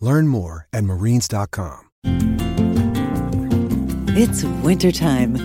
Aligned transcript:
Learn 0.00 0.28
more 0.28 0.66
at 0.72 0.84
marines.com. 0.84 1.88
It's 4.20 4.44
wintertime. 4.64 5.36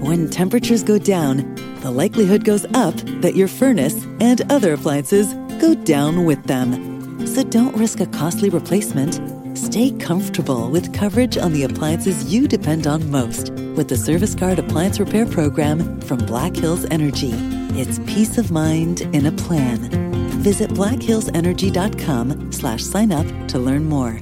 When 0.00 0.30
temperatures 0.30 0.82
go 0.82 0.98
down, 0.98 1.54
the 1.80 1.90
likelihood 1.90 2.44
goes 2.44 2.64
up 2.74 2.94
that 3.22 3.34
your 3.34 3.48
furnace 3.48 4.04
and 4.20 4.40
other 4.52 4.74
appliances 4.74 5.34
go 5.60 5.74
down 5.74 6.24
with 6.24 6.42
them. 6.44 7.26
So 7.26 7.42
don't 7.42 7.76
risk 7.76 8.00
a 8.00 8.06
costly 8.06 8.48
replacement. 8.50 9.20
Stay 9.56 9.90
comfortable 9.92 10.70
with 10.70 10.94
coverage 10.94 11.36
on 11.36 11.52
the 11.52 11.64
appliances 11.64 12.32
you 12.32 12.48
depend 12.48 12.86
on 12.86 13.10
most 13.10 13.50
with 13.50 13.88
the 13.88 13.96
Service 13.96 14.34
Guard 14.34 14.58
Appliance 14.58 14.98
Repair 15.00 15.26
Program 15.26 16.00
from 16.02 16.18
Black 16.18 16.56
Hills 16.56 16.86
Energy. 16.90 17.32
It's 17.78 17.98
peace 18.00 18.38
of 18.38 18.50
mind 18.50 19.02
in 19.14 19.26
a 19.26 19.32
plan. 19.32 20.19
Visit 20.40 20.70
blackhillsenergy.com 20.70 22.52
slash 22.52 22.82
sign 22.82 23.12
up 23.12 23.26
to 23.48 23.58
learn 23.58 23.84
more. 23.84 24.20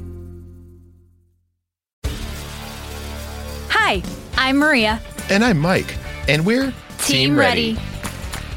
Hi, 3.71 4.03
I'm 4.37 4.59
Maria. 4.59 5.01
And 5.31 5.45
I'm 5.45 5.59
Mike. 5.59 5.97
And 6.29 6.45
we're 6.45 6.75
Team, 6.99 7.39
Ready. 7.39 7.79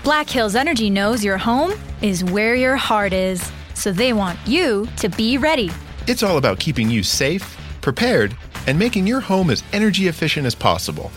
Black 0.04 0.30
Hills 0.30 0.56
Energy 0.56 0.90
knows 0.90 1.24
your 1.24 1.38
home 1.38 1.74
is 2.02 2.24
where 2.24 2.56
your 2.56 2.76
heart 2.76 3.14
is, 3.14 3.52
so 3.76 3.92
they 3.92 4.14
want 4.14 4.40
you 4.48 4.88
to 4.98 5.08
be 5.10 5.38
ready. 5.38 5.70
It's 6.08 6.24
all 6.24 6.38
about 6.38 6.60
keeping 6.60 6.90
you 6.90 7.04
safe, 7.04 7.58
prepared, 7.82 8.36
and 8.66 8.80
making 8.80 9.06
your 9.06 9.20
home 9.20 9.52
as 9.52 9.64
energy 9.72 10.08
efficient 10.08 10.48
as 10.48 10.56
possible. 10.56 11.12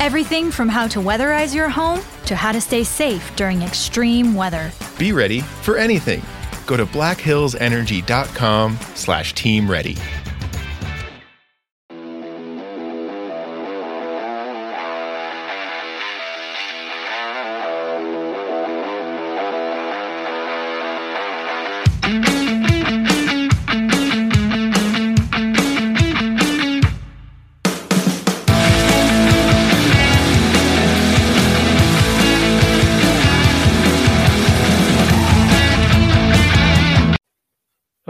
Everything 0.00 0.52
from 0.52 0.68
how 0.68 0.86
to 0.88 1.00
weatherize 1.00 1.54
your 1.54 1.68
home 1.68 2.00
to 2.26 2.36
how 2.36 2.52
to 2.52 2.60
stay 2.60 2.84
safe 2.84 3.34
during 3.34 3.62
extreme 3.62 4.34
weather. 4.34 4.70
Be 4.96 5.12
ready 5.12 5.40
for 5.40 5.76
anything. 5.76 6.22
Go 6.66 6.76
to 6.76 6.86
blackhillsenergy.com 6.86 8.78
slash 8.94 9.34
team 9.34 9.68
ready. 9.68 9.96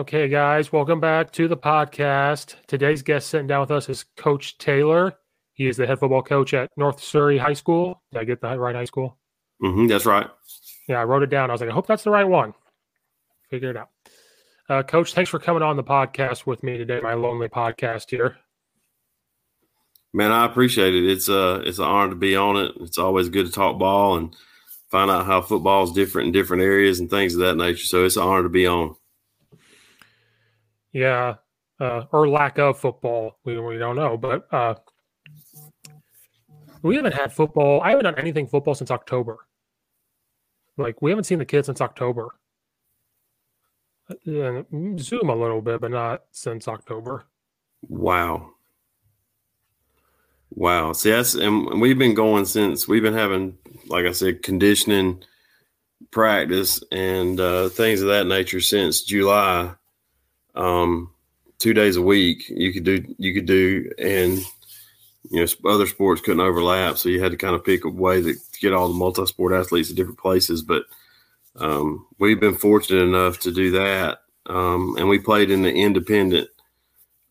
Okay, 0.09 0.27
guys, 0.27 0.73
welcome 0.73 1.01
back 1.01 1.31
to 1.33 1.49
the 1.49 1.57
podcast. 1.59 2.55
Today's 2.67 3.03
guest 3.03 3.29
sitting 3.29 3.47
down 3.47 3.61
with 3.61 3.71
us 3.71 3.91
is 3.91 4.07
Coach 4.17 4.57
Taylor. 4.57 5.13
He 5.53 5.69
is 5.69 5.77
the 5.77 5.87
head 5.87 5.99
football 5.99 6.23
coach 6.23 6.55
at 6.55 6.71
North 6.79 7.03
Surry 7.03 7.37
High 7.37 7.53
School. 7.53 8.01
Did 8.11 8.21
I 8.21 8.25
get 8.25 8.41
that 8.41 8.59
right? 8.59 8.75
High 8.75 8.87
school? 8.87 9.19
Mm-hmm, 9.63 9.87
that's 9.87 10.07
right. 10.07 10.27
Yeah, 10.89 11.03
I 11.03 11.05
wrote 11.05 11.25
it 11.25 11.29
down. 11.29 11.51
I 11.51 11.53
was 11.53 11.61
like, 11.61 11.69
I 11.69 11.75
hope 11.75 11.87
that's 11.87 12.05
the 12.05 12.11
right 12.11 12.25
one. 12.25 12.55
Figure 13.51 13.69
it 13.69 13.77
out. 13.77 13.91
Uh, 14.67 14.83
coach, 14.83 15.13
thanks 15.13 15.29
for 15.29 15.39
coming 15.39 15.63
on 15.63 15.77
the 15.77 15.85
podcast 15.85 16.47
with 16.47 16.63
me 16.63 16.79
today, 16.79 17.01
my 17.03 17.13
lonely 17.13 17.51
podcast 17.51 18.09
here. 18.09 18.39
Man, 20.15 20.33
I 20.33 20.47
appreciate 20.47 20.95
it. 20.95 21.05
It's 21.05 21.29
uh 21.29 21.61
it's 21.67 21.81
an 21.81 21.85
honor 21.85 22.09
to 22.09 22.17
be 22.17 22.35
on 22.35 22.57
it. 22.57 22.73
It's 22.81 22.97
always 22.97 23.29
good 23.29 23.45
to 23.45 23.53
talk 23.53 23.79
ball 23.79 24.17
and 24.17 24.35
find 24.91 25.11
out 25.11 25.27
how 25.27 25.43
football 25.43 25.85
is 25.85 25.93
different 25.93 26.29
in 26.29 26.33
different 26.33 26.63
areas 26.63 26.99
and 26.99 27.11
things 27.11 27.35
of 27.35 27.41
that 27.41 27.59
nature. 27.59 27.85
So 27.85 28.07
it's 28.07 28.17
an 28.17 28.23
honor 28.23 28.45
to 28.45 28.49
be 28.49 28.67
on. 28.67 28.97
Yeah, 30.93 31.35
uh, 31.81 32.05
or 32.13 32.29
lack 32.29 32.59
of 32.59 32.79
football. 32.79 33.39
We, 33.45 33.59
we 33.59 33.79
don't 33.79 33.97
know, 33.97 34.17
but 34.17 34.53
uh, 34.53 34.75
we 36.83 36.97
haven't 36.97 37.15
had 37.15 37.33
football. 37.33 37.81
I 37.83 37.91
haven't 37.91 38.05
done 38.05 38.19
anything 38.19 38.47
football 38.47 38.75
since 38.75 38.91
October. 38.91 39.47
Like 40.77 41.03
we 41.03 41.11
haven't 41.11 41.25
seen 41.25 41.39
the 41.39 41.45
kids 41.45 41.67
since 41.67 41.81
October. 41.81 42.29
And 44.25 44.99
Zoom 44.99 45.29
a 45.29 45.35
little 45.35 45.61
bit, 45.61 45.81
but 45.81 45.91
not 45.91 46.23
since 46.31 46.67
October. 46.67 47.25
Wow. 47.83 48.53
Wow. 50.51 50.93
See, 50.93 51.11
that's 51.11 51.35
and 51.35 51.81
we've 51.81 51.99
been 51.99 52.15
going 52.15 52.47
since 52.47 52.89
we've 52.89 53.03
been 53.03 53.15
having, 53.15 53.59
like 53.87 54.07
I 54.07 54.13
said, 54.13 54.43
conditioning 54.43 55.23
practice 56.11 56.83
and 56.91 57.39
uh, 57.39 57.69
things 57.69 58.01
of 58.01 58.09
that 58.09 58.27
nature 58.27 58.61
since 58.61 59.03
July 59.03 59.75
um, 60.59 61.11
two 61.59 61.73
days 61.73 61.97
a 61.97 62.03
week 62.03 62.49
you 62.49 62.73
could 62.73 62.85
do 62.85 63.15
you 63.19 63.33
could 63.33 63.47
do 63.47 63.91
and 63.99 64.39
you 65.31 65.41
know 65.41 65.71
other 65.71 65.87
sports 65.87 66.21
couldn't 66.21 66.41
overlap 66.41 66.97
so 66.97 67.09
you 67.09 67.23
had 67.23 67.33
to 67.33 67.39
kind 67.39 67.55
of 67.55 67.65
pick 67.65 67.85
a 67.85 67.89
way 67.89 68.21
to 68.21 68.35
get 68.61 68.73
all 68.73 68.89
the 68.89 68.95
multi-sport 68.95 69.53
athletes 69.53 69.91
at 69.91 69.97
different 69.97 70.19
places 70.19 70.63
but 70.63 70.85
um, 71.57 72.07
we've 72.19 72.41
been 72.41 72.55
fortunate 72.55 73.03
enough 73.03 73.41
to 73.41 73.53
do 73.53 73.71
that 73.73 74.19
um, 74.47 74.97
and 74.99 75.09
we 75.09 75.19
played 75.19 75.51
in 75.51 75.63
the 75.63 75.73
independent 75.73 76.49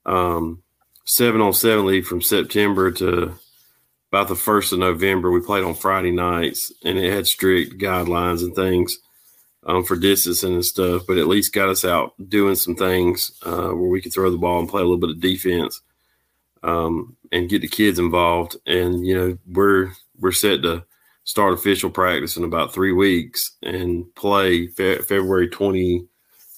um, 0.06 0.62
seven 1.06 1.42
on 1.42 1.54
seven 1.54 1.86
league 1.86 2.06
from 2.06 2.22
september 2.22 2.92
to 2.92 3.34
about 4.10 4.30
the 4.30 4.36
first 4.36 4.72
of 4.72 4.80
november. 4.80 5.32
We 5.32 5.42
played 5.42 5.64
on 5.64 5.76
friday 5.76 6.12
nights 6.12 6.72
and 6.84 6.98
it 6.98 7.14
had 7.14 7.28
strict 7.28 7.78
guidelines 7.78 8.42
and 8.42 8.56
things 8.56 8.98
um, 9.68 9.84
for 9.84 9.98
distancing 9.98 10.56
and 10.56 10.66
stuff, 10.66 11.04
but 11.06 11.18
at 11.18 11.28
least 11.28 11.54
got 11.54 11.70
us 11.70 11.84
out 11.84 12.14
doing 12.30 12.56
some 12.56 12.76
things 12.76 13.38
uh, 13.44 13.68
where 13.68 13.90
we 13.90 14.02
could 14.02 14.14
throw 14.14 14.32
the 14.32 14.38
ball 14.38 14.60
and 14.60 14.70
play 14.70 14.82
a 14.82 14.86
little 14.86 14.98
bit 14.98 15.10
of 15.10 15.20
defense 15.20 15.82
um, 16.64 17.18
and 17.32 17.50
get 17.50 17.62
the 17.62 17.68
kids 17.68 18.00
involved. 18.00 18.56
And 18.66 19.06
you 19.06 19.16
know, 19.16 19.38
we're 19.46 19.92
we're 20.18 20.32
set 20.32 20.64
to 20.64 20.86
start 21.26 21.54
official 21.54 21.90
practice 21.90 22.38
in 22.38 22.46
about 22.46 22.74
three 22.74 22.94
weeks 22.94 23.58
and 23.62 24.06
play 24.16 24.68
fe- 24.68 25.00
February 25.00 25.50
20, 25.50 26.08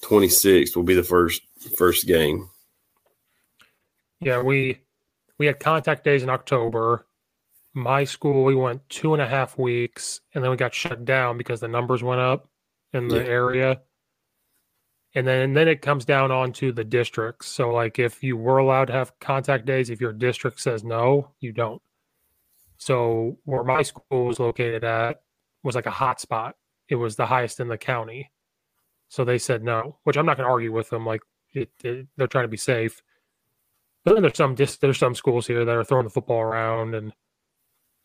26th 0.04 0.76
will 0.76 0.84
be 0.84 0.94
the 0.94 1.04
first 1.04 1.42
first 1.76 2.06
game. 2.06 2.48
Yeah, 4.22 4.42
we 4.42 4.78
we 5.40 5.48
had 5.48 5.60
contact 5.60 6.04
days 6.04 6.22
in 6.22 6.30
October. 6.30 7.08
My 7.74 8.04
school, 8.04 8.44
we 8.44 8.56
went 8.56 8.88
two 8.90 9.14
and 9.14 9.22
a 9.22 9.28
half 9.28 9.58
weeks, 9.58 10.22
and 10.34 10.44
then 10.44 10.52
we 10.52 10.58
got 10.58 10.74
shut 10.74 11.06
down 11.06 11.38
because 11.38 11.60
the 11.60 11.68
numbers 11.68 12.04
went 12.04 12.20
up 12.20 12.49
in 12.94 13.08
the 13.08 13.18
yeah. 13.18 13.24
area. 13.24 13.82
And 15.16 15.28
then 15.28 15.42
and 15.42 15.58
then 15.58 15.68
it 15.68 15.82
comes 15.82 16.06
down 16.06 16.32
onto 16.32 16.72
the 16.72 16.84
districts. 16.84 17.48
So 17.48 17.72
like 17.72 17.98
if 17.98 18.24
you 18.24 18.38
were 18.38 18.60
allowed 18.60 18.86
to 18.86 18.94
have 18.94 19.18
contact 19.20 19.66
days, 19.66 19.90
if 19.90 20.00
your 20.00 20.14
district 20.14 20.60
says 20.60 20.84
no, 20.84 21.32
you 21.40 21.52
don't. 21.52 21.82
So 22.78 23.38
where 23.46 23.64
my 23.64 23.82
school 23.82 24.26
was 24.26 24.40
located 24.40 24.84
at 24.84 25.22
was 25.64 25.76
like 25.76 25.88
a 25.88 25.92
hot 25.92 26.22
spot. 26.22 26.56
It 26.88 26.96
was 26.96 27.16
the 27.16 27.26
highest 27.26 27.60
in 27.60 27.68
the 27.68 27.78
county. 27.78 28.32
So 29.10 29.26
they 29.26 29.40
said 29.40 29.64
no, 29.64 29.98
which 30.04 30.16
I'm 30.16 30.26
not 30.26 30.38
going 30.38 30.46
to 30.46 30.52
argue 30.52 30.72
with 30.72 30.90
them. 30.90 31.06
Like 31.06 31.22
it, 31.54 31.72
it, 31.84 32.08
they're 32.16 32.28
trying 32.28 32.46
to 32.46 32.50
be 32.50 32.58
safe. 32.58 33.02
But 34.06 34.14
then 34.14 34.22
there's 34.22 34.38
some 34.38 34.56
there's 34.56 34.98
some 34.98 35.16
schools 35.16 35.48
here 35.48 35.66
that 35.66 35.76
are 35.76 35.84
throwing 35.84 36.06
the 36.06 36.12
football 36.12 36.40
around, 36.40 36.94
and 36.94 37.12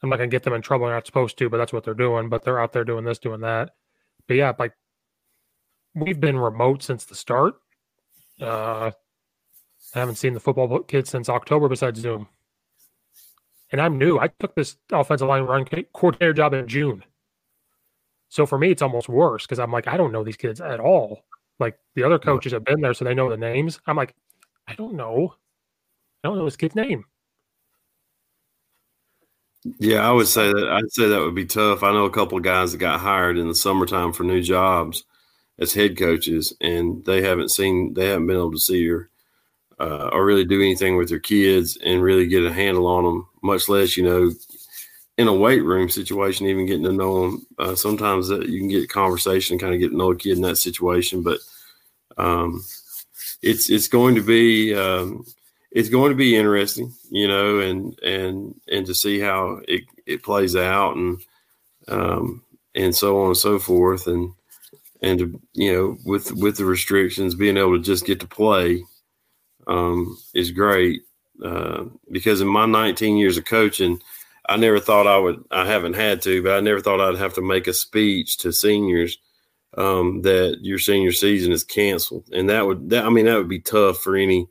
I'm 0.02 0.08
not 0.08 0.16
going 0.16 0.30
to 0.30 0.34
get 0.34 0.42
them 0.42 0.54
in 0.54 0.62
trouble. 0.62 0.86
They're 0.86 0.96
not 0.96 1.06
supposed 1.06 1.38
to, 1.38 1.50
but 1.50 1.58
that's 1.58 1.72
what 1.72 1.84
they're 1.84 1.94
doing. 1.94 2.30
But 2.30 2.44
they're 2.44 2.60
out 2.60 2.72
there 2.72 2.84
doing 2.84 3.04
this, 3.04 3.18
doing 3.18 3.42
that 3.42 3.74
but 4.28 4.34
yeah, 4.34 4.52
like 4.58 4.72
we've 5.94 6.20
been 6.20 6.38
remote 6.38 6.82
since 6.82 7.04
the 7.04 7.14
start. 7.14 7.54
Uh, 8.40 8.90
I 9.94 9.98
haven't 9.98 10.16
seen 10.16 10.34
the 10.34 10.40
football 10.40 10.80
kids 10.80 11.10
since 11.10 11.28
October 11.28 11.68
besides 11.68 12.00
Zoom. 12.00 12.28
And 13.70 13.80
I'm 13.80 13.98
new. 13.98 14.18
I 14.18 14.28
took 14.28 14.54
this 14.54 14.76
offensive 14.92 15.28
line 15.28 15.44
run 15.44 15.66
coordinator 15.92 16.32
job 16.32 16.54
in 16.54 16.66
June. 16.68 17.04
So 18.28 18.46
for 18.46 18.58
me, 18.58 18.70
it's 18.70 18.82
almost 18.82 19.08
worse 19.08 19.44
because 19.44 19.58
I'm 19.58 19.70
like, 19.70 19.86
I 19.86 19.96
don't 19.96 20.12
know 20.12 20.24
these 20.24 20.36
kids 20.36 20.60
at 20.60 20.80
all. 20.80 21.24
Like 21.60 21.78
the 21.94 22.02
other 22.02 22.18
coaches 22.18 22.52
have 22.52 22.64
been 22.64 22.80
there, 22.80 22.94
so 22.94 23.04
they 23.04 23.14
know 23.14 23.30
the 23.30 23.36
names. 23.36 23.80
I'm 23.86 23.96
like, 23.96 24.14
I 24.66 24.74
don't 24.74 24.94
know. 24.94 25.34
I 26.22 26.28
don't 26.28 26.38
know 26.38 26.44
this 26.44 26.56
kid's 26.56 26.74
name. 26.74 27.04
Yeah, 29.78 30.06
I 30.06 30.12
would 30.12 30.28
say 30.28 30.52
that 30.52 30.68
I'd 30.68 30.92
say 30.92 31.08
that 31.08 31.20
would 31.20 31.34
be 31.34 31.46
tough. 31.46 31.82
I 31.82 31.92
know 31.92 32.04
a 32.04 32.10
couple 32.10 32.36
of 32.36 32.44
guys 32.44 32.72
that 32.72 32.78
got 32.78 33.00
hired 33.00 33.38
in 33.38 33.48
the 33.48 33.54
summertime 33.54 34.12
for 34.12 34.22
new 34.24 34.42
jobs 34.42 35.04
as 35.58 35.74
head 35.74 35.98
coaches, 35.98 36.54
and 36.60 37.04
they 37.04 37.22
haven't 37.22 37.50
seen 37.50 37.94
they 37.94 38.08
haven't 38.08 38.26
been 38.26 38.36
able 38.36 38.52
to 38.52 38.58
see 38.58 38.88
or 38.90 39.10
uh, 39.80 40.10
or 40.12 40.24
really 40.26 40.44
do 40.46 40.60
anything 40.62 40.96
with 40.96 41.08
their 41.10 41.20
kids 41.20 41.78
and 41.84 42.02
really 42.02 42.26
get 42.26 42.44
a 42.46 42.52
handle 42.52 42.86
on 42.88 43.04
them. 43.04 43.28
Much 43.42 43.68
less, 43.68 43.96
you 43.96 44.04
know, 44.04 44.32
in 45.18 45.28
a 45.28 45.34
weight 45.34 45.62
room 45.64 45.88
situation, 45.90 46.46
even 46.46 46.66
getting 46.66 46.84
to 46.84 46.92
know 46.92 47.22
them. 47.30 47.46
Uh, 47.58 47.74
sometimes 47.76 48.28
that 48.28 48.48
you 48.48 48.60
can 48.60 48.68
get 48.68 48.90
conversation, 48.90 49.54
and 49.54 49.60
kind 49.62 49.74
of 49.74 49.80
get 49.80 49.90
to 49.90 49.96
know 49.96 50.12
a 50.12 50.16
kid 50.16 50.36
in 50.36 50.42
that 50.42 50.56
situation, 50.58 51.22
but 51.22 51.40
um, 52.18 52.64
it's 53.42 53.70
it's 53.70 53.88
going 53.88 54.14
to 54.16 54.22
be. 54.22 54.74
Um, 54.74 55.24
it's 55.74 55.88
going 55.88 56.10
to 56.10 56.16
be 56.16 56.36
interesting, 56.36 56.94
you 57.10 57.26
know, 57.28 57.58
and 57.58 57.98
and 58.00 58.54
and 58.68 58.86
to 58.86 58.94
see 58.94 59.18
how 59.18 59.60
it, 59.68 59.82
it 60.06 60.22
plays 60.22 60.56
out 60.56 60.96
and 60.96 61.20
um 61.88 62.42
and 62.76 62.94
so 62.94 63.20
on 63.20 63.28
and 63.28 63.36
so 63.36 63.58
forth. 63.58 64.06
And 64.06 64.32
and 65.02 65.18
to, 65.18 65.40
you 65.52 65.72
know 65.72 65.98
with 66.06 66.32
with 66.32 66.56
the 66.56 66.64
restrictions 66.64 67.34
being 67.34 67.56
able 67.56 67.76
to 67.76 67.82
just 67.82 68.06
get 68.06 68.20
to 68.20 68.26
play 68.26 68.84
um 69.66 70.16
is 70.32 70.50
great. 70.52 71.02
Uh, 71.44 71.86
because 72.12 72.40
in 72.40 72.46
my 72.46 72.64
19 72.64 73.16
years 73.16 73.36
of 73.36 73.44
coaching 73.44 74.00
I 74.48 74.56
never 74.56 74.78
thought 74.78 75.08
I 75.08 75.18
would 75.18 75.44
I 75.50 75.66
haven't 75.66 75.94
had 75.94 76.22
to 76.22 76.40
but 76.44 76.52
I 76.52 76.60
never 76.60 76.80
thought 76.80 77.00
I'd 77.00 77.18
have 77.18 77.34
to 77.34 77.42
make 77.42 77.66
a 77.66 77.72
speech 77.72 78.38
to 78.38 78.52
seniors 78.52 79.18
um 79.76 80.22
that 80.22 80.58
your 80.62 80.78
senior 80.78 81.10
season 81.10 81.50
is 81.50 81.64
canceled. 81.64 82.28
And 82.32 82.48
that 82.50 82.64
would 82.64 82.90
that 82.90 83.04
I 83.04 83.10
mean 83.10 83.24
that 83.26 83.36
would 83.36 83.48
be 83.48 83.58
tough 83.58 83.98
for 83.98 84.14
any 84.16 84.46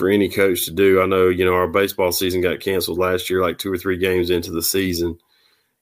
for 0.00 0.08
any 0.08 0.30
coach 0.30 0.64
to 0.64 0.70
do. 0.70 1.02
I 1.02 1.06
know, 1.06 1.28
you 1.28 1.44
know, 1.44 1.52
our 1.52 1.68
baseball 1.68 2.10
season 2.10 2.40
got 2.40 2.60
canceled 2.60 2.98
last 2.98 3.28
year, 3.28 3.42
like 3.42 3.58
two 3.58 3.70
or 3.70 3.76
three 3.76 3.98
games 3.98 4.30
into 4.30 4.50
the 4.50 4.62
season. 4.62 5.18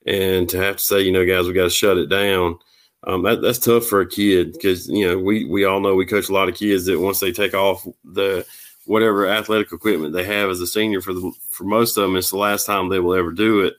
And 0.05 0.49
to 0.49 0.59
have 0.59 0.79
to 0.79 0.83
say, 0.83 1.03
you 1.03 1.13
know, 1.13 1.25
guys, 1.25 1.47
we 1.47 1.53
got 1.53 1.65
to 1.65 1.71
shut 1.71 1.99
it 1.99 2.09
down. 2.09 2.59
Um, 3.05 3.23
that, 3.23 3.41
that's 3.41 3.61
tough 3.61 3.87
for 3.87 4.01
a 4.01 4.09
kid 4.09 4.55
because, 4.55 4.89
you 4.89 5.07
know, 5.07 5.19
we, 5.21 5.45
we 5.45 5.65
all 5.65 5.79
know 5.79 5.95
we 5.95 6.05
coach 6.05 6.29
a 6.29 6.33
lot 6.33 6.49
of 6.49 6.57
kids 6.57 6.87
that 6.87 6.99
once 6.99 7.21
they 7.21 7.31
take 7.31 7.55
off 7.55 7.87
the 8.05 8.45
whatever 8.87 9.29
athletic 9.29 9.71
equipment 9.71 10.13
they 10.13 10.25
have 10.25 10.51
as 10.51 10.61
a 10.61 10.67
senior 10.67 11.01
for 11.01 11.15
the, 11.15 11.33
for 11.53 11.63
most 11.63 11.97
of 11.97 12.03
them, 12.03 12.17
it's 12.17 12.31
the 12.31 12.39
last 12.39 12.67
time 12.67 12.89
they 12.89 12.99
will 12.99 13.15
ever 13.15 13.31
do 13.31 13.61
it. 13.61 13.75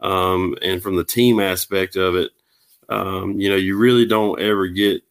Um, 0.00 0.56
and 0.62 0.82
from 0.82 0.96
the 0.96 1.04
team 1.04 1.38
aspect 1.38 1.96
of 1.96 2.14
it, 2.14 2.30
um, 2.88 3.38
you 3.38 3.50
know, 3.50 3.56
you 3.56 3.76
really 3.76 4.06
don't 4.06 4.40
ever 4.40 4.68
get, 4.68 5.02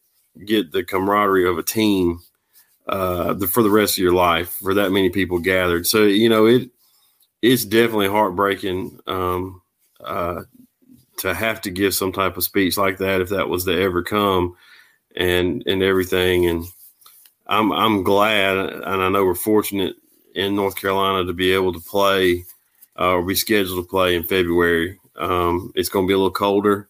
get 0.44 0.72
the 0.72 0.84
camaraderie 0.84 1.48
of 1.48 1.60
a 1.60 1.64
team 1.64 2.22
uh, 2.88 3.34
the, 3.34 3.48
for 3.48 3.64
the 3.64 3.70
rest 3.70 3.98
of 3.98 4.04
your 4.04 4.14
life 4.14 4.50
for 4.62 4.74
that 4.74 4.92
many 4.92 5.10
people 5.10 5.40
gathered. 5.40 5.88
So 5.88 6.04
you 6.04 6.30
know 6.30 6.46
it 6.46 6.70
it's 7.42 7.66
definitely 7.66 8.08
heartbreaking 8.08 9.00
um, 9.08 9.62
uh, 10.04 10.44
to 11.18 11.34
have 11.34 11.62
to 11.62 11.72
give 11.72 11.94
some 11.94 12.12
type 12.12 12.38
of 12.38 12.44
speech 12.44 12.78
like 12.78 12.98
that 12.98 13.22
if 13.22 13.30
that 13.30 13.50
was 13.50 13.66
to 13.66 13.80
ever 13.80 14.04
come 14.04 14.56
and 15.16 15.64
and 15.66 15.82
everything. 15.82 16.46
And 16.48 16.66
I'm 17.48 17.72
I'm 17.72 18.04
glad, 18.04 18.58
and 18.58 19.04
I 19.04 19.10
know 19.10 19.26
we're 19.26 19.36
fortunate 19.36 19.96
in 20.34 20.56
North 20.56 20.76
Carolina 20.76 21.26
to 21.26 21.34
be 21.34 21.54
able 21.54 21.74
to 21.74 21.80
play 21.80 22.44
uh, 23.00 23.12
or 23.14 23.24
be 23.24 23.36
scheduled 23.36 23.84
to 23.84 23.90
play 23.90 24.16
in 24.16 24.24
February. 24.24 25.00
Um, 25.16 25.72
it's 25.76 25.90
going 25.90 26.06
to 26.06 26.08
be 26.08 26.14
a 26.14 26.18
little 26.18 26.32
colder 26.32 26.90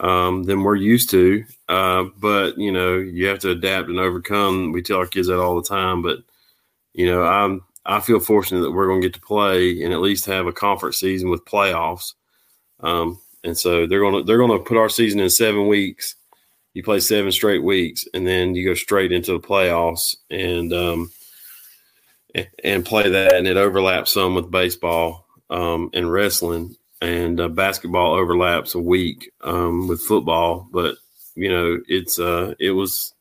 um, 0.00 0.44
than 0.44 0.62
we're 0.62 0.76
used 0.76 1.10
to. 1.10 1.44
Uh, 1.68 2.04
but 2.18 2.58
you 2.58 2.72
know, 2.72 2.96
you 2.96 3.26
have 3.26 3.38
to 3.40 3.50
adapt 3.50 3.88
and 3.88 3.98
overcome. 3.98 4.72
We 4.72 4.82
tell 4.82 4.98
our 4.98 5.06
kids 5.06 5.28
that 5.28 5.40
all 5.40 5.56
the 5.56 5.68
time. 5.68 6.02
But 6.02 6.18
you 6.92 7.06
know, 7.06 7.22
I'm 7.22 7.62
I 7.84 8.00
feel 8.00 8.20
fortunate 8.20 8.60
that 8.60 8.72
we're 8.72 8.88
going 8.88 9.00
to 9.00 9.06
get 9.08 9.14
to 9.14 9.20
play 9.20 9.82
and 9.82 9.92
at 9.92 10.00
least 10.00 10.26
have 10.26 10.46
a 10.46 10.52
conference 10.52 10.98
season 10.98 11.30
with 11.30 11.44
playoffs. 11.44 12.14
Um, 12.80 13.20
and 13.44 13.56
so 13.56 13.86
they're 13.86 14.00
going 14.00 14.14
to 14.14 14.22
they're 14.22 14.38
going 14.38 14.58
to 14.58 14.64
put 14.64 14.76
our 14.76 14.88
season 14.88 15.20
in 15.20 15.30
seven 15.30 15.68
weeks. 15.68 16.16
You 16.74 16.82
play 16.82 17.00
seven 17.00 17.32
straight 17.32 17.62
weeks, 17.62 18.04
and 18.12 18.26
then 18.26 18.54
you 18.54 18.66
go 18.66 18.74
straight 18.74 19.12
into 19.12 19.32
the 19.32 19.40
playoffs 19.40 20.16
and 20.30 20.72
um, 20.72 21.10
and 22.62 22.84
play 22.84 23.08
that, 23.08 23.34
and 23.34 23.46
it 23.46 23.56
overlaps 23.56 24.12
some 24.12 24.34
with 24.34 24.50
baseball 24.50 25.26
um, 25.48 25.90
and 25.94 26.10
wrestling 26.10 26.76
and 27.00 27.40
uh, 27.40 27.48
basketball 27.48 28.14
overlaps 28.14 28.74
a 28.74 28.80
week 28.80 29.30
um, 29.42 29.88
with 29.88 30.00
football. 30.00 30.68
But 30.70 30.96
you 31.34 31.50
know, 31.50 31.80
it's 31.88 32.18
uh, 32.18 32.54
it 32.58 32.70
was. 32.70 33.12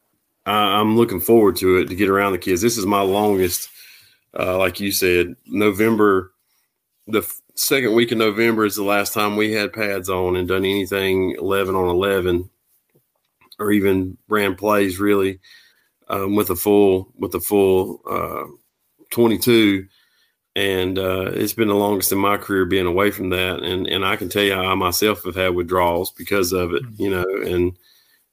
I, 0.45 0.79
am 0.79 0.95
looking 0.95 1.19
forward 1.19 1.55
to 1.57 1.77
it 1.77 1.87
to 1.87 1.95
get 1.95 2.09
around 2.09 2.33
the 2.33 2.37
kids. 2.37 2.61
This 2.61 2.77
is 2.77 2.85
my 2.85 3.01
longest, 3.01 3.67
uh, 4.39 4.57
like 4.59 4.79
you 4.79 4.91
said, 4.91 5.35
November. 5.47 6.31
The 7.07 7.19
f- 7.19 7.41
second 7.55 7.93
week 7.93 8.11
of 8.11 8.19
November 8.19 8.65
is 8.65 8.75
the 8.75 8.83
last 8.83 9.13
time 9.13 9.35
we 9.37 9.53
had 9.53 9.73
pads 9.73 10.09
on 10.09 10.35
and 10.35 10.47
done 10.47 10.65
anything 10.65 11.35
eleven 11.39 11.75
on 11.75 11.89
eleven, 11.89 12.49
or 13.59 13.71
even 13.71 14.17
ran 14.27 14.55
plays 14.55 14.99
really 14.99 15.39
um, 16.07 16.35
with 16.35 16.49
a 16.49 16.55
full 16.55 17.11
with 17.17 17.33
a 17.35 17.41
full 17.41 18.01
uh, 18.09 18.45
twenty 19.09 19.37
two 19.37 19.87
and 20.55 20.97
uh, 20.97 21.31
it's 21.33 21.53
been 21.53 21.67
the 21.67 21.75
longest 21.75 22.11
in 22.11 22.17
my 22.17 22.37
career 22.37 22.65
being 22.65 22.85
away 22.85 23.11
from 23.11 23.29
that. 23.29 23.61
And 23.61 23.87
and 23.87 24.05
I 24.05 24.15
can 24.15 24.29
tell 24.29 24.43
you, 24.43 24.53
I 24.53 24.73
myself 24.75 25.23
have 25.23 25.35
had 25.35 25.55
withdrawals 25.55 26.11
because 26.11 26.53
of 26.53 26.73
it, 26.73 26.83
mm-hmm. 26.83 27.01
you 27.01 27.09
know. 27.09 27.25
And 27.45 27.77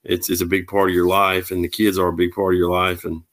it's 0.03 0.29
it's 0.29 0.41
a 0.41 0.45
big 0.45 0.67
part 0.67 0.89
of 0.89 0.95
your 0.95 1.07
life, 1.07 1.51
and 1.51 1.63
the 1.63 1.69
kids 1.69 1.97
are 1.97 2.07
a 2.07 2.13
big 2.13 2.31
part 2.31 2.53
of 2.53 2.57
your 2.57 2.71
life. 2.71 3.03
And 3.03 3.23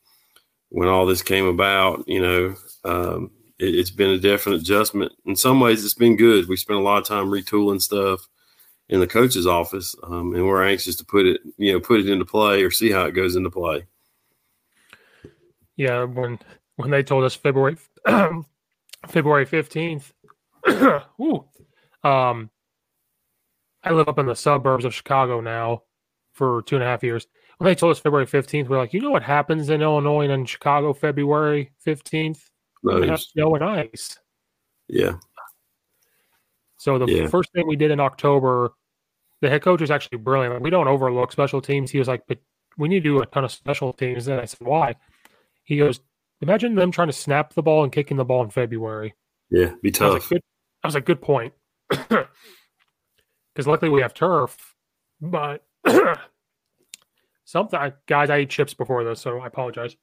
when 0.70 0.88
all 0.88 1.06
this 1.06 1.22
came 1.22 1.46
about, 1.46 2.04
you 2.08 2.20
know, 2.20 2.54
um, 2.84 3.30
it, 3.58 3.76
has 3.76 3.90
been 3.90 4.10
a 4.10 4.18
definite 4.18 4.60
adjustment. 4.60 5.12
In 5.24 5.36
some 5.36 5.60
ways, 5.60 5.84
it's 5.84 5.94
been 5.94 6.16
good. 6.16 6.48
We 6.48 6.56
spent 6.56 6.78
a 6.78 6.82
lot 6.82 6.98
of 6.98 7.06
time 7.06 7.26
retooling 7.26 7.80
stuff 7.80 8.28
in 8.88 8.98
the 8.98 9.06
coach's 9.06 9.46
office, 9.46 9.94
um, 10.02 10.34
and 10.34 10.44
we're 10.46 10.64
anxious 10.64 10.96
to 10.96 11.04
put 11.04 11.26
it, 11.26 11.40
you 11.58 11.72
know, 11.72 11.80
put 11.80 12.00
it 12.00 12.08
into 12.08 12.24
play 12.24 12.64
or 12.64 12.72
see 12.72 12.90
how 12.90 13.04
it 13.04 13.12
goes 13.12 13.36
into 13.36 13.50
play. 13.50 13.86
Yeah, 15.76 16.02
when 16.02 16.40
when 16.74 16.90
they 16.90 17.04
told 17.04 17.22
us 17.22 17.36
February 17.36 17.76
February 19.06 19.46
15th. 19.46 20.12
Ooh. 21.20 21.44
Um, 22.02 22.48
I 23.84 23.90
live 23.90 24.08
up 24.08 24.18
in 24.18 24.24
the 24.24 24.34
suburbs 24.34 24.86
of 24.86 24.94
Chicago 24.94 25.42
now 25.42 25.82
for 26.32 26.62
two 26.62 26.76
and 26.76 26.82
a 26.82 26.86
half 26.86 27.02
years. 27.02 27.26
When 27.58 27.66
they 27.66 27.74
told 27.74 27.90
us 27.92 27.98
February 27.98 28.26
15th, 28.26 28.68
we're 28.70 28.78
like, 28.78 28.94
you 28.94 29.02
know 29.02 29.10
what 29.10 29.22
happens 29.22 29.68
in 29.68 29.82
Illinois 29.82 30.22
and 30.22 30.32
in 30.32 30.46
Chicago 30.46 30.94
February 30.94 31.72
15th? 31.86 32.40
We 32.82 33.08
have 33.08 33.20
snow 33.20 33.54
and 33.54 33.62
ice. 33.62 34.18
Yeah. 34.88 35.16
So 36.78 36.98
the 36.98 37.06
yeah. 37.06 37.26
first 37.26 37.52
thing 37.52 37.66
we 37.66 37.76
did 37.76 37.90
in 37.90 38.00
October, 38.00 38.72
the 39.42 39.50
head 39.50 39.60
coach 39.60 39.82
was 39.82 39.90
actually 39.90 40.18
brilliant. 40.18 40.62
We 40.62 40.70
don't 40.70 40.88
overlook 40.88 41.32
special 41.32 41.60
teams. 41.60 41.90
He 41.90 41.98
was 41.98 42.08
like, 42.08 42.22
but 42.26 42.38
we 42.78 42.88
need 42.88 43.02
to 43.02 43.10
do 43.10 43.20
a 43.20 43.26
ton 43.26 43.44
of 43.44 43.52
special 43.52 43.92
teams. 43.92 44.28
And 44.28 44.40
I 44.40 44.46
said, 44.46 44.66
why? 44.66 44.94
He 45.64 45.76
goes, 45.76 46.00
Imagine 46.40 46.74
them 46.74 46.90
trying 46.90 47.08
to 47.08 47.12
snap 47.12 47.52
the 47.52 47.62
ball 47.62 47.84
and 47.84 47.92
kicking 47.92 48.16
the 48.16 48.24
ball 48.24 48.42
in 48.42 48.50
February. 48.50 49.14
Yeah, 49.50 49.72
be 49.82 49.90
tough. 49.90 50.10
I 50.10 50.14
was 50.14 50.24
a 50.24 50.28
good, 50.28 50.42
I 50.82 50.86
was 50.88 50.94
like, 50.94 51.04
good 51.04 51.22
point. 51.22 51.52
Because 53.54 53.66
luckily 53.66 53.90
we 53.90 54.00
have 54.00 54.14
turf, 54.14 54.56
but 55.20 55.64
something, 57.44 57.92
guys, 58.06 58.30
I 58.30 58.36
ate 58.36 58.50
chips 58.50 58.74
before 58.74 59.02
this, 59.04 59.20
so 59.20 59.40
I 59.40 59.48
apologize. 59.48 59.96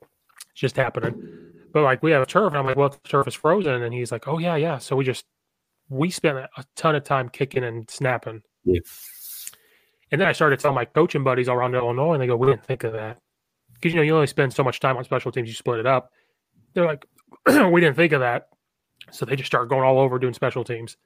It's 0.00 0.60
just 0.60 0.76
happening. 0.76 1.14
But 1.72 1.82
like 1.82 2.02
we 2.02 2.12
have 2.12 2.26
turf, 2.26 2.48
and 2.48 2.58
I'm 2.58 2.66
like, 2.66 2.76
well, 2.76 2.88
the 2.88 2.98
turf 3.08 3.28
is 3.28 3.34
frozen, 3.34 3.82
and 3.82 3.92
he's 3.92 4.10
like, 4.10 4.26
oh 4.26 4.38
yeah, 4.38 4.56
yeah. 4.56 4.78
So 4.78 4.96
we 4.96 5.04
just 5.04 5.26
we 5.88 6.10
spent 6.10 6.38
a 6.38 6.64
ton 6.76 6.94
of 6.94 7.04
time 7.04 7.28
kicking 7.28 7.64
and 7.64 7.88
snapping. 7.90 8.42
Yeah. 8.64 8.80
And 10.10 10.20
then 10.20 10.28
I 10.28 10.32
started 10.32 10.60
telling 10.60 10.76
my 10.76 10.86
coaching 10.86 11.24
buddies 11.24 11.48
all 11.48 11.56
around 11.56 11.74
Illinois, 11.74 12.14
and 12.14 12.22
they 12.22 12.26
go, 12.26 12.36
"We 12.36 12.46
didn't 12.46 12.64
think 12.64 12.84
of 12.84 12.92
that." 12.92 13.18
Because 13.84 13.92
you 13.92 14.00
know 14.00 14.02
you 14.02 14.14
only 14.14 14.26
spend 14.26 14.50
so 14.50 14.64
much 14.64 14.80
time 14.80 14.96
on 14.96 15.04
special 15.04 15.30
teams, 15.30 15.46
you 15.46 15.54
split 15.54 15.78
it 15.78 15.86
up. 15.86 16.10
They're 16.72 16.86
like, 16.86 17.04
we 17.46 17.82
didn't 17.82 17.96
think 17.96 18.12
of 18.12 18.20
that, 18.20 18.48
so 19.10 19.26
they 19.26 19.36
just 19.36 19.46
start 19.46 19.68
going 19.68 19.82
all 19.82 19.98
over 19.98 20.18
doing 20.18 20.32
special 20.32 20.64
teams. 20.64 20.96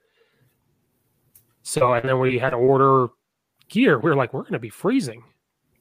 So 1.61 1.93
and 1.93 2.07
then 2.07 2.19
we 2.19 2.39
had 2.39 2.51
to 2.51 2.55
order 2.55 3.09
gear. 3.67 3.99
We 3.99 4.09
were 4.09 4.15
like, 4.15 4.33
we're 4.33 4.43
going 4.43 4.53
to 4.53 4.59
be 4.59 4.69
freezing. 4.69 5.25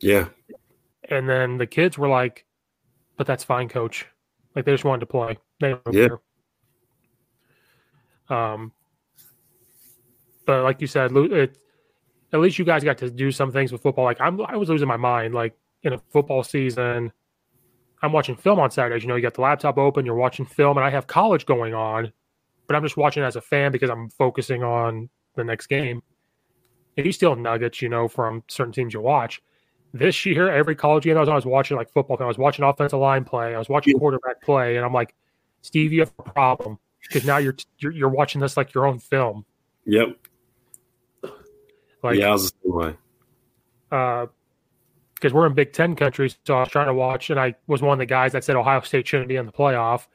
Yeah. 0.00 0.26
And 1.08 1.28
then 1.28 1.56
the 1.56 1.68
kids 1.68 1.96
were 1.96 2.08
like, 2.08 2.44
but 3.16 3.28
that's 3.28 3.44
fine, 3.44 3.68
coach. 3.68 4.04
Like 4.56 4.64
they 4.64 4.72
just 4.72 4.84
wanted 4.84 5.00
to 5.00 5.06
play. 5.06 5.38
They 5.60 5.68
don't 5.68 5.94
yeah. 5.94 6.08
Care. 8.28 8.36
Um, 8.36 8.72
but 10.46 10.64
like 10.64 10.80
you 10.80 10.88
said, 10.88 11.16
it, 11.16 11.58
at 12.32 12.40
least 12.40 12.58
you 12.58 12.64
guys 12.64 12.82
got 12.82 12.98
to 12.98 13.08
do 13.08 13.30
some 13.30 13.52
things 13.52 13.70
with 13.70 13.82
football. 13.82 14.04
Like 14.04 14.20
I'm, 14.20 14.40
I 14.40 14.56
was 14.56 14.68
losing 14.68 14.88
my 14.88 14.96
mind. 14.96 15.32
Like 15.32 15.56
in 15.82 15.92
a 15.92 15.98
football 16.10 16.42
season 16.42 17.12
I'm 18.02 18.12
watching 18.12 18.36
film 18.36 18.60
on 18.60 18.70
Saturdays. 18.70 19.02
You 19.02 19.08
know, 19.08 19.16
you 19.16 19.22
got 19.22 19.34
the 19.34 19.40
laptop 19.40 19.78
open, 19.78 20.06
you're 20.06 20.14
watching 20.14 20.46
film, 20.46 20.76
and 20.76 20.86
I 20.86 20.90
have 20.90 21.06
college 21.06 21.46
going 21.46 21.74
on, 21.74 22.12
but 22.66 22.76
I'm 22.76 22.82
just 22.82 22.96
watching 22.96 23.22
as 23.22 23.36
a 23.36 23.40
fan 23.40 23.72
because 23.72 23.90
I'm 23.90 24.08
focusing 24.10 24.62
on 24.62 25.08
the 25.34 25.44
next 25.44 25.66
game. 25.66 26.02
And 26.96 27.06
you 27.06 27.12
steal 27.12 27.36
nuggets, 27.36 27.80
you 27.82 27.88
know, 27.88 28.08
from 28.08 28.42
certain 28.48 28.72
teams 28.72 28.94
you 28.94 29.00
watch. 29.00 29.42
This 29.92 30.26
year, 30.26 30.50
every 30.50 30.74
college 30.74 31.04
game 31.04 31.16
I 31.16 31.20
was 31.20 31.28
on, 31.28 31.32
I 31.32 31.36
was 31.36 31.46
watching 31.46 31.76
like 31.76 31.90
football. 31.90 32.16
I 32.20 32.26
was 32.26 32.38
watching 32.38 32.64
offensive 32.64 32.98
line 32.98 33.24
play. 33.24 33.54
I 33.54 33.58
was 33.58 33.68
watching 33.68 33.98
quarterback 33.98 34.42
play, 34.42 34.76
and 34.76 34.84
I'm 34.84 34.92
like, 34.92 35.14
Steve, 35.62 35.92
you 35.92 36.00
have 36.00 36.12
a 36.18 36.22
problem 36.22 36.78
because 37.02 37.24
now 37.24 37.38
you're, 37.38 37.56
you're 37.78 37.92
you're 37.92 38.08
watching 38.08 38.40
this 38.40 38.56
like 38.56 38.74
your 38.74 38.86
own 38.86 38.98
film. 38.98 39.44
Yep. 39.86 40.18
Like, 42.02 42.16
yeah, 42.16 42.28
I 42.28 42.32
was 42.32 42.52
the 42.52 42.58
same 42.62 42.74
way. 42.74 42.96
uh, 43.90 44.26
because 45.18 45.32
we're 45.32 45.46
in 45.46 45.54
Big 45.54 45.72
Ten 45.72 45.96
country. 45.96 46.32
So 46.46 46.56
I 46.56 46.60
was 46.60 46.68
trying 46.68 46.86
to 46.86 46.94
watch, 46.94 47.30
and 47.30 47.38
I 47.38 47.54
was 47.66 47.82
one 47.82 47.92
of 47.92 47.98
the 47.98 48.06
guys 48.06 48.32
that 48.32 48.44
said 48.44 48.56
Ohio 48.56 48.80
State 48.80 49.06
shouldn't 49.06 49.28
be 49.28 49.36
in 49.36 49.46
the 49.46 49.52
playoff 49.52 50.06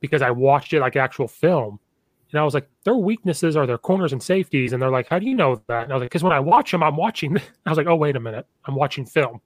because 0.00 0.22
I 0.22 0.30
watched 0.30 0.72
it 0.72 0.80
like 0.80 0.96
actual 0.96 1.28
film. 1.28 1.78
And 2.30 2.40
I 2.40 2.44
was 2.44 2.52
like, 2.52 2.68
their 2.84 2.94
weaknesses 2.94 3.56
are 3.56 3.66
their 3.66 3.78
corners 3.78 4.12
and 4.12 4.22
safeties. 4.22 4.72
And 4.72 4.82
they're 4.82 4.90
like, 4.90 5.08
how 5.08 5.18
do 5.18 5.26
you 5.26 5.34
know 5.34 5.62
that? 5.66 5.84
And 5.84 5.92
I 5.92 5.94
was 5.96 6.02
like, 6.02 6.10
because 6.10 6.22
when 6.22 6.32
I 6.32 6.40
watch 6.40 6.70
them, 6.70 6.82
I'm 6.82 6.96
watching. 6.96 7.36
I 7.66 7.70
was 7.70 7.78
like, 7.78 7.86
oh, 7.86 7.96
wait 7.96 8.16
a 8.16 8.20
minute. 8.20 8.46
I'm 8.66 8.74
watching 8.74 9.06
film. 9.06 9.40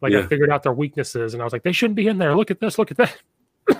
Like 0.00 0.12
I 0.12 0.26
figured 0.26 0.50
out 0.50 0.62
their 0.62 0.72
weaknesses. 0.72 1.32
And 1.32 1.40
I 1.40 1.44
was 1.44 1.52
like, 1.52 1.62
they 1.62 1.72
shouldn't 1.72 1.96
be 1.96 2.08
in 2.08 2.18
there. 2.18 2.36
Look 2.36 2.50
at 2.50 2.60
this. 2.60 2.78
Look 2.78 2.90
at 2.90 2.96
that. 2.98 3.16
and 3.68 3.78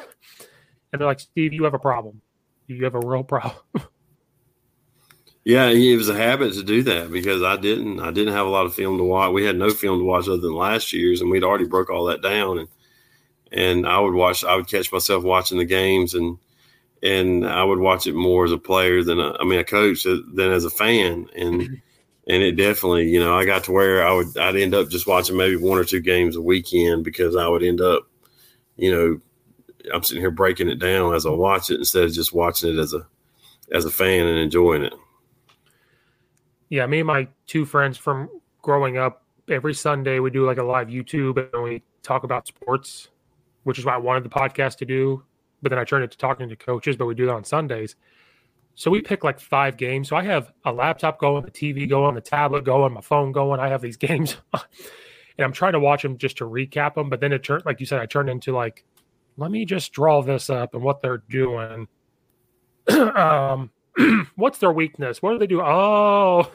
they're 0.92 1.06
like, 1.06 1.20
Steve, 1.20 1.52
you 1.52 1.64
have 1.64 1.74
a 1.74 1.78
problem. 1.78 2.22
You 2.66 2.84
have 2.84 2.94
a 2.94 3.00
real 3.00 3.24
problem. 3.24 3.56
Yeah, 5.44 5.68
it 5.68 5.96
was 5.96 6.08
a 6.08 6.16
habit 6.16 6.54
to 6.54 6.62
do 6.62 6.82
that 6.84 7.12
because 7.12 7.42
I 7.42 7.56
didn't. 7.56 8.00
I 8.00 8.10
didn't 8.10 8.32
have 8.32 8.46
a 8.46 8.50
lot 8.50 8.64
of 8.64 8.74
film 8.74 8.96
to 8.96 9.04
watch. 9.04 9.32
We 9.32 9.44
had 9.44 9.56
no 9.56 9.70
film 9.70 9.98
to 9.98 10.04
watch 10.04 10.26
other 10.26 10.38
than 10.38 10.54
last 10.54 10.92
year's, 10.94 11.20
and 11.20 11.30
we'd 11.30 11.44
already 11.44 11.66
broke 11.66 11.90
all 11.90 12.06
that 12.06 12.22
down. 12.22 12.58
And 12.58 12.68
and 13.52 13.86
I 13.86 13.98
would 14.00 14.14
watch. 14.14 14.42
I 14.42 14.56
would 14.56 14.68
catch 14.68 14.90
myself 14.90 15.22
watching 15.22 15.58
the 15.58 15.66
games, 15.66 16.14
and 16.14 16.38
and 17.02 17.46
I 17.46 17.62
would 17.62 17.78
watch 17.78 18.06
it 18.06 18.14
more 18.14 18.46
as 18.46 18.52
a 18.52 18.58
player 18.58 19.04
than 19.04 19.20
a, 19.20 19.34
I 19.38 19.44
mean 19.44 19.60
a 19.60 19.64
coach 19.64 20.04
than 20.04 20.50
as 20.50 20.64
a 20.64 20.70
fan. 20.70 21.28
And 21.36 21.60
mm-hmm. 21.60 21.74
and 22.26 22.42
it 22.42 22.52
definitely, 22.52 23.10
you 23.10 23.20
know, 23.20 23.38
I 23.38 23.44
got 23.44 23.64
to 23.64 23.72
where 23.72 24.06
I 24.06 24.14
would 24.14 24.36
I'd 24.38 24.56
end 24.56 24.74
up 24.74 24.88
just 24.88 25.06
watching 25.06 25.36
maybe 25.36 25.56
one 25.56 25.78
or 25.78 25.84
two 25.84 26.00
games 26.00 26.36
a 26.36 26.40
weekend 26.40 27.04
because 27.04 27.36
I 27.36 27.46
would 27.48 27.62
end 27.62 27.82
up, 27.82 28.08
you 28.76 28.90
know, 28.90 29.20
I'm 29.92 30.02
sitting 30.02 30.22
here 30.22 30.30
breaking 30.30 30.70
it 30.70 30.78
down 30.78 31.14
as 31.14 31.26
I 31.26 31.30
watch 31.30 31.70
it 31.70 31.80
instead 31.80 32.04
of 32.04 32.14
just 32.14 32.32
watching 32.32 32.74
it 32.74 32.80
as 32.80 32.94
a 32.94 33.06
as 33.72 33.84
a 33.84 33.90
fan 33.90 34.26
and 34.26 34.38
enjoying 34.38 34.84
it. 34.84 34.94
Yeah, 36.68 36.86
me 36.86 37.00
and 37.00 37.06
my 37.06 37.28
two 37.46 37.64
friends 37.64 37.98
from 37.98 38.28
growing 38.62 38.98
up, 38.98 39.24
every 39.48 39.74
Sunday 39.74 40.18
we 40.18 40.30
do 40.30 40.46
like 40.46 40.58
a 40.58 40.62
live 40.62 40.88
YouTube 40.88 41.52
and 41.52 41.62
we 41.62 41.82
talk 42.02 42.24
about 42.24 42.46
sports, 42.46 43.08
which 43.64 43.78
is 43.78 43.84
what 43.84 43.94
I 43.94 43.98
wanted 43.98 44.24
the 44.24 44.30
podcast 44.30 44.76
to 44.78 44.86
do. 44.86 45.22
But 45.62 45.70
then 45.70 45.78
I 45.78 45.84
turned 45.84 46.04
it 46.04 46.10
to 46.12 46.18
talking 46.18 46.48
to 46.48 46.56
coaches, 46.56 46.96
but 46.96 47.06
we 47.06 47.14
do 47.14 47.26
that 47.26 47.32
on 47.32 47.44
Sundays. 47.44 47.96
So 48.74 48.90
we 48.90 49.00
pick 49.00 49.24
like 49.24 49.38
five 49.38 49.76
games. 49.76 50.08
So 50.08 50.16
I 50.16 50.24
have 50.24 50.52
a 50.64 50.72
laptop 50.72 51.18
going, 51.18 51.44
the 51.44 51.50
TV 51.50 51.88
going, 51.88 52.14
the 52.14 52.20
tablet 52.20 52.64
going, 52.64 52.92
my 52.92 53.00
phone 53.00 53.32
going. 53.32 53.60
I 53.60 53.68
have 53.68 53.80
these 53.80 53.96
games, 54.08 54.36
and 54.52 55.44
I'm 55.44 55.52
trying 55.52 55.72
to 55.72 55.80
watch 55.80 56.02
them 56.02 56.18
just 56.18 56.38
to 56.38 56.44
recap 56.44 56.94
them. 56.94 57.08
But 57.08 57.20
then 57.20 57.32
it 57.32 57.42
turned, 57.44 57.64
like 57.64 57.80
you 57.80 57.86
said, 57.86 58.00
I 58.00 58.06
turned 58.06 58.28
into 58.28 58.52
like, 58.52 58.84
let 59.36 59.50
me 59.50 59.64
just 59.64 59.92
draw 59.92 60.22
this 60.22 60.50
up 60.50 60.74
and 60.74 60.82
what 60.82 61.02
they're 61.02 61.22
doing. 61.28 61.88
um, 62.88 63.70
what's 64.36 64.58
their 64.58 64.72
weakness? 64.72 65.22
What 65.22 65.32
do 65.32 65.38
they 65.38 65.46
do? 65.46 65.60
Oh, 65.62 66.50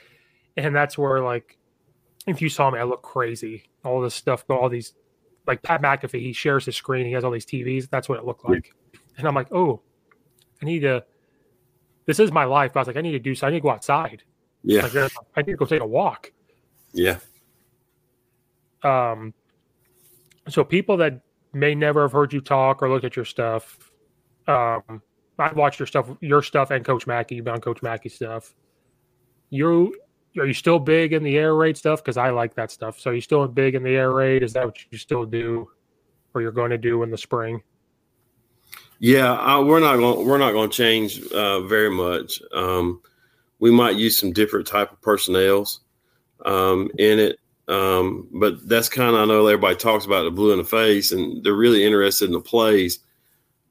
and 0.56 0.74
that's 0.74 0.96
where 0.98 1.20
like, 1.22 1.56
if 2.26 2.42
you 2.42 2.48
saw 2.48 2.70
me, 2.70 2.78
I 2.78 2.84
look 2.84 3.02
crazy. 3.02 3.64
All 3.84 4.00
this 4.00 4.14
stuff, 4.14 4.44
all 4.50 4.68
these, 4.68 4.94
like 5.46 5.62
Pat 5.62 5.80
McAfee, 5.82 6.20
he 6.20 6.32
shares 6.32 6.64
his 6.66 6.76
screen. 6.76 7.06
He 7.06 7.12
has 7.12 7.24
all 7.24 7.30
these 7.30 7.46
TVs. 7.46 7.88
That's 7.88 8.08
what 8.08 8.18
it 8.18 8.24
looked 8.24 8.44
like. 8.48 8.74
And 9.16 9.26
I'm 9.26 9.34
like, 9.34 9.52
oh, 9.52 9.80
I 10.62 10.66
need 10.66 10.80
to. 10.80 11.04
This 12.06 12.20
is 12.20 12.32
my 12.32 12.44
life. 12.44 12.72
But 12.72 12.80
I 12.80 12.82
was 12.82 12.86
like, 12.88 12.96
I 12.96 13.00
need 13.00 13.12
to 13.12 13.18
do. 13.18 13.34
So 13.34 13.46
I 13.46 13.50
need 13.50 13.58
to 13.58 13.62
go 13.62 13.70
outside. 13.70 14.22
Yeah, 14.62 14.82
Like, 14.82 15.12
I 15.36 15.42
need 15.42 15.52
to 15.52 15.56
go 15.56 15.64
take 15.64 15.80
a 15.80 15.86
walk. 15.86 16.32
yeah, 16.92 17.18
Um, 18.82 19.32
so 20.48 20.64
people 20.64 20.96
that 20.98 21.20
may 21.52 21.74
never 21.74 22.02
have 22.02 22.12
heard 22.12 22.32
you 22.32 22.40
talk 22.40 22.82
or 22.82 22.88
looked 22.90 23.04
at 23.04 23.16
your 23.16 23.24
stuff, 23.24 23.78
um, 24.46 25.02
I 25.38 25.52
watched 25.52 25.78
your 25.78 25.86
stuff, 25.86 26.10
your 26.20 26.42
stuff, 26.42 26.70
and 26.70 26.84
Coach 26.84 27.06
Mackey. 27.06 27.36
You've 27.36 27.44
been 27.44 27.54
on 27.54 27.60
Coach 27.60 27.82
Mackey 27.82 28.08
stuff. 28.08 28.54
You 29.50 29.94
are 30.38 30.46
you 30.46 30.54
still 30.54 30.78
big 30.78 31.12
in 31.12 31.22
the 31.22 31.36
air 31.36 31.54
raid 31.54 31.76
stuff? 31.76 32.02
Because 32.02 32.16
I 32.16 32.30
like 32.30 32.54
that 32.54 32.70
stuff. 32.70 32.98
So 33.00 33.10
you 33.10 33.20
still 33.20 33.46
big 33.48 33.74
in 33.74 33.82
the 33.82 33.94
air 33.96 34.12
raid? 34.12 34.42
Is 34.42 34.52
that 34.52 34.64
what 34.64 34.76
you 34.90 34.98
still 34.98 35.24
do, 35.24 35.70
or 36.34 36.42
you're 36.42 36.52
going 36.52 36.70
to 36.70 36.78
do 36.78 37.02
in 37.02 37.10
the 37.10 37.18
spring? 37.18 37.62
yeah. 38.98 39.32
I, 39.34 39.60
we're 39.60 39.80
not 39.80 39.96
going. 39.96 40.26
We're 40.26 40.38
not 40.38 40.52
going 40.52 40.70
to 40.70 40.76
change 40.76 41.22
uh, 41.32 41.60
very 41.62 41.90
much. 41.90 42.42
Um, 42.52 43.00
we 43.60 43.70
might 43.70 43.96
use 43.96 44.18
some 44.18 44.32
different 44.32 44.66
type 44.66 44.92
of 44.92 45.00
personnels 45.00 45.80
um, 46.44 46.90
in 46.98 47.18
it, 47.18 47.38
um, 47.66 48.28
but 48.32 48.68
that's 48.68 48.88
kind 48.88 49.14
of 49.14 49.22
I 49.22 49.24
know 49.24 49.46
everybody 49.46 49.76
talks 49.76 50.04
about 50.04 50.24
the 50.24 50.30
blue 50.30 50.52
in 50.52 50.58
the 50.58 50.64
face, 50.64 51.12
and 51.12 51.42
they're 51.42 51.54
really 51.54 51.84
interested 51.84 52.26
in 52.26 52.32
the 52.32 52.40
plays. 52.40 53.00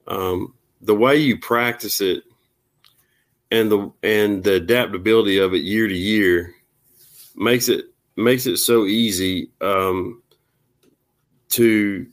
Um, 0.08 0.54
the 0.82 0.96
way 0.96 1.18
you 1.18 1.38
practice 1.38 2.02
it, 2.02 2.24
and 3.52 3.72
the 3.72 3.92
and 4.04 4.44
the 4.44 4.56
adaptability 4.56 5.38
of 5.38 5.54
it 5.54 5.62
year 5.62 5.88
to 5.88 5.96
year, 5.96 6.54
makes 7.36 7.70
it 7.70 7.86
makes 8.16 8.46
it 8.46 8.58
so 8.58 8.86
easy 8.86 9.50
um, 9.62 10.22
to 11.50 12.08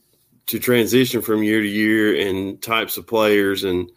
to 0.47 0.59
transition 0.59 1.21
from 1.21 1.43
year 1.43 1.61
to 1.61 1.67
year 1.67 2.27
and 2.27 2.61
types 2.61 2.97
of 2.97 3.07
players 3.07 3.63
and 3.63 3.91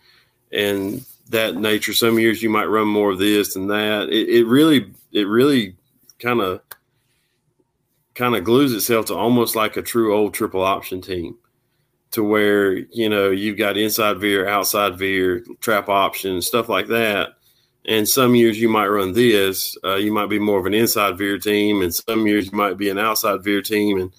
and 0.53 1.05
that 1.29 1.57
nature. 1.57 1.93
Some 1.93 2.19
years 2.19 2.43
you 2.43 2.51
might 2.51 2.65
run 2.65 2.89
more 2.89 3.11
of 3.11 3.19
this 3.19 3.55
and 3.57 3.71
that. 3.71 4.09
It, 4.09 4.29
it 4.29 4.47
really 4.47 4.93
it 5.13 5.27
really 5.27 5.77
kind 6.19 6.41
of 6.41 6.61
kind 8.15 8.35
of 8.35 8.45
glues 8.45 8.73
itself 8.73 9.07
to 9.07 9.15
almost 9.15 9.55
like 9.55 9.77
a 9.77 9.83
true 9.83 10.15
old 10.15 10.35
triple 10.35 10.63
option 10.63 11.01
team 11.01 11.37
to 12.11 12.25
where 12.25 12.77
you 12.77 13.09
know 13.09 13.31
you've 13.31 13.59
got 13.59 13.77
inside 13.77 14.19
veer 14.19 14.49
outside 14.49 14.99
veer 14.99 15.45
trap 15.61 15.89
option 15.89 16.41
stuff 16.43 16.69
like 16.69 16.89
that. 16.89 17.31
And 17.87 18.07
some 18.07 18.35
years 18.35 18.61
you 18.61 18.69
might 18.69 18.89
run 18.89 19.13
this 19.13 19.77
uh, 19.85 19.97
you 19.97 20.13
might 20.13 20.29
be 20.29 20.39
more 20.39 20.59
of 20.59 20.67
an 20.67 20.75
inside 20.75 21.19
veer 21.19 21.39
team 21.39 21.83
and 21.83 21.95
some 21.95 22.27
years 22.27 22.47
you 22.47 22.57
might 22.57 22.77
be 22.77 22.91
an 22.91 22.99
outside 22.99 23.43
veer 23.43 23.63
team 23.63 24.01
and 24.01 24.13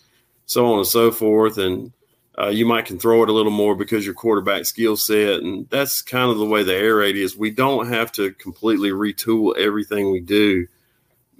so 0.45 0.71
on 0.71 0.79
and 0.79 0.87
so 0.87 1.11
forth. 1.11 1.57
And 1.57 1.91
uh, 2.37 2.47
you 2.47 2.65
might 2.65 2.85
can 2.85 2.97
throw 2.97 3.21
it 3.21 3.29
a 3.29 3.33
little 3.33 3.51
more 3.51 3.75
because 3.75 4.05
your 4.05 4.13
quarterback 4.13 4.65
skill 4.65 4.95
set 4.95 5.41
and 5.41 5.69
that's 5.69 6.01
kind 6.01 6.31
of 6.31 6.37
the 6.37 6.45
way 6.45 6.63
the 6.63 6.75
air 6.75 6.97
raid 6.97 7.17
is. 7.17 7.35
We 7.35 7.51
don't 7.51 7.87
have 7.87 8.11
to 8.13 8.31
completely 8.33 8.91
retool 8.91 9.57
everything 9.57 10.11
we 10.11 10.19
do. 10.19 10.67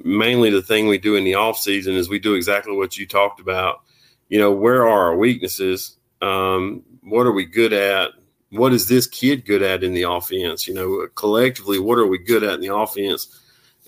Mainly 0.04 0.50
the 0.50 0.62
thing 0.62 0.88
we 0.88 0.98
do 0.98 1.16
in 1.16 1.26
the 1.26 1.36
off 1.36 1.58
season 1.58 1.96
is 1.96 2.10
we 2.10 2.20
do 2.20 2.34
exactly 2.34 2.76
what 2.76 2.98
you 2.98 3.06
talked 3.06 3.40
about. 3.40 3.82
You 4.30 4.40
know 4.40 4.52
where 4.52 4.88
are 4.88 5.10
our 5.10 5.18
weaknesses 5.18 5.98
um, 6.22 6.84
what 7.02 7.26
are 7.26 7.32
we 7.32 7.46
good 7.46 7.74
at? 7.74 8.12
What 8.52 8.74
is 8.74 8.88
this 8.88 9.08
kid 9.08 9.46
good 9.46 9.62
at 9.62 9.84
in 9.84 9.94
the 9.94 10.04
offense? 10.04 10.68
You 10.68 10.74
know 10.74 11.08
collectively 11.16 11.80
what 11.80 11.98
are 12.00 12.08
we 12.08 12.18
good 12.18 12.44
at 12.44 12.56
in 12.56 12.62
the 12.62 12.76
offense? 12.76 13.36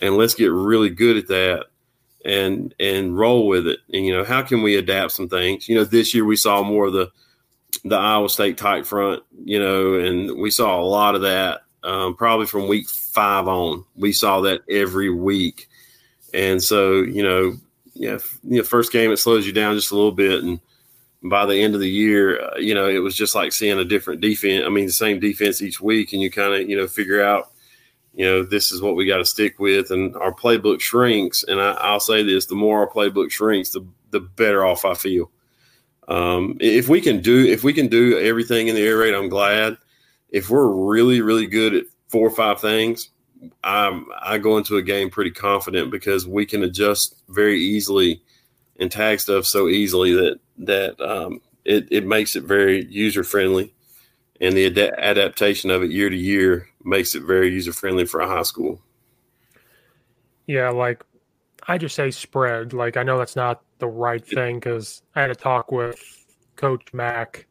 And 0.01 0.17
let's 0.17 0.33
get 0.33 0.51
really 0.51 0.89
good 0.89 1.17
at 1.17 1.27
that 1.27 1.65
and 2.25 2.73
and 2.79 3.17
roll 3.17 3.47
with 3.47 3.67
it. 3.67 3.79
And 3.93 4.05
you 4.05 4.13
know 4.13 4.23
how 4.23 4.41
can 4.41 4.61
we 4.61 4.75
adapt 4.75 5.13
some 5.13 5.29
things? 5.29 5.67
You 5.67 5.75
know 5.75 5.83
this 5.83 6.13
year 6.13 6.25
we 6.25 6.35
saw 6.35 6.63
more 6.63 6.87
of 6.87 6.93
the 6.93 7.11
the 7.85 7.95
iowa 7.95 8.29
state 8.29 8.57
tight 8.57 8.85
front 8.85 9.23
you 9.45 9.57
know 9.57 9.93
and 9.93 10.37
we 10.37 10.51
saw 10.51 10.79
a 10.79 10.83
lot 10.83 11.15
of 11.15 11.21
that 11.21 11.61
um, 11.83 12.15
probably 12.15 12.45
from 12.45 12.67
week 12.67 12.89
five 12.89 13.47
on. 13.47 13.85
We 13.95 14.11
saw 14.11 14.41
that 14.41 14.61
every 14.69 15.09
week. 15.09 15.67
And 16.33 16.61
so 16.61 17.01
you 17.01 17.23
know 17.23 17.57
yeah 17.93 18.19
you 18.43 18.57
know 18.57 18.63
first 18.63 18.91
game 18.91 19.11
it 19.11 19.17
slows 19.17 19.45
you 19.45 19.53
down 19.53 19.75
just 19.75 19.91
a 19.91 19.95
little 19.95 20.11
bit. 20.11 20.43
And 20.43 20.59
by 21.23 21.45
the 21.45 21.61
end 21.61 21.75
of 21.75 21.81
the 21.81 21.89
year, 21.89 22.41
uh, 22.41 22.57
you 22.57 22.73
know, 22.73 22.87
it 22.87 22.99
was 22.99 23.15
just 23.15 23.35
like 23.35 23.53
seeing 23.53 23.77
a 23.77 23.85
different 23.85 24.21
defense. 24.21 24.63
I 24.65 24.69
mean, 24.69 24.87
the 24.87 24.91
same 24.91 25.19
defense 25.19 25.61
each 25.61 25.79
week, 25.79 26.13
and 26.13 26.21
you 26.21 26.31
kind 26.31 26.53
of, 26.53 26.69
you 26.69 26.75
know, 26.75 26.87
figure 26.87 27.23
out, 27.23 27.51
you 28.13 28.25
know, 28.25 28.43
this 28.43 28.71
is 28.71 28.81
what 28.81 28.95
we 28.95 29.05
got 29.05 29.17
to 29.17 29.25
stick 29.25 29.59
with. 29.59 29.91
And 29.91 30.15
our 30.15 30.33
playbook 30.33 30.81
shrinks. 30.81 31.43
And 31.43 31.61
I, 31.61 31.73
I'll 31.73 31.99
say 31.99 32.23
this: 32.23 32.47
the 32.47 32.55
more 32.55 32.79
our 32.79 32.89
playbook 32.89 33.31
shrinks, 33.31 33.69
the 33.69 33.85
the 34.09 34.19
better 34.19 34.65
off 34.65 34.83
I 34.83 34.93
feel. 34.95 35.31
Um, 36.07 36.57
if 36.59 36.89
we 36.89 36.99
can 36.99 37.21
do 37.21 37.45
if 37.45 37.63
we 37.63 37.73
can 37.73 37.87
do 37.87 38.17
everything 38.19 38.67
in 38.67 38.75
the 38.75 38.81
air 38.81 38.97
raid, 38.97 39.13
I'm 39.13 39.29
glad. 39.29 39.77
If 40.29 40.49
we're 40.49 40.67
really 40.67 41.21
really 41.21 41.45
good 41.45 41.75
at 41.75 41.85
four 42.09 42.27
or 42.27 42.31
five 42.31 42.59
things, 42.59 43.09
I 43.63 44.01
I 44.21 44.37
go 44.39 44.57
into 44.57 44.77
a 44.77 44.81
game 44.81 45.09
pretty 45.09 45.31
confident 45.31 45.91
because 45.91 46.27
we 46.27 46.45
can 46.45 46.63
adjust 46.63 47.21
very 47.29 47.61
easily 47.61 48.23
and 48.79 48.91
tag 48.91 49.19
stuff 49.19 49.45
so 49.45 49.67
easily 49.67 50.13
that 50.13 50.39
that 50.59 51.01
um, 51.01 51.41
it, 51.65 51.87
it 51.91 52.05
makes 52.05 52.35
it 52.35 52.43
very 52.43 52.85
user 52.85 53.23
friendly, 53.23 53.73
and 54.39 54.55
the 54.55 54.65
ad- 54.65 54.93
adaptation 54.97 55.69
of 55.69 55.83
it 55.83 55.91
year 55.91 56.09
to 56.09 56.17
year 56.17 56.67
makes 56.83 57.15
it 57.15 57.23
very 57.23 57.51
user 57.51 57.73
friendly 57.73 58.05
for 58.05 58.21
a 58.21 58.27
high 58.27 58.43
school. 58.43 58.81
Yeah, 60.47 60.69
like 60.69 61.03
I 61.67 61.77
just 61.77 61.95
say 61.95 62.11
spread. 62.11 62.73
Like 62.73 62.97
I 62.97 63.03
know 63.03 63.17
that's 63.17 63.35
not 63.35 63.61
the 63.79 63.87
right 63.87 64.25
thing 64.25 64.57
because 64.57 65.01
I 65.15 65.21
had 65.21 65.31
a 65.31 65.35
talk 65.35 65.71
with 65.71 65.99
Coach 66.55 66.93
Mack, 66.93 67.47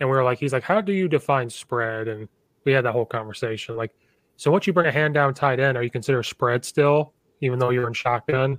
and 0.00 0.08
we 0.08 0.16
were 0.16 0.24
like, 0.24 0.38
he's 0.38 0.52
like, 0.52 0.62
how 0.62 0.80
do 0.80 0.92
you 0.92 1.08
define 1.08 1.50
spread? 1.50 2.08
And 2.08 2.28
we 2.64 2.72
had 2.72 2.84
that 2.84 2.92
whole 2.92 3.06
conversation. 3.06 3.76
Like, 3.76 3.92
so 4.36 4.50
once 4.50 4.66
you 4.66 4.72
bring 4.72 4.86
a 4.86 4.92
hand 4.92 5.14
down 5.14 5.34
tight 5.34 5.60
end, 5.60 5.76
are 5.76 5.82
you 5.82 5.90
consider 5.90 6.22
spread 6.22 6.64
still, 6.64 7.14
even 7.40 7.58
though 7.58 7.70
you're 7.70 7.88
in 7.88 7.94
shotgun? 7.94 8.58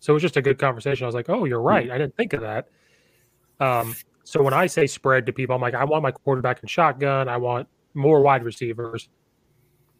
So 0.00 0.12
it 0.12 0.14
was 0.14 0.22
just 0.22 0.36
a 0.36 0.42
good 0.42 0.58
conversation. 0.58 1.04
I 1.04 1.08
was 1.08 1.14
like, 1.14 1.28
oh, 1.28 1.44
you're 1.44 1.60
right. 1.60 1.90
I 1.90 1.98
didn't 1.98 2.16
think 2.16 2.32
of 2.32 2.42
that. 2.42 2.68
Um, 3.60 3.94
so 4.24 4.42
when 4.42 4.54
I 4.54 4.66
say 4.66 4.86
spread 4.86 5.26
to 5.26 5.32
people, 5.32 5.54
I'm 5.54 5.60
like, 5.60 5.74
I 5.74 5.84
want 5.84 6.02
my 6.02 6.12
quarterback 6.12 6.62
in 6.62 6.68
shotgun. 6.68 7.28
I 7.28 7.36
want 7.36 7.68
more 7.94 8.20
wide 8.20 8.44
receivers, 8.44 9.08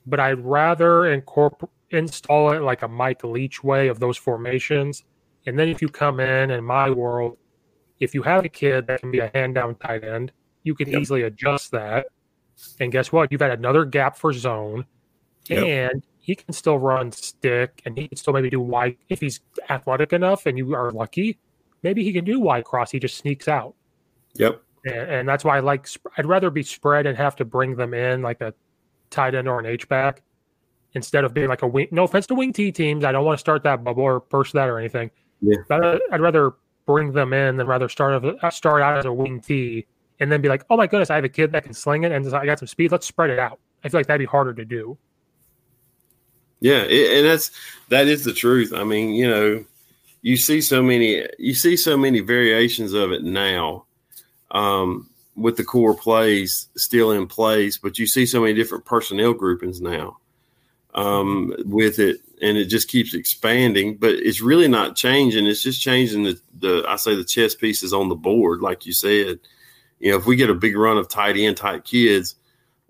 but 0.07 0.21
I'd 0.21 0.39
rather 0.45 1.07
incorporate 1.07 1.73
install 1.91 2.53
it 2.53 2.63
like 2.63 2.83
a 2.83 2.89
Mike 2.89 3.25
Leach 3.25 3.65
way 3.65 3.89
of 3.89 3.99
those 3.99 4.17
formations. 4.17 5.05
And 5.47 5.59
then 5.59 5.69
if 5.69 5.81
you 5.81 5.89
come 5.89 6.21
in 6.21 6.51
in 6.51 6.65
my 6.65 6.91
world, 6.91 7.39
if 8.01 8.15
you 8.15 8.23
have 8.23 8.45
a 8.45 8.49
kid 8.49 8.87
that 8.87 9.01
can 9.01 9.11
be 9.11 9.19
a 9.21 9.31
hand 9.35 9.55
down 9.55 9.75
tight 9.77 10.05
end, 10.05 10.33
you 10.63 10.75
can 10.75 10.89
yep. 10.89 11.01
easily 11.01 11.23
adjust 11.23 11.71
that. 11.73 12.07
And 12.81 12.93
guess 12.93 13.13
what? 13.13 13.31
You've 13.33 13.41
had 13.41 13.53
another 13.53 13.85
gap 13.85 14.17
for 14.17 14.33
zone, 14.33 14.85
yep. 15.47 15.65
and 15.65 16.03
he 16.29 16.35
can 16.35 16.53
still 16.53 16.79
run 16.79 17.11
stick, 17.11 17.81
and 17.87 17.97
he 17.97 18.07
can 18.07 18.19
still 18.19 18.35
maybe 18.35 18.51
do 18.51 18.61
wide 18.61 18.99
if 19.09 19.19
he's 19.19 19.41
athletic 19.71 20.13
enough 20.13 20.45
and 20.45 20.59
you 20.59 20.75
are 20.75 20.91
lucky. 20.91 21.39
Maybe 21.83 22.05
he 22.05 22.13
can 22.13 22.23
do 22.23 22.39
wide 22.39 22.67
cross. 22.67 22.91
He 22.91 22.99
just 22.99 23.17
sneaks 23.17 23.49
out. 23.49 23.75
Yep. 24.35 24.63
And, 24.85 25.11
and 25.11 25.29
that's 25.29 25.43
why 25.43 25.57
I 25.57 25.61
like. 25.61 25.89
I'd 26.19 26.27
rather 26.27 26.51
be 26.51 26.63
spread 26.63 27.07
and 27.07 27.17
have 27.17 27.35
to 27.37 27.47
bring 27.47 27.77
them 27.77 27.95
in 27.95 28.21
like 28.21 28.43
a 28.43 28.53
tight 29.09 29.35
end 29.35 29.49
or 29.49 29.59
an 29.59 29.65
H 29.65 29.89
back 29.89 30.21
instead 30.93 31.25
of 31.25 31.33
being 31.33 31.49
like 31.49 31.63
a 31.63 31.67
wing. 31.67 31.89
No 31.93 32.05
offense 32.05 32.27
to 32.27 32.35
wing 32.35 32.53
T 32.53 32.73
teams, 32.73 33.07
I 33.07 33.13
don't 33.13 33.25
want 33.25 33.39
to 33.39 33.41
start 33.41 33.63
that 33.63 33.83
bubble 33.83 34.03
or 34.03 34.21
burst 34.21 34.53
that 34.53 34.69
or 34.69 34.79
anything. 34.79 35.11
Yeah. 35.41 35.57
But 35.67 36.03
I'd 36.13 36.21
rather 36.21 36.57
bring 36.85 37.13
them 37.13 37.33
in 37.33 37.57
than 37.57 37.67
rather 37.67 37.89
start 37.89 38.23
uh, 38.23 38.51
start 38.51 38.83
out 38.83 38.99
as 38.99 39.07
a 39.07 39.13
wing 39.15 39.41
T 39.41 39.87
and 40.21 40.31
then 40.31 40.43
be 40.43 40.51
like, 40.51 40.67
oh 40.69 40.77
my 40.77 40.87
goodness, 40.87 41.09
I 41.09 41.15
have 41.15 41.25
a 41.25 41.31
kid 41.31 41.53
that 41.53 41.65
can 41.65 41.73
sling 41.73 42.05
it 42.05 42.13
and 42.13 42.35
I 42.35 42.45
got 42.45 42.59
some 42.59 42.69
speed. 42.69 42.93
Let's 42.93 43.07
spread 43.07 43.31
it 43.31 43.39
out. 43.39 43.59
I 43.83 43.89
feel 43.89 43.99
like 43.99 44.09
that'd 44.09 44.19
be 44.19 44.27
harder 44.27 44.53
to 44.53 44.67
do. 44.67 44.99
Yeah, 46.61 46.83
it, 46.83 47.19
and 47.19 47.27
that's 47.27 47.51
that 47.89 48.07
is 48.09 48.25
the 48.25 48.33
truth. 48.33 48.73
I 48.75 48.85
mean, 48.85 49.11
you 49.11 49.29
know, 49.29 49.65
you 50.23 50.37
see 50.37 50.61
so 50.61 50.83
many 50.83 51.27
you 51.39 51.55
see 51.55 51.77
so 51.77 51.97
many 51.97 52.21
variations 52.21 52.93
of 52.93 53.13
it 53.13 53.23
now. 53.23 53.85
Um, 54.51 55.11
with 55.37 55.57
the 55.57 55.65
core 55.65 55.95
plays 55.95 56.69
still 56.77 57.13
in 57.13 57.27
place, 57.27 57.79
but 57.79 57.99
you 57.99 58.07
see 58.07 58.27
so 58.27 58.41
many 58.41 58.55
different 58.55 58.85
personnel 58.85 59.33
groupings 59.33 59.81
now 59.81 60.19
um, 60.95 61.55
with 61.65 61.99
it, 62.01 62.21
and 62.43 62.59
it 62.59 62.67
just 62.67 62.89
keeps 62.89 63.15
expanding. 63.15 63.97
But 63.97 64.15
it's 64.15 64.41
really 64.41 64.69
not 64.69 64.97
changing. 64.97 65.47
It's 65.47 65.63
just 65.63 65.81
changing 65.81 66.25
the, 66.25 66.41
the 66.59 66.85
I 66.89 66.97
say 66.97 67.15
the 67.15 67.25
chess 67.25 67.55
pieces 67.55 67.93
on 67.93 68.09
the 68.09 68.15
board, 68.17 68.61
like 68.61 68.85
you 68.85 68.93
said. 68.93 69.39
You 70.01 70.13
know, 70.13 70.19
if 70.19 70.27
we 70.27 70.37
get 70.37 70.51
a 70.51 70.55
big 70.55 70.77
run 70.77 70.99
of 70.99 71.09
tight 71.09 71.37
end 71.37 71.57
type 71.57 71.85
kids, 71.85 72.35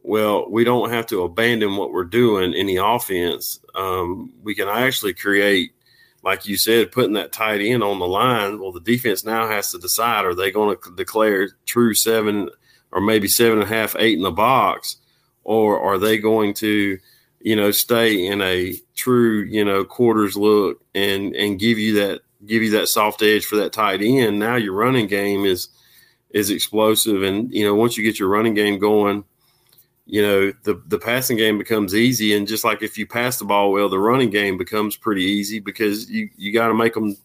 well, 0.02 0.48
we 0.48 0.64
don't 0.64 0.90
have 0.90 1.06
to 1.06 1.22
abandon 1.22 1.76
what 1.76 1.92
we're 1.92 2.04
doing 2.04 2.54
in 2.54 2.66
the 2.66 2.76
offense. 2.76 3.60
Um, 3.74 4.32
we 4.42 4.54
can 4.54 4.68
actually 4.68 5.14
create, 5.14 5.72
like 6.22 6.46
you 6.46 6.56
said, 6.56 6.92
putting 6.92 7.14
that 7.14 7.32
tight 7.32 7.60
end 7.60 7.82
on 7.82 7.98
the 7.98 8.06
line. 8.06 8.60
Well, 8.60 8.72
the 8.72 8.80
defense 8.80 9.24
now 9.24 9.48
has 9.48 9.70
to 9.72 9.78
decide: 9.78 10.24
are 10.24 10.34
they 10.34 10.50
going 10.50 10.76
to 10.76 10.94
declare 10.94 11.50
true 11.66 11.94
seven 11.94 12.50
or 12.90 13.00
maybe 13.00 13.28
seven 13.28 13.60
and 13.60 13.70
a 13.70 13.74
half, 13.74 13.94
eight 13.98 14.16
in 14.16 14.22
the 14.22 14.30
box, 14.30 14.96
or 15.44 15.78
are 15.78 15.98
they 15.98 16.18
going 16.18 16.54
to 16.54 16.98
you 17.40 17.56
know, 17.56 17.70
stay 17.70 18.26
in 18.26 18.42
a 18.42 18.74
true, 18.94 19.42
you 19.44 19.64
know, 19.64 19.84
quarters 19.84 20.36
look 20.36 20.82
and 20.94 21.34
and 21.34 21.58
give 21.58 21.78
you 21.78 21.94
that 21.94 22.20
give 22.46 22.62
you 22.62 22.70
that 22.70 22.88
soft 22.88 23.22
edge 23.22 23.44
for 23.44 23.56
that 23.56 23.72
tight 23.72 24.02
end. 24.02 24.38
Now 24.38 24.56
your 24.56 24.74
running 24.74 25.06
game 25.06 25.44
is 25.44 25.68
is 26.30 26.50
explosive, 26.50 27.22
and 27.22 27.52
you 27.52 27.64
know 27.64 27.74
once 27.74 27.96
you 27.96 28.04
get 28.04 28.18
your 28.18 28.28
running 28.28 28.54
game 28.54 28.78
going, 28.78 29.24
you 30.08 30.20
know 30.20 30.52
the 30.64 30.82
the 30.88 30.98
passing 30.98 31.36
game 31.36 31.58
becomes 31.58 31.94
easy. 31.94 32.34
And 32.34 32.48
just 32.48 32.64
like 32.64 32.82
if 32.82 32.98
you 32.98 33.06
pass 33.06 33.38
the 33.38 33.44
ball 33.44 33.70
well, 33.70 33.88
the 33.88 33.98
running 33.98 34.30
game 34.30 34.58
becomes 34.58 34.96
pretty 34.96 35.22
easy 35.22 35.60
because 35.60 36.10
you 36.10 36.28
you 36.36 36.52
got 36.52 36.68
to 36.68 36.74
make 36.74 36.94
them 36.94 37.16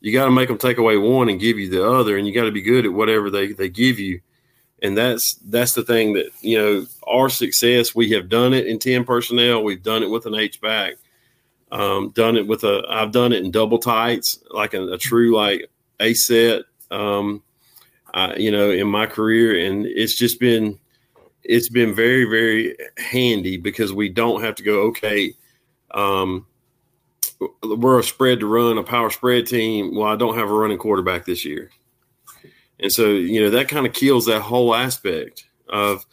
you 0.00 0.12
got 0.12 0.24
to 0.24 0.30
make 0.30 0.48
them 0.48 0.58
take 0.58 0.78
away 0.78 0.96
one 0.96 1.28
and 1.28 1.38
give 1.38 1.58
you 1.58 1.68
the 1.68 1.86
other, 1.86 2.16
and 2.16 2.26
you 2.26 2.32
got 2.32 2.44
to 2.44 2.50
be 2.50 2.62
good 2.62 2.86
at 2.86 2.92
whatever 2.92 3.28
they 3.28 3.52
they 3.52 3.68
give 3.68 3.98
you 3.98 4.20
and 4.82 4.98
that's 4.98 5.34
that's 5.46 5.72
the 5.72 5.84
thing 5.84 6.12
that 6.14 6.26
you 6.40 6.58
know 6.58 6.86
our 7.06 7.28
success. 7.28 7.94
We 7.94 8.10
have 8.10 8.28
done 8.28 8.52
it 8.52 8.66
in 8.66 8.78
ten 8.78 9.04
personnel. 9.04 9.62
We've 9.62 9.82
done 9.82 10.02
it 10.02 10.10
with 10.10 10.26
an 10.26 10.34
H 10.34 10.60
back. 10.60 10.94
Um, 11.70 12.10
done 12.10 12.36
it 12.36 12.46
with 12.46 12.64
a. 12.64 12.82
I've 12.88 13.12
done 13.12 13.32
it 13.32 13.44
in 13.44 13.50
double 13.50 13.78
tights, 13.78 14.40
like 14.50 14.74
a, 14.74 14.88
a 14.88 14.98
true 14.98 15.34
like 15.34 15.70
A 16.00 16.14
set. 16.14 16.64
Um, 16.90 17.42
I, 18.12 18.34
you 18.36 18.50
know, 18.50 18.70
in 18.70 18.88
my 18.88 19.06
career, 19.06 19.66
and 19.66 19.86
it's 19.86 20.14
just 20.14 20.40
been 20.40 20.78
it's 21.44 21.68
been 21.68 21.94
very 21.94 22.24
very 22.24 22.76
handy 22.98 23.56
because 23.56 23.92
we 23.92 24.08
don't 24.08 24.42
have 24.42 24.54
to 24.56 24.62
go 24.62 24.82
okay. 24.82 25.34
Um, 25.92 26.46
we're 27.62 27.98
a 27.98 28.04
spread 28.04 28.40
to 28.40 28.46
run, 28.46 28.78
a 28.78 28.82
power 28.82 29.10
spread 29.10 29.46
team. 29.46 29.94
Well, 29.94 30.08
I 30.08 30.16
don't 30.16 30.36
have 30.36 30.50
a 30.50 30.54
running 30.54 30.78
quarterback 30.78 31.24
this 31.24 31.44
year. 31.44 31.70
And 32.78 32.92
so, 32.92 33.10
you 33.10 33.40
know, 33.40 33.50
that 33.50 33.68
kind 33.68 33.86
of 33.86 33.92
kills 33.92 34.26
that 34.26 34.42
whole 34.42 34.74
aspect 34.74 35.44
of 35.68 36.04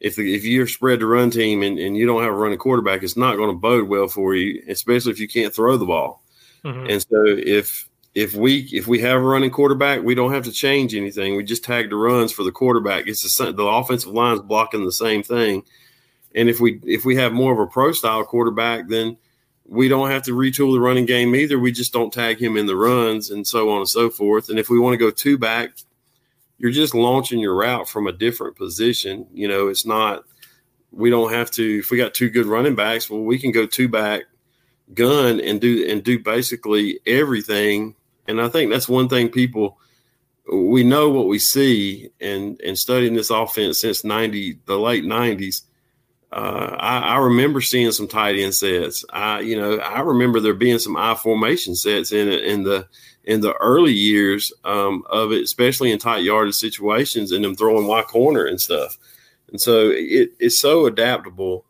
if 0.00 0.16
the, 0.16 0.34
if 0.34 0.44
you're 0.44 0.66
spread 0.66 1.00
to 1.00 1.06
run 1.06 1.30
team 1.30 1.62
and, 1.62 1.78
and 1.78 1.96
you 1.96 2.06
don't 2.06 2.22
have 2.22 2.32
a 2.32 2.36
running 2.36 2.58
quarterback, 2.58 3.02
it's 3.02 3.16
not 3.16 3.36
going 3.36 3.50
to 3.50 3.56
bode 3.56 3.88
well 3.88 4.08
for 4.08 4.34
you, 4.34 4.62
especially 4.68 5.12
if 5.12 5.20
you 5.20 5.28
can't 5.28 5.54
throw 5.54 5.76
the 5.76 5.86
ball. 5.86 6.22
Mm-hmm. 6.64 6.90
And 6.90 7.02
so 7.02 7.24
if 7.26 7.87
if 8.18 8.34
we 8.34 8.68
if 8.72 8.88
we 8.88 9.00
have 9.00 9.16
a 9.16 9.20
running 9.20 9.50
quarterback, 9.50 10.02
we 10.02 10.14
don't 10.14 10.32
have 10.32 10.44
to 10.44 10.52
change 10.52 10.94
anything. 10.94 11.36
We 11.36 11.44
just 11.44 11.64
tag 11.64 11.90
the 11.90 11.96
runs 11.96 12.32
for 12.32 12.42
the 12.42 12.50
quarterback. 12.50 13.06
It's 13.06 13.22
the 13.22 13.52
the 13.52 13.64
offensive 13.64 14.10
line's 14.10 14.40
blocking 14.40 14.84
the 14.84 14.92
same 14.92 15.22
thing. 15.22 15.62
And 16.34 16.48
if 16.48 16.58
we 16.58 16.80
if 16.84 17.04
we 17.04 17.14
have 17.16 17.32
more 17.32 17.52
of 17.52 17.60
a 17.60 17.70
pro 17.70 17.92
style 17.92 18.24
quarterback, 18.24 18.88
then 18.88 19.18
we 19.66 19.86
don't 19.86 20.10
have 20.10 20.24
to 20.24 20.32
retool 20.32 20.74
the 20.74 20.80
running 20.80 21.06
game 21.06 21.34
either. 21.36 21.58
We 21.58 21.70
just 21.70 21.92
don't 21.92 22.12
tag 22.12 22.42
him 22.42 22.56
in 22.56 22.66
the 22.66 22.74
runs 22.74 23.30
and 23.30 23.46
so 23.46 23.70
on 23.70 23.78
and 23.78 23.88
so 23.88 24.10
forth. 24.10 24.48
And 24.48 24.58
if 24.58 24.68
we 24.68 24.80
want 24.80 24.94
to 24.94 24.98
go 24.98 25.10
two 25.10 25.38
back, 25.38 25.70
you're 26.56 26.72
just 26.72 26.94
launching 26.94 27.38
your 27.38 27.54
route 27.54 27.88
from 27.88 28.08
a 28.08 28.12
different 28.12 28.56
position. 28.56 29.26
You 29.32 29.46
know, 29.46 29.68
it's 29.68 29.84
not, 29.86 30.24
we 30.90 31.10
don't 31.10 31.32
have 31.32 31.50
to, 31.52 31.78
if 31.80 31.90
we 31.90 31.98
got 31.98 32.14
two 32.14 32.30
good 32.30 32.46
running 32.46 32.74
backs, 32.74 33.10
well, 33.10 33.20
we 33.20 33.38
can 33.38 33.52
go 33.52 33.66
two 33.66 33.88
back 33.88 34.22
gun 34.94 35.38
and 35.38 35.60
do, 35.60 35.86
and 35.86 36.02
do 36.02 36.18
basically 36.18 36.98
everything. 37.06 37.94
And 38.28 38.40
I 38.40 38.48
think 38.48 38.70
that's 38.70 38.88
one 38.88 39.08
thing 39.08 39.30
people, 39.30 39.78
we 40.52 40.84
know 40.84 41.10
what 41.10 41.26
we 41.26 41.38
see 41.38 42.10
and, 42.20 42.60
and 42.60 42.78
studying 42.78 43.14
this 43.14 43.30
offense 43.30 43.80
since 43.80 44.04
90, 44.04 44.60
the 44.66 44.78
late 44.78 45.04
90s. 45.04 45.62
Uh, 46.30 46.76
I, 46.78 46.98
I, 46.98 47.16
remember 47.18 47.62
seeing 47.62 47.90
some 47.90 48.06
tight 48.06 48.36
end 48.36 48.54
sets. 48.54 49.02
I, 49.10 49.40
you 49.40 49.58
know, 49.58 49.78
I 49.78 50.00
remember 50.00 50.40
there 50.40 50.52
being 50.52 50.78
some 50.78 50.94
I 50.94 51.14
formation 51.14 51.74
sets 51.74 52.12
in 52.12 52.28
it 52.28 52.44
in 52.44 52.64
the 52.64 52.86
in 53.24 53.40
the 53.40 53.54
early 53.54 53.94
years 53.94 54.52
um, 54.64 55.04
of 55.08 55.32
it, 55.32 55.42
especially 55.42 55.90
in 55.90 55.98
tight 55.98 56.24
yardage 56.24 56.54
situations 56.54 57.32
and 57.32 57.42
them 57.42 57.54
throwing 57.54 57.86
wide 57.86 58.06
corner 58.06 58.44
and 58.44 58.60
stuff. 58.60 58.98
And 59.48 59.58
so 59.58 59.88
it, 59.90 60.32
it's 60.38 60.60
so 60.60 60.84
adaptable. 60.84 61.64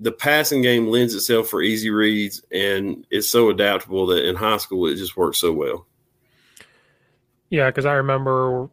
The 0.00 0.12
passing 0.12 0.62
game 0.62 0.88
lends 0.88 1.14
itself 1.14 1.48
for 1.48 1.62
easy 1.62 1.90
reads, 1.90 2.42
and 2.52 3.06
it's 3.10 3.30
so 3.30 3.50
adaptable 3.50 4.06
that 4.06 4.28
in 4.28 4.36
high 4.36 4.58
school 4.58 4.86
it 4.86 4.96
just 4.96 5.16
works 5.16 5.38
so 5.38 5.52
well. 5.52 5.86
Yeah, 7.50 7.70
because 7.70 7.86
I 7.86 7.94
remember, 7.94 8.68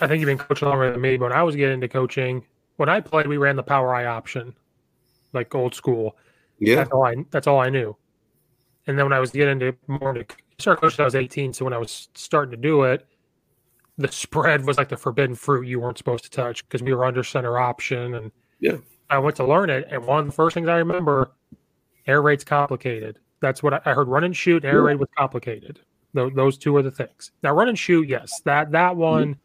I 0.00 0.06
think 0.06 0.20
you've 0.20 0.26
been 0.26 0.38
coaching 0.38 0.68
longer 0.68 0.90
than 0.90 1.00
me. 1.00 1.16
But 1.16 1.30
when 1.30 1.38
I 1.38 1.42
was 1.42 1.56
getting 1.56 1.74
into 1.74 1.88
coaching, 1.88 2.44
when 2.76 2.88
I 2.88 3.00
played, 3.00 3.26
we 3.26 3.36
ran 3.36 3.56
the 3.56 3.62
power 3.62 3.94
I 3.94 4.06
option, 4.06 4.54
like 5.32 5.54
old 5.54 5.74
school. 5.74 6.16
Yeah, 6.58 6.76
that's 6.76 6.90
all 6.92 7.04
I 7.04 7.16
that's 7.30 7.46
all 7.46 7.60
I 7.60 7.68
knew. 7.68 7.96
And 8.86 8.98
then 8.98 9.06
when 9.06 9.12
I 9.12 9.20
was 9.20 9.30
getting 9.30 9.60
into 9.60 9.76
more 9.86 10.16
into 10.16 10.24
started 10.58 10.80
coaching 10.80 11.02
I 11.02 11.04
was 11.04 11.14
18. 11.14 11.52
So 11.52 11.64
when 11.64 11.74
I 11.74 11.78
was 11.78 12.08
starting 12.14 12.50
to 12.52 12.56
do 12.56 12.84
it, 12.84 13.06
the 13.98 14.10
spread 14.10 14.64
was 14.64 14.78
like 14.78 14.88
the 14.88 14.96
forbidden 14.96 15.34
fruit 15.34 15.66
you 15.66 15.80
weren't 15.80 15.98
supposed 15.98 16.24
to 16.24 16.30
touch 16.30 16.66
because 16.66 16.82
we 16.82 16.94
were 16.94 17.04
under 17.04 17.22
center 17.22 17.58
option. 17.58 18.14
And 18.14 18.32
yeah, 18.60 18.76
I 19.12 19.18
went 19.18 19.36
to 19.36 19.46
learn 19.46 19.68
it. 19.68 19.86
And 19.90 20.06
one 20.06 20.20
of 20.20 20.26
the 20.26 20.32
first 20.32 20.54
things 20.54 20.68
I 20.68 20.78
remember, 20.78 21.32
air 22.06 22.22
raid's 22.22 22.44
complicated. 22.44 23.18
That's 23.40 23.62
what 23.62 23.74
I, 23.74 23.80
I 23.84 23.92
heard. 23.92 24.08
Run 24.08 24.24
and 24.24 24.34
shoot, 24.34 24.64
air 24.64 24.80
raid 24.80 24.98
was 24.98 25.10
complicated. 25.18 25.80
Those, 26.14 26.32
those 26.34 26.56
two 26.56 26.74
are 26.76 26.82
the 26.82 26.90
things. 26.90 27.30
Now, 27.42 27.52
run 27.52 27.68
and 27.68 27.78
shoot, 27.78 28.08
yes, 28.08 28.40
that 28.46 28.72
that 28.72 28.92
mm-hmm. 28.92 29.00
one. 29.00 29.36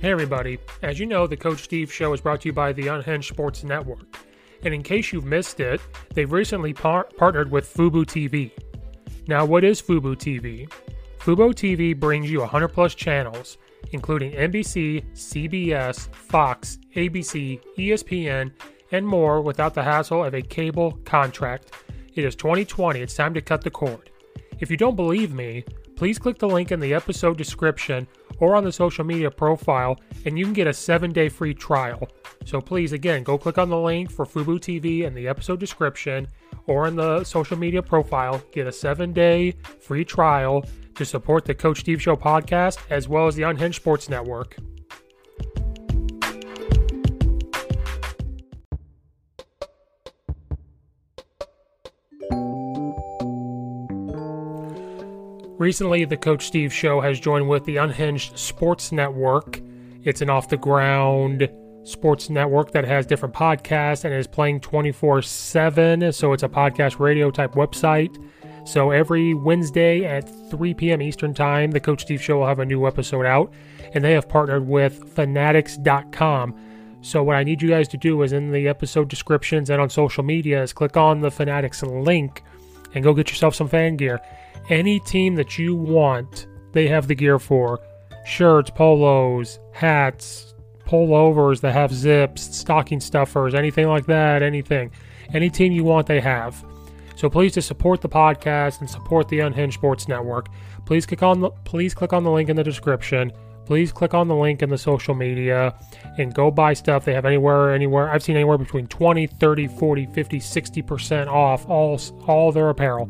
Hey, 0.00 0.10
everybody. 0.10 0.58
As 0.82 0.98
you 0.98 1.04
know, 1.04 1.26
the 1.26 1.36
Coach 1.36 1.62
Steve 1.62 1.92
Show 1.92 2.14
is 2.14 2.22
brought 2.22 2.40
to 2.42 2.48
you 2.48 2.54
by 2.54 2.72
the 2.72 2.88
Unhinged 2.88 3.28
Sports 3.28 3.64
Network. 3.64 4.16
And 4.62 4.72
in 4.72 4.82
case 4.82 5.12
you've 5.12 5.26
missed 5.26 5.60
it, 5.60 5.82
they've 6.14 6.32
recently 6.32 6.72
par- 6.72 7.08
partnered 7.18 7.50
with 7.50 7.72
Fubo 7.72 8.06
TV. 8.06 8.50
Now, 9.28 9.44
what 9.44 9.62
is 9.62 9.82
Fubo 9.82 10.16
TV? 10.16 10.70
Fubo 11.18 11.52
TV 11.52 11.98
brings 11.98 12.30
you 12.30 12.40
100 12.40 12.68
plus 12.68 12.94
channels, 12.94 13.58
including 13.92 14.32
NBC, 14.32 15.04
CBS, 15.14 16.12
Fox, 16.14 16.78
ABC, 16.96 17.60
ESPN, 17.76 18.52
and 18.92 19.06
more 19.06 19.40
without 19.40 19.74
the 19.74 19.82
hassle 19.82 20.24
of 20.24 20.34
a 20.34 20.42
cable 20.42 20.92
contract. 21.04 21.72
It 22.14 22.24
is 22.24 22.36
2020, 22.36 23.00
it's 23.00 23.14
time 23.14 23.34
to 23.34 23.40
cut 23.40 23.62
the 23.62 23.70
cord. 23.70 24.10
If 24.60 24.70
you 24.70 24.76
don't 24.76 24.96
believe 24.96 25.32
me, 25.32 25.64
please 25.96 26.18
click 26.18 26.38
the 26.38 26.48
link 26.48 26.72
in 26.72 26.80
the 26.80 26.94
episode 26.94 27.36
description 27.36 28.06
or 28.38 28.54
on 28.54 28.64
the 28.64 28.72
social 28.72 29.04
media 29.04 29.30
profile, 29.30 29.98
and 30.24 30.38
you 30.38 30.44
can 30.44 30.54
get 30.54 30.66
a 30.66 30.72
seven 30.72 31.12
day 31.12 31.28
free 31.28 31.54
trial. 31.54 32.08
So 32.44 32.60
please, 32.60 32.92
again, 32.92 33.22
go 33.22 33.38
click 33.38 33.58
on 33.58 33.68
the 33.68 33.78
link 33.78 34.10
for 34.10 34.24
Fubo 34.24 34.58
TV 34.58 35.02
in 35.02 35.14
the 35.14 35.28
episode 35.28 35.60
description 35.60 36.28
or 36.66 36.86
in 36.86 36.96
the 36.96 37.24
social 37.24 37.56
media 37.56 37.82
profile. 37.82 38.42
Get 38.52 38.66
a 38.66 38.72
seven 38.72 39.12
day 39.12 39.52
free 39.80 40.04
trial 40.04 40.64
to 40.94 41.04
support 41.04 41.44
the 41.44 41.54
Coach 41.54 41.80
Steve 41.80 42.00
Show 42.00 42.16
podcast 42.16 42.78
as 42.90 43.08
well 43.08 43.26
as 43.26 43.34
the 43.34 43.42
Unhinged 43.42 43.76
Sports 43.76 44.08
Network. 44.08 44.56
Recently, 55.58 56.04
the 56.04 56.16
Coach 56.16 56.46
Steve 56.46 56.72
Show 56.72 57.00
has 57.00 57.18
joined 57.20 57.48
with 57.48 57.64
the 57.64 57.76
Unhinged 57.76 58.38
Sports 58.38 58.92
Network. 58.92 59.60
It's 60.02 60.20
an 60.20 60.28
off 60.28 60.48
the 60.48 60.56
ground 60.56 61.48
sports 61.84 62.30
network 62.30 62.72
that 62.72 62.84
has 62.84 63.06
different 63.06 63.34
podcasts 63.34 64.04
and 64.04 64.12
is 64.12 64.26
playing 64.26 64.60
24 64.60 65.22
7. 65.22 66.12
So 66.12 66.32
it's 66.32 66.42
a 66.42 66.48
podcast 66.48 66.98
radio 66.98 67.30
type 67.30 67.52
website. 67.52 68.16
So 68.64 68.90
every 68.90 69.34
Wednesday 69.34 70.04
at 70.04 70.28
3 70.50 70.74
p.m. 70.74 71.02
Eastern 71.02 71.34
Time, 71.34 71.70
the 71.70 71.80
Coach 71.80 72.02
Steve 72.02 72.22
Show 72.22 72.38
will 72.38 72.46
have 72.46 72.58
a 72.58 72.64
new 72.64 72.86
episode 72.86 73.26
out. 73.26 73.52
And 73.94 74.02
they 74.02 74.12
have 74.12 74.28
partnered 74.28 74.66
with 74.66 75.12
fanatics.com. 75.14 76.54
So 77.02 77.22
what 77.22 77.36
I 77.36 77.44
need 77.44 77.62
you 77.62 77.68
guys 77.68 77.86
to 77.88 77.96
do 77.96 78.22
is 78.22 78.32
in 78.32 78.50
the 78.50 78.66
episode 78.66 79.08
descriptions 79.08 79.70
and 79.70 79.80
on 79.80 79.90
social 79.90 80.24
media 80.24 80.62
is 80.62 80.72
click 80.72 80.96
on 80.96 81.20
the 81.20 81.30
Fanatics 81.30 81.82
link 81.82 82.42
and 82.94 83.04
go 83.04 83.12
get 83.12 83.28
yourself 83.28 83.54
some 83.54 83.68
fan 83.68 83.96
gear 83.96 84.20
any 84.68 85.00
team 85.00 85.34
that 85.36 85.58
you 85.58 85.74
want, 85.74 86.46
they 86.72 86.88
have 86.88 87.08
the 87.08 87.14
gear 87.14 87.38
for 87.38 87.80
shirts, 88.24 88.70
polos, 88.70 89.58
hats, 89.72 90.54
pullovers 90.86 91.60
that 91.60 91.72
have 91.72 91.92
zips, 91.92 92.56
stocking 92.56 93.00
stuffers, 93.00 93.54
anything 93.54 93.88
like 93.88 94.06
that, 94.06 94.42
anything. 94.42 94.90
Any 95.32 95.50
team 95.50 95.72
you 95.72 95.84
want, 95.84 96.06
they 96.06 96.20
have. 96.20 96.64
So 97.16 97.30
please 97.30 97.52
to 97.52 97.62
support 97.62 98.00
the 98.00 98.08
podcast 98.08 98.80
and 98.80 98.90
support 98.90 99.28
the 99.28 99.40
Unhinged 99.40 99.74
Sports 99.74 100.08
Network, 100.08 100.48
please 100.84 101.06
click 101.06 101.22
on 101.22 101.40
the 101.40 101.50
please 101.64 101.94
click 101.94 102.12
on 102.12 102.24
the 102.24 102.30
link 102.30 102.48
in 102.48 102.56
the 102.56 102.64
description. 102.64 103.32
Please 103.66 103.92
click 103.92 104.12
on 104.12 104.28
the 104.28 104.34
link 104.34 104.62
in 104.62 104.68
the 104.68 104.76
social 104.76 105.14
media 105.14 105.74
and 106.18 106.34
go 106.34 106.50
buy 106.50 106.74
stuff. 106.74 107.04
They 107.04 107.14
have 107.14 107.24
anywhere 107.24 107.72
anywhere 107.72 108.10
I've 108.10 108.22
seen 108.22 108.36
anywhere 108.36 108.58
between 108.58 108.86
20, 108.88 109.26
30, 109.26 109.68
40, 109.68 110.06
50, 110.06 110.38
60% 110.38 111.26
off 111.28 111.66
all 111.68 111.98
all 112.26 112.52
their 112.52 112.68
apparel. 112.68 113.08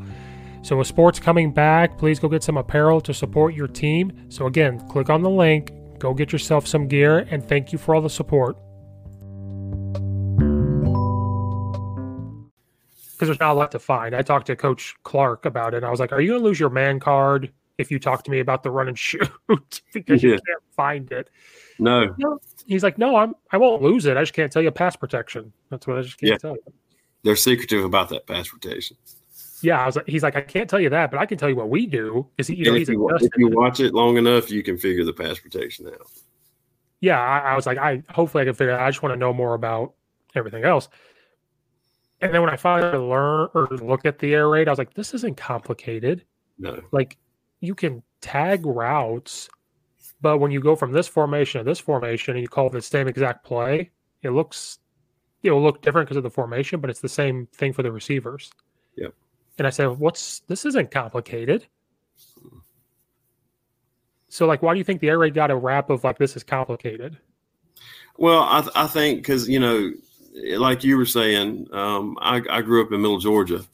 So, 0.64 0.78
with 0.78 0.86
sports 0.86 1.20
coming 1.20 1.52
back, 1.52 1.98
please 1.98 2.18
go 2.18 2.28
get 2.28 2.42
some 2.42 2.56
apparel 2.56 3.00
to 3.02 3.12
support 3.12 3.54
your 3.54 3.68
team. 3.68 4.30
So, 4.30 4.46
again, 4.46 4.80
click 4.88 5.10
on 5.10 5.22
the 5.22 5.28
link, 5.28 5.72
go 5.98 6.14
get 6.14 6.32
yourself 6.32 6.66
some 6.66 6.88
gear, 6.88 7.26
and 7.30 7.46
thank 7.46 7.70
you 7.70 7.78
for 7.78 7.94
all 7.94 8.00
the 8.00 8.08
support. 8.08 8.56
Because 13.24 13.38
there's 13.38 13.46
not 13.46 13.52
a 13.52 13.58
lot 13.58 13.72
to 13.72 13.78
find. 13.78 14.14
I 14.14 14.22
talked 14.22 14.46
to 14.48 14.56
Coach 14.56 14.94
Clark 15.02 15.46
about 15.46 15.74
it, 15.74 15.78
and 15.78 15.86
I 15.86 15.90
was 15.90 16.00
like, 16.00 16.12
Are 16.12 16.20
you 16.20 16.32
going 16.32 16.42
to 16.42 16.44
lose 16.44 16.60
your 16.60 16.70
man 16.70 17.00
card 17.00 17.50
if 17.78 17.90
you 17.90 17.98
talk 17.98 18.22
to 18.24 18.30
me 18.30 18.40
about 18.40 18.62
the 18.62 18.70
run 18.70 18.88
and 18.88 18.98
shoot? 18.98 19.30
because 19.92 20.22
yeah. 20.22 20.30
you 20.30 20.40
can't 20.46 20.62
find 20.76 21.10
it. 21.10 21.30
No. 21.78 22.14
He's 22.66 22.82
like, 22.82 22.98
No, 22.98 23.16
I'm 23.16 23.34
I 23.50 23.56
won't 23.56 23.82
lose 23.82 24.06
it. 24.06 24.16
I 24.16 24.22
just 24.22 24.34
can't 24.34 24.52
tell 24.52 24.62
you 24.62 24.70
pass 24.70 24.96
protection. 24.96 25.52
That's 25.70 25.86
what 25.86 25.98
I 25.98 26.02
just 26.02 26.18
can't 26.18 26.30
yeah. 26.30 26.36
tell 26.38 26.52
you. 26.52 26.72
They're 27.22 27.36
secretive 27.36 27.84
about 27.84 28.10
that 28.10 28.26
pass 28.26 28.48
protection 28.48 28.96
yeah, 29.64 29.80
I 29.80 29.86
was 29.86 29.96
like, 29.96 30.06
he's 30.06 30.22
like, 30.22 30.36
I 30.36 30.42
can't 30.42 30.68
tell 30.68 30.78
you 30.78 30.90
that, 30.90 31.10
but 31.10 31.18
I 31.18 31.26
can 31.26 31.38
tell 31.38 31.48
you 31.48 31.56
what 31.56 31.70
we 31.70 31.86
do. 31.86 32.26
Because 32.36 32.50
you 32.50 32.64
know, 32.66 32.74
if, 32.74 32.88
you, 32.88 33.08
if 33.16 33.30
you 33.36 33.48
watch 33.48 33.80
it 33.80 33.94
long 33.94 34.18
enough, 34.18 34.50
you 34.50 34.62
can 34.62 34.76
figure 34.76 35.04
the 35.04 35.12
pass 35.12 35.38
protection 35.38 35.86
out. 35.86 36.06
Yeah, 37.00 37.20
I, 37.20 37.52
I 37.52 37.56
was 37.56 37.66
like, 37.66 37.78
I 37.78 38.02
hopefully 38.10 38.42
I 38.42 38.44
can 38.44 38.54
figure. 38.54 38.72
It 38.72 38.76
out. 38.76 38.82
I 38.82 38.90
just 38.90 39.02
want 39.02 39.14
to 39.14 39.18
know 39.18 39.32
more 39.32 39.54
about 39.54 39.94
everything 40.34 40.64
else. 40.64 40.88
And 42.24 42.32
then 42.32 42.40
when 42.40 42.50
I 42.50 42.56
finally 42.56 42.96
learn 42.96 43.50
or 43.52 43.68
look 43.68 44.06
at 44.06 44.18
the 44.18 44.32
air 44.32 44.48
raid, 44.48 44.66
I 44.66 44.70
was 44.72 44.78
like, 44.78 44.94
this 44.94 45.12
isn't 45.12 45.36
complicated. 45.36 46.24
No, 46.58 46.80
like 46.90 47.18
you 47.60 47.74
can 47.74 48.02
tag 48.22 48.64
routes, 48.64 49.50
but 50.22 50.38
when 50.38 50.50
you 50.50 50.60
go 50.60 50.74
from 50.74 50.92
this 50.92 51.06
formation 51.06 51.58
to 51.58 51.64
this 51.64 51.80
formation 51.80 52.34
and 52.34 52.40
you 52.40 52.48
call 52.48 52.70
the 52.70 52.80
same 52.80 53.08
exact 53.08 53.44
play, 53.44 53.90
it 54.22 54.30
looks 54.30 54.78
it 55.42 55.50
will 55.50 55.62
look 55.62 55.82
different 55.82 56.08
because 56.08 56.16
of 56.16 56.22
the 56.22 56.30
formation, 56.30 56.80
but 56.80 56.88
it's 56.88 57.00
the 57.00 57.08
same 57.10 57.46
thing 57.52 57.74
for 57.74 57.82
the 57.82 57.92
receivers. 57.92 58.50
Yep. 58.96 59.12
And 59.58 59.66
I 59.66 59.70
said, 59.70 59.88
"What's 59.98 60.40
this? 60.40 60.64
Isn't 60.64 60.90
complicated." 60.90 61.66
So, 64.28 64.46
like, 64.46 64.62
why 64.62 64.72
do 64.72 64.78
you 64.78 64.84
think 64.84 65.02
the 65.02 65.10
air 65.10 65.18
raid 65.18 65.34
got 65.34 65.50
a 65.50 65.56
rap 65.56 65.90
of 65.90 66.04
like 66.04 66.16
this 66.16 66.36
is 66.36 66.42
complicated? 66.42 67.18
Well, 68.16 68.46
I, 68.48 68.62
th- 68.62 68.72
I 68.74 68.86
think 68.86 69.18
because 69.18 69.46
you 69.46 69.60
know, 69.60 69.92
like 70.34 70.84
you 70.84 70.96
were 70.96 71.06
saying, 71.06 71.68
um, 71.72 72.18
I, 72.20 72.42
I 72.50 72.62
grew 72.62 72.84
up 72.84 72.92
in 72.92 73.00
Middle 73.00 73.18
Georgia, 73.18 73.64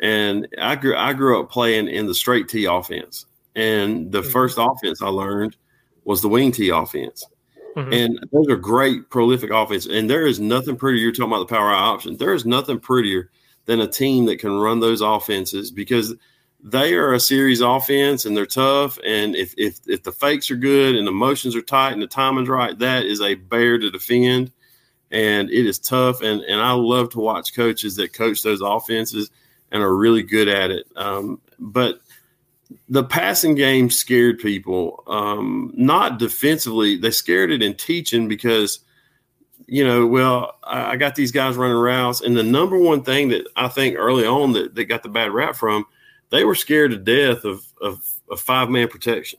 and 0.00 0.48
I 0.60 0.76
grew 0.76 0.96
I 0.96 1.12
grew 1.12 1.40
up 1.40 1.50
playing 1.50 1.88
in 1.88 2.06
the 2.06 2.14
straight 2.14 2.48
T 2.48 2.64
offense, 2.64 3.26
and 3.54 4.10
the 4.10 4.20
mm-hmm. 4.20 4.30
first 4.30 4.58
offense 4.58 5.00
I 5.02 5.08
learned 5.08 5.56
was 6.04 6.22
the 6.22 6.28
wing 6.28 6.52
T 6.52 6.70
offense. 6.70 7.24
Mm-hmm. 7.76 7.92
And 7.92 8.28
those 8.30 8.48
are 8.48 8.56
great, 8.56 9.10
prolific 9.10 9.50
offense. 9.50 9.86
And 9.86 10.08
there 10.08 10.26
is 10.26 10.38
nothing 10.38 10.76
prettier. 10.76 11.02
You're 11.02 11.12
talking 11.12 11.32
about 11.32 11.48
the 11.48 11.54
power 11.54 11.72
option. 11.72 12.16
There 12.16 12.34
is 12.34 12.46
nothing 12.46 12.78
prettier 12.78 13.30
than 13.66 13.80
a 13.80 13.88
team 13.88 14.26
that 14.26 14.38
can 14.38 14.52
run 14.52 14.78
those 14.78 15.00
offenses 15.00 15.72
because 15.72 16.14
they 16.62 16.94
are 16.94 17.12
a 17.12 17.20
series 17.20 17.60
offense 17.60 18.24
and 18.24 18.36
they're 18.36 18.46
tough. 18.46 18.98
And 19.04 19.34
if 19.34 19.54
if 19.58 19.80
if 19.86 20.02
the 20.02 20.12
fakes 20.12 20.50
are 20.50 20.56
good 20.56 20.94
and 20.94 21.06
the 21.06 21.12
motions 21.12 21.56
are 21.56 21.62
tight 21.62 21.92
and 21.92 22.02
the 22.02 22.06
timing's 22.06 22.48
right, 22.48 22.78
that 22.78 23.04
is 23.04 23.20
a 23.20 23.34
bear 23.34 23.78
to 23.78 23.90
defend. 23.90 24.52
And 25.14 25.48
it 25.50 25.64
is 25.64 25.78
tough. 25.78 26.20
And 26.22 26.42
and 26.42 26.60
I 26.60 26.72
love 26.72 27.10
to 27.10 27.20
watch 27.20 27.54
coaches 27.54 27.96
that 27.96 28.12
coach 28.12 28.42
those 28.42 28.60
offenses 28.60 29.30
and 29.70 29.82
are 29.82 29.94
really 29.94 30.22
good 30.22 30.48
at 30.48 30.70
it. 30.70 30.86
Um, 30.96 31.40
but 31.58 32.00
the 32.88 33.04
passing 33.04 33.54
game 33.54 33.90
scared 33.90 34.40
people, 34.40 35.04
um, 35.06 35.72
not 35.76 36.18
defensively. 36.18 36.96
They 36.96 37.12
scared 37.12 37.52
it 37.52 37.62
in 37.62 37.74
teaching 37.74 38.28
because 38.28 38.80
you 39.66 39.84
know, 39.84 40.06
well, 40.06 40.58
I, 40.62 40.92
I 40.92 40.96
got 40.96 41.14
these 41.14 41.32
guys 41.32 41.56
running 41.56 41.76
routes, 41.76 42.20
and 42.20 42.36
the 42.36 42.42
number 42.42 42.78
one 42.78 43.02
thing 43.02 43.28
that 43.28 43.46
I 43.56 43.68
think 43.68 43.96
early 43.96 44.26
on 44.26 44.52
that 44.52 44.74
they 44.74 44.84
got 44.84 45.02
the 45.02 45.08
bad 45.08 45.30
rap 45.30 45.56
from, 45.56 45.86
they 46.30 46.44
were 46.44 46.54
scared 46.54 46.90
to 46.90 46.96
death 46.96 47.44
of 47.44 47.64
of, 47.80 48.02
of 48.28 48.40
five 48.40 48.68
man 48.68 48.88
protection. 48.88 49.38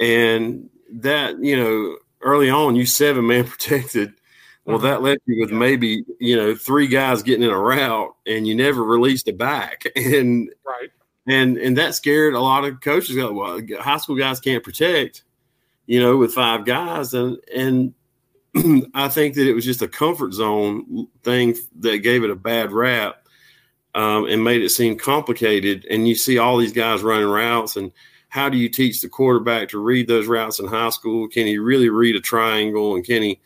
And 0.00 0.68
that 0.92 1.38
you 1.40 1.56
know 1.56 1.96
early 2.22 2.50
on 2.50 2.76
you 2.76 2.86
seven 2.86 3.26
man 3.26 3.44
protected. 3.48 4.12
Well 4.64 4.78
that 4.78 5.02
left 5.02 5.20
you 5.26 5.40
with 5.40 5.52
maybe 5.52 6.04
you 6.18 6.36
know 6.36 6.54
three 6.54 6.86
guys 6.88 7.22
getting 7.22 7.44
in 7.44 7.50
a 7.50 7.58
route 7.58 8.14
and 8.26 8.46
you 8.46 8.54
never 8.54 8.82
released 8.84 9.28
it 9.28 9.38
back. 9.38 9.84
And 9.96 10.50
right. 10.66 10.90
and 11.26 11.56
and 11.58 11.76
that 11.78 11.94
scared 11.94 12.34
a 12.34 12.40
lot 12.40 12.64
of 12.64 12.80
coaches. 12.80 13.16
Go 13.16 13.32
well 13.32 13.60
high 13.80 13.98
school 13.98 14.16
guys 14.16 14.40
can't 14.40 14.64
protect 14.64 15.24
you 15.86 16.00
know 16.00 16.16
with 16.16 16.34
five 16.34 16.64
guys. 16.64 17.14
And 17.14 17.38
and 17.54 17.94
I 18.94 19.08
think 19.08 19.34
that 19.34 19.46
it 19.48 19.54
was 19.54 19.64
just 19.64 19.82
a 19.82 19.88
comfort 19.88 20.32
zone 20.32 21.08
thing 21.22 21.54
that 21.80 21.98
gave 21.98 22.24
it 22.24 22.30
a 22.30 22.36
bad 22.36 22.72
rap. 22.72 23.22
um, 23.94 24.26
and 24.26 24.44
made 24.44 24.62
it 24.62 24.68
seem 24.70 24.96
complicated. 24.98 25.86
And 25.90 26.06
you 26.06 26.14
see 26.14 26.38
all 26.38 26.58
these 26.58 26.72
guys 26.72 27.02
running 27.02 27.28
routes, 27.28 27.76
and 27.76 27.92
how 28.36 28.50
do 28.50 28.58
you 28.58 28.68
teach 28.68 29.00
the 29.00 29.08
quarterback 29.08 29.70
to 29.70 29.78
read 29.78 30.06
those 30.06 30.26
routes 30.26 30.60
in 30.60 30.66
high 30.66 30.90
school? 30.90 31.26
Can 31.26 31.46
he 31.46 31.56
really 31.56 31.88
read 31.88 32.16
a 32.16 32.20
triangle, 32.20 32.94
and 32.94 33.02
can 33.02 33.22
he 33.22 33.40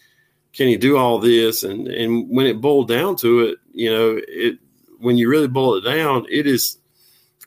can 0.53 0.67
he 0.67 0.77
do 0.77 0.97
all 0.97 1.21
this? 1.21 1.63
And 1.63 1.87
and 1.87 2.29
when 2.29 2.47
it 2.47 2.61
boiled 2.61 2.89
down 2.89 3.15
to 3.19 3.41
it, 3.41 3.59
you 3.73 3.89
know, 3.89 4.21
it 4.27 4.59
when 4.99 5.17
you 5.17 5.31
really 5.31 5.47
boil 5.47 5.77
it 5.77 5.83
down, 5.83 6.27
it 6.29 6.49
is 6.49 6.79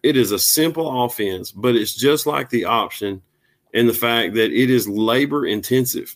it 0.04 0.16
is 0.16 0.32
a 0.32 0.40
simple 0.40 1.04
offense, 1.04 1.52
but 1.52 1.76
it's 1.76 1.94
just 1.94 2.26
like 2.26 2.50
the 2.50 2.64
option 2.64 3.22
and 3.74 3.90
the 3.90 3.94
fact 3.94 4.36
that 4.36 4.52
it 4.54 4.70
is 4.70 4.88
labor 4.88 5.46
intensive. 5.46 6.16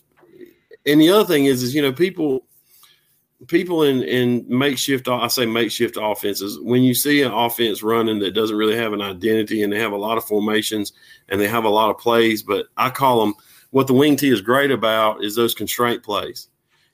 And 0.86 0.98
the 0.98 1.10
other 1.10 1.26
thing 1.26 1.44
is, 1.44 1.62
is 1.62 1.74
you 1.74 1.82
know, 1.82 1.92
people 1.92 2.46
people 3.46 3.84
in 3.84 4.02
in 4.02 4.44
makeshift 4.48 5.08
I 5.08 5.28
say 5.28 5.46
makeshift 5.46 5.96
offenses 6.00 6.58
when 6.60 6.82
you 6.82 6.92
see 6.94 7.22
an 7.22 7.32
offense 7.32 7.82
running 7.82 8.18
that 8.18 8.34
doesn't 8.34 8.56
really 8.56 8.76
have 8.76 8.92
an 8.92 9.00
identity 9.00 9.62
and 9.62 9.72
they 9.72 9.78
have 9.78 9.92
a 9.92 9.96
lot 9.96 10.18
of 10.18 10.24
formations 10.24 10.92
and 11.28 11.40
they 11.40 11.48
have 11.48 11.64
a 11.64 11.68
lot 11.68 11.90
of 11.90 11.98
plays 11.98 12.42
but 12.42 12.66
I 12.76 12.90
call 12.90 13.20
them 13.20 13.34
what 13.70 13.86
the 13.86 13.94
wing 13.94 14.16
T 14.16 14.28
is 14.30 14.40
great 14.40 14.70
about 14.70 15.22
is 15.24 15.34
those 15.34 15.54
constraint 15.54 16.02
plays 16.02 16.48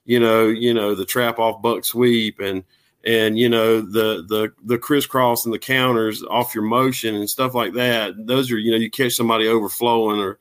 you 0.05 0.19
know 0.19 0.47
you 0.47 0.73
know 0.73 0.95
the 0.95 1.05
trap 1.05 1.39
off 1.39 1.61
buck 1.61 1.85
sweep 1.85 2.39
and 2.39 2.63
and 3.05 3.37
you 3.37 3.49
know 3.49 3.81
the 3.81 4.25
the 4.27 4.51
the 4.63 4.77
crisscross 4.77 5.45
and 5.45 5.53
the 5.53 5.59
counters 5.59 6.23
off 6.29 6.55
your 6.55 6.63
motion 6.63 7.15
and 7.15 7.29
stuff 7.29 7.53
like 7.53 7.73
that 7.73 8.13
those 8.25 8.51
are 8.51 8.57
you 8.57 8.71
know 8.71 8.77
you 8.77 8.89
catch 8.89 9.13
somebody 9.13 9.47
overflowing 9.47 10.19
or 10.19 10.39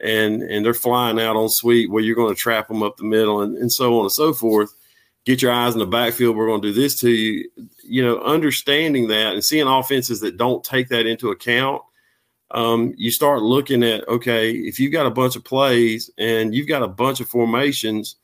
and 0.00 0.42
and 0.42 0.64
they're 0.64 0.74
flying 0.74 1.18
out 1.20 1.36
on 1.36 1.48
sweep 1.48 1.90
where 1.90 2.02
you're 2.02 2.16
going 2.16 2.34
to 2.34 2.40
trap 2.40 2.68
them 2.68 2.82
up 2.82 2.96
the 2.96 3.04
middle 3.04 3.40
and, 3.40 3.56
and 3.56 3.72
so 3.72 3.98
on 3.98 4.04
and 4.04 4.12
so 4.12 4.32
forth 4.32 4.74
get 5.26 5.42
your 5.42 5.52
eyes 5.52 5.74
in 5.74 5.80
the 5.80 5.86
backfield. 5.86 6.36
We're 6.36 6.46
going 6.46 6.62
to 6.62 6.68
do 6.68 6.80
this 6.80 6.98
to 7.00 7.10
you. 7.10 7.50
You 7.82 8.02
know, 8.02 8.20
understanding 8.20 9.08
that 9.08 9.34
and 9.34 9.44
seeing 9.44 9.66
offenses 9.66 10.20
that 10.20 10.38
don't 10.38 10.64
take 10.64 10.88
that 10.88 11.06
into 11.06 11.30
account, 11.30 11.82
um, 12.50 12.94
you 12.96 13.10
start 13.10 13.42
looking 13.42 13.82
at 13.82 14.06
okay, 14.08 14.50
if 14.50 14.78
you've 14.78 14.92
got 14.92 15.06
a 15.06 15.10
bunch 15.10 15.36
of 15.36 15.44
plays 15.44 16.10
and 16.18 16.54
you've 16.54 16.68
got 16.68 16.82
a 16.82 16.88
bunch 16.88 17.20
of 17.20 17.28
formations, 17.28 18.16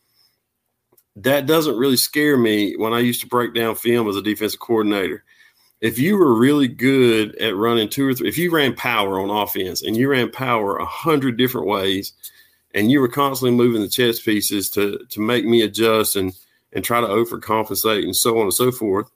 that 1.16 1.46
doesn't 1.46 1.76
really 1.76 1.96
scare 1.96 2.36
me 2.36 2.76
when 2.76 2.92
I 2.92 3.00
used 3.00 3.20
to 3.22 3.26
break 3.26 3.54
down 3.54 3.74
film 3.74 4.08
as 4.08 4.16
a 4.16 4.22
defensive 4.22 4.60
coordinator. 4.60 5.24
If 5.80 5.98
you 5.98 6.16
were 6.16 6.38
really 6.38 6.68
good 6.68 7.34
at 7.36 7.56
running 7.56 7.88
two 7.88 8.06
or 8.06 8.14
three, 8.14 8.28
if 8.28 8.38
you 8.38 8.52
ran 8.52 8.74
power 8.74 9.20
on 9.20 9.30
offense 9.30 9.82
and 9.82 9.96
you 9.96 10.08
ran 10.08 10.30
power 10.30 10.76
a 10.76 10.86
hundred 10.86 11.36
different 11.36 11.66
ways, 11.66 12.12
and 12.74 12.90
you 12.90 13.00
were 13.00 13.08
constantly 13.08 13.56
moving 13.56 13.82
the 13.82 13.88
chess 13.88 14.20
pieces 14.20 14.70
to 14.70 15.04
to 15.10 15.20
make 15.20 15.44
me 15.44 15.62
adjust 15.62 16.16
and 16.16 16.32
and 16.72 16.84
try 16.84 17.00
to 17.00 17.06
overcompensate 17.06 18.04
and 18.04 18.16
so 18.16 18.38
on 18.38 18.44
and 18.44 18.54
so 18.54 18.70
forth, 18.72 19.10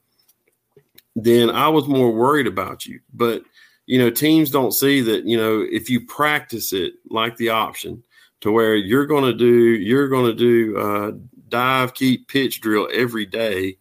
then 1.14 1.48
I 1.48 1.68
was 1.68 1.86
more 1.86 2.10
worried 2.10 2.46
about 2.46 2.84
you. 2.84 3.00
But 3.14 3.42
you 3.86 3.98
know, 3.98 4.10
teams 4.10 4.50
don't 4.50 4.72
see 4.72 5.00
that. 5.00 5.24
You 5.24 5.36
know, 5.36 5.66
if 5.68 5.88
you 5.88 6.04
practice 6.04 6.72
it 6.72 6.94
like 7.08 7.36
the 7.36 7.50
option, 7.50 8.02
to 8.40 8.52
where 8.52 8.74
you're 8.74 9.06
going 9.06 9.24
to 9.24 9.32
do 9.32 9.46
you're 9.46 10.08
going 10.08 10.26
to 10.26 10.34
do 10.34 10.78
uh, 10.78 11.12
dive, 11.48 11.94
keep, 11.94 12.28
pitch 12.28 12.60
drill 12.60 12.88
every 12.92 13.26
day. 13.26 13.78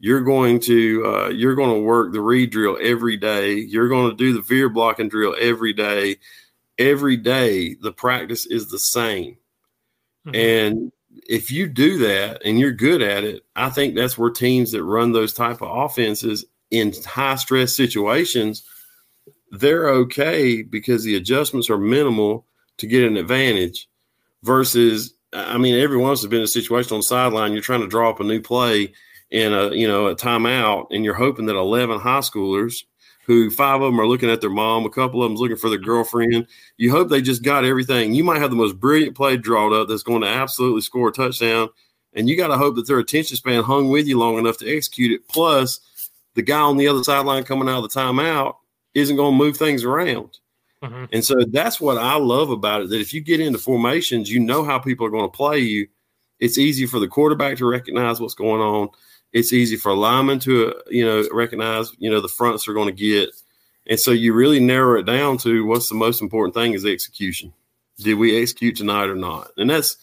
You're 0.00 0.22
going 0.22 0.60
to 0.60 1.04
uh, 1.06 1.28
you're 1.28 1.56
going 1.56 1.74
to 1.74 1.80
work 1.80 2.12
the 2.12 2.20
read 2.20 2.50
drill 2.50 2.78
every 2.80 3.16
day. 3.16 3.54
You're 3.54 3.88
going 3.88 4.10
to 4.10 4.16
do 4.16 4.32
the 4.32 4.42
veer 4.42 4.68
blocking 4.68 5.08
drill 5.08 5.34
every 5.38 5.72
day. 5.72 6.16
Every 6.78 7.16
day, 7.16 7.74
the 7.74 7.90
practice 7.90 8.46
is 8.46 8.70
the 8.70 8.78
same. 8.78 9.36
Mm-hmm. 10.26 10.34
And 10.36 10.92
if 11.28 11.50
you 11.50 11.66
do 11.66 11.98
that 11.98 12.42
and 12.44 12.58
you're 12.58 12.70
good 12.70 13.02
at 13.02 13.24
it, 13.24 13.42
I 13.56 13.70
think 13.70 13.96
that's 13.96 14.16
where 14.16 14.30
teams 14.30 14.70
that 14.70 14.84
run 14.84 15.10
those 15.10 15.32
type 15.32 15.60
of 15.60 15.76
offenses 15.76 16.44
in 16.70 16.92
high 17.04 17.34
stress 17.34 17.74
situations, 17.74 18.62
they're 19.50 19.88
okay 19.88 20.62
because 20.62 21.04
the 21.04 21.16
adjustments 21.16 21.70
are 21.70 21.78
minimal 21.78 22.46
to 22.78 22.86
get 22.86 23.04
an 23.04 23.16
advantage. 23.16 23.88
Versus, 24.44 25.14
I 25.32 25.58
mean, 25.58 25.74
everyone 25.74 26.10
else 26.10 26.22
has 26.22 26.30
been 26.30 26.38
in 26.38 26.44
a 26.44 26.48
situation 26.48 26.92
on 26.92 27.00
the 27.00 27.04
sideline. 27.04 27.52
You're 27.52 27.60
trying 27.60 27.80
to 27.80 27.88
draw 27.88 28.08
up 28.08 28.20
a 28.20 28.24
new 28.24 28.40
play 28.40 28.92
in 29.30 29.52
a 29.52 29.70
you 29.74 29.88
know 29.88 30.06
a 30.06 30.16
timeout, 30.16 30.86
and 30.90 31.04
you're 31.04 31.14
hoping 31.14 31.46
that 31.46 31.56
11 31.56 31.98
high 31.98 32.20
schoolers 32.20 32.84
who 33.26 33.50
five 33.50 33.82
of 33.82 33.92
them 33.92 34.00
are 34.00 34.06
looking 34.06 34.30
at 34.30 34.40
their 34.40 34.48
mom, 34.48 34.86
a 34.86 34.90
couple 34.90 35.22
of 35.22 35.28
them's 35.28 35.40
looking 35.40 35.56
for 35.56 35.68
their 35.68 35.78
girlfriend. 35.78 36.46
You 36.78 36.90
hope 36.90 37.08
they 37.10 37.20
just 37.20 37.42
got 37.42 37.64
everything. 37.64 38.14
You 38.14 38.24
might 38.24 38.40
have 38.40 38.48
the 38.48 38.56
most 38.56 38.80
brilliant 38.80 39.16
play 39.16 39.36
drawn 39.36 39.74
up 39.74 39.88
that's 39.88 40.02
going 40.02 40.22
to 40.22 40.28
absolutely 40.28 40.80
score 40.80 41.08
a 41.08 41.12
touchdown, 41.12 41.68
and 42.14 42.28
you 42.28 42.36
got 42.36 42.48
to 42.48 42.56
hope 42.56 42.76
that 42.76 42.86
their 42.86 43.00
attention 43.00 43.36
span 43.36 43.64
hung 43.64 43.88
with 43.90 44.06
you 44.06 44.18
long 44.18 44.38
enough 44.38 44.56
to 44.58 44.74
execute 44.74 45.12
it. 45.12 45.28
Plus, 45.28 45.80
the 46.34 46.42
guy 46.42 46.60
on 46.60 46.76
the 46.76 46.88
other 46.88 47.02
sideline 47.02 47.44
coming 47.44 47.68
out 47.68 47.84
of 47.84 47.90
the 47.90 48.00
timeout 48.00 48.54
isn't 48.98 49.16
going 49.16 49.32
to 49.32 49.44
move 49.44 49.56
things 49.56 49.84
around. 49.84 50.38
Mm-hmm. 50.82 51.06
And 51.12 51.24
so 51.24 51.34
that's 51.50 51.80
what 51.80 51.98
I 51.98 52.16
love 52.16 52.50
about 52.50 52.82
it. 52.82 52.90
That 52.90 53.00
if 53.00 53.12
you 53.12 53.20
get 53.20 53.40
into 53.40 53.58
formations, 53.58 54.30
you 54.30 54.40
know 54.40 54.64
how 54.64 54.78
people 54.78 55.06
are 55.06 55.10
going 55.10 55.28
to 55.28 55.36
play 55.36 55.58
you. 55.58 55.88
It's 56.38 56.58
easy 56.58 56.86
for 56.86 57.00
the 57.00 57.08
quarterback 57.08 57.56
to 57.58 57.66
recognize 57.66 58.20
what's 58.20 58.34
going 58.34 58.60
on 58.60 58.90
it's 59.32 59.52
easy 59.52 59.76
for 59.76 59.90
a 59.90 59.94
lineman 59.94 60.38
to 60.40 60.74
you 60.88 61.04
know 61.04 61.26
recognize 61.32 61.92
you 61.98 62.10
know 62.10 62.20
the 62.20 62.28
fronts 62.28 62.66
are 62.68 62.74
going 62.74 62.88
to 62.88 62.92
get 62.92 63.30
and 63.86 63.98
so 63.98 64.10
you 64.10 64.32
really 64.32 64.60
narrow 64.60 64.98
it 64.98 65.04
down 65.04 65.38
to 65.38 65.64
what's 65.66 65.88
the 65.88 65.94
most 65.94 66.22
important 66.22 66.54
thing 66.54 66.72
is 66.72 66.84
execution 66.84 67.52
did 67.98 68.14
we 68.14 68.40
execute 68.40 68.76
tonight 68.76 69.08
or 69.08 69.14
not 69.14 69.50
and 69.56 69.68
that's 69.68 69.96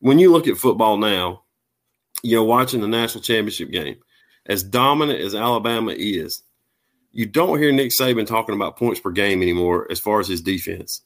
when 0.00 0.18
you 0.18 0.30
look 0.30 0.46
at 0.46 0.56
football 0.56 0.96
now 0.96 1.42
you 2.22 2.36
know 2.36 2.44
watching 2.44 2.80
the 2.80 2.88
national 2.88 3.22
championship 3.22 3.70
game 3.70 3.96
as 4.46 4.62
dominant 4.62 5.20
as 5.20 5.34
alabama 5.34 5.92
is 5.96 6.42
you 7.12 7.26
don't 7.26 7.58
hear 7.58 7.72
nick 7.72 7.90
saban 7.90 8.26
talking 8.26 8.54
about 8.54 8.76
points 8.76 9.00
per 9.00 9.10
game 9.10 9.42
anymore 9.42 9.86
as 9.90 10.00
far 10.00 10.20
as 10.20 10.28
his 10.28 10.40
defense 10.40 11.02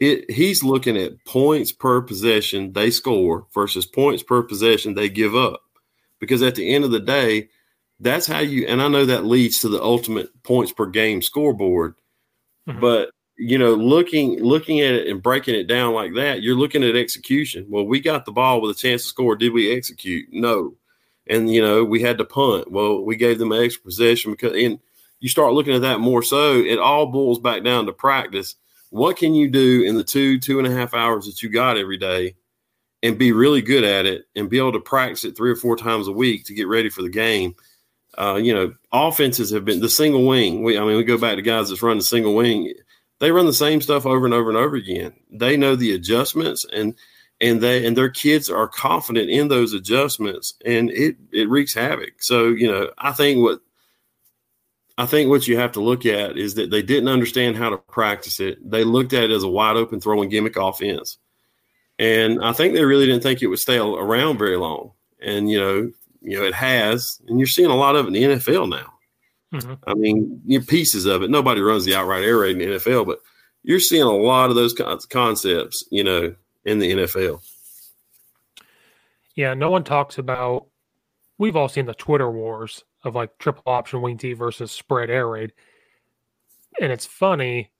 it, 0.00 0.30
he's 0.30 0.62
looking 0.62 0.96
at 0.96 1.24
points 1.24 1.72
per 1.72 2.00
possession 2.00 2.72
they 2.72 2.90
score 2.90 3.46
versus 3.52 3.84
points 3.84 4.22
per 4.22 4.42
possession 4.42 4.94
they 4.94 5.08
give 5.08 5.34
up 5.34 5.62
because 6.20 6.42
at 6.42 6.54
the 6.54 6.74
end 6.74 6.84
of 6.84 6.90
the 6.90 7.00
day, 7.00 7.48
that's 8.00 8.26
how 8.26 8.38
you 8.40 8.66
and 8.66 8.80
I 8.80 8.88
know 8.88 9.04
that 9.04 9.24
leads 9.24 9.58
to 9.60 9.68
the 9.68 9.82
ultimate 9.82 10.42
points 10.42 10.72
per 10.72 10.86
game 10.86 11.22
scoreboard. 11.22 11.94
Mm-hmm. 12.68 12.80
But 12.80 13.10
you 13.36 13.58
know, 13.58 13.74
looking 13.74 14.42
looking 14.42 14.80
at 14.80 14.94
it 14.94 15.08
and 15.08 15.22
breaking 15.22 15.54
it 15.54 15.66
down 15.66 15.94
like 15.94 16.14
that, 16.14 16.42
you're 16.42 16.56
looking 16.56 16.84
at 16.84 16.96
execution. 16.96 17.66
Well, 17.68 17.84
we 17.84 18.00
got 18.00 18.24
the 18.24 18.32
ball 18.32 18.60
with 18.60 18.76
a 18.76 18.78
chance 18.78 19.02
to 19.02 19.08
score. 19.08 19.36
Did 19.36 19.52
we 19.52 19.74
execute? 19.74 20.28
No. 20.30 20.74
And 21.26 21.52
you 21.52 21.60
know, 21.60 21.84
we 21.84 22.00
had 22.00 22.18
to 22.18 22.24
punt. 22.24 22.70
Well, 22.70 23.04
we 23.04 23.16
gave 23.16 23.38
them 23.38 23.52
an 23.52 23.62
extra 23.62 23.82
possession 23.82 24.32
because 24.32 24.52
and 24.52 24.78
you 25.20 25.28
start 25.28 25.52
looking 25.52 25.74
at 25.74 25.82
that 25.82 26.00
more 26.00 26.22
so, 26.22 26.54
it 26.58 26.78
all 26.78 27.06
boils 27.06 27.38
back 27.38 27.64
down 27.64 27.86
to 27.86 27.92
practice. 27.92 28.54
What 28.90 29.16
can 29.16 29.34
you 29.34 29.50
do 29.50 29.82
in 29.82 29.96
the 29.96 30.04
two, 30.04 30.38
two 30.38 30.58
and 30.58 30.66
a 30.66 30.70
half 30.70 30.94
hours 30.94 31.26
that 31.26 31.42
you 31.42 31.50
got 31.50 31.76
every 31.76 31.98
day 31.98 32.36
and 33.02 33.18
be 33.18 33.32
really 33.32 33.62
good 33.62 33.84
at 33.84 34.06
it 34.06 34.24
and 34.34 34.50
be 34.50 34.58
able 34.58 34.72
to 34.72 34.80
practice 34.80 35.24
it 35.24 35.36
three 35.36 35.50
or 35.50 35.56
four 35.56 35.76
times 35.76 36.08
a 36.08 36.12
week 36.12 36.44
to 36.46 36.54
get 36.54 36.68
ready 36.68 36.88
for 36.88 37.02
the 37.02 37.08
game. 37.08 37.54
Uh, 38.16 38.34
you 38.34 38.52
know, 38.52 38.74
offenses 38.92 39.50
have 39.50 39.64
been 39.64 39.80
the 39.80 39.88
single 39.88 40.26
wing. 40.26 40.62
We, 40.62 40.78
I 40.78 40.84
mean, 40.84 40.96
we 40.96 41.04
go 41.04 41.18
back 41.18 41.36
to 41.36 41.42
guys 41.42 41.68
that's 41.68 41.82
run 41.82 41.98
the 41.98 42.04
single 42.04 42.34
wing. 42.34 42.72
They 43.20 43.30
run 43.30 43.46
the 43.46 43.52
same 43.52 43.80
stuff 43.80 44.06
over 44.06 44.24
and 44.24 44.34
over 44.34 44.48
and 44.48 44.58
over 44.58 44.76
again. 44.76 45.12
They 45.30 45.56
know 45.56 45.76
the 45.76 45.92
adjustments 45.92 46.64
and 46.72 46.94
and 47.40 47.60
they 47.60 47.86
and 47.86 47.96
their 47.96 48.08
kids 48.08 48.50
are 48.50 48.66
confident 48.66 49.30
in 49.30 49.46
those 49.46 49.72
adjustments 49.72 50.54
and 50.64 50.90
it 50.90 51.16
it 51.32 51.48
wreaks 51.48 51.74
havoc. 51.74 52.22
So, 52.22 52.48
you 52.48 52.66
know, 52.66 52.90
I 52.98 53.12
think 53.12 53.42
what 53.42 53.60
I 54.98 55.06
think 55.06 55.30
what 55.30 55.48
you 55.48 55.56
have 55.56 55.72
to 55.72 55.80
look 55.80 56.04
at 56.04 56.36
is 56.36 56.56
that 56.56 56.70
they 56.70 56.82
didn't 56.82 57.08
understand 57.08 57.56
how 57.56 57.70
to 57.70 57.78
practice 57.78 58.40
it. 58.40 58.58
They 58.68 58.84
looked 58.84 59.14
at 59.14 59.24
it 59.24 59.30
as 59.30 59.44
a 59.44 59.48
wide 59.48 59.76
open 59.76 60.00
throwing 60.00 60.28
gimmick 60.28 60.56
offense 60.56 61.18
and 61.98 62.42
I 62.44 62.52
think 62.52 62.74
they 62.74 62.84
really 62.84 63.06
didn't 63.06 63.22
think 63.22 63.42
it 63.42 63.48
would 63.48 63.58
stay 63.58 63.78
around 63.78 64.38
very 64.38 64.56
long. 64.56 64.92
And 65.20 65.50
you 65.50 65.58
know, 65.58 65.92
you 66.22 66.38
know, 66.38 66.44
it 66.44 66.54
has, 66.54 67.20
and 67.26 67.38
you're 67.38 67.46
seeing 67.46 67.70
a 67.70 67.76
lot 67.76 67.96
of 67.96 68.06
it 68.06 68.08
in 68.08 68.12
the 68.14 68.36
NFL 68.36 68.68
now. 68.68 68.92
Mm-hmm. 69.52 69.74
I 69.86 69.94
mean, 69.94 70.40
you 70.44 70.60
pieces 70.60 71.06
of 71.06 71.22
it. 71.22 71.30
Nobody 71.30 71.60
runs 71.60 71.84
the 71.84 71.94
outright 71.94 72.22
air 72.22 72.38
raid 72.38 72.60
in 72.60 72.70
the 72.70 72.76
NFL, 72.76 73.06
but 73.06 73.20
you're 73.62 73.80
seeing 73.80 74.02
a 74.02 74.12
lot 74.12 74.50
of 74.50 74.56
those 74.56 74.74
concepts, 75.08 75.84
you 75.90 76.04
know, 76.04 76.34
in 76.64 76.78
the 76.78 76.92
NFL. 76.92 77.40
Yeah, 79.34 79.54
no 79.54 79.70
one 79.70 79.84
talks 79.84 80.18
about. 80.18 80.66
We've 81.38 81.56
all 81.56 81.68
seen 81.68 81.86
the 81.86 81.94
Twitter 81.94 82.30
wars 82.30 82.84
of 83.08 83.14
like 83.14 83.38
triple 83.38 83.64
option 83.66 84.02
wing 84.02 84.18
T 84.18 84.32
versus 84.34 84.70
spread 84.70 85.10
air 85.10 85.26
raid, 85.26 85.52
and 86.80 86.92
it's 86.92 87.06
funny 87.06 87.70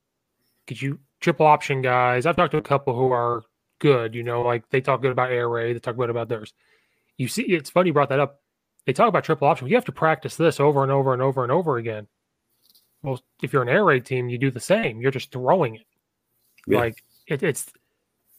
because 0.66 0.82
you 0.82 0.98
triple 1.20 1.46
option 1.46 1.82
guys. 1.82 2.26
I've 2.26 2.36
talked 2.36 2.52
to 2.52 2.58
a 2.58 2.62
couple 2.62 2.96
who 2.96 3.12
are 3.12 3.42
good. 3.78 4.14
You 4.14 4.22
know, 4.22 4.42
like 4.42 4.68
they 4.70 4.80
talk 4.80 5.02
good 5.02 5.12
about 5.12 5.30
air 5.30 5.48
raid, 5.48 5.76
they 5.76 5.80
talk 5.80 5.96
good 5.96 6.10
about 6.10 6.28
theirs. 6.28 6.52
You 7.16 7.28
see, 7.28 7.42
it's 7.42 7.70
funny 7.70 7.88
you 7.88 7.94
brought 7.94 8.08
that 8.10 8.20
up. 8.20 8.40
They 8.86 8.92
talk 8.92 9.08
about 9.08 9.24
triple 9.24 9.48
option. 9.48 9.68
You 9.68 9.74
have 9.74 9.84
to 9.84 9.92
practice 9.92 10.36
this 10.36 10.60
over 10.60 10.82
and 10.82 10.90
over 10.90 11.12
and 11.12 11.20
over 11.20 11.42
and 11.42 11.52
over 11.52 11.76
again. 11.76 12.06
Well, 13.02 13.20
if 13.42 13.52
you're 13.52 13.62
an 13.62 13.68
air 13.68 13.84
raid 13.84 14.04
team, 14.04 14.28
you 14.28 14.38
do 14.38 14.50
the 14.50 14.60
same. 14.60 15.00
You're 15.00 15.10
just 15.10 15.30
throwing 15.30 15.76
it. 15.76 15.86
Yeah. 16.66 16.78
Like 16.78 17.04
it, 17.26 17.42
it's, 17.42 17.66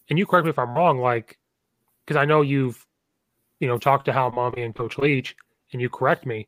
and 0.09 0.17
you 0.17 0.25
correct 0.25 0.45
me 0.45 0.49
if 0.49 0.59
I'm 0.59 0.75
wrong. 0.75 0.99
Like, 0.99 1.37
because 2.05 2.19
I 2.19 2.25
know 2.25 2.41
you've, 2.41 2.85
you 3.59 3.67
know, 3.67 3.77
talked 3.77 4.05
to 4.05 4.13
Hal 4.13 4.31
Mumme 4.31 4.65
and 4.65 4.73
Coach 4.73 4.97
Leach, 4.97 5.35
and 5.71 5.81
you 5.81 5.89
correct 5.89 6.25
me. 6.25 6.47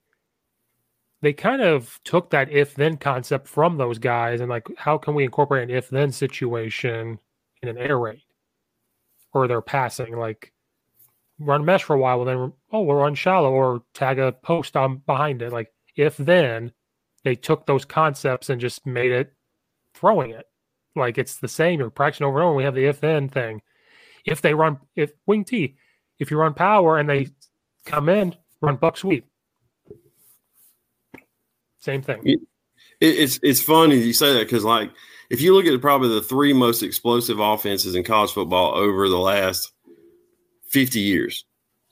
They 1.21 1.33
kind 1.33 1.61
of 1.61 1.99
took 2.03 2.31
that 2.31 2.51
if 2.51 2.75
then 2.75 2.97
concept 2.97 3.47
from 3.47 3.77
those 3.77 3.99
guys 3.99 4.41
and 4.41 4.49
like 4.49 4.67
how 4.77 4.97
can 4.97 5.13
we 5.13 5.23
incorporate 5.23 5.69
an 5.69 5.75
if 5.75 5.89
then 5.89 6.11
situation 6.11 7.19
in 7.61 7.69
an 7.69 7.77
air 7.77 7.99
raid 7.99 8.23
or 9.33 9.47
they're 9.47 9.61
passing 9.61 10.17
like 10.17 10.51
run 11.39 11.65
mesh 11.65 11.83
for 11.83 11.95
a 11.95 11.99
while, 11.99 12.17
well 12.17 12.25
then 12.25 12.53
oh 12.71 12.81
we'll 12.81 12.97
run 12.97 13.15
shallow 13.15 13.51
or 13.51 13.83
tag 13.93 14.19
a 14.19 14.31
post 14.31 14.75
on 14.75 14.97
behind 15.05 15.41
it. 15.41 15.51
Like 15.51 15.71
if 15.95 16.17
then 16.17 16.71
they 17.23 17.35
took 17.35 17.65
those 17.65 17.85
concepts 17.85 18.49
and 18.49 18.61
just 18.61 18.85
made 18.85 19.11
it 19.11 19.33
throwing 19.93 20.31
it. 20.31 20.45
Like 20.95 21.17
it's 21.17 21.37
the 21.37 21.47
same. 21.47 21.79
You're 21.79 21.89
practicing 21.89 22.25
over 22.25 22.39
and 22.39 22.47
over. 22.47 22.55
We 22.55 22.63
have 22.63 22.75
the 22.75 22.85
if 22.85 22.99
then 22.99 23.29
thing. 23.29 23.61
If 24.25 24.41
they 24.41 24.53
run 24.53 24.79
if 24.95 25.11
wing 25.25 25.45
T, 25.45 25.77
if 26.19 26.31
you 26.31 26.37
run 26.37 26.53
power 26.53 26.97
and 26.97 27.09
they 27.09 27.29
come 27.85 28.09
in, 28.09 28.35
run 28.61 28.75
buck 28.75 28.97
sweep. 28.97 29.25
Same 31.81 32.01
thing. 32.01 32.21
It, 32.23 32.39
it's 33.01 33.39
it's 33.43 33.61
funny 33.61 33.97
you 33.97 34.13
say 34.13 34.33
that 34.33 34.45
because 34.45 34.63
like 34.63 34.91
if 35.29 35.41
you 35.41 35.53
look 35.53 35.65
at 35.65 35.81
probably 35.81 36.09
the 36.09 36.21
three 36.21 36.53
most 36.53 36.83
explosive 36.83 37.39
offenses 37.39 37.95
in 37.95 38.03
college 38.03 38.31
football 38.31 38.75
over 38.75 39.09
the 39.09 39.17
last 39.17 39.73
50 40.71 40.99
years. 40.99 41.45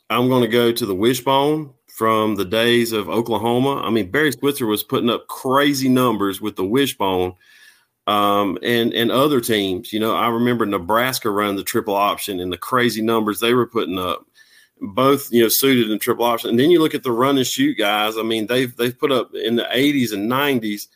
I'm 0.10 0.30
going 0.30 0.42
to 0.42 0.48
go 0.48 0.72
to 0.72 0.86
the 0.86 0.96
wishbone 0.96 1.74
from 1.88 2.36
the 2.36 2.46
days 2.46 2.94
of 2.94 3.10
Oklahoma. 3.10 3.82
I 3.82 3.90
mean, 3.90 4.10
Barry 4.10 4.32
Switzer 4.32 4.66
was 4.66 4.84
putting 4.84 5.10
up 5.10 5.28
crazy 5.28 5.90
numbers 5.90 6.40
with 6.40 6.56
the 6.56 6.66
wishbone 6.66 7.36
um, 8.08 8.58
and, 8.64 8.94
and 8.94 9.12
other 9.12 9.42
teams. 9.42 9.92
You 9.92 10.00
know, 10.00 10.16
I 10.16 10.30
remember 10.30 10.66
Nebraska 10.66 11.30
running 11.30 11.58
the 11.58 11.64
triple 11.64 11.94
option 11.94 12.40
and 12.40 12.52
the 12.52 12.58
crazy 12.58 13.02
numbers 13.02 13.40
they 13.40 13.54
were 13.54 13.68
putting 13.68 14.00
up. 14.00 14.26
Both, 14.82 15.32
you 15.32 15.42
know, 15.42 15.50
suited 15.50 15.92
in 15.92 16.00
triple 16.00 16.26
option. 16.26 16.50
And 16.50 16.60
then 16.60 16.72
you 16.72 16.80
look 16.80 16.96
at 16.96 17.04
the 17.04 17.12
run 17.12 17.38
and 17.38 17.46
shoot 17.46 17.78
guys. 17.78 18.18
I 18.18 18.24
mean, 18.24 18.48
they've 18.48 18.76
they've 18.76 18.98
put 18.98 19.12
up 19.12 19.34
in 19.34 19.56
the 19.56 19.64
80s 19.64 20.14
and 20.14 20.32
90s, 20.32 20.88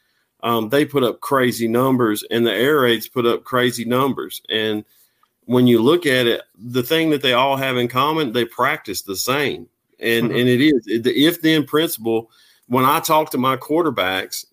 um, 0.42 0.70
they 0.70 0.86
put 0.86 1.04
up 1.04 1.20
crazy 1.20 1.68
numbers, 1.68 2.24
and 2.32 2.46
the 2.46 2.54
air 2.54 2.82
raids 2.82 3.08
put 3.08 3.26
up 3.26 3.44
crazy 3.44 3.86
numbers. 3.86 4.42
And– 4.50 4.86
when 5.46 5.68
you 5.68 5.82
look 5.82 6.06
at 6.06 6.28
it, 6.28 6.42
the 6.58 6.84
thing 6.84 7.10
that 7.10 7.22
they 7.22 7.34
all 7.34 7.58
have 7.58 7.78
in 7.78 7.88
common, 7.88 8.32
they 8.32 8.46
practice 8.46 9.02
the 9.02 9.16
same. 9.16 9.68
And 10.00 10.30
mm-hmm. 10.30 10.38
and 10.38 10.50
it 10.50 10.62
is 10.62 11.04
the 11.04 11.26
if 11.26 11.42
then 11.42 11.66
principle. 11.66 12.30
When 12.68 12.86
I 12.86 13.00
talk 13.00 13.30
to 13.32 13.38
my 13.38 13.58
quarterbacks, 13.58 14.46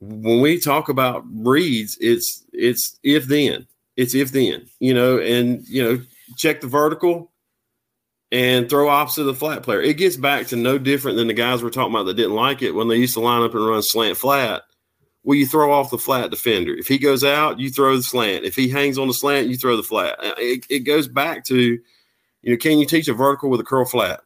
when 0.00 0.40
we 0.40 0.58
talk 0.58 0.88
about 0.88 1.24
reads, 1.30 1.98
it's 2.00 2.44
it's 2.52 2.98
if 3.02 3.26
then. 3.26 3.66
It's 3.96 4.14
if 4.14 4.30
then, 4.30 4.68
you 4.78 4.94
know, 4.94 5.18
and 5.18 5.66
you 5.66 5.82
know, 5.82 6.02
check 6.36 6.60
the 6.60 6.68
vertical 6.68 7.32
and 8.30 8.68
throw 8.68 8.88
opposite 8.88 9.24
the 9.24 9.34
flat 9.34 9.62
player. 9.62 9.80
It 9.80 9.96
gets 9.96 10.16
back 10.16 10.48
to 10.48 10.56
no 10.56 10.78
different 10.78 11.16
than 11.16 11.28
the 11.28 11.34
guys 11.34 11.62
we're 11.62 11.70
talking 11.70 11.94
about 11.94 12.04
that 12.04 12.14
didn't 12.14 12.34
like 12.34 12.62
it 12.62 12.72
when 12.72 12.88
they 12.88 12.96
used 12.96 13.14
to 13.14 13.20
line 13.20 13.42
up 13.42 13.54
and 13.54 13.66
run 13.66 13.82
slant 13.82 14.18
flat 14.18 14.62
well, 15.28 15.36
you 15.36 15.46
throw 15.46 15.72
off 15.72 15.90
the 15.90 15.98
flat 15.98 16.30
defender. 16.30 16.74
If 16.74 16.88
he 16.88 16.96
goes 16.96 17.22
out, 17.22 17.60
you 17.60 17.68
throw 17.68 17.94
the 17.96 18.02
slant. 18.02 18.46
If 18.46 18.56
he 18.56 18.70
hangs 18.70 18.96
on 18.96 19.08
the 19.08 19.12
slant, 19.12 19.48
you 19.48 19.58
throw 19.58 19.76
the 19.76 19.82
flat. 19.82 20.18
Uh, 20.18 20.32
it, 20.38 20.64
it 20.70 20.78
goes 20.80 21.06
back 21.06 21.44
to, 21.48 21.58
you 21.60 22.50
know, 22.50 22.56
can 22.56 22.78
you 22.78 22.86
teach 22.86 23.08
a 23.08 23.12
vertical 23.12 23.50
with 23.50 23.60
a 23.60 23.64
curl 23.64 23.84
flat 23.84 24.20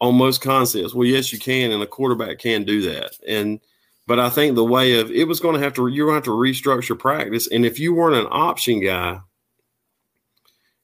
on 0.00 0.14
most 0.14 0.40
concepts? 0.40 0.94
Well, 0.94 1.06
yes, 1.06 1.30
you 1.30 1.38
can, 1.38 1.72
and 1.72 1.82
a 1.82 1.86
quarterback 1.86 2.38
can 2.38 2.64
do 2.64 2.80
that. 2.90 3.18
And 3.28 3.60
but 4.06 4.18
I 4.18 4.30
think 4.30 4.54
the 4.54 4.64
way 4.64 4.98
of 4.98 5.10
it 5.10 5.28
was 5.28 5.40
going 5.40 5.56
to 5.56 5.60
have 5.60 5.74
to 5.74 5.88
you're 5.88 6.06
going 6.06 6.22
to 6.22 6.30
have 6.30 6.36
to 6.36 6.42
restructure 6.42 6.98
practice. 6.98 7.46
And 7.46 7.66
if 7.66 7.78
you 7.78 7.92
weren't 7.92 8.16
an 8.16 8.28
option 8.30 8.80
guy, 8.80 9.20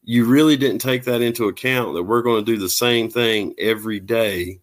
you 0.04 0.24
really 0.24 0.56
didn't 0.56 0.80
take 0.80 1.04
that 1.04 1.22
into 1.22 1.48
account 1.48 1.94
that 1.94 2.02
we're 2.02 2.22
going 2.22 2.44
to 2.44 2.52
do 2.52 2.58
the 2.58 2.68
same 2.68 3.08
thing 3.08 3.54
every 3.58 4.00
day 4.00 4.58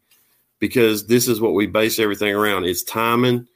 because 0.59 1.07
this 1.07 1.27
is 1.27 1.39
what 1.39 1.53
we 1.53 1.65
base 1.65 1.99
everything 1.99 2.35
around. 2.35 2.65
It's 2.65 2.83
timing 2.83 3.47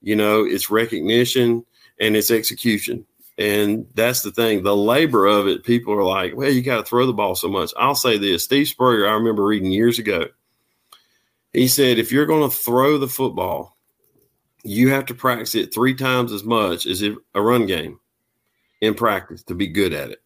you 0.00 0.16
know, 0.16 0.44
it's 0.44 0.70
recognition 0.70 1.64
and 1.98 2.16
it's 2.16 2.30
execution. 2.30 3.06
And 3.38 3.86
that's 3.94 4.22
the 4.22 4.30
thing. 4.30 4.62
The 4.62 4.76
labor 4.76 5.26
of 5.26 5.46
it, 5.46 5.64
people 5.64 5.94
are 5.94 6.04
like, 6.04 6.36
well, 6.36 6.50
you 6.50 6.62
got 6.62 6.78
to 6.78 6.84
throw 6.84 7.06
the 7.06 7.12
ball 7.12 7.34
so 7.34 7.48
much. 7.48 7.72
I'll 7.78 7.94
say 7.94 8.18
this 8.18 8.44
Steve 8.44 8.68
Spurrier, 8.68 9.08
I 9.08 9.12
remember 9.12 9.44
reading 9.44 9.70
years 9.70 9.98
ago. 9.98 10.26
He 11.52 11.66
said, 11.66 11.98
if 11.98 12.12
you're 12.12 12.26
going 12.26 12.48
to 12.48 12.54
throw 12.54 12.98
the 12.98 13.08
football, 13.08 13.76
you 14.62 14.90
have 14.90 15.06
to 15.06 15.14
practice 15.14 15.54
it 15.54 15.72
three 15.72 15.94
times 15.94 16.32
as 16.32 16.44
much 16.44 16.86
as 16.86 17.02
a 17.02 17.40
run 17.40 17.66
game 17.66 17.98
in 18.80 18.94
practice 18.94 19.42
to 19.44 19.54
be 19.54 19.66
good 19.66 19.92
at 19.92 20.10
it. 20.10 20.22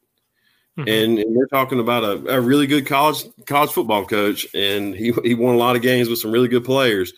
Mm-hmm. 0.79 0.89
And, 0.89 1.19
and, 1.21 1.37
we're 1.37 1.47
talking 1.47 1.79
about 1.79 2.03
a, 2.03 2.37
a, 2.37 2.41
really 2.41 2.67
good 2.67 2.85
college 2.85 3.25
college 3.47 3.71
football 3.71 4.05
coach, 4.05 4.45
and 4.55 4.93
he 4.93 5.13
he 5.23 5.35
won 5.35 5.55
a 5.55 5.59
lot 5.59 5.77
of 5.77 5.83
games 5.83 6.09
with 6.09 6.19
some 6.19 6.33
really 6.33 6.49
good 6.49 6.65
players. 6.65 7.13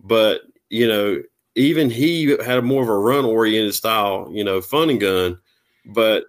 But 0.00 0.40
you 0.68 0.88
know, 0.88 1.22
even 1.54 1.90
he 1.90 2.36
had 2.44 2.64
more 2.64 2.82
of 2.82 2.88
a 2.88 2.98
run 2.98 3.24
oriented 3.24 3.74
style, 3.74 4.28
you 4.32 4.42
know, 4.42 4.60
fun 4.60 4.90
and 4.90 5.00
gun, 5.00 5.38
but 5.84 6.24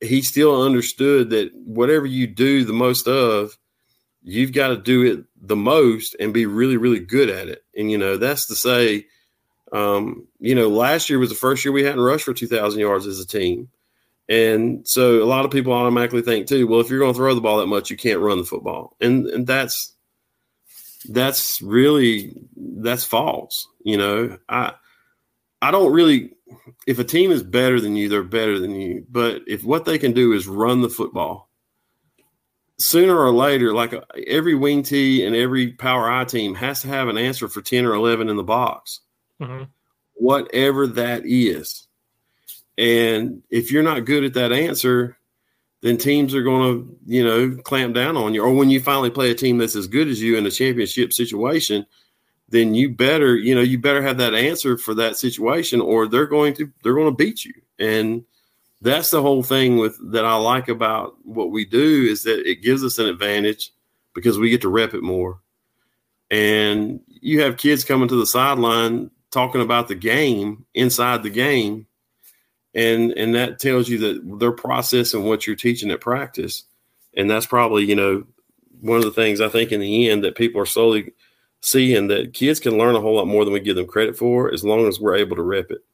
he 0.00 0.20
still 0.20 0.62
understood 0.62 1.30
that 1.30 1.54
whatever 1.54 2.06
you 2.06 2.26
do 2.26 2.64
the 2.64 2.72
most 2.72 3.06
of, 3.06 3.56
you've 4.22 4.52
got 4.52 4.68
to 4.68 4.76
do 4.76 5.02
it 5.02 5.24
the 5.40 5.56
most 5.56 6.16
and 6.20 6.34
be 6.34 6.46
really, 6.46 6.76
really 6.76 6.98
good 6.98 7.30
at 7.30 7.48
it. 7.48 7.64
And, 7.76 7.90
you 7.90 7.98
know, 7.98 8.16
that's 8.16 8.46
to 8.46 8.54
say, 8.54 9.06
um, 9.72 10.26
you 10.38 10.54
know, 10.54 10.68
last 10.68 11.08
year 11.08 11.18
was 11.18 11.30
the 11.30 11.36
first 11.36 11.64
year 11.64 11.72
we 11.72 11.84
hadn't 11.84 12.00
rushed 12.00 12.24
for 12.24 12.34
2,000 12.34 12.80
yards 12.80 13.06
as 13.06 13.20
a 13.20 13.26
team. 13.26 13.68
And 14.28 14.86
so 14.86 15.22
a 15.22 15.26
lot 15.26 15.44
of 15.44 15.50
people 15.50 15.72
automatically 15.72 16.22
think, 16.22 16.46
too, 16.46 16.66
well, 16.66 16.80
if 16.80 16.88
you're 16.88 17.00
going 17.00 17.12
to 17.12 17.16
throw 17.16 17.34
the 17.34 17.40
ball 17.40 17.58
that 17.58 17.66
much, 17.66 17.90
you 17.90 17.96
can't 17.96 18.20
run 18.20 18.38
the 18.38 18.44
football. 18.44 18.96
And, 19.00 19.26
and 19.26 19.46
that's, 19.46 19.94
that's 21.08 21.60
really 21.62 22.34
that's 22.56 23.04
false. 23.04 23.66
You 23.84 23.96
know, 23.96 24.38
I 24.48 24.72
I 25.60 25.70
don't 25.70 25.92
really 25.92 26.32
if 26.86 26.98
a 26.98 27.04
team 27.04 27.30
is 27.30 27.42
better 27.42 27.80
than 27.80 27.96
you, 27.96 28.08
they're 28.08 28.22
better 28.22 28.58
than 28.58 28.74
you. 28.74 29.06
But 29.10 29.42
if 29.46 29.64
what 29.64 29.84
they 29.84 29.98
can 29.98 30.12
do 30.12 30.32
is 30.32 30.46
run 30.46 30.82
the 30.82 30.88
football, 30.88 31.48
sooner 32.78 33.16
or 33.16 33.32
later, 33.32 33.72
like 33.72 33.94
every 34.26 34.54
wing 34.54 34.82
T 34.82 35.24
and 35.24 35.34
every 35.34 35.72
power 35.72 36.10
I 36.10 36.24
team 36.24 36.54
has 36.56 36.82
to 36.82 36.88
have 36.88 37.08
an 37.08 37.18
answer 37.18 37.48
for 37.48 37.62
10 37.62 37.84
or 37.84 37.94
11 37.94 38.28
in 38.28 38.36
the 38.36 38.42
box, 38.42 39.00
mm-hmm. 39.40 39.64
whatever 40.14 40.86
that 40.88 41.22
is. 41.24 41.86
And 42.78 43.42
if 43.50 43.70
you're 43.70 43.82
not 43.82 44.04
good 44.04 44.24
at 44.24 44.34
that 44.34 44.52
answer, 44.52 45.18
then 45.82 45.98
teams 45.98 46.34
are 46.34 46.42
going 46.42 46.62
to, 46.62 46.98
you 47.06 47.24
know, 47.24 47.56
clamp 47.62 47.94
down 47.94 48.16
on 48.16 48.34
you. 48.34 48.42
Or 48.42 48.54
when 48.54 48.70
you 48.70 48.80
finally 48.80 49.10
play 49.10 49.30
a 49.30 49.34
team 49.34 49.58
that's 49.58 49.76
as 49.76 49.88
good 49.88 50.08
as 50.08 50.22
you 50.22 50.36
in 50.36 50.46
a 50.46 50.50
championship 50.50 51.12
situation, 51.12 51.84
then 52.48 52.74
you 52.74 52.88
better, 52.88 53.36
you 53.36 53.54
know, 53.54 53.60
you 53.60 53.78
better 53.78 54.02
have 54.02 54.18
that 54.18 54.34
answer 54.34 54.78
for 54.78 54.94
that 54.94 55.16
situation, 55.16 55.80
or 55.80 56.06
they're 56.06 56.26
going 56.26 56.54
to 56.54 56.70
they're 56.82 56.94
going 56.94 57.10
to 57.10 57.24
beat 57.24 57.44
you. 57.44 57.54
And 57.78 58.24
that's 58.80 59.10
the 59.10 59.22
whole 59.22 59.42
thing 59.42 59.78
with 59.78 59.96
that 60.12 60.24
I 60.24 60.36
like 60.36 60.68
about 60.68 61.16
what 61.24 61.50
we 61.50 61.64
do 61.64 62.06
is 62.08 62.22
that 62.24 62.48
it 62.48 62.62
gives 62.62 62.84
us 62.84 62.98
an 62.98 63.06
advantage 63.06 63.72
because 64.14 64.38
we 64.38 64.50
get 64.50 64.60
to 64.62 64.68
rep 64.68 64.94
it 64.94 65.02
more. 65.02 65.40
And 66.30 67.00
you 67.06 67.42
have 67.42 67.56
kids 67.56 67.84
coming 67.84 68.08
to 68.08 68.16
the 68.16 68.26
sideline 68.26 69.10
talking 69.30 69.60
about 69.60 69.88
the 69.88 69.94
game 69.94 70.64
inside 70.74 71.22
the 71.22 71.30
game 71.30 71.86
and 72.74 73.12
and 73.12 73.34
that 73.34 73.58
tells 73.58 73.88
you 73.88 73.98
that 73.98 74.38
they're 74.38 74.52
processing 74.52 75.24
what 75.24 75.46
you're 75.46 75.56
teaching 75.56 75.90
at 75.90 76.00
practice 76.00 76.64
and 77.14 77.30
that's 77.30 77.46
probably 77.46 77.84
you 77.84 77.94
know 77.94 78.24
one 78.80 78.98
of 78.98 79.04
the 79.04 79.10
things 79.10 79.40
i 79.40 79.48
think 79.48 79.72
in 79.72 79.80
the 79.80 80.08
end 80.08 80.24
that 80.24 80.34
people 80.34 80.60
are 80.60 80.66
slowly 80.66 81.12
seeing 81.60 82.08
that 82.08 82.34
kids 82.34 82.60
can 82.60 82.78
learn 82.78 82.94
a 82.94 83.00
whole 83.00 83.16
lot 83.16 83.26
more 83.26 83.44
than 83.44 83.52
we 83.52 83.60
give 83.60 83.76
them 83.76 83.86
credit 83.86 84.16
for 84.16 84.52
as 84.52 84.64
long 84.64 84.86
as 84.86 84.98
we're 84.98 85.16
able 85.16 85.36
to 85.36 85.42
rep 85.42 85.70
it 85.70 85.84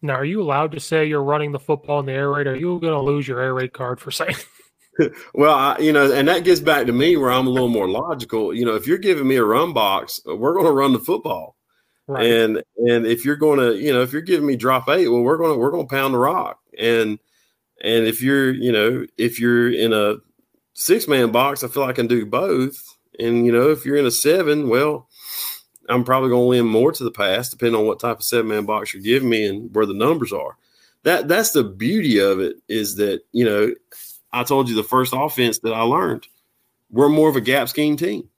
now 0.00 0.14
are 0.14 0.24
you 0.24 0.40
allowed 0.40 0.72
to 0.72 0.80
say 0.80 1.04
you're 1.04 1.22
running 1.22 1.52
the 1.52 1.58
football 1.58 2.00
in 2.00 2.06
the 2.06 2.12
air 2.12 2.30
raid 2.30 2.46
are 2.46 2.56
you 2.56 2.78
going 2.80 2.94
to 2.94 3.00
lose 3.00 3.26
your 3.26 3.40
air 3.40 3.54
raid 3.54 3.72
card 3.72 4.00
for 4.00 4.10
saying 4.10 4.36
well, 5.34 5.54
I, 5.54 5.78
you 5.78 5.92
know, 5.92 6.12
and 6.12 6.28
that 6.28 6.44
gets 6.44 6.60
back 6.60 6.86
to 6.86 6.92
me 6.92 7.16
where 7.16 7.30
I'm 7.30 7.46
a 7.46 7.50
little 7.50 7.68
more 7.68 7.88
logical. 7.88 8.54
You 8.54 8.64
know, 8.64 8.74
if 8.74 8.86
you're 8.86 8.98
giving 8.98 9.26
me 9.26 9.36
a 9.36 9.44
run 9.44 9.72
box, 9.72 10.20
we're 10.26 10.52
going 10.52 10.66
to 10.66 10.72
run 10.72 10.92
the 10.92 10.98
football. 10.98 11.56
Right. 12.12 12.26
And 12.26 12.62
and 12.76 13.06
if 13.06 13.24
you're 13.24 13.36
going 13.36 13.58
to, 13.58 13.76
you 13.76 13.92
know, 13.92 14.02
if 14.02 14.12
you're 14.12 14.22
giving 14.22 14.46
me 14.46 14.56
drop 14.56 14.88
eight, 14.88 15.08
well, 15.08 15.22
we're 15.22 15.38
going 15.38 15.52
to 15.52 15.58
we're 15.58 15.70
going 15.70 15.86
to 15.86 15.94
pound 15.94 16.14
the 16.14 16.18
rock. 16.18 16.60
And 16.78 17.18
and 17.82 18.06
if 18.06 18.22
you're, 18.22 18.52
you 18.52 18.72
know, 18.72 19.06
if 19.16 19.40
you're 19.40 19.72
in 19.72 19.92
a 19.92 20.16
six 20.74 21.08
man 21.08 21.32
box, 21.32 21.64
I 21.64 21.68
feel 21.68 21.84
I 21.84 21.92
can 21.92 22.06
do 22.06 22.26
both. 22.26 22.96
And 23.18 23.46
you 23.46 23.52
know, 23.52 23.70
if 23.70 23.84
you're 23.84 23.96
in 23.96 24.06
a 24.06 24.10
seven, 24.10 24.68
well, 24.68 25.08
I'm 25.88 26.04
probably 26.04 26.30
going 26.30 26.42
to 26.42 26.48
lean 26.48 26.70
more 26.70 26.92
to 26.92 27.04
the 27.04 27.10
pass, 27.10 27.50
depending 27.50 27.78
on 27.78 27.86
what 27.86 28.00
type 28.00 28.18
of 28.18 28.24
seven 28.24 28.48
man 28.48 28.64
box 28.64 28.92
you're 28.92 29.02
giving 29.02 29.28
me 29.28 29.46
and 29.46 29.74
where 29.74 29.86
the 29.86 29.94
numbers 29.94 30.32
are. 30.32 30.56
That 31.04 31.28
that's 31.28 31.52
the 31.52 31.64
beauty 31.64 32.18
of 32.18 32.40
it 32.40 32.56
is 32.68 32.96
that 32.96 33.22
you 33.32 33.44
know, 33.44 33.74
I 34.32 34.44
told 34.44 34.68
you 34.68 34.76
the 34.76 34.84
first 34.84 35.12
offense 35.16 35.58
that 35.60 35.72
I 35.72 35.82
learned, 35.82 36.28
we're 36.90 37.08
more 37.08 37.28
of 37.28 37.36
a 37.36 37.40
gap 37.40 37.68
scheme 37.68 37.96
team, 37.96 38.28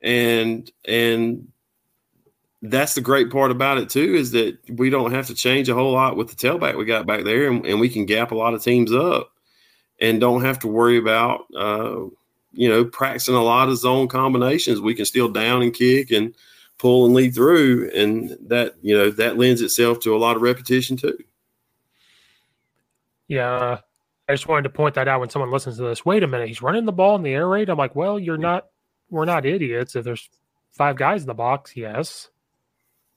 and 0.00 0.70
and 0.84 1.48
that's 2.62 2.94
the 2.94 3.00
great 3.00 3.30
part 3.30 3.50
about 3.50 3.78
it 3.78 3.88
too 3.88 4.14
is 4.14 4.32
that 4.32 4.58
we 4.68 4.90
don't 4.90 5.12
have 5.12 5.26
to 5.26 5.34
change 5.34 5.68
a 5.68 5.74
whole 5.74 5.92
lot 5.92 6.16
with 6.16 6.28
the 6.28 6.34
tailback 6.34 6.76
we 6.76 6.84
got 6.84 7.06
back 7.06 7.24
there 7.24 7.48
and, 7.48 7.64
and 7.64 7.78
we 7.78 7.88
can 7.88 8.04
gap 8.04 8.32
a 8.32 8.34
lot 8.34 8.54
of 8.54 8.62
teams 8.62 8.92
up 8.92 9.32
and 10.00 10.20
don't 10.20 10.44
have 10.44 10.58
to 10.58 10.66
worry 10.66 10.96
about 10.96 11.46
uh, 11.56 12.00
you 12.52 12.68
know, 12.68 12.84
practicing 12.84 13.34
a 13.34 13.42
lot 13.42 13.68
of 13.68 13.78
zone 13.78 14.08
combinations, 14.08 14.80
we 14.80 14.94
can 14.94 15.04
still 15.04 15.28
down 15.28 15.62
and 15.62 15.74
kick 15.74 16.10
and 16.10 16.34
pull 16.78 17.06
and 17.06 17.14
lead 17.14 17.34
through. 17.34 17.90
And 17.94 18.36
that, 18.48 18.74
you 18.82 18.96
know, 18.96 19.10
that 19.10 19.38
lends 19.38 19.60
itself 19.60 20.00
to 20.00 20.16
a 20.16 20.18
lot 20.18 20.36
of 20.36 20.42
repetition 20.42 20.96
too. 20.96 21.18
Yeah. 23.28 23.78
I 24.28 24.32
just 24.32 24.48
wanted 24.48 24.64
to 24.64 24.70
point 24.70 24.94
that 24.94 25.08
out 25.08 25.20
when 25.20 25.30
someone 25.30 25.50
listens 25.50 25.76
to 25.76 25.84
this. 25.84 26.04
Wait 26.04 26.22
a 26.22 26.26
minute, 26.26 26.48
he's 26.48 26.60
running 26.60 26.84
the 26.84 26.92
ball 26.92 27.16
in 27.16 27.22
the 27.22 27.32
air 27.32 27.48
raid. 27.48 27.70
I'm 27.70 27.78
like, 27.78 27.94
well, 27.94 28.18
you're 28.18 28.36
not, 28.36 28.66
we're 29.08 29.24
not 29.24 29.46
idiots. 29.46 29.96
If 29.96 30.04
there's 30.04 30.28
five 30.70 30.96
guys 30.96 31.22
in 31.22 31.28
the 31.28 31.34
box, 31.34 31.76
yes. 31.76 32.28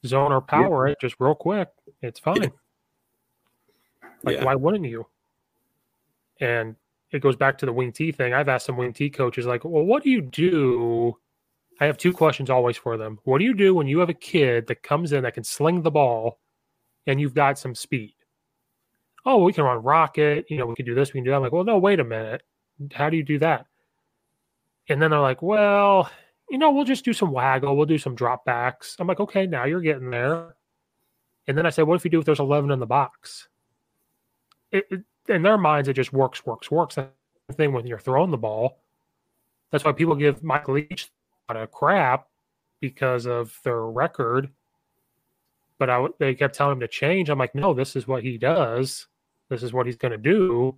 Zone 0.05 0.31
or 0.31 0.41
power 0.41 0.87
yeah. 0.87 0.93
it 0.93 0.99
just 0.99 1.15
real 1.19 1.35
quick. 1.35 1.69
It's 2.01 2.19
fine. 2.19 2.41
Yeah. 2.41 2.49
Like, 4.23 4.37
yeah. 4.37 4.43
why 4.43 4.55
wouldn't 4.55 4.85
you? 4.85 5.07
And 6.39 6.75
it 7.11 7.21
goes 7.21 7.35
back 7.35 7.57
to 7.59 7.65
the 7.65 7.73
wing 7.73 7.91
T 7.91 8.11
thing. 8.11 8.33
I've 8.33 8.49
asked 8.49 8.65
some 8.65 8.77
wing 8.77 8.93
T 8.93 9.09
coaches, 9.09 9.45
like, 9.45 9.63
well, 9.63 9.83
what 9.83 10.03
do 10.03 10.09
you 10.09 10.21
do? 10.21 11.15
I 11.79 11.85
have 11.85 11.97
two 11.97 12.13
questions 12.13 12.49
always 12.49 12.77
for 12.77 12.97
them. 12.97 13.19
What 13.23 13.39
do 13.39 13.45
you 13.45 13.53
do 13.53 13.73
when 13.73 13.87
you 13.87 13.99
have 13.99 14.09
a 14.09 14.13
kid 14.13 14.67
that 14.67 14.83
comes 14.83 15.11
in 15.13 15.23
that 15.23 15.33
can 15.33 15.43
sling 15.43 15.81
the 15.81 15.91
ball 15.91 16.39
and 17.07 17.19
you've 17.19 17.33
got 17.33 17.57
some 17.57 17.75
speed? 17.75 18.15
Oh, 19.25 19.43
we 19.43 19.53
can 19.53 19.63
run 19.63 19.83
rocket. 19.83 20.45
You 20.49 20.57
know, 20.57 20.65
we 20.65 20.75
can 20.75 20.85
do 20.85 20.95
this, 20.95 21.13
we 21.13 21.19
can 21.19 21.25
do 21.25 21.31
that. 21.31 21.37
I'm 21.37 21.43
like, 21.43 21.51
well, 21.51 21.63
no, 21.63 21.77
wait 21.77 21.99
a 21.99 22.03
minute. 22.03 22.43
How 22.93 23.09
do 23.09 23.17
you 23.17 23.23
do 23.23 23.39
that? 23.39 23.65
And 24.89 25.01
then 25.01 25.11
they're 25.11 25.19
like, 25.19 25.41
well, 25.41 26.09
you 26.51 26.57
know, 26.57 26.69
we'll 26.69 26.83
just 26.83 27.05
do 27.05 27.13
some 27.13 27.31
waggle, 27.31 27.77
we'll 27.77 27.85
do 27.85 27.97
some 27.97 28.13
drop 28.13 28.43
backs. 28.43 28.97
I'm 28.99 29.07
like, 29.07 29.21
okay, 29.21 29.47
now 29.47 29.63
you're 29.63 29.79
getting 29.79 30.09
there. 30.09 30.57
And 31.47 31.57
then 31.57 31.65
I 31.65 31.69
said, 31.69 31.83
what 31.83 31.95
if 31.95 32.03
you 32.03 32.11
do 32.11 32.19
if 32.19 32.25
there's 32.25 32.41
11 32.41 32.71
in 32.71 32.79
the 32.79 32.85
box? 32.85 33.47
It, 34.69 34.85
it, 34.91 35.01
in 35.29 35.43
their 35.43 35.57
minds, 35.57 35.87
it 35.87 35.93
just 35.93 36.11
works, 36.11 36.45
works, 36.45 36.69
works. 36.69 36.95
That 36.95 37.13
thing 37.53 37.71
when 37.71 37.87
you're 37.87 37.99
throwing 37.99 38.31
the 38.31 38.37
ball. 38.37 38.79
That's 39.71 39.85
why 39.85 39.93
people 39.93 40.13
give 40.15 40.43
Mike 40.43 40.67
Leach 40.67 41.09
a 41.47 41.53
lot 41.53 41.63
of 41.63 41.71
crap 41.71 42.27
because 42.81 43.25
of 43.25 43.57
their 43.63 43.85
record. 43.85 44.49
But 45.77 45.89
I, 45.89 46.05
they 46.19 46.35
kept 46.35 46.55
telling 46.55 46.73
him 46.73 46.79
to 46.81 46.87
change. 46.89 47.29
I'm 47.29 47.39
like, 47.39 47.55
no, 47.55 47.73
this 47.73 47.95
is 47.95 48.09
what 48.09 48.23
he 48.23 48.37
does. 48.37 49.07
This 49.47 49.63
is 49.63 49.71
what 49.71 49.85
he's 49.85 49.95
going 49.95 50.11
to 50.11 50.17
do, 50.17 50.77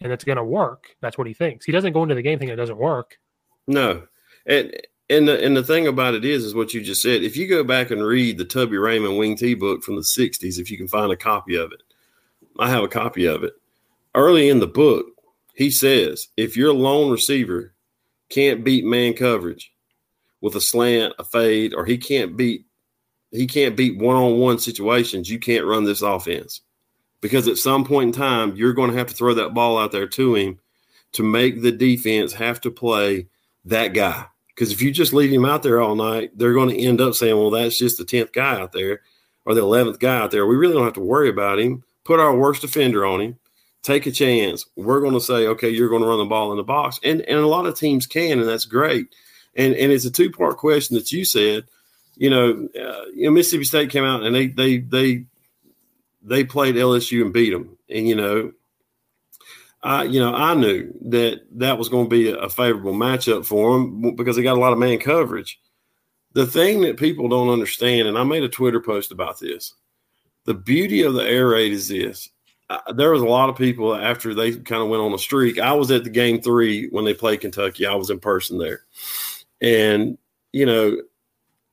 and 0.00 0.12
it's 0.12 0.24
going 0.24 0.38
to 0.38 0.44
work. 0.44 0.96
That's 1.00 1.18
what 1.18 1.26
he 1.26 1.34
thinks. 1.34 1.66
He 1.66 1.72
doesn't 1.72 1.92
go 1.92 2.04
into 2.04 2.14
the 2.14 2.22
game 2.22 2.38
thinking 2.38 2.52
it 2.52 2.56
doesn't 2.56 2.78
work. 2.78 3.18
No, 3.66 4.04
and 4.46 4.72
and 5.10 5.28
the 5.28 5.42
and 5.42 5.56
the 5.56 5.64
thing 5.64 5.86
about 5.86 6.14
it 6.14 6.24
is, 6.24 6.44
is 6.44 6.54
what 6.54 6.74
you 6.74 6.80
just 6.80 7.02
said. 7.02 7.22
If 7.22 7.36
you 7.36 7.48
go 7.48 7.64
back 7.64 7.90
and 7.90 8.04
read 8.04 8.38
the 8.38 8.44
Tubby 8.44 8.76
Raymond 8.76 9.18
Wing 9.18 9.36
T 9.36 9.54
book 9.54 9.82
from 9.82 9.96
the 9.96 10.02
'60s, 10.02 10.58
if 10.58 10.70
you 10.70 10.76
can 10.76 10.88
find 10.88 11.12
a 11.12 11.16
copy 11.16 11.56
of 11.56 11.72
it, 11.72 11.82
I 12.58 12.68
have 12.70 12.84
a 12.84 12.88
copy 12.88 13.26
of 13.26 13.44
it 13.44 13.54
early 14.18 14.48
in 14.48 14.58
the 14.58 14.66
book, 14.66 15.06
he 15.54 15.70
says 15.70 16.28
if 16.36 16.56
your 16.56 16.72
lone 16.72 17.10
receiver 17.10 17.72
can't 18.28 18.64
beat 18.64 18.84
man 18.84 19.14
coverage 19.14 19.72
with 20.40 20.54
a 20.56 20.60
slant, 20.60 21.14
a 21.18 21.24
fade, 21.24 21.74
or 21.74 21.84
he 21.84 21.96
can't 21.96 22.36
beat 22.36 22.64
he 23.30 23.46
can't 23.46 23.76
beat 23.76 23.98
one-on-one 23.98 24.58
situations, 24.58 25.28
you 25.28 25.38
can't 25.38 25.66
run 25.66 25.84
this 25.84 26.00
offense. 26.00 26.62
Because 27.20 27.46
at 27.46 27.58
some 27.58 27.84
point 27.84 28.06
in 28.06 28.12
time, 28.18 28.56
you're 28.56 28.72
going 28.72 28.90
to 28.90 28.96
have 28.96 29.08
to 29.08 29.14
throw 29.14 29.34
that 29.34 29.52
ball 29.52 29.76
out 29.76 29.92
there 29.92 30.06
to 30.06 30.34
him 30.34 30.58
to 31.12 31.22
make 31.22 31.60
the 31.60 31.72
defense 31.72 32.32
have 32.32 32.58
to 32.62 32.70
play 32.70 33.26
that 33.66 33.88
guy. 33.88 34.24
Because 34.58 34.72
if 34.72 34.82
you 34.82 34.90
just 34.90 35.12
leave 35.12 35.32
him 35.32 35.44
out 35.44 35.62
there 35.62 35.80
all 35.80 35.94
night, 35.94 36.36
they're 36.36 36.52
going 36.52 36.70
to 36.70 36.78
end 36.78 37.00
up 37.00 37.14
saying, 37.14 37.36
well, 37.36 37.50
that's 37.50 37.78
just 37.78 37.96
the 37.96 38.04
10th 38.04 38.32
guy 38.32 38.60
out 38.60 38.72
there 38.72 39.02
or 39.44 39.54
the 39.54 39.60
11th 39.60 40.00
guy 40.00 40.16
out 40.16 40.32
there. 40.32 40.46
We 40.46 40.56
really 40.56 40.74
don't 40.74 40.84
have 40.84 40.94
to 40.94 41.00
worry 41.00 41.28
about 41.28 41.60
him. 41.60 41.84
Put 42.04 42.18
our 42.18 42.36
worst 42.36 42.62
defender 42.62 43.06
on 43.06 43.20
him 43.20 43.38
take 43.82 44.06
a 44.06 44.10
chance. 44.10 44.66
We're 44.76 45.00
going 45.00 45.14
to 45.14 45.20
say, 45.20 45.46
okay, 45.46 45.70
you're 45.70 45.88
going 45.88 46.02
to 46.02 46.08
run 46.08 46.18
the 46.18 46.24
ball 46.24 46.50
in 46.52 46.56
the 46.56 46.64
box, 46.64 46.98
and 47.02 47.22
and 47.22 47.38
a 47.38 47.46
lot 47.46 47.66
of 47.66 47.78
teams 47.78 48.06
can, 48.06 48.38
and 48.38 48.48
that's 48.48 48.64
great. 48.64 49.14
And 49.54 49.74
and 49.74 49.92
it's 49.92 50.04
a 50.04 50.10
two 50.10 50.30
part 50.30 50.56
question 50.56 50.96
that 50.96 51.12
you 51.12 51.24
said. 51.24 51.64
You 52.16 52.30
know, 52.30 52.68
uh, 52.74 53.04
you 53.14 53.24
know, 53.24 53.30
Mississippi 53.30 53.64
State 53.64 53.90
came 53.90 54.04
out 54.04 54.24
and 54.24 54.34
they 54.34 54.48
they 54.48 54.78
they 54.78 55.24
they 56.22 56.44
played 56.44 56.74
LSU 56.74 57.22
and 57.22 57.32
beat 57.32 57.50
them, 57.50 57.76
and 57.88 58.08
you 58.08 58.14
know. 58.14 58.52
I, 59.82 60.04
you 60.04 60.18
know, 60.18 60.34
I 60.34 60.54
knew 60.54 60.92
that 61.06 61.42
that 61.52 61.78
was 61.78 61.88
going 61.88 62.06
to 62.06 62.10
be 62.10 62.30
a 62.30 62.48
favorable 62.48 62.94
matchup 62.94 63.46
for 63.46 63.72
them 63.72 64.16
because 64.16 64.36
they 64.36 64.42
got 64.42 64.56
a 64.56 64.60
lot 64.60 64.72
of 64.72 64.78
man 64.78 64.98
coverage. 64.98 65.60
The 66.32 66.46
thing 66.46 66.80
that 66.82 66.98
people 66.98 67.28
don't 67.28 67.48
understand, 67.48 68.08
and 68.08 68.18
I 68.18 68.24
made 68.24 68.42
a 68.42 68.48
Twitter 68.48 68.80
post 68.80 69.12
about 69.12 69.38
this, 69.38 69.74
the 70.44 70.54
beauty 70.54 71.02
of 71.02 71.14
the 71.14 71.22
air 71.22 71.48
raid 71.48 71.72
is 71.72 71.88
this: 71.88 72.28
there 72.94 73.12
was 73.12 73.22
a 73.22 73.26
lot 73.26 73.48
of 73.48 73.56
people 73.56 73.94
after 73.94 74.34
they 74.34 74.52
kind 74.52 74.82
of 74.82 74.88
went 74.88 75.02
on 75.02 75.14
a 75.14 75.18
streak. 75.18 75.58
I 75.58 75.72
was 75.72 75.90
at 75.90 76.04
the 76.04 76.10
game 76.10 76.40
three 76.40 76.88
when 76.88 77.04
they 77.04 77.14
played 77.14 77.40
Kentucky. 77.40 77.86
I 77.86 77.94
was 77.94 78.10
in 78.10 78.20
person 78.20 78.58
there, 78.58 78.82
and 79.60 80.18
you 80.52 80.66
know, 80.66 81.00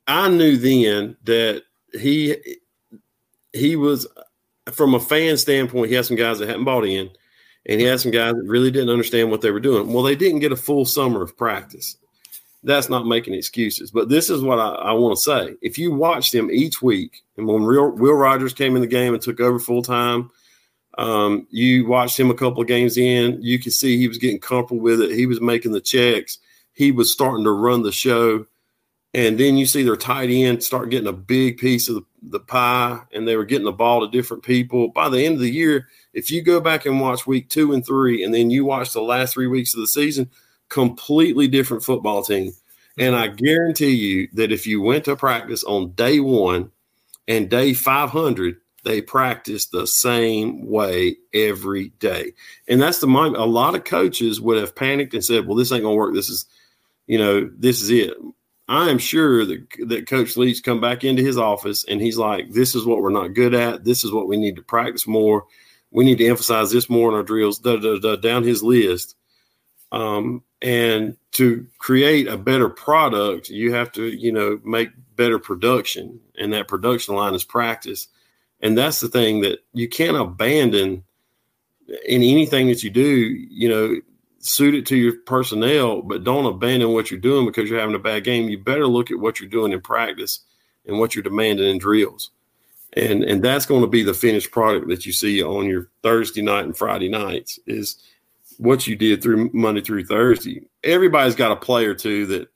I 0.08 0.30
knew 0.30 0.58
then 0.58 1.18
that 1.24 1.64
he 1.94 2.58
he 3.54 3.76
was 3.76 4.08
from 4.72 4.94
a 4.94 5.00
fan 5.00 5.38
standpoint. 5.38 5.90
He 5.90 5.96
had 5.96 6.06
some 6.06 6.18
guys 6.18 6.40
that 6.40 6.48
hadn't 6.48 6.66
bought 6.66 6.86
in, 6.86 7.10
and 7.66 7.80
he 7.80 7.86
had 7.86 8.00
some 8.00 8.12
guys 8.12 8.36
that 8.36 8.44
really 8.44 8.72
didn't 8.72 8.90
understand 8.90 9.32
what 9.32 9.42
they 9.42 9.52
were 9.52 9.60
doing. 9.60 9.92
Well, 9.92 10.04
they 10.04 10.16
didn't 10.16 10.40
get 10.40 10.52
a 10.52 10.58
full 10.58 10.86
summer 10.86 11.22
of 11.22 11.38
practice. 11.38 11.98
That's 12.64 12.90
not 12.90 13.06
making 13.06 13.36
excuses, 13.36 13.92
but 13.92 14.10
this 14.10 14.30
is 14.30 14.42
what 14.42 14.60
I, 14.60 14.70
I 14.70 14.92
want 14.94 15.16
to 15.16 15.22
say. 15.22 15.56
If 15.62 15.78
you 15.78 15.92
watch 15.92 16.32
them 16.32 16.50
each 16.50 16.82
week, 16.82 17.24
and 17.38 17.46
when 17.48 17.64
Will, 17.64 17.92
Will 17.92 18.14
Rogers 18.14 18.54
came 18.54 18.76
in 18.76 18.82
the 18.82 18.88
game 18.88 19.14
and 19.14 19.22
took 19.22 19.40
over 19.40 19.60
full 19.60 19.84
time 19.84 20.32
um, 20.98 21.48
you 21.50 21.86
watched 21.86 22.20
him 22.20 22.30
a 22.30 22.36
couple 22.36 22.62
of 22.62 22.68
games 22.68 22.98
in, 22.98 23.42
you 23.42 23.60
could 23.60 23.74
see 23.74 23.98
he 23.98 24.08
was 24.08 24.18
getting 24.18 24.40
comfortable 24.40 24.82
with 24.82 25.02
it. 25.02 25.12
He 25.12 25.26
was 25.26 25.42
making 25.42 25.74
the 25.74 25.82
checks. 25.82 26.40
He 26.74 26.92
was 26.92 27.12
starting 27.12 27.44
to 27.44 27.52
run 27.52 27.84
the 27.84 27.92
show. 27.92 28.46
And 29.14 29.38
then 29.38 29.58
you 29.58 29.66
see 29.66 29.84
their 29.84 29.96
tight 29.96 30.30
end 30.30 30.64
start 30.64 30.90
getting 30.90 31.08
a 31.08 31.14
big 31.14 31.58
piece 31.58 31.88
of 31.88 31.96
the, 31.96 32.06
the 32.24 32.40
pie, 32.40 33.00
and 33.14 33.28
they 33.28 33.38
were 33.38 33.46
getting 33.46 33.66
the 33.66 33.72
ball 33.72 34.02
to 34.02 34.12
different 34.12 34.44
people. 34.44 34.90
By 34.90 35.10
the 35.10 35.26
end 35.26 35.36
of 35.36 35.42
the 35.42 35.52
year, 35.52 35.88
if 36.16 36.32
you 36.32 36.42
go 36.42 36.60
back 36.60 36.86
and 36.86 37.00
watch 37.00 37.28
week 37.28 37.50
two 37.50 37.74
and 37.74 37.86
three, 37.86 38.24
and 38.24 38.34
then 38.34 38.50
you 38.50 38.66
watch 38.66 38.94
the 38.94 39.02
last 39.02 39.34
three 39.34 39.48
weeks 39.48 39.74
of 39.76 39.82
the 39.82 39.88
season, 39.88 40.30
completely 40.70 41.48
different 41.48 41.84
football 41.84 42.24
team. 42.24 42.54
And 42.98 43.16
I 43.16 43.28
mm-hmm. 43.28 43.36
guarantee 43.36 43.92
you 43.92 44.30
that 44.34 44.52
if 44.52 44.66
you 44.66 44.82
went 44.82 45.06
to 45.06 45.18
practice 45.18 45.64
on 45.66 45.92
day 45.92 46.22
one 46.22 46.72
and 47.28 47.50
day 47.50 47.74
500, 47.74 48.56
they 48.86 49.02
practice 49.02 49.66
the 49.66 49.86
same 49.86 50.66
way 50.66 51.18
every 51.34 51.90
day. 52.00 52.32
And 52.70 52.82
that's 52.82 53.00
the 53.00 53.08
moment 53.08 53.44
a 53.44 53.46
lot 53.46 53.76
of 53.76 53.84
coaches 53.84 54.40
would 54.40 54.58
have 54.58 54.76
panicked 54.76 55.14
and 55.14 55.26
said, 55.26 55.46
well, 55.46 55.58
this 55.58 55.72
ain't 55.72 55.84
going 55.84 55.96
to 55.96 55.98
work. 55.98 56.14
This 56.14 56.30
is, 56.30 56.46
you 57.08 57.18
know, 57.18 57.50
this 57.58 57.82
is 57.82 57.90
it. 57.90 58.14
I 58.70 58.90
am 58.90 59.00
sure 59.00 59.46
that, 59.46 59.68
that 59.88 60.08
Coach 60.08 60.38
Leach 60.38 60.64
come 60.64 60.80
back 60.80 61.04
into 61.04 61.22
his 61.22 61.38
office 61.38 61.84
and 61.86 62.00
he's 62.00 62.18
like, 62.18 62.52
this 62.52 62.74
is 62.74 62.86
what 62.86 63.02
we're 63.02 63.10
not 63.10 63.34
good 63.34 63.54
at. 63.54 63.84
This 63.84 64.06
is 64.06 64.12
what 64.12 64.28
we 64.28 64.38
need 64.38 64.56
to 64.56 64.62
practice 64.62 65.06
more. 65.06 65.46
We 65.96 66.06
need 66.06 66.18
to 66.20 66.28
emphasize 66.28 66.72
this 66.72 66.90
more 66.90 67.10
in 67.10 67.16
our 67.16 67.24
drills, 67.24 67.60
da, 67.60 67.78
da, 67.78 67.98
da, 67.98 68.16
down 68.16 68.44
his 68.44 68.62
list. 68.62 69.16
Um, 69.92 70.44
and 70.62 71.16
to 71.34 71.66
create 71.80 72.28
a 72.28 72.38
better 72.38 72.70
product, 72.70 73.50
you 73.50 73.74
have 73.74 73.92
to, 73.94 74.08
you 74.08 74.32
know, 74.32 74.60
make 74.64 74.90
better 75.16 75.40
production. 75.40 76.20
And 76.38 76.54
that 76.54 76.68
production 76.68 77.16
line 77.16 77.34
is 77.34 77.44
practice 77.44 78.08
and 78.62 78.78
that's 78.78 79.00
the 79.00 79.08
thing 79.08 79.42
that 79.42 79.60
you 79.74 79.88
can't 79.88 80.18
abandon 80.18 81.04
in 81.88 82.24
anything 82.24 82.68
that 82.68 82.84
you 82.84 82.90
do, 82.90 83.06
you 83.06 83.70
know, 83.70 84.02
suit 84.40 84.74
it 84.74 84.86
to 84.88 84.96
your 84.96 85.14
personnel, 85.28 86.02
but 86.02 86.24
don't 86.24 86.46
abandon 86.46 86.92
what 86.92 87.12
you're 87.12 87.20
doing 87.20 87.46
because 87.46 87.70
you're 87.70 87.80
having 87.80 87.96
a 87.96 88.00
bad 88.00 88.24
game. 88.24 88.50
You 88.50 88.58
better 88.58 88.88
look 88.88 89.12
at 89.12 89.20
what 89.20 89.40
you're 89.40 89.50
doing 89.50 89.72
in 89.72 89.82
practice 89.82 90.40
and 90.86 90.98
what 90.98 91.14
you're 91.14 91.24
demanding 91.24 91.70
in 91.70 91.78
drills. 91.78 92.32
And 92.94 93.24
and 93.24 93.44
that's 93.44 93.66
going 93.66 93.82
to 93.82 93.88
be 93.88 94.04
the 94.04 94.14
finished 94.14 94.52
product 94.52 94.88
that 94.88 95.06
you 95.06 95.12
see 95.12 95.44
on 95.44 95.66
your 95.66 95.90
Thursday 96.02 96.42
night 96.42 96.66
and 96.66 96.78
Friday 96.78 97.10
nights 97.10 97.60
is 97.68 97.98
what 98.58 98.88
you 98.88 98.96
did 98.96 99.22
through 99.22 99.50
Monday 99.54 99.82
through 99.82 100.06
Thursday. 100.06 100.62
Everybody's 100.84 101.36
got 101.36 101.52
a 101.52 101.58
play 101.58 101.86
or 101.86 101.96
two 101.96 102.26
that 102.28 102.48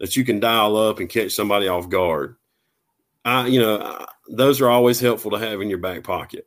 that 0.00 0.16
you 0.16 0.24
can 0.24 0.40
dial 0.40 0.76
up 0.76 0.98
and 0.98 1.08
catch 1.08 1.32
somebody 1.32 1.68
off 1.68 1.88
guard. 1.88 2.36
I, 3.24 3.46
you 3.46 3.60
know, 3.60 4.04
those 4.28 4.60
are 4.60 4.68
always 4.68 4.98
helpful 4.98 5.30
to 5.30 5.38
have 5.38 5.60
in 5.60 5.68
your 5.68 5.78
back 5.78 6.02
pocket. 6.02 6.46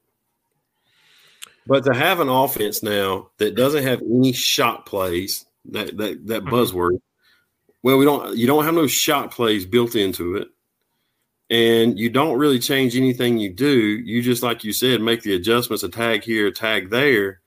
But 1.68 1.86
to 1.86 1.94
have 1.94 2.20
an 2.20 2.30
offense 2.30 2.84
now 2.84 3.30
that 3.38 3.56
doesn't 3.56 3.84
have 3.84 4.02
any 4.02 4.34
shot 4.34 4.86
plays, 4.86 5.46
that 5.72 5.98
that 5.98 6.28
that 6.28 6.44
mm-hmm. 6.44 6.54
buzzword, 6.54 7.00
well, 7.82 7.98
we 7.98 8.06
don't 8.06 8.38
you 8.38 8.46
don't 8.46 8.66
have 8.66 8.76
no 8.76 8.88
shot 8.88 9.32
plays 9.32 9.66
built 9.66 9.96
into 9.96 10.36
it. 10.36 10.50
And 11.50 12.00
you 12.00 12.10
don't 12.10 12.40
really 12.40 12.60
change 12.60 12.96
anything 12.96 13.38
you 13.38 13.52
do. 13.52 13.70
You 13.70 14.22
just 14.22 14.42
like 14.42 14.64
you 14.64 14.74
said, 14.74 15.02
make 15.02 15.22
the 15.22 15.36
adjustments, 15.36 15.84
a 15.84 15.90
tag 15.90 16.24
here, 16.24 16.48
a 16.48 16.52
tag 16.52 16.90
there. 16.90 17.42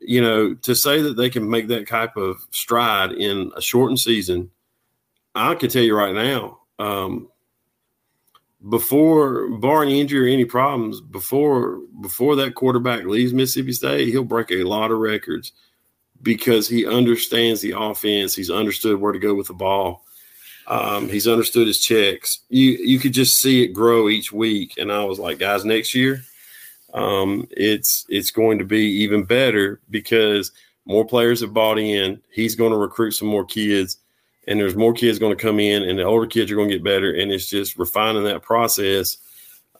You 0.00 0.20
know, 0.20 0.54
to 0.54 0.74
say 0.74 1.02
that 1.02 1.16
they 1.16 1.28
can 1.30 1.48
make 1.48 1.68
that 1.68 1.86
type 1.86 2.16
of 2.16 2.44
stride 2.50 3.12
in 3.12 3.52
a 3.54 3.60
shortened 3.60 4.00
season, 4.00 4.50
I 5.34 5.54
can 5.54 5.68
tell 5.68 5.82
you 5.82 5.96
right 5.96 6.14
now, 6.14 6.60
um, 6.78 7.28
before 8.68 9.48
barring 9.58 9.90
injury 9.90 10.30
or 10.30 10.32
any 10.32 10.44
problems, 10.44 11.00
before 11.00 11.80
before 12.00 12.36
that 12.36 12.54
quarterback 12.54 13.04
leaves 13.04 13.32
Mississippi 13.32 13.72
State, 13.72 14.08
he'll 14.08 14.24
break 14.24 14.50
a 14.50 14.64
lot 14.64 14.90
of 14.90 14.98
records 14.98 15.52
because 16.22 16.68
he 16.68 16.86
understands 16.86 17.60
the 17.60 17.74
offense. 17.76 18.34
He's 18.34 18.50
understood 18.50 19.00
where 19.00 19.12
to 19.12 19.18
go 19.18 19.34
with 19.34 19.48
the 19.48 19.54
ball. 19.54 20.04
Um, 20.66 21.08
he's 21.08 21.26
understood 21.26 21.66
his 21.66 21.80
checks. 21.80 22.40
You 22.48 22.70
you 22.72 22.98
could 22.98 23.12
just 23.12 23.36
see 23.36 23.62
it 23.62 23.68
grow 23.68 24.08
each 24.08 24.32
week, 24.32 24.74
and 24.78 24.92
I 24.92 25.04
was 25.04 25.18
like, 25.18 25.38
guys, 25.38 25.64
next 25.64 25.94
year, 25.94 26.22
um, 26.94 27.48
it's 27.50 28.06
it's 28.08 28.30
going 28.30 28.58
to 28.58 28.64
be 28.64 28.84
even 29.02 29.24
better 29.24 29.80
because 29.90 30.52
more 30.84 31.04
players 31.04 31.40
have 31.40 31.54
bought 31.54 31.78
in. 31.78 32.20
He's 32.30 32.54
going 32.54 32.72
to 32.72 32.78
recruit 32.78 33.12
some 33.12 33.28
more 33.28 33.44
kids, 33.44 33.98
and 34.46 34.58
there's 34.58 34.76
more 34.76 34.92
kids 34.92 35.18
going 35.18 35.36
to 35.36 35.42
come 35.42 35.58
in, 35.60 35.82
and 35.82 35.98
the 35.98 36.04
older 36.04 36.26
kids 36.26 36.50
are 36.50 36.56
going 36.56 36.68
to 36.68 36.74
get 36.76 36.84
better. 36.84 37.12
And 37.12 37.32
it's 37.32 37.48
just 37.48 37.78
refining 37.78 38.24
that 38.24 38.42
process, 38.42 39.16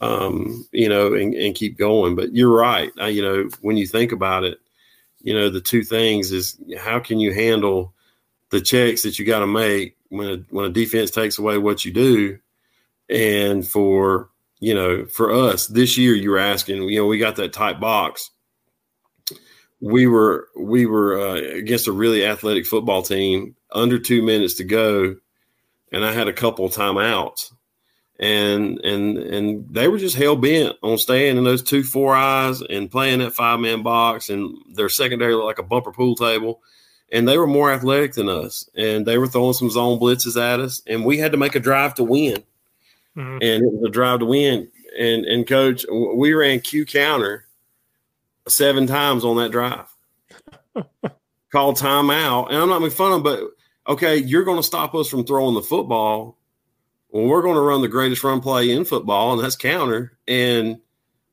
um, 0.00 0.66
you 0.72 0.88
know, 0.88 1.14
and, 1.14 1.34
and 1.34 1.54
keep 1.54 1.78
going. 1.78 2.16
But 2.16 2.34
you're 2.34 2.54
right. 2.54 2.90
I, 3.00 3.08
you 3.08 3.22
know, 3.22 3.48
when 3.60 3.76
you 3.76 3.86
think 3.86 4.12
about 4.12 4.44
it, 4.44 4.58
you 5.22 5.34
know, 5.34 5.48
the 5.48 5.60
two 5.60 5.82
things 5.82 6.32
is 6.32 6.58
how 6.78 6.98
can 6.98 7.20
you 7.20 7.32
handle 7.32 7.92
the 8.50 8.60
checks 8.60 9.02
that 9.02 9.18
you 9.18 9.24
got 9.24 9.40
to 9.40 9.46
make 9.46 9.96
when 10.12 10.28
a, 10.28 10.36
when 10.50 10.66
a 10.66 10.70
defense 10.70 11.10
takes 11.10 11.38
away 11.38 11.56
what 11.58 11.84
you 11.84 11.92
do, 11.92 12.38
and 13.08 13.66
for 13.66 14.30
you 14.60 14.74
know, 14.74 15.06
for 15.06 15.32
us 15.32 15.66
this 15.66 15.98
year, 15.98 16.14
you 16.14 16.30
were 16.30 16.38
asking, 16.38 16.84
you 16.84 17.00
know, 17.00 17.06
we 17.06 17.18
got 17.18 17.34
that 17.34 17.52
tight 17.52 17.80
box. 17.80 18.30
We 19.80 20.06
were 20.06 20.48
we 20.56 20.86
were 20.86 21.18
uh, 21.18 21.34
against 21.34 21.88
a 21.88 21.92
really 21.92 22.24
athletic 22.24 22.66
football 22.66 23.02
team, 23.02 23.56
under 23.72 23.98
two 23.98 24.22
minutes 24.22 24.54
to 24.54 24.64
go, 24.64 25.16
and 25.90 26.04
I 26.04 26.12
had 26.12 26.28
a 26.28 26.32
couple 26.32 26.68
timeouts, 26.68 27.52
and 28.20 28.78
and 28.84 29.18
and 29.18 29.74
they 29.74 29.88
were 29.88 29.98
just 29.98 30.14
hell 30.14 30.36
bent 30.36 30.76
on 30.82 30.96
staying 30.98 31.38
in 31.38 31.42
those 31.42 31.62
two 31.62 31.82
four 31.82 32.14
eyes 32.14 32.60
and 32.60 32.90
playing 32.90 33.18
that 33.18 33.32
five 33.32 33.58
man 33.58 33.82
box, 33.82 34.28
and 34.28 34.56
their 34.74 34.88
secondary 34.88 35.34
looked 35.34 35.46
like 35.46 35.58
a 35.58 35.64
bumper 35.64 35.90
pool 35.90 36.14
table, 36.14 36.62
and 37.12 37.28
they 37.28 37.38
were 37.38 37.46
more 37.46 37.70
athletic 37.70 38.14
than 38.14 38.28
us, 38.28 38.68
and 38.74 39.06
they 39.06 39.18
were 39.18 39.28
throwing 39.28 39.52
some 39.52 39.70
zone 39.70 40.00
blitzes 40.00 40.40
at 40.40 40.58
us, 40.58 40.82
and 40.86 41.04
we 41.04 41.18
had 41.18 41.30
to 41.32 41.38
make 41.38 41.54
a 41.54 41.60
drive 41.60 41.94
to 41.94 42.04
win 42.04 42.42
mm-hmm. 43.16 43.38
and 43.40 43.64
it 43.64 43.72
was 43.72 43.88
a 43.88 43.90
drive 43.90 44.20
to 44.20 44.26
win. 44.26 44.68
And 44.98 45.24
and 45.24 45.46
coach, 45.46 45.86
we 45.90 46.32
ran 46.34 46.60
Q 46.60 46.84
counter 46.84 47.46
seven 48.48 48.86
times 48.86 49.24
on 49.24 49.36
that 49.36 49.50
drive. 49.50 49.86
Called 51.52 51.76
timeout, 51.76 52.48
and 52.48 52.56
I'm 52.56 52.68
not 52.68 52.80
making 52.80 52.96
fun 52.96 53.12
of, 53.12 53.22
them, 53.22 53.34
but 53.86 53.92
okay, 53.92 54.16
you're 54.16 54.44
going 54.44 54.56
to 54.56 54.62
stop 54.62 54.94
us 54.94 55.08
from 55.08 55.24
throwing 55.24 55.54
the 55.54 55.62
football. 55.62 56.38
Well, 57.10 57.26
we're 57.26 57.42
going 57.42 57.56
to 57.56 57.60
run 57.60 57.82
the 57.82 57.88
greatest 57.88 58.24
run 58.24 58.40
play 58.40 58.70
in 58.70 58.86
football, 58.86 59.34
and 59.34 59.42
that's 59.42 59.56
counter. 59.56 60.16
And 60.26 60.80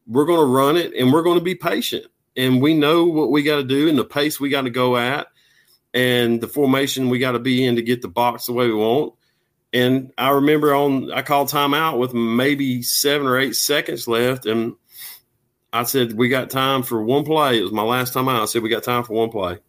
we're 0.08 0.26
going 0.26 0.40
to 0.40 0.46
run 0.46 0.76
it, 0.76 0.94
and 0.94 1.14
we're 1.14 1.22
going 1.22 1.40
to 1.40 1.44
be 1.44 1.56
patient. 1.56 2.06
And 2.36 2.62
we 2.62 2.74
know 2.74 3.06
what 3.06 3.32
we 3.32 3.44
got 3.44 3.58
to 3.58 3.64
do 3.64 3.88
and 3.88 3.98
the 3.98 4.04
pace 4.04 4.42
we 4.42 4.50
got 4.50 4.64
to 4.64 4.70
go 4.70 4.98
at, 4.98 5.28
and 5.94 6.40
the 6.42 6.48
formation 6.48 7.10
we 7.10 7.20
got 7.20 7.32
to 7.32 7.40
be 7.40 7.66
in 7.66 7.76
to 7.76 7.82
get 7.82 8.02
the 8.02 8.08
box 8.08 8.46
the 8.46 8.54
way 8.54 8.68
we 8.68 8.74
want. 8.74 9.14
And 9.72 10.12
I 10.18 10.30
remember 10.32 10.74
on 10.74 11.12
I 11.12 11.22
called 11.22 11.50
timeout 11.50 12.00
with 12.00 12.14
maybe 12.14 12.82
seven 12.82 13.28
or 13.28 13.38
eight 13.38 13.56
seconds 13.56 14.08
left, 14.08 14.46
and 14.46 14.76
I 15.72 15.84
said 15.84 16.14
we 16.14 16.30
got 16.30 16.50
time 16.50 16.82
for 16.84 17.04
one 17.04 17.24
play. 17.24 17.60
It 17.60 17.64
was 17.64 17.72
my 17.72 17.84
last 17.84 18.14
time 18.14 18.28
out. 18.28 18.42
I 18.42 18.46
said 18.46 18.64
we 18.64 18.70
got 18.70 18.84
time 18.84 19.04
for 19.04 19.14
one 19.14 19.30
play. 19.30 19.60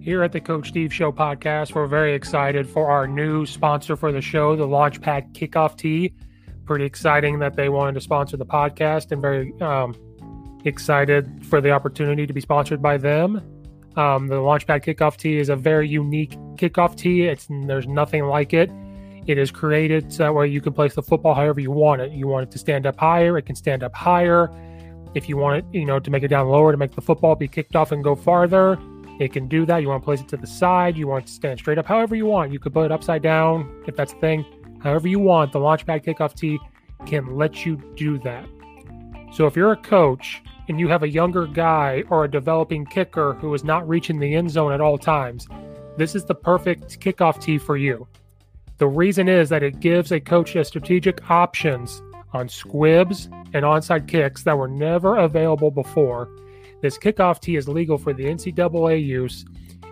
Here 0.00 0.22
at 0.22 0.32
the 0.32 0.40
Coach 0.40 0.68
Steve 0.68 0.92
Show 0.92 1.12
podcast, 1.12 1.74
we're 1.74 1.86
very 1.86 2.14
excited 2.14 2.68
for 2.68 2.90
our 2.90 3.06
new 3.06 3.46
sponsor 3.46 3.96
for 3.96 4.12
the 4.12 4.20
show, 4.20 4.54
the 4.54 4.66
Launchpad 4.66 5.32
Kickoff 5.32 5.78
Tee. 5.78 6.14
Pretty 6.64 6.84
exciting 6.84 7.38
that 7.40 7.56
they 7.56 7.68
wanted 7.68 7.94
to 7.94 8.00
sponsor 8.00 8.36
the 8.36 8.46
podcast, 8.46 9.12
and 9.12 9.20
very 9.20 9.52
um, 9.60 9.94
excited 10.64 11.44
for 11.46 11.60
the 11.60 11.70
opportunity 11.70 12.26
to 12.26 12.32
be 12.32 12.40
sponsored 12.40 12.80
by 12.80 12.96
them. 12.96 13.36
Um, 13.96 14.26
the 14.26 14.36
Launchpad 14.36 14.84
Kickoff 14.84 15.16
Tee 15.16 15.38
is 15.38 15.48
a 15.48 15.56
very 15.56 15.88
unique 15.88 16.32
kickoff 16.56 16.96
tee. 16.96 17.22
It's 17.22 17.46
there's 17.48 17.86
nothing 17.86 18.24
like 18.24 18.52
it. 18.52 18.70
It 19.26 19.38
is 19.38 19.50
created 19.50 20.12
so 20.12 20.24
that 20.24 20.34
way 20.34 20.48
you 20.48 20.60
can 20.60 20.72
place 20.72 20.94
the 20.94 21.02
football 21.02 21.34
however 21.34 21.60
you 21.60 21.70
want 21.70 22.02
it. 22.02 22.12
You 22.12 22.26
want 22.26 22.48
it 22.48 22.50
to 22.52 22.58
stand 22.58 22.86
up 22.86 22.98
higher, 22.98 23.38
it 23.38 23.46
can 23.46 23.54
stand 23.54 23.82
up 23.82 23.94
higher. 23.94 24.50
If 25.14 25.28
you 25.28 25.36
want 25.36 25.58
it, 25.58 25.64
you 25.72 25.84
know, 25.84 26.00
to 26.00 26.10
make 26.10 26.24
it 26.24 26.28
down 26.28 26.48
lower 26.48 26.72
to 26.72 26.78
make 26.78 26.94
the 26.94 27.00
football 27.00 27.36
be 27.36 27.46
kicked 27.46 27.76
off 27.76 27.92
and 27.92 28.02
go 28.02 28.16
farther, 28.16 28.78
it 29.20 29.32
can 29.32 29.46
do 29.46 29.64
that. 29.66 29.78
You 29.78 29.88
want 29.88 30.02
to 30.02 30.04
place 30.04 30.20
it 30.20 30.28
to 30.28 30.36
the 30.36 30.46
side, 30.46 30.96
you 30.96 31.06
want 31.06 31.24
it 31.24 31.26
to 31.28 31.32
stand 31.32 31.60
straight 31.60 31.78
up, 31.78 31.86
however 31.86 32.16
you 32.16 32.26
want. 32.26 32.52
You 32.52 32.58
could 32.58 32.74
put 32.74 32.84
it 32.84 32.92
upside 32.92 33.22
down 33.22 33.84
if 33.86 33.94
that's 33.94 34.12
the 34.12 34.20
thing. 34.20 34.44
However 34.84 35.08
you 35.08 35.18
want, 35.18 35.50
the 35.50 35.58
Launchpad 35.58 36.04
Kickoff 36.04 36.34
Tee 36.34 36.60
can 37.06 37.34
let 37.34 37.64
you 37.64 37.76
do 37.96 38.18
that. 38.18 38.46
So 39.32 39.46
if 39.46 39.56
you're 39.56 39.72
a 39.72 39.76
coach 39.76 40.42
and 40.68 40.78
you 40.78 40.88
have 40.88 41.02
a 41.02 41.08
younger 41.08 41.46
guy 41.46 42.04
or 42.10 42.24
a 42.24 42.30
developing 42.30 42.84
kicker 42.84 43.32
who 43.32 43.52
is 43.54 43.64
not 43.64 43.88
reaching 43.88 44.18
the 44.18 44.34
end 44.34 44.50
zone 44.50 44.72
at 44.72 44.82
all 44.82 44.98
times, 44.98 45.48
this 45.96 46.14
is 46.14 46.26
the 46.26 46.34
perfect 46.34 47.00
kickoff 47.00 47.40
tee 47.40 47.56
for 47.56 47.78
you. 47.78 48.06
The 48.76 48.86
reason 48.86 49.26
is 49.26 49.48
that 49.48 49.62
it 49.62 49.80
gives 49.80 50.12
a 50.12 50.20
coach 50.20 50.54
a 50.54 50.64
strategic 50.64 51.30
options 51.30 52.02
on 52.34 52.48
squibs 52.48 53.26
and 53.54 53.64
onside 53.64 54.06
kicks 54.06 54.42
that 54.42 54.58
were 54.58 54.68
never 54.68 55.16
available 55.16 55.70
before. 55.70 56.28
This 56.82 56.98
kickoff 56.98 57.40
tee 57.40 57.56
is 57.56 57.68
legal 57.68 57.96
for 57.96 58.12
the 58.12 58.24
NCAA 58.24 59.02
use 59.02 59.46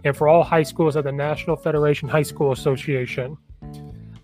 and 0.04 0.14
for 0.14 0.28
all 0.28 0.42
high 0.42 0.64
schools 0.64 0.96
at 0.96 1.04
the 1.04 1.12
National 1.12 1.56
Federation 1.56 2.08
High 2.08 2.24
School 2.24 2.52
Association. 2.52 3.38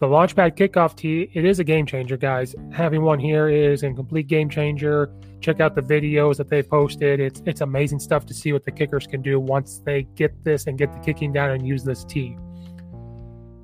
The 0.00 0.06
Launchpad 0.06 0.56
Kickoff 0.56 0.94
Tee, 0.94 1.28
it 1.34 1.44
is 1.44 1.58
a 1.58 1.64
game 1.64 1.84
changer, 1.84 2.16
guys. 2.16 2.54
Having 2.72 3.02
one 3.02 3.18
here 3.18 3.48
is 3.48 3.82
a 3.82 3.92
complete 3.92 4.28
game 4.28 4.48
changer. 4.48 5.10
Check 5.40 5.58
out 5.58 5.74
the 5.74 5.82
videos 5.82 6.36
that 6.36 6.48
they've 6.48 6.68
posted. 6.68 7.18
It's 7.18 7.42
it's 7.46 7.62
amazing 7.62 7.98
stuff 7.98 8.24
to 8.26 8.34
see 8.34 8.52
what 8.52 8.64
the 8.64 8.70
kickers 8.70 9.08
can 9.08 9.22
do 9.22 9.40
once 9.40 9.80
they 9.84 10.04
get 10.14 10.44
this 10.44 10.68
and 10.68 10.78
get 10.78 10.92
the 10.92 11.00
kicking 11.00 11.32
down 11.32 11.50
and 11.50 11.66
use 11.66 11.82
this 11.82 12.04
tee. 12.04 12.36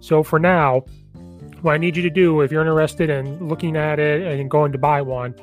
So 0.01 0.25
for 0.25 0.41
now, 0.41 0.81
what 1.63 1.75
I 1.75 1.79
need 1.79 1.97
you 1.97 2.03
to 2.03 2.11
do, 2.11 2.41
if 2.41 2.51
you're 2.51 2.63
interested 2.63 3.11
in 3.11 3.47
looking 3.47 3.77
at 3.77 4.01
it 4.01 4.23
and 4.23 4.51
going 4.51 4.73
to 4.73 4.79
buy 4.79 5.03
one, 5.03 5.37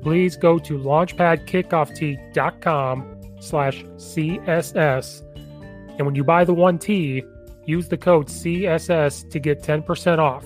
please 0.00 0.34
go 0.34 0.58
to 0.60 0.78
launchpadkickoff.com 0.78 3.16
slash 3.40 3.84
CSS. 3.84 5.22
And 5.98 6.06
when 6.06 6.14
you 6.14 6.24
buy 6.24 6.44
the 6.44 6.54
one 6.54 6.78
tee, 6.78 7.22
use 7.68 7.88
the 7.88 7.96
code 7.96 8.28
CSS 8.28 9.28
to 9.30 9.38
get 9.38 9.62
10% 9.62 10.18
off. 10.18 10.44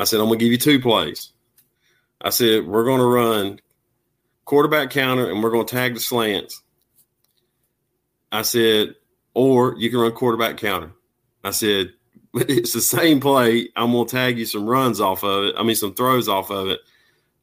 I 0.00 0.04
said, 0.04 0.18
I'm 0.18 0.26
going 0.28 0.38
to 0.38 0.44
give 0.44 0.52
you 0.52 0.58
two 0.58 0.80
plays. 0.80 1.30
I 2.22 2.30
said, 2.30 2.66
we're 2.66 2.84
going 2.84 3.00
to 3.00 3.06
run 3.06 3.60
quarterback 4.46 4.88
counter 4.88 5.30
and 5.30 5.42
we're 5.42 5.50
going 5.50 5.66
to 5.66 5.74
tag 5.74 5.92
the 5.92 6.00
slants. 6.00 6.62
I 8.32 8.42
said, 8.42 8.94
or 9.34 9.76
you 9.76 9.90
can 9.90 10.00
run 10.00 10.12
quarterback 10.12 10.56
counter. 10.56 10.92
I 11.44 11.50
said, 11.50 11.92
it's 12.34 12.72
the 12.72 12.80
same 12.80 13.20
play. 13.20 13.68
I'm 13.76 13.92
going 13.92 14.06
to 14.06 14.10
tag 14.10 14.38
you 14.38 14.46
some 14.46 14.66
runs 14.66 15.02
off 15.02 15.22
of 15.22 15.44
it. 15.44 15.54
I 15.58 15.62
mean, 15.64 15.76
some 15.76 15.92
throws 15.92 16.28
off 16.28 16.50
of 16.50 16.68
it. 16.68 16.80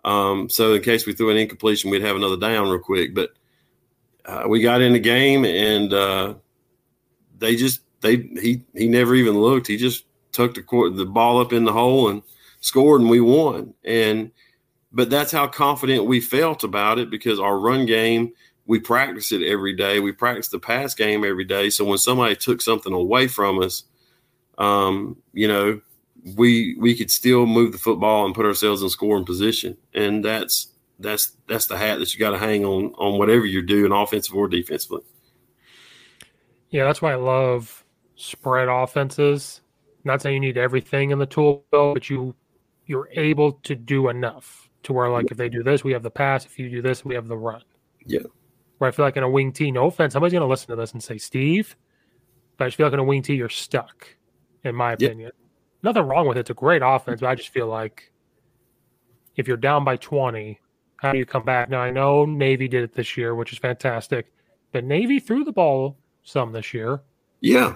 Um, 0.04 0.50
so 0.50 0.74
in 0.74 0.82
case 0.82 1.06
we 1.06 1.14
threw 1.14 1.30
an 1.30 1.38
incompletion, 1.38 1.92
we'd 1.92 2.02
have 2.02 2.16
another 2.16 2.38
down 2.38 2.70
real 2.70 2.80
quick. 2.80 3.14
But 3.14 3.34
uh, 4.26 4.46
we 4.48 4.62
got 4.62 4.82
in 4.82 4.94
the 4.94 5.00
game 5.00 5.46
and 5.46 5.94
uh, 5.94 6.34
they 7.38 7.56
just 7.56 7.82
they 8.02 8.16
he 8.16 8.64
he 8.74 8.88
never 8.88 9.14
even 9.14 9.38
looked. 9.38 9.68
He 9.68 9.78
just 9.78 10.06
took 10.32 10.56
the 10.56 10.64
court, 10.64 10.96
the 10.96 11.06
ball 11.06 11.40
up 11.40 11.54
in 11.54 11.64
the 11.64 11.74
hole 11.74 12.10
and 12.10 12.24
scored 12.68 13.02
and 13.02 13.10
we 13.10 13.22
won. 13.22 13.74
And 13.84 14.32
but 14.92 15.10
that's 15.10 15.32
how 15.32 15.48
confident 15.48 16.06
we 16.06 16.20
felt 16.22 16.64
about 16.64 17.00
it 17.00 17.10
because 17.10 17.40
our 17.40 17.58
run 17.58 17.86
game, 17.86 18.34
we 18.66 18.80
practice 18.80 19.32
it 19.32 19.42
every 19.42 19.76
day. 19.76 20.00
We 20.00 20.12
practice 20.12 20.48
the 20.48 20.60
pass 20.60 20.94
game 20.94 21.24
every 21.24 21.46
day. 21.46 21.70
So 21.70 21.86
when 21.86 21.98
somebody 21.98 22.36
took 22.36 22.62
something 22.62 22.94
away 22.94 23.28
from 23.28 23.62
us, 23.62 23.84
um, 24.58 25.18
you 25.34 25.48
know, 25.48 25.82
we 26.36 26.76
we 26.80 26.96
could 26.96 27.12
still 27.12 27.46
move 27.46 27.72
the 27.72 27.78
football 27.78 28.26
and 28.26 28.36
put 28.36 28.46
ourselves 28.46 28.82
in 28.82 28.90
scoring 28.90 29.26
position. 29.26 29.78
And 29.94 30.24
that's 30.24 30.68
that's 31.00 31.34
that's 31.48 31.68
the 31.68 31.78
hat 31.78 32.00
that 32.00 32.14
you 32.14 32.20
got 32.20 32.32
to 32.32 32.38
hang 32.38 32.66
on 32.66 32.94
on 32.98 33.20
whatever 33.20 33.46
you're 33.46 33.62
doing, 33.62 33.92
offensive 33.92 34.36
or 34.36 34.48
defensively. 34.48 35.02
Yeah, 36.70 36.84
that's 36.86 37.02
why 37.02 37.14
I 37.14 37.16
love 37.16 37.86
spread 38.16 38.68
offenses. 38.68 39.62
Not 40.04 40.22
saying 40.22 40.36
you 40.36 40.40
need 40.40 40.58
everything 40.58 41.12
in 41.12 41.20
the 41.20 41.26
tool 41.26 41.66
belt, 41.72 41.94
but 41.94 42.10
you 42.10 42.36
you're 42.88 43.10
able 43.14 43.54
to 43.64 43.76
do 43.76 44.10
enough 44.10 44.70
to 44.84 44.94
where 44.94 45.10
like 45.10 45.30
if 45.30 45.38
they 45.38 45.50
do 45.50 45.62
this, 45.64 45.84
we 45.84 45.92
have 45.94 46.04
the 46.04 46.10
pass. 46.10 46.46
If 46.46 46.58
you 46.58 46.70
do 46.70 46.82
this, 46.82 47.06
we 47.06 47.16
have 47.16 47.28
the 47.28 47.38
run. 47.38 47.62
Yeah. 48.06 48.22
Where 48.78 48.88
I 48.88 48.92
feel 48.92 49.06
like 49.06 49.18
in 49.18 49.24
a 49.24 49.30
wing 49.30 49.52
T, 49.52 49.72
no 49.72 49.88
offense, 49.88 50.14
somebody's 50.14 50.34
gonna 50.34 50.48
listen 50.48 50.68
to 50.70 50.76
this 50.76 50.94
and 50.94 51.04
say 51.04 51.18
Steve, 51.18 51.76
but 52.58 52.66
I 52.66 52.68
just 52.68 52.78
feel 52.78 52.86
like 52.88 52.94
in 52.94 53.00
a 53.00 53.04
wing 53.04 53.22
T, 53.22 53.36
you're 53.36 53.50
stuck, 53.50 54.08
in 54.64 54.74
my 54.76 54.96
Yeah. 55.00 55.08
opinion. 55.08 55.32
Nothing 55.84 56.04
wrong 56.04 56.28
with 56.28 56.38
it. 56.38 56.42
It's 56.42 56.50
a 56.50 56.56
great 56.56 56.82
offense, 56.84 57.22
but 57.22 57.28
I 57.28 57.36
just 57.36 57.50
feel 57.50 57.68
like 57.68 58.12
if 59.36 59.48
you're 59.48 59.58
down 59.58 59.84
by 59.84 59.98
20, 59.98 60.60
how 60.98 61.12
do 61.12 61.18
you 61.20 61.26
come 61.26 61.44
back? 61.44 61.70
Now 61.70 61.82
I 61.82 61.92
know 61.92 62.26
Navy 62.26 62.68
did 62.68 62.84
it 62.84 62.94
this 62.94 63.18
year, 63.18 63.36
which 63.36 63.52
is 63.52 63.60
fantastic, 63.60 64.32
but 64.72 64.84
Navy 64.84 65.20
threw 65.20 65.44
the 65.44 65.52
ball 65.52 65.98
some 66.24 66.52
this 66.52 66.74
year. 66.74 67.02
Yeah. 67.42 67.76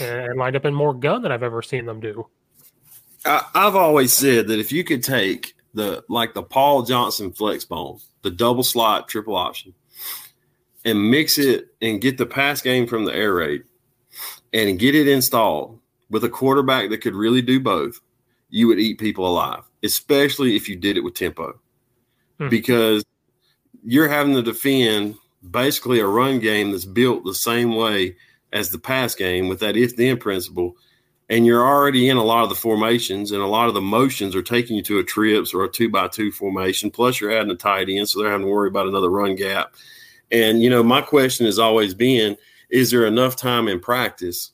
And 0.00 0.38
lined 0.38 0.56
up 0.56 0.64
in 0.64 0.74
more 0.74 0.94
gun 0.94 1.22
than 1.22 1.32
I've 1.32 1.42
ever 1.42 1.62
seen 1.62 1.86
them 1.86 2.00
do. 2.00 2.26
I, 3.24 3.44
I've 3.54 3.76
always 3.76 4.12
said 4.12 4.48
that 4.48 4.58
if 4.58 4.72
you 4.72 4.84
could 4.84 5.02
take 5.02 5.54
the 5.74 6.04
like 6.08 6.34
the 6.34 6.42
Paul 6.42 6.82
Johnson 6.82 7.32
flex 7.32 7.64
bone, 7.64 7.98
the 8.22 8.30
double 8.30 8.62
slot 8.62 9.08
triple 9.08 9.36
option, 9.36 9.74
and 10.84 11.10
mix 11.10 11.38
it 11.38 11.68
and 11.80 12.00
get 12.00 12.18
the 12.18 12.26
pass 12.26 12.60
game 12.60 12.86
from 12.86 13.04
the 13.04 13.14
air 13.14 13.34
raid 13.34 13.64
and 14.52 14.78
get 14.78 14.94
it 14.94 15.08
installed 15.08 15.80
with 16.10 16.24
a 16.24 16.28
quarterback 16.28 16.90
that 16.90 16.98
could 16.98 17.14
really 17.14 17.42
do 17.42 17.58
both, 17.58 18.00
you 18.50 18.68
would 18.68 18.78
eat 18.78 19.00
people 19.00 19.26
alive, 19.26 19.64
especially 19.82 20.54
if 20.54 20.68
you 20.68 20.76
did 20.76 20.96
it 20.96 21.02
with 21.02 21.14
tempo. 21.14 21.58
Hmm. 22.38 22.48
Because 22.48 23.04
you're 23.84 24.08
having 24.08 24.34
to 24.34 24.42
defend 24.42 25.16
basically 25.50 26.00
a 26.00 26.06
run 26.06 26.38
game 26.38 26.70
that's 26.70 26.84
built 26.84 27.24
the 27.24 27.34
same 27.34 27.74
way 27.74 28.16
as 28.54 28.70
the 28.70 28.78
pass 28.78 29.14
game 29.14 29.48
with 29.48 29.60
that 29.60 29.76
if 29.76 29.96
then 29.96 30.16
principle. 30.16 30.78
And 31.28 31.44
you're 31.44 31.66
already 31.66 32.08
in 32.08 32.16
a 32.16 32.22
lot 32.22 32.44
of 32.44 32.50
the 32.50 32.54
formations 32.54 33.32
and 33.32 33.42
a 33.42 33.46
lot 33.46 33.68
of 33.68 33.74
the 33.74 33.80
motions 33.80 34.36
are 34.36 34.42
taking 34.42 34.76
you 34.76 34.82
to 34.82 35.00
a 35.00 35.04
trips 35.04 35.52
or 35.52 35.64
a 35.64 35.68
two 35.68 35.88
by 35.90 36.08
two 36.08 36.30
formation. 36.30 36.90
Plus 36.90 37.20
you're 37.20 37.36
adding 37.36 37.50
a 37.50 37.56
tight 37.56 37.88
end 37.88 38.08
so 38.08 38.20
they're 38.20 38.30
having 38.30 38.46
to 38.46 38.52
worry 38.52 38.68
about 38.68 38.86
another 38.86 39.10
run 39.10 39.34
gap. 39.34 39.74
And 40.30 40.62
you 40.62 40.70
know 40.70 40.82
my 40.82 41.02
question 41.02 41.46
has 41.46 41.58
always 41.58 41.94
been 41.94 42.36
is 42.70 42.90
there 42.90 43.06
enough 43.06 43.36
time 43.36 43.68
in 43.68 43.80
practice 43.80 44.52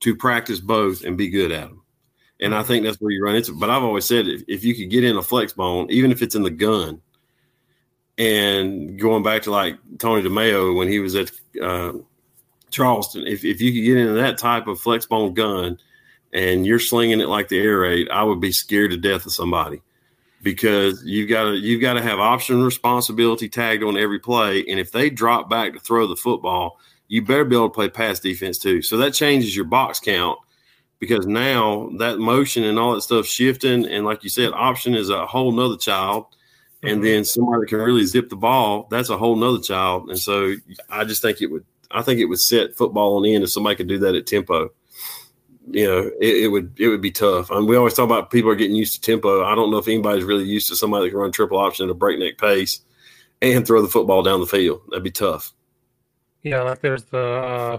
to 0.00 0.16
practice 0.16 0.60
both 0.60 1.04
and 1.04 1.18
be 1.18 1.28
good 1.28 1.52
at 1.52 1.68
them? 1.68 1.82
And 2.40 2.56
i 2.56 2.64
think 2.64 2.82
that's 2.82 3.00
where 3.00 3.12
you 3.12 3.24
run 3.24 3.36
into 3.36 3.52
but 3.52 3.70
i've 3.70 3.84
always 3.84 4.04
said 4.04 4.26
if, 4.26 4.42
if 4.48 4.64
you 4.64 4.74
could 4.74 4.90
get 4.90 5.04
in 5.04 5.16
a 5.16 5.22
flex 5.22 5.52
bone 5.52 5.86
even 5.90 6.10
if 6.10 6.22
it's 6.22 6.34
in 6.34 6.42
the 6.42 6.50
gun 6.50 7.00
and 8.18 8.98
going 8.98 9.22
back 9.22 9.42
to 9.42 9.52
like 9.52 9.78
tony 9.98 10.28
DeMeo 10.28 10.76
when 10.76 10.88
he 10.88 10.98
was 10.98 11.14
at 11.14 11.30
uh, 11.62 11.92
Charleston, 12.72 13.26
if, 13.26 13.44
if 13.44 13.60
you 13.60 13.72
could 13.72 13.84
get 13.84 13.98
into 13.98 14.14
that 14.14 14.38
type 14.38 14.66
of 14.66 14.80
flex 14.80 15.06
bone 15.06 15.34
gun 15.34 15.78
and 16.32 16.66
you're 16.66 16.78
slinging 16.78 17.20
it 17.20 17.28
like 17.28 17.48
the 17.48 17.60
air 17.60 17.80
raid, 17.80 18.08
I 18.08 18.24
would 18.24 18.40
be 18.40 18.52
scared 18.52 18.90
to 18.90 18.96
death 18.96 19.26
of 19.26 19.32
somebody 19.32 19.82
because 20.42 21.04
you've 21.04 21.28
got 21.28 21.44
to 21.44 21.56
you've 21.56 21.80
got 21.80 21.94
to 21.94 22.02
have 22.02 22.18
option 22.18 22.62
responsibility 22.62 23.48
tagged 23.48 23.84
on 23.84 23.96
every 23.96 24.18
play. 24.18 24.64
And 24.66 24.80
if 24.80 24.90
they 24.92 25.10
drop 25.10 25.48
back 25.48 25.74
to 25.74 25.80
throw 25.80 26.06
the 26.06 26.16
football, 26.16 26.78
you 27.08 27.22
better 27.22 27.44
be 27.44 27.56
able 27.56 27.68
to 27.68 27.74
play 27.74 27.88
pass 27.88 28.18
defense 28.18 28.58
too. 28.58 28.82
So 28.82 28.96
that 28.98 29.14
changes 29.14 29.54
your 29.54 29.64
box 29.64 30.00
count 30.00 30.38
because 30.98 31.26
now 31.26 31.90
that 31.98 32.18
motion 32.18 32.64
and 32.64 32.78
all 32.78 32.94
that 32.94 33.02
stuff 33.02 33.26
shifting 33.26 33.86
and 33.86 34.04
like 34.04 34.24
you 34.24 34.30
said, 34.30 34.52
option 34.52 34.94
is 34.94 35.10
a 35.10 35.26
whole 35.26 35.52
nother 35.52 35.76
child. 35.76 36.26
And 36.84 36.94
mm-hmm. 36.94 37.04
then 37.04 37.24
somebody 37.24 37.66
can 37.66 37.78
really 37.78 38.04
zip 38.04 38.28
the 38.28 38.34
ball, 38.36 38.88
that's 38.90 39.08
a 39.08 39.16
whole 39.16 39.36
nother 39.36 39.60
child. 39.60 40.08
And 40.08 40.18
so 40.18 40.54
I 40.90 41.04
just 41.04 41.22
think 41.22 41.40
it 41.40 41.46
would 41.46 41.64
I 41.92 42.02
think 42.02 42.20
it 42.20 42.26
would 42.26 42.40
set 42.40 42.76
football 42.76 43.16
on 43.16 43.26
end 43.26 43.44
if 43.44 43.50
somebody 43.50 43.76
could 43.76 43.88
do 43.88 43.98
that 43.98 44.14
at 44.14 44.26
tempo. 44.26 44.70
You 45.70 45.86
know, 45.86 46.10
it, 46.20 46.44
it 46.44 46.48
would 46.48 46.78
it 46.78 46.88
would 46.88 47.00
be 47.00 47.12
tough. 47.12 47.50
I 47.50 47.56
mean, 47.56 47.66
we 47.66 47.76
always 47.76 47.94
talk 47.94 48.06
about 48.06 48.30
people 48.30 48.50
are 48.50 48.56
getting 48.56 48.76
used 48.76 48.94
to 48.94 49.00
tempo. 49.00 49.44
I 49.44 49.54
don't 49.54 49.70
know 49.70 49.78
if 49.78 49.88
anybody's 49.88 50.24
really 50.24 50.44
used 50.44 50.68
to 50.68 50.76
somebody 50.76 51.06
that 51.06 51.10
can 51.10 51.20
run 51.20 51.32
triple 51.32 51.58
option 51.58 51.86
at 51.86 51.90
a 51.90 51.94
breakneck 51.94 52.38
pace 52.38 52.80
and 53.40 53.66
throw 53.66 53.82
the 53.82 53.88
football 53.88 54.22
down 54.22 54.40
the 54.40 54.46
field. 54.46 54.80
That'd 54.88 55.04
be 55.04 55.10
tough. 55.10 55.52
Yeah, 56.42 56.62
like 56.62 56.80
there's 56.80 57.04
the 57.04 57.18
uh, 57.18 57.78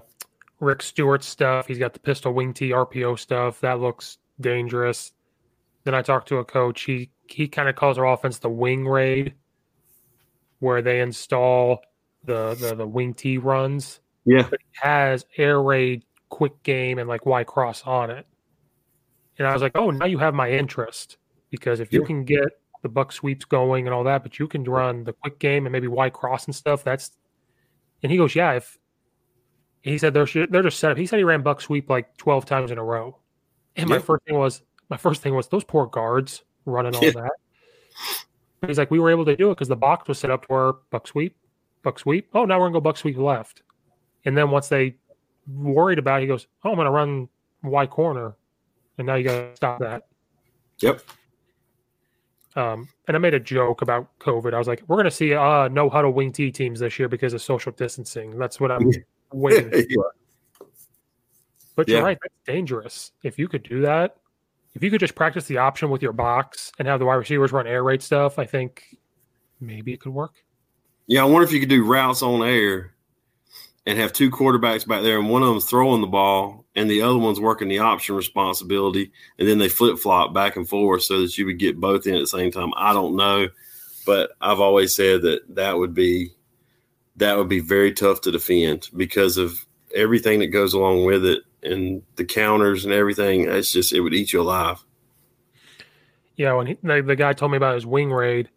Rick 0.60 0.82
Stewart 0.82 1.24
stuff. 1.24 1.68
He's 1.68 1.80
got 1.80 1.94
the 1.94 2.00
pistol 2.00 2.34
wing 2.34 2.54
T 2.54 2.70
RPO 2.70 3.20
stuff. 3.20 3.60
That 3.62 3.80
looks 3.80 4.18
dangerous. 4.40 5.12
Then 5.84 5.94
I 5.94 6.02
talked 6.02 6.30
to 6.30 6.38
a 6.38 6.46
coach. 6.46 6.84
He 6.84 7.12
he 7.28 7.48
kind 7.48 7.68
of 7.68 7.76
calls 7.76 7.98
our 7.98 8.06
offense 8.06 8.40
the 8.40 8.50
wing 8.50 8.88
raid, 8.88 9.34
where 10.60 10.82
they 10.82 11.02
install 11.02 11.82
the 12.24 12.56
the, 12.56 12.76
the 12.76 12.88
wing 12.88 13.14
T 13.14 13.38
runs. 13.38 14.00
Yeah. 14.26 14.44
But 14.44 14.54
it 14.54 14.60
has 14.82 15.26
air 15.38 15.62
raid, 15.62 16.04
quick 16.30 16.62
game, 16.64 16.98
and 17.00 17.08
like 17.10 17.26
Y 17.26 17.44
cross 17.44 17.84
on 17.84 18.10
it. 18.10 18.26
And 19.38 19.48
I 19.48 19.54
was 19.54 19.62
like, 19.62 19.76
oh, 19.76 19.90
now 19.92 20.06
you 20.06 20.18
have 20.20 20.34
my 20.34 20.50
interest 20.52 21.18
because 21.50 21.80
if 21.80 21.92
you 21.92 22.02
Yeah. 22.02 22.08
can 22.08 22.24
get 22.24 22.46
the 22.84 22.90
buck 22.90 23.12
sweeps 23.12 23.46
going 23.46 23.88
and 23.88 23.94
all 23.94 24.04
that, 24.04 24.24
but 24.24 24.38
you 24.40 24.48
can 24.48 24.64
run 24.64 25.04
the 25.04 25.14
quick 25.14 25.40
game 25.40 25.66
and 25.66 25.72
maybe 25.74 25.88
Y 25.88 26.10
cross 26.10 26.46
and 26.46 26.56
stuff. 26.56 26.84
That's 26.84 27.12
and 28.04 28.12
he 28.12 28.18
goes, 28.18 28.36
yeah. 28.36 28.54
If 28.54 28.78
he 29.82 29.98
said 29.98 30.14
they're 30.14 30.28
they're 30.50 30.62
just 30.64 30.80
set 30.80 30.92
up. 30.92 30.98
He 30.98 31.06
said 31.06 31.18
he 31.18 31.24
ran 31.24 31.42
buck 31.42 31.62
sweep 31.62 31.90
like 31.90 32.16
twelve 32.18 32.46
times 32.46 32.72
in 32.72 32.78
a 32.78 32.84
row. 32.84 33.18
And 33.76 33.90
my 33.90 34.00
first 34.00 34.24
thing 34.26 34.38
was 34.38 34.62
my 34.90 34.98
first 34.98 35.22
thing 35.22 35.34
was 35.36 35.48
those 35.48 35.64
poor 35.64 35.88
guards 35.88 36.44
running 36.66 36.96
all 36.96 37.04
Yeah. 37.04 37.12
that. 37.12 37.32
But 38.60 38.70
he's 38.70 38.78
like, 38.78 38.92
we 38.92 39.00
were 39.00 39.10
able 39.10 39.26
to 39.26 39.36
do 39.36 39.50
it 39.50 39.56
because 39.56 39.68
the 39.68 39.76
box 39.76 40.08
was 40.08 40.20
set 40.20 40.30
up 40.32 40.46
to 40.48 40.54
where 40.54 40.74
buck 40.92 41.08
sweep, 41.08 41.36
buck 41.82 41.98
sweep. 42.00 42.30
Oh, 42.34 42.46
now 42.46 42.60
we're 42.60 42.66
gonna 42.68 42.74
go 42.76 42.82
buck 42.82 42.98
sweep 42.98 43.18
left. 43.18 43.63
And 44.26 44.38
then 44.38 44.52
once 44.52 44.70
they 44.70 44.96
worried 45.48 46.00
about, 46.00 46.20
it, 46.20 46.22
he 46.22 46.28
goes, 46.28 46.48
oh, 46.64 46.72
I'm 46.72 46.78
gonna 46.78 46.92
run 46.92 47.28
Y 47.64 47.86
corner, 47.88 48.36
and 48.98 49.08
now 49.08 49.16
you 49.16 49.24
gotta 49.24 49.56
stop 49.56 49.80
that. 49.80 50.08
Yep. 50.80 51.02
Um, 52.56 52.88
and 53.08 53.18
I 53.18 53.20
made 53.20 53.34
a 53.34 53.40
joke 53.40 53.82
about 53.82 54.08
COVID. 54.20 54.54
I 54.54 54.58
was 54.58 54.68
like, 54.68 54.84
we're 54.88 54.98
going 54.98 55.06
to 55.06 55.12
see 55.12 55.34
uh, 55.34 55.68
no 55.70 55.90
huddle 55.90 56.14
wing 56.14 56.32
T 56.32 56.52
teams 56.52 56.80
this 56.80 57.00
year 57.00 57.08
because 57.08 57.34
of 57.34 57.42
social 57.42 57.72
distancing. 57.72 58.38
That's 58.38 58.60
what 58.60 58.72
I'm 58.72 58.92
waiting 59.34 59.72
for. 59.72 60.12
But 61.76 61.88
you're 61.88 62.04
right. 62.04 62.20
That's 62.22 62.36
dangerous. 62.46 63.12
If 63.24 63.40
you 63.40 63.48
could 63.48 63.64
do 63.64 63.82
that, 63.82 64.18
if 64.76 64.84
you 64.84 64.92
could 64.92 65.00
just 65.00 65.16
practice 65.16 65.46
the 65.46 65.58
option 65.58 65.90
with 65.90 66.02
your 66.02 66.14
box 66.14 66.72
and 66.78 66.88
have 66.88 67.00
the 67.00 67.06
wide 67.06 67.16
receivers 67.16 67.52
run 67.52 67.66
air 67.66 67.84
raid 67.84 68.02
stuff, 68.04 68.38
I 68.38 68.46
think 68.46 68.98
maybe 69.60 69.94
it 69.94 70.00
could 70.00 70.14
work. 70.14 70.34
Yeah, 71.08 71.22
I 71.22 71.26
wonder 71.26 71.46
if 71.46 71.52
you 71.52 71.60
could 71.60 71.70
do 71.70 71.84
routes 71.84 72.22
on 72.22 72.48
air 72.48 72.94
and 73.86 74.00
have 74.00 74.14
two 74.14 74.32
quarterbacks 74.32 74.88
back 74.88 75.02
there, 75.04 75.20
and 75.20 75.30
one 75.30 75.44
of 75.44 75.50
them's 75.50 75.66
throwing 75.66 76.02
the 76.02 76.08
ball, 76.08 76.66
and 76.76 76.90
the 76.90 77.02
other 77.02 77.18
one's 77.18 77.40
working 77.40 77.68
the 77.68 77.80
option 77.80 78.16
responsibility, 78.16 79.12
and 79.38 79.48
then 79.48 79.58
they 79.58 79.70
flip 79.70 80.00
flop 80.00 80.34
back 80.34 80.56
and 80.56 80.68
forth 80.68 81.04
so 81.04 81.22
that 81.22 81.38
you 81.38 81.46
would 81.46 81.60
get 81.60 81.80
both 81.80 82.08
in 82.08 82.16
at 82.16 82.22
the 82.22 82.28
same 82.28 82.52
time. 82.52 82.72
I 82.78 82.94
don't 82.94 83.16
know, 83.16 83.50
but 84.06 84.32
I've 84.40 84.62
always 84.62 84.96
said 84.96 85.24
that 85.24 85.56
that 85.56 85.78
would 85.78 85.94
be 85.94 86.32
that 87.18 87.38
would 87.38 87.50
be 87.50 87.60
very 87.60 87.94
tough 87.94 88.22
to 88.22 88.32
defend 88.32 88.90
because 88.96 89.38
of 89.38 89.66
everything 89.94 90.40
that 90.40 90.48
goes 90.48 90.74
along 90.74 91.06
with 91.06 91.26
it 91.26 91.44
and 91.62 92.02
the 92.16 92.26
counters 92.26 92.86
and 92.86 92.94
everything. 92.94 93.50
It's 93.50 93.72
just 93.72 93.94
it 93.94 94.02
would 94.02 94.14
eat 94.14 94.34
you 94.34 94.42
alive. 94.42 94.84
Yeah, 96.36 96.54
when 96.54 96.68
he, 96.68 96.78
the, 96.82 97.04
the 97.06 97.16
guy 97.16 97.34
told 97.34 97.52
me 97.52 97.58
about 97.58 97.76
his 97.76 97.86
wing 97.86 98.12
raid, 98.12 98.50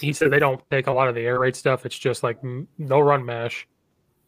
he 0.00 0.12
said 0.12 0.30
they 0.30 0.38
don't 0.38 0.62
take 0.70 0.86
a 0.86 0.92
lot 0.92 1.08
of 1.08 1.14
the 1.14 1.22
air 1.22 1.38
raid 1.38 1.56
stuff. 1.56 1.84
It's 1.84 1.98
just 1.98 2.22
like 2.22 2.40
mm, 2.42 2.66
no 2.78 3.00
run 3.00 3.24
mesh. 3.24 3.66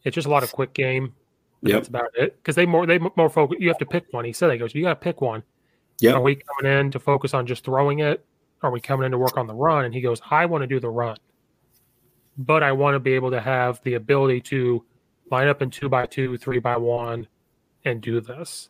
It's 0.09 0.15
just 0.15 0.27
a 0.27 0.31
lot 0.31 0.43
of 0.43 0.51
quick 0.51 0.73
game. 0.73 1.13
Yep. 1.61 1.73
That's 1.73 1.87
about 1.87 2.09
it. 2.15 2.37
Because 2.37 2.55
they 2.55 2.65
more 2.65 2.85
they 2.85 2.99
more 2.99 3.29
focus. 3.29 3.57
You 3.59 3.67
have 3.69 3.77
to 3.79 3.85
pick 3.85 4.05
one. 4.11 4.25
He 4.25 4.33
said, 4.33 4.51
"He 4.51 4.57
goes, 4.57 4.75
you 4.75 4.83
got 4.83 4.89
to 4.89 4.95
pick 4.95 5.21
one." 5.21 5.43
Yeah. 5.99 6.13
Are 6.13 6.21
we 6.21 6.35
coming 6.35 6.79
in 6.79 6.91
to 6.91 6.99
focus 6.99 7.33
on 7.33 7.45
just 7.45 7.65
throwing 7.65 7.99
it? 7.99 8.25
Are 8.61 8.71
we 8.71 8.81
coming 8.81 9.05
in 9.05 9.11
to 9.11 9.17
work 9.17 9.37
on 9.37 9.47
the 9.47 9.53
run? 9.53 9.85
And 9.85 9.93
he 9.93 10.01
goes, 10.01 10.21
I 10.29 10.45
want 10.45 10.63
to 10.63 10.67
do 10.67 10.79
the 10.79 10.89
run, 10.89 11.17
but 12.37 12.63
I 12.63 12.71
want 12.71 12.95
to 12.95 12.99
be 12.99 13.13
able 13.13 13.31
to 13.31 13.41
have 13.41 13.81
the 13.83 13.95
ability 13.95 14.41
to 14.41 14.83
line 15.31 15.47
up 15.47 15.61
in 15.61 15.69
two 15.69 15.89
by 15.89 16.05
two, 16.05 16.37
three 16.37 16.59
by 16.59 16.77
one, 16.77 17.27
and 17.85 18.01
do 18.01 18.19
this. 18.21 18.69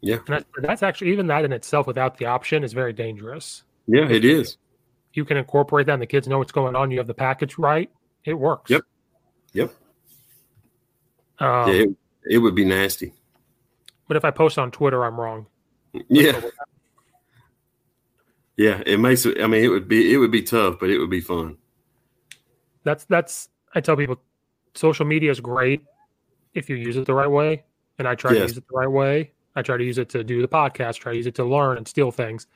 Yeah. 0.00 0.16
And 0.16 0.26
that's, 0.26 0.44
that's 0.58 0.82
actually 0.82 1.12
even 1.12 1.28
that 1.28 1.44
in 1.44 1.52
itself 1.52 1.86
without 1.86 2.18
the 2.18 2.26
option 2.26 2.64
is 2.64 2.72
very 2.72 2.92
dangerous. 2.92 3.62
Yeah, 3.86 4.08
it 4.08 4.24
is. 4.24 4.56
You 5.12 5.24
can 5.24 5.36
incorporate 5.36 5.86
that 5.86 5.94
and 5.94 6.02
the 6.02 6.06
kids 6.06 6.26
know 6.26 6.38
what's 6.38 6.52
going 6.52 6.74
on. 6.74 6.90
You 6.90 6.98
have 6.98 7.06
the 7.06 7.14
package 7.14 7.58
right. 7.58 7.90
It 8.24 8.34
works. 8.34 8.70
Yep. 8.70 8.82
Yep. 9.52 9.74
Um, 11.38 11.68
yeah, 11.68 11.74
it, 11.74 11.96
it 12.24 12.38
would 12.38 12.54
be 12.54 12.64
nasty. 12.64 13.12
But 14.08 14.16
if 14.16 14.24
I 14.24 14.30
post 14.30 14.58
on 14.58 14.70
Twitter, 14.70 15.04
I'm 15.04 15.18
wrong. 15.18 15.46
Yeah. 16.08 16.40
Yeah, 18.56 18.82
it 18.84 19.00
makes 19.00 19.24
it. 19.24 19.40
I 19.40 19.46
mean, 19.46 19.64
it 19.64 19.68
would 19.68 19.88
be 19.88 20.12
it 20.12 20.18
would 20.18 20.30
be 20.30 20.42
tough, 20.42 20.76
but 20.78 20.90
it 20.90 20.98
would 20.98 21.10
be 21.10 21.20
fun. 21.20 21.56
That's 22.84 23.04
that's. 23.06 23.48
I 23.74 23.80
tell 23.80 23.96
people, 23.96 24.20
social 24.74 25.06
media 25.06 25.30
is 25.30 25.40
great 25.40 25.82
if 26.52 26.68
you 26.68 26.76
use 26.76 26.96
it 26.96 27.06
the 27.06 27.14
right 27.14 27.30
way, 27.30 27.64
and 27.98 28.06
I 28.06 28.14
try 28.14 28.34
to 28.34 28.40
use 28.40 28.56
it 28.56 28.68
the 28.68 28.76
right 28.76 28.90
way. 28.90 29.32
I 29.56 29.62
try 29.62 29.78
to 29.78 29.84
use 29.84 29.98
it 29.98 30.10
to 30.10 30.22
do 30.22 30.42
the 30.42 30.48
podcast, 30.48 30.96
try 30.96 31.12
to 31.12 31.16
use 31.16 31.26
it 31.26 31.34
to 31.36 31.44
learn 31.44 31.78
and 31.78 31.88
steal 31.88 32.10
things. 32.10 32.46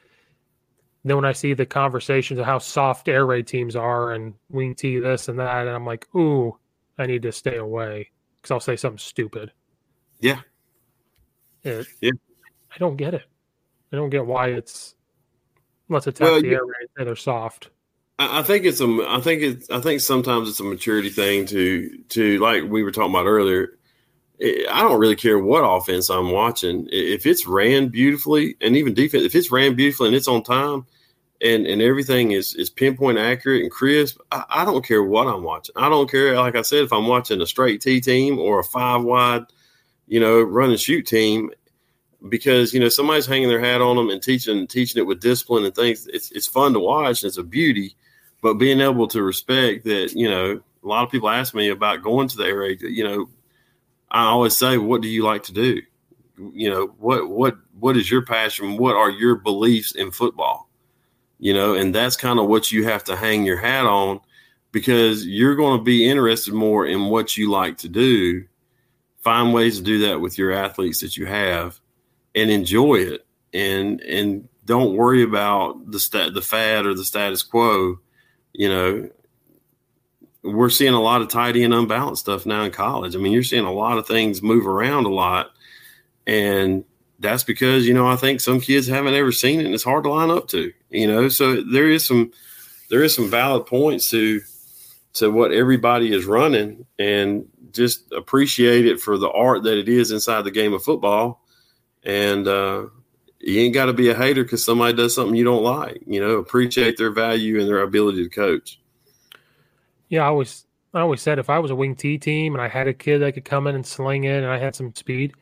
Then 1.05 1.17
when 1.17 1.25
I 1.25 1.33
see 1.33 1.55
the 1.55 1.65
conversations 1.65 2.39
of 2.39 2.47
how 2.47 2.59
soft 2.59 3.09
air 3.09 3.25
raid 3.25 3.47
teams 3.47 3.77
are 3.77 4.13
and 4.13 4.35
wing 4.51 4.75
T 4.75 4.99
this 4.99 5.29
and 5.29 5.39
that, 5.39 5.67
and 5.67 5.71
I'm 5.71 5.87
like, 5.87 6.07
ooh, 6.15 6.57
I 6.99 7.07
need 7.07 7.23
to 7.23 7.33
stay 7.33 7.57
away 7.57 8.11
because 8.47 8.55
I'll 8.55 8.61
say 8.61 8.77
something 8.77 8.99
stupid. 8.99 9.53
Yeah. 10.21 10.41
It, 11.65 11.87
Yeah. 12.01 12.13
I 12.73 12.79
don't 12.79 12.97
get 12.97 13.15
it. 13.15 13.23
I 13.93 13.97
don't 13.97 14.11
get 14.11 14.25
why 14.27 14.49
it's 14.49 14.95
let's 15.89 16.07
attack 16.07 16.29
Well, 16.29 16.41
the 16.41 16.47
you- 16.49 16.55
air 16.55 16.65
raid. 16.65 16.89
They're 16.97 17.17
soft. 17.17 17.71
I 18.19 18.43
think 18.43 18.65
it's 18.65 18.81
a. 18.81 19.05
I 19.09 19.21
think 19.21 19.43
it's. 19.43 19.69
I 19.69 19.79
think 19.81 20.01
sometimes 20.01 20.49
it's 20.49 20.61
a 20.61 20.65
maturity 20.65 21.11
thing 21.11 21.45
to 21.47 21.99
to 22.11 22.39
like 22.39 22.65
we 22.65 22.83
were 22.83 22.91
talking 22.91 23.11
about 23.11 23.27
earlier. 23.27 23.79
I 24.41 24.65
I 24.71 24.81
don't 24.81 24.99
really 24.99 25.17
care 25.17 25.39
what 25.39 25.61
offense 25.61 26.09
I'm 26.09 26.31
watching. 26.31 26.89
If 26.91 27.27
it's 27.27 27.47
ran 27.47 27.89
beautifully, 27.89 28.57
and 28.63 28.75
even 28.75 28.95
defense, 28.95 29.25
if 29.25 29.35
it's 29.35 29.51
ran 29.51 29.75
beautifully 29.75 30.07
and 30.09 30.17
it's 30.17 30.29
on 30.29 30.43
time, 30.43 30.87
and 31.43 31.67
and 31.67 31.83
everything 31.83 32.33
is 32.33 32.55
is 32.55 32.71
pinpoint 32.71 33.19
accurate 33.19 33.63
and 33.63 33.71
crisp, 33.71 34.19
I, 34.33 34.45
I 34.49 34.65
don't 34.65 34.85
care 34.85 35.03
what 35.03 35.27
I'm 35.27 35.43
watching. 35.43 35.75
I 35.77 35.89
don't 35.89 36.11
care. 36.11 36.35
Like 36.37 36.57
I 36.57 36.63
said, 36.63 36.85
if 36.85 36.93
I'm 36.93 37.07
watching 37.07 37.41
a 37.41 37.47
straight 37.47 37.81
T 37.81 38.01
team 38.01 38.39
or 38.39 38.61
a 38.61 38.65
five 38.65 39.03
wide, 39.03 39.45
you 40.07 40.21
know, 40.21 40.41
run 40.41 40.71
and 40.71 40.81
shoot 40.81 41.07
team, 41.07 41.51
because 42.29 42.73
you 42.73 42.81
know 42.81 42.89
somebody's 42.89 43.27
hanging 43.27 43.49
their 43.49 43.61
hat 43.61 43.81
on 43.81 43.97
them 43.97 44.11
and 44.11 44.23
teaching 44.23 44.67
teaching 44.67 45.01
it 45.01 45.07
with 45.07 45.21
discipline 45.21 45.65
and 45.65 45.75
things. 45.75 46.07
It's 46.07 46.31
it's 46.33 46.47
fun 46.47 46.73
to 46.73 46.81
watch 46.81 47.23
and 47.23 47.29
it's 47.29 47.39
a 47.39 47.43
beauty, 47.43 47.97
but 48.43 48.55
being 48.55 48.81
able 48.81 49.09
to 49.09 49.23
respect 49.23 49.85
that, 49.85 50.13
you 50.15 50.29
know, 50.29 50.61
a 50.83 50.87
lot 50.87 51.05
of 51.05 51.11
people 51.11 51.29
ask 51.29 51.55
me 51.55 51.69
about 51.69 52.03
going 52.03 52.29
to 52.29 52.37
the 52.37 52.45
air 52.45 52.59
raid. 52.59 52.83
You 52.83 53.05
know, 53.05 53.29
I 54.11 54.25
always 54.25 54.57
say, 54.57 54.79
what 54.79 55.03
do 55.03 55.09
you 55.09 55.25
like 55.25 55.43
to 55.45 55.53
do? 55.53 55.83
You 56.53 56.71
know, 56.71 56.87
what 56.99 57.29
what 57.29 57.57
what 57.79 57.97
is 57.97 58.11
your 58.11 58.23
passion? 58.23 58.77
What 58.77 58.95
are 58.95 59.11
your 59.11 59.37
beliefs 59.37 59.95
in 59.95 60.11
football? 60.11 60.66
You 61.39 61.53
know, 61.53 61.75
and 61.75 61.95
that's 61.95 62.17
kind 62.17 62.39
of 62.39 62.47
what 62.47 62.73
you 62.73 62.85
have 62.85 63.05
to 63.05 63.17
hang 63.17 63.45
your 63.45 63.59
hat 63.59 63.85
on 63.85 64.21
because 64.73 65.27
you're 65.27 65.55
going 65.55 65.79
to 65.79 65.85
be 65.85 66.09
interested 66.09 66.55
more 66.55 66.87
in 66.87 67.07
what 67.07 67.37
you 67.37 67.51
like 67.51 67.79
to 67.79 67.89
do. 67.89 68.45
Find 69.23 69.53
ways 69.53 69.79
to 69.79 69.83
do 69.83 69.99
that 70.07 70.21
with 70.21 70.39
your 70.39 70.53
athletes 70.53 71.01
that 71.01 71.17
you 71.17 71.27
have 71.27 71.81
and 72.35 72.51
enjoy 72.51 72.97
it. 72.97 73.27
And 73.53 74.01
and 74.01 74.49
don't 74.65 74.97
worry 74.97 75.23
about 75.23 75.91
the 75.91 76.01
stat 76.01 76.35
the 76.35 76.43
fad 76.43 76.87
or 76.87 76.95
the 76.95 77.05
status 77.05 77.43
quo 77.43 77.99
you 78.53 78.69
know. 78.69 79.11
We're 80.43 80.71
seeing 80.71 80.95
a 80.95 81.03
lot 81.03 81.23
of 81.23 81.29
tidy 81.29 81.65
and 81.65 81.75
unbalanced 81.75 82.23
stuff 82.23 82.47
now 82.47 82.63
in 82.63 82.71
college. 82.71 83.17
I 83.17 83.19
mean 83.19 83.33
you're 83.33 83.43
seeing 83.43 83.65
a 83.65 83.73
lot 83.73 83.99
of 83.99 84.07
things 84.07 84.43
move 84.43 84.67
around 84.67 85.07
a 85.07 85.13
lot. 85.13 85.51
And 86.27 86.85
that's 87.19 87.45
because 87.45 87.87
you 87.87 87.95
know 87.95 88.07
i 88.07 88.17
think 88.17 88.41
some 88.41 88.61
kids 88.61 88.87
haven't 88.87 89.15
ever 89.15 89.33
seen 89.33 89.61
it 89.61 89.67
and 89.67 89.75
it's 89.75 89.85
hard 89.85 90.05
to 90.05 90.11
line 90.11 90.31
up 90.31 90.49
to 90.49 90.73
you 90.91 91.07
know 91.07 91.29
so 91.29 91.63
there 91.63 91.89
is 91.89 92.05
some 92.05 92.31
there 92.91 93.03
is 93.03 93.15
some 93.15 93.31
valid 93.31 93.67
points 93.67 94.11
to 94.11 94.41
to 95.13 95.31
what 95.31 95.53
everybody 95.53 96.13
is 96.13 96.27
running 96.27 96.85
and 96.99 97.47
just 97.73 98.11
appreciate 98.13 98.87
it 98.87 99.01
for 99.01 99.19
the 99.19 99.31
art 99.31 99.63
that 99.63 99.79
it 99.79 99.89
is 99.89 100.11
inside 100.11 100.43
the 100.43 100.51
game 100.51 100.73
of 100.73 100.83
football 100.83 101.43
and 102.05 102.47
uh, 102.47 102.87
you 103.41 103.61
ain't 103.61 103.75
got 103.75 103.87
to 103.87 103.93
be 103.93 104.09
a 104.09 104.15
hater 104.15 104.45
because 104.45 104.65
somebody 104.65 104.95
does 104.95 105.15
something 105.15 105.35
you 105.35 105.45
don't 105.45 105.63
like. 105.63 106.03
You 106.07 106.21
know, 106.21 106.31
appreciate 106.37 106.97
their 106.97 107.11
value 107.11 107.61
and 107.61 107.69
their 107.69 107.83
ability 107.83 108.23
to 108.23 108.31
coach. 108.31 108.81
Yeah, 110.09 110.23
I 110.23 110.27
always 110.27 110.67
I 110.95 111.01
always 111.01 111.21
said 111.21 111.39
if 111.39 111.51
I 111.51 111.59
was 111.59 111.71
a 111.71 111.77
wing 111.77 111.97
T 111.97 112.17
team 112.17 112.55
and 112.55 112.63
I 112.63 112.69
had 112.69 112.89
a 112.89 112.95
kid 112.95 113.19
that 113.19 113.35
could 113.35 113.45
come 113.45 113.67
in 113.67 113.75
and 113.75 113.87
sling 113.87 114.25
it 114.25 114.43
and 114.43 114.47
I 114.47 114.59
had 114.59 114.75
some 114.75 114.95
speed, 114.95 115.35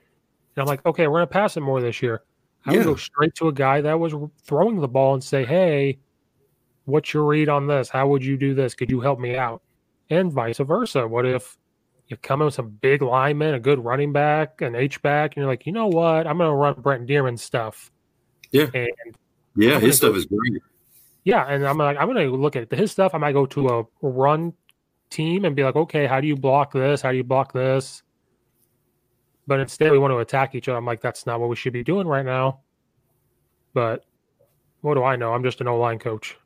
and 0.57 0.62
I'm 0.62 0.66
like, 0.66 0.84
okay, 0.86 1.07
we're 1.07 1.18
gonna 1.18 1.26
pass 1.26 1.57
it 1.57 1.61
more 1.61 1.80
this 1.80 2.02
year. 2.02 2.22
I 2.66 2.76
would 2.76 2.84
go 2.84 2.96
straight 2.96 3.34
to 3.36 3.48
a 3.48 3.52
guy 3.52 3.80
that 3.82 3.98
was 4.00 4.14
throwing 4.44 4.80
the 4.80 4.88
ball 4.88 5.12
and 5.14 5.22
say, 5.22 5.44
hey, 5.44 5.98
what's 6.86 7.12
your 7.12 7.24
read 7.24 7.48
on 7.48 7.66
this? 7.66 7.88
How 7.90 8.09
would 8.09 8.24
you 8.24 8.36
do 8.38 8.55
this? 8.55 8.74
Could 8.74 8.90
you 8.90 9.00
help 9.00 9.18
me 9.18 9.36
out? 9.36 9.62
And 10.11 10.32
vice 10.32 10.59
versa. 10.59 11.07
What 11.07 11.26
if 11.26 11.59
you 12.09 12.16
come 12.18 12.40
in 12.40 12.46
with 12.46 12.55
some 12.55 12.70
big 12.70 13.02
lineman, 13.02 13.55
a 13.55 13.61
good 13.61 13.84
running 13.84 14.12
back, 14.12 14.61
an 14.62 14.74
H 14.74 15.02
back, 15.02 15.32
and 15.36 15.42
you're 15.42 15.46
like, 15.50 15.66
you 15.66 15.72
know 15.72 15.88
what? 15.88 16.26
I'm 16.26 16.38
gonna 16.38 16.55
run 16.55 16.74
Brent 16.80 17.07
Dearmon 17.07 17.38
stuff. 17.38 17.90
Yeah. 18.50 18.68
And 18.72 18.88
Yeah, 19.57 19.78
his 19.78 19.96
stuff 19.96 20.16
is 20.16 20.24
great. 20.26 20.62
yeah, 21.24 21.44
and 21.46 21.66
I'm 21.66 21.76
like, 21.78 21.98
I'm 21.98 22.07
gonna 22.07 22.24
look 22.26 22.57
at 22.57 22.70
his 22.72 22.92
stuff. 22.92 23.14
I 23.14 23.18
might 23.18 23.32
go 23.32 23.44
to 23.46 23.68
a 23.68 23.84
run 24.00 24.52
team 25.11 25.44
and 25.44 25.55
be 25.55 25.64
like, 25.64 25.76
okay, 25.76 26.07
how 26.07 26.20
do 26.20 26.26
you 26.26 26.36
block 26.36 26.72
this? 26.72 27.02
How 27.02 27.11
do 27.11 27.16
you 27.18 27.24
block 27.24 27.52
this? 27.52 28.02
But 29.47 29.61
instead, 29.61 29.92
we 29.92 29.99
want 29.99 30.12
to 30.12 30.18
attack 30.18 30.55
each 30.55 30.68
other. 30.68 30.78
I'm 30.78 30.86
like, 30.86 31.01
that's 31.01 31.26
not 31.26 31.38
what 31.40 31.49
we 31.51 31.57
should 31.57 31.72
be 31.72 31.84
doing 31.84 32.07
right 32.07 32.24
now. 32.24 32.61
But 33.74 34.05
what 34.80 34.95
do 34.95 35.05
I 35.05 35.16
know? 35.16 35.34
I'm 35.34 35.42
just 35.42 35.61
an 35.61 35.68
O 35.68 35.78
line 35.78 35.99
coach. 35.99 36.36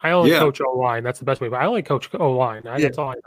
I 0.00 0.10
only 0.10 0.30
Yeah. 0.30 0.38
coach 0.40 0.60
O 0.60 0.76
line. 0.76 1.02
That's 1.04 1.18
the 1.18 1.24
best 1.24 1.40
way. 1.40 1.48
But 1.48 1.60
I 1.60 1.66
only 1.66 1.82
coach 1.82 2.08
O 2.14 2.32
line. 2.32 2.62
That's 2.64 2.98
all 2.98 3.10
I 3.10 3.14
know. 3.14 3.20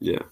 Yeah. 0.00 0.22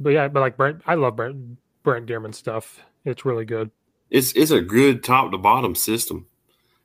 But 0.00 0.10
yeah, 0.10 0.28
but 0.28 0.40
like 0.40 0.56
Brent, 0.56 0.82
I 0.86 0.94
love 0.94 1.16
Brent 1.16 1.58
Brent 1.84 2.06
Dearmon 2.06 2.34
stuff. 2.34 2.80
It's 3.04 3.24
really 3.24 3.44
good. 3.44 3.70
It's 4.10 4.32
it's 4.32 4.50
a 4.50 4.60
good 4.60 5.04
top 5.04 5.30
to 5.32 5.38
bottom 5.38 5.74
system. 5.74 6.26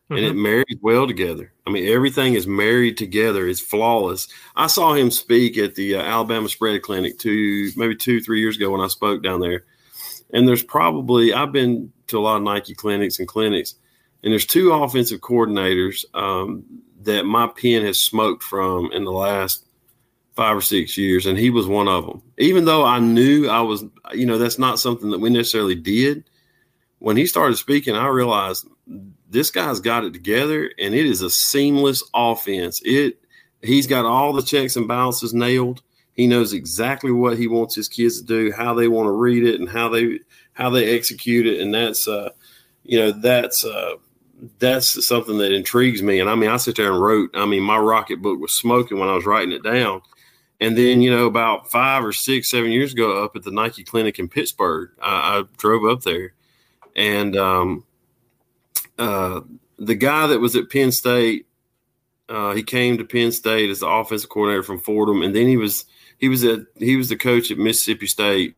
And 0.10 0.20
it 0.20 0.34
Mhm. 0.34 0.42
marries 0.42 0.78
well 0.82 1.06
together. 1.06 1.52
I 1.68 1.70
mean, 1.70 1.88
everything 1.88 2.34
is 2.34 2.48
married 2.48 2.98
together. 2.98 3.48
It's 3.48 3.60
flawless. 3.60 4.28
I 4.56 4.66
saw 4.68 4.94
him 4.94 5.12
speak 5.12 5.58
at 5.58 5.76
the 5.76 5.96
uh, 5.96 6.02
Alabama 6.02 6.50
Spread 6.50 6.82
Clinic 6.82 7.20
two, 7.20 7.70
maybe 7.76 7.96
two, 7.96 8.20
three 8.20 8.40
years 8.40 8.58
ago 8.58 8.72
when 8.72 8.82
I 8.82 8.88
spoke 8.88 9.22
down 9.22 9.40
there. 9.40 9.66
And 10.32 10.48
there's 10.48 10.64
probably 10.64 11.34
I've 11.34 11.52
been 11.52 11.92
to 12.08 12.18
a 12.18 12.22
lot 12.22 12.38
of 12.38 12.44
Nike 12.44 12.74
clinics 12.74 13.20
and 13.20 13.28
clinics, 13.28 13.76
and 14.24 14.32
there's 14.32 14.46
two 14.48 14.72
offensive 14.74 15.22
coordinators 15.22 16.06
um, 16.16 16.64
that 17.04 17.26
my 17.26 17.48
pen 17.48 17.86
has 17.86 18.00
smoked 18.00 18.44
from 18.44 18.92
in 18.92 19.04
the 19.04 19.12
last 19.12 19.66
five 20.36 20.56
or 20.58 20.62
six 20.62 20.98
years, 20.98 21.26
and 21.28 21.38
he 21.38 21.50
was 21.50 21.68
one 21.68 21.88
of 21.88 22.06
them. 22.06 22.22
Even 22.38 22.66
though 22.66 22.84
I 22.84 23.00
knew 23.00 23.48
I 23.48 23.62
was, 23.62 23.84
you 24.14 24.26
know, 24.26 24.38
that's 24.40 24.58
not 24.58 24.80
something 24.80 25.12
that 25.12 25.20
we 25.20 25.30
necessarily 25.30 25.76
did. 25.76 26.24
When 27.00 27.16
he 27.16 27.26
started 27.26 27.58
speaking, 27.58 27.96
I 27.96 28.08
realized 28.08 28.68
this 29.30 29.52
guy's 29.52 29.80
got 29.80 30.04
it 30.04 30.14
together, 30.14 30.72
and 30.80 30.94
it 30.94 31.06
is 31.06 31.22
a 31.22 31.30
seamless 31.30 32.04
offense. 32.14 32.82
It 32.84 33.20
he's 33.62 33.88
got 33.88 34.06
all 34.06 34.34
the 34.34 34.42
checks 34.42 34.76
and 34.76 34.88
balances 34.88 35.34
nailed. 35.34 35.82
He 36.14 36.28
knows 36.28 36.54
exactly 36.54 37.12
what 37.12 37.38
he 37.38 37.48
wants 37.48 37.76
his 37.76 37.88
kids 37.88 38.20
to 38.20 38.26
do, 38.26 38.52
how 38.52 38.74
they 38.74 38.88
want 38.88 39.08
to 39.08 39.12
read 39.12 39.46
it, 39.46 39.60
and 39.60 39.70
how 39.70 39.90
they 39.90 40.20
how 40.54 40.70
they 40.70 40.96
execute 40.96 41.46
it, 41.46 41.62
and 41.62 41.74
that's 41.74 42.08
uh, 42.08 42.32
you 42.84 43.00
know 43.00 43.12
that's 43.12 43.64
uh, 43.64 43.94
that's 44.58 45.06
something 45.06 45.38
that 45.38 45.54
intrigues 45.54 46.02
me. 46.02 46.20
And 46.20 46.30
I 46.30 46.36
mean, 46.36 46.50
I 46.50 46.58
sit 46.58 46.76
there 46.76 46.92
and 46.92 47.02
wrote. 47.02 47.30
I 47.36 47.46
mean, 47.46 47.64
my 47.64 47.78
Rocketbook 47.78 48.40
was 48.40 48.56
smoking 48.56 49.00
when 49.00 49.10
I 49.10 49.16
was 49.16 49.26
writing 49.26 49.54
it 49.54 49.64
down. 49.64 50.02
And 50.62 50.78
then, 50.78 51.02
you 51.02 51.10
know, 51.10 51.26
about 51.26 51.72
five 51.72 52.04
or 52.04 52.12
six, 52.12 52.52
seven 52.52 52.72
years 52.72 52.92
ago, 52.92 53.24
up 53.24 53.34
at 53.38 53.44
the 53.44 53.52
Nike 53.52 53.86
Clinic 53.86 54.20
in 54.20 54.28
Pittsburgh, 54.28 54.90
I, 55.02 55.40
I 55.40 55.44
drove 55.58 55.90
up 55.90 56.04
there, 56.04 56.34
and 56.98 57.38
um, 57.38 57.86
uh, 59.00 59.42
the 59.78 59.96
guy 59.96 60.28
that 60.28 60.40
was 60.40 60.56
at 60.56 60.70
Penn 60.70 60.92
State, 60.92 61.48
uh, 62.28 62.54
he 62.54 62.62
came 62.62 62.98
to 62.98 63.06
Penn 63.06 63.32
State 63.32 63.70
as 63.70 63.80
the 63.80 63.88
offensive 63.88 64.30
coordinator 64.30 64.62
from 64.62 64.80
Fordham, 64.80 65.24
and 65.24 65.36
then 65.36 65.48
he 65.48 65.58
was 65.58 65.86
he 66.20 66.30
was 66.30 66.44
at 66.44 66.60
he 66.78 66.96
was 66.96 67.10
the 67.10 67.16
coach 67.16 67.50
at 67.50 67.58
Mississippi 67.58 68.06
State 68.06 68.56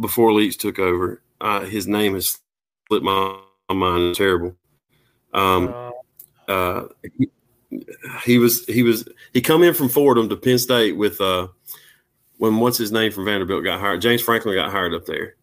before 0.00 0.32
Leach 0.32 0.58
took 0.58 0.78
over. 0.78 1.22
Uh, 1.40 1.60
his 1.60 1.86
name 1.86 2.14
has 2.14 2.38
slipped 2.88 3.04
my, 3.04 3.38
my 3.68 3.74
mind. 3.74 4.02
It's 4.04 4.18
terrible. 4.18 4.56
Um, 5.32 5.92
uh, 6.48 6.84
he, 7.16 7.28
he 8.24 8.38
was 8.38 8.64
he 8.64 8.82
was 8.82 9.06
he 9.32 9.40
come 9.40 9.62
in 9.62 9.74
from 9.74 9.90
Fordham 9.90 10.28
to 10.28 10.36
Penn 10.36 10.58
State 10.58 10.96
with 10.96 11.20
uh 11.20 11.48
when 12.38 12.58
what's 12.58 12.78
his 12.78 12.90
name 12.90 13.12
from 13.12 13.26
Vanderbilt 13.26 13.64
got 13.64 13.80
hired. 13.80 14.00
James 14.00 14.22
Franklin 14.22 14.54
got 14.54 14.70
hired 14.70 14.94
up 14.94 15.04
there, 15.04 15.36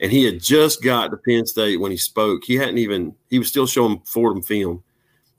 and 0.00 0.10
he 0.10 0.24
had 0.24 0.40
just 0.40 0.82
got 0.82 1.10
to 1.10 1.16
Penn 1.18 1.46
State 1.46 1.78
when 1.78 1.90
he 1.90 1.96
spoke. 1.96 2.44
He 2.44 2.56
hadn't 2.56 2.78
even 2.78 3.14
he 3.28 3.38
was 3.38 3.48
still 3.48 3.66
showing 3.66 4.00
Fordham 4.06 4.42
film, 4.42 4.82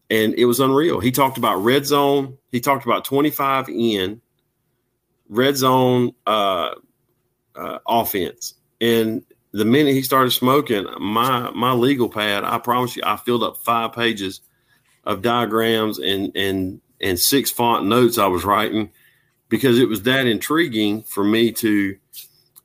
and 0.09 0.34
it 0.36 0.45
was 0.45 0.59
unreal. 0.59 0.99
He 0.99 1.12
talked 1.12 1.38
about 1.38 1.57
red 1.57 1.86
zone. 1.86 2.38
He 2.51 2.59
talked 2.59 2.86
about 2.86 3.03
twenty 3.03 3.32
five 3.32 3.68
in 3.68 4.22
red 5.28 5.57
zone 5.57 6.12
uh, 6.28 6.76
uh, 7.55 7.80
offense, 7.88 8.53
and 8.80 9.24
the 9.51 9.66
minute 9.66 9.93
he 9.93 10.03
started 10.03 10.32
smoking, 10.32 10.88
my 10.99 11.49
my 11.51 11.74
legal 11.74 12.09
pad, 12.09 12.43
I 12.43 12.59
promise 12.59 12.95
you, 12.95 13.03
I 13.05 13.18
filled 13.18 13.43
up 13.43 13.57
five 13.57 13.93
pages 13.93 14.41
of 15.03 15.22
diagrams 15.22 15.97
and 15.97 16.32
and 16.36 16.80
and 17.01 17.20
six 17.20 17.49
font 17.49 17.86
notes 17.88 18.20
I 18.20 18.28
was 18.28 18.45
writing 18.45 18.91
because 19.49 19.80
it 19.80 19.89
was 19.89 20.03
that 20.03 20.28
intriguing 20.28 21.01
for 21.01 21.24
me 21.24 21.51
to 21.53 21.97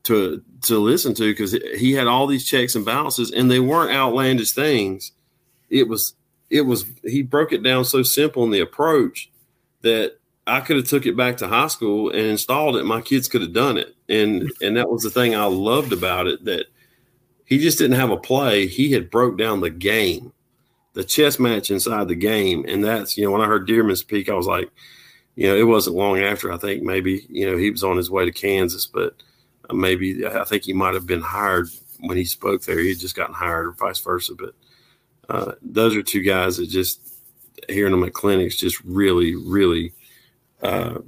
to 0.05 0.43
to 0.67 0.79
listen 0.79 1.15
to 1.15 1.31
because 1.33 1.53
he 1.53 1.93
had 1.93 2.07
all 2.07 2.27
these 2.27 2.47
checks 2.47 2.75
and 2.75 2.85
balances 2.85 3.31
and 3.31 3.51
they 3.51 3.61
weren't 3.61 3.95
outlandish 3.95 4.53
things. 4.53 5.13
It 5.71 5.89
was 5.89 6.15
it 6.51 6.63
was 6.63 6.85
he 7.03 7.23
broke 7.23 7.53
it 7.53 7.63
down 7.63 7.85
so 7.85 8.03
simple 8.03 8.45
in 8.45 8.51
the 8.51 8.61
approach 8.61 9.31
that 9.83 10.19
I 10.47 10.61
could 10.61 10.77
have 10.77 10.89
took 10.89 11.07
it 11.07 11.17
back 11.17 11.39
to 11.39 11.49
high 11.49 11.67
school 11.67 12.11
and 12.11 12.21
installed 12.21 12.77
it. 12.77 12.85
My 12.85 13.01
kids 13.01 13.29
could 13.29 13.41
have 13.41 13.53
done 13.53 13.79
it, 13.79 13.95
and 14.09 14.51
and 14.63 14.77
that 14.77 14.89
was 14.89 15.03
the 15.03 15.11
thing 15.11 15.35
I 15.35 15.45
loved 15.45 15.93
about 15.93 16.27
it 16.27 16.45
that 16.45 16.67
he 17.45 17.59
just 17.59 17.79
didn't 17.79 17.97
have 17.97 18.11
a 18.11 18.17
play. 18.17 18.67
He 18.67 18.93
had 18.93 19.11
broke 19.11 19.39
down 19.39 19.61
the 19.61 19.71
game, 19.71 20.33
the 20.93 21.05
chess 21.05 21.39
match 21.39 21.71
inside 21.71 22.09
the 22.09 22.15
game, 22.15 22.65
and 22.69 22.85
that's 22.85 23.17
you 23.17 23.25
know 23.25 23.33
when 23.33 23.41
I 23.43 23.47
heard 23.47 23.69
Dearmon 23.69 23.97
speak, 23.97 24.29
I 24.29 24.35
was 24.35 24.47
like, 24.47 24.71
you 25.35 25.49
know, 25.49 25.57
it 25.57 25.65
wasn't 25.67 25.97
long 25.97 26.21
after 26.21 26.53
I 26.53 26.59
think 26.59 26.83
maybe 26.83 27.27
you 27.29 27.51
know 27.51 27.57
he 27.57 27.71
was 27.71 27.83
on 27.83 27.97
his 27.97 28.11
way 28.11 28.25
to 28.25 28.33
Kansas, 28.33 28.87
but 28.87 29.15
maybe 29.73 30.27
I 30.27 30.45
think 30.45 30.65
he 30.65 30.73
might 30.73 30.95
have 30.95 31.07
been 31.07 31.23
hired 31.23 31.69
when 32.01 32.17
he 32.17 32.25
spoke 32.25 32.63
there. 32.63 32.79
He 32.79 32.91
had 32.91 32.99
just 32.99 33.17
gotten 33.17 33.35
hired, 33.35 33.67
or 33.67 33.73
vice 33.73 34.01
versa. 34.01 34.35
But 34.35 34.55
uh, 35.29 35.53
those 35.63 35.97
are 35.97 36.03
two 36.03 36.23
guys 36.23 36.57
that 36.57 36.69
just 36.69 37.01
hearing 37.69 37.93
them 37.93 38.05
at 38.05 38.13
clinics 38.13 38.57
just 38.57 38.81
really, 38.85 39.35
really, 39.35 39.93
uh, 40.63 40.99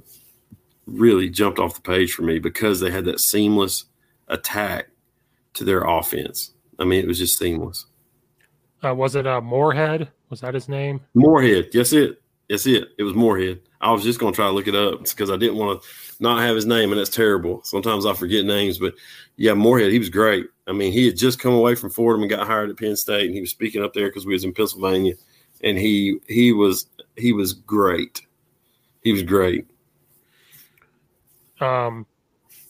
really 0.85 1.29
jumped 1.29 1.59
off 1.59 1.75
the 1.75 1.81
page 1.81 2.13
for 2.13 2.23
me 2.23 2.39
because 2.39 2.79
they 2.79 2.91
had 2.91 3.05
that 3.05 3.19
seamless 3.19 3.85
attack 4.27 4.89
to 5.53 5.63
their 5.63 5.81
offense. 5.81 6.51
I 6.77 6.85
mean, 6.85 7.03
it 7.03 7.07
was 7.07 7.19
just 7.19 7.37
seamless. 7.37 7.85
Uh, 8.83 8.95
was 8.95 9.15
it 9.15 9.27
uh, 9.27 9.41
Moorhead? 9.41 10.09
Was 10.29 10.41
that 10.41 10.53
his 10.53 10.69
name? 10.69 11.01
Moorhead. 11.13 11.69
Yes, 11.73 11.91
it. 11.91 12.21
Yes, 12.49 12.65
it. 12.65 12.89
It 12.97 13.03
was 13.03 13.13
Moorhead. 13.13 13.59
I 13.79 13.91
was 13.91 14.03
just 14.03 14.19
going 14.19 14.33
to 14.33 14.35
try 14.35 14.47
to 14.47 14.51
look 14.51 14.67
it 14.67 14.75
up 14.75 15.03
because 15.03 15.29
I 15.29 15.37
didn't 15.37 15.57
want 15.57 15.81
to 15.81 15.87
not 16.19 16.41
have 16.41 16.55
his 16.55 16.65
name, 16.65 16.91
and 16.91 16.99
that's 16.99 17.09
terrible. 17.09 17.61
Sometimes 17.63 18.05
I 18.07 18.13
forget 18.13 18.43
names, 18.43 18.79
but 18.79 18.95
yeah, 19.37 19.53
Moorhead, 19.53 19.91
he 19.91 19.99
was 19.99 20.09
great. 20.09 20.47
I 20.67 20.73
mean, 20.73 20.91
he 20.91 21.05
had 21.05 21.15
just 21.15 21.39
come 21.39 21.53
away 21.53 21.75
from 21.75 21.91
Fordham 21.91 22.23
and 22.23 22.29
got 22.29 22.47
hired 22.47 22.71
at 22.71 22.77
Penn 22.77 22.95
State, 22.95 23.27
and 23.27 23.35
he 23.35 23.39
was 23.39 23.51
speaking 23.51 23.83
up 23.83 23.93
there 23.93 24.07
because 24.07 24.25
we 24.25 24.33
was 24.33 24.43
in 24.43 24.53
Pennsylvania, 24.53 25.13
and 25.63 25.77
he 25.77 26.17
he 26.27 26.51
was 26.51 26.87
he 27.15 27.33
was 27.33 27.53
great. 27.53 28.21
He 29.03 29.13
was 29.13 29.23
great. 29.23 29.65
Um, 31.61 32.05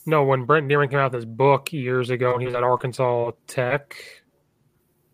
no, 0.05 0.23
when 0.23 0.43
Brent 0.43 0.67
Dearmon 0.67 0.89
came 0.89 0.99
out 0.99 1.11
with 1.11 1.21
his 1.21 1.25
book 1.25 1.71
years 1.71 2.09
ago, 2.09 2.33
and 2.33 2.41
he 2.41 2.47
was 2.47 2.55
at 2.55 2.63
Arkansas 2.63 3.31
Tech, 3.47 3.95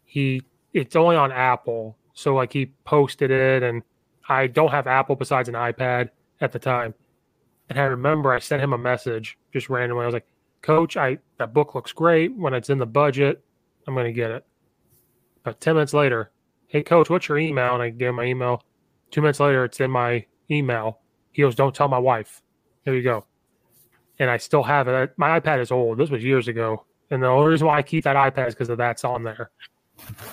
he 0.06 0.42
it's 0.74 0.96
only 0.96 1.16
on 1.16 1.32
Apple, 1.32 1.96
so 2.14 2.34
like 2.34 2.52
he 2.52 2.68
posted 2.84 3.30
it, 3.30 3.62
and 3.62 3.84
I 4.28 4.48
don't 4.48 4.72
have 4.72 4.88
Apple 4.88 5.16
besides 5.16 5.50
an 5.50 5.56
iPad 5.56 6.10
at 6.42 6.52
the 6.52 6.60
time 6.60 6.94
and 7.70 7.80
I 7.80 7.84
remember 7.84 8.32
I 8.34 8.40
sent 8.40 8.62
him 8.62 8.74
a 8.74 8.78
message 8.78 9.38
just 9.52 9.70
randomly. 9.70 10.04
I 10.04 10.06
was 10.06 10.14
like, 10.14 10.28
Coach, 10.62 10.98
I 10.98 11.20
that 11.38 11.54
book 11.54 11.76
looks 11.76 11.92
great. 11.92 12.36
When 12.36 12.54
it's 12.54 12.70
in 12.70 12.80
the 12.80 12.86
budget, 12.86 13.44
I'm 13.88 13.96
gonna 13.96 14.12
get 14.12 14.32
it. 14.32 14.46
But 15.44 15.60
ten 15.60 15.76
minutes 15.76 15.94
later, 15.94 16.32
hey 16.68 16.82
coach, 16.82 17.10
what's 17.10 17.28
your 17.28 17.38
email? 17.38 17.74
And 17.76 17.84
I 17.84 17.90
gave 17.90 18.10
him 18.10 18.16
my 18.16 18.24
email. 18.24 18.64
Two 19.12 19.22
minutes 19.22 19.40
later, 19.40 19.64
it's 19.64 19.80
in 19.80 19.92
my 19.92 20.26
email. 20.50 21.00
He 21.32 21.44
goes, 21.44 21.56
Don't 21.56 21.76
tell 21.76 21.88
my 21.88 22.00
wife. 22.00 22.42
Here 22.84 22.96
you 22.96 23.04
go. 23.04 23.26
And 24.18 24.30
I 24.30 24.38
still 24.38 24.64
have 24.64 24.88
it. 24.88 25.14
My 25.18 25.40
iPad 25.40 25.62
is 25.62 25.72
old. 25.72 25.98
This 25.98 26.10
was 26.10 26.24
years 26.24 26.48
ago. 26.48 26.86
And 27.12 27.22
the 27.22 27.28
only 27.28 27.52
reason 27.52 27.68
why 27.68 27.78
I 27.78 27.84
keep 27.84 28.04
that 28.06 28.16
iPad 28.16 28.48
is 28.48 28.56
because 28.56 28.70
of 28.70 28.78
that's 28.78 29.04
on 29.04 29.24
there. 29.24 29.52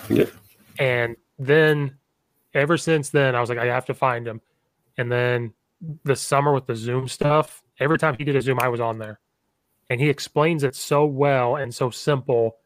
Yeah. 0.09 0.25
And 0.79 1.15
then 1.37 1.97
ever 2.53 2.77
since 2.77 3.09
then, 3.09 3.35
I 3.35 3.41
was 3.41 3.49
like, 3.49 3.59
I 3.59 3.65
have 3.65 3.85
to 3.85 3.93
find 3.93 4.27
him. 4.27 4.41
And 4.97 5.11
then 5.11 5.53
the 6.03 6.15
summer 6.15 6.53
with 6.53 6.65
the 6.65 6.75
Zoom 6.75 7.07
stuff, 7.07 7.63
every 7.79 7.97
time 7.97 8.15
he 8.17 8.23
did 8.23 8.35
a 8.35 8.41
Zoom, 8.41 8.59
I 8.59 8.67
was 8.69 8.79
on 8.79 8.97
there. 8.99 9.19
And 9.89 9.99
he 9.99 10.09
explains 10.09 10.63
it 10.63 10.75
so 10.75 11.05
well 11.05 11.55
and 11.57 11.73
so 11.73 11.89
simple 11.89 12.57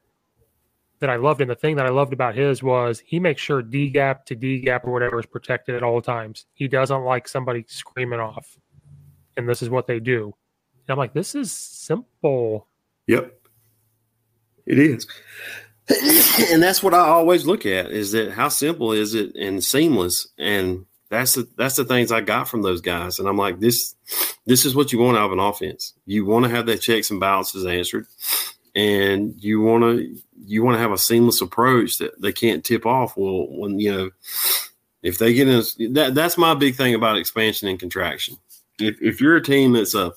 that 0.99 1.09
I 1.09 1.15
loved. 1.15 1.41
And 1.41 1.49
the 1.49 1.55
thing 1.55 1.75
that 1.77 1.85
I 1.85 1.89
loved 1.89 2.13
about 2.13 2.35
his 2.35 2.61
was 2.61 3.01
he 3.05 3.19
makes 3.19 3.41
sure 3.41 3.61
D 3.61 3.89
gap 3.89 4.25
to 4.27 4.35
D 4.35 4.59
gap 4.59 4.85
or 4.85 4.91
whatever 4.91 5.19
is 5.19 5.25
protected 5.25 5.75
at 5.75 5.83
all 5.83 6.01
times. 6.01 6.45
He 6.53 6.67
doesn't 6.67 7.03
like 7.03 7.27
somebody 7.27 7.65
screaming 7.67 8.19
off. 8.19 8.57
And 9.35 9.47
this 9.47 9.61
is 9.61 9.69
what 9.69 9.87
they 9.87 9.99
do. 9.99 10.33
And 10.87 10.93
I'm 10.93 10.97
like, 10.97 11.13
this 11.13 11.35
is 11.35 11.51
simple. 11.51 12.67
Yep. 13.07 13.33
It 14.65 14.79
is. 14.79 15.07
and 16.51 16.61
that's 16.61 16.83
what 16.83 16.93
I 16.93 16.99
always 16.99 17.45
look 17.45 17.65
at 17.65 17.91
is 17.91 18.11
that 18.11 18.31
how 18.31 18.49
simple 18.49 18.91
is 18.91 19.13
it 19.13 19.35
and 19.35 19.63
seamless 19.63 20.27
and 20.37 20.85
that's 21.09 21.35
the 21.35 21.47
that's 21.57 21.75
the 21.75 21.85
things 21.85 22.11
I 22.11 22.21
got 22.21 22.49
from 22.49 22.61
those 22.61 22.81
guys. 22.81 23.19
And 23.19 23.27
I'm 23.27 23.37
like, 23.37 23.59
this 23.59 23.95
this 24.45 24.65
is 24.65 24.75
what 24.75 24.91
you 24.91 24.99
want 24.99 25.17
out 25.17 25.27
of 25.27 25.31
an 25.31 25.39
offense. 25.39 25.93
You 26.05 26.25
want 26.25 26.45
to 26.45 26.51
have 26.51 26.65
that 26.65 26.81
checks 26.81 27.09
and 27.09 27.19
balances 27.19 27.65
answered, 27.65 28.07
and 28.75 29.33
you 29.37 29.61
want 29.61 29.83
to 29.83 30.17
you 30.45 30.63
want 30.63 30.75
to 30.75 30.81
have 30.81 30.91
a 30.91 30.97
seamless 30.97 31.41
approach 31.41 31.97
that 31.99 32.21
they 32.21 32.33
can't 32.33 32.63
tip 32.63 32.85
off. 32.85 33.15
Well, 33.15 33.47
when 33.49 33.79
you 33.79 33.91
know 33.91 34.09
if 35.01 35.17
they 35.17 35.33
get 35.33 35.47
in 35.47 35.93
that 35.93 36.15
that's 36.15 36.37
my 36.37 36.53
big 36.53 36.75
thing 36.75 36.93
about 36.93 37.17
expansion 37.17 37.67
and 37.67 37.79
contraction. 37.79 38.37
If 38.79 39.01
if 39.01 39.21
you're 39.21 39.37
a 39.37 39.43
team 39.43 39.73
that's 39.73 39.95
a 39.95 40.13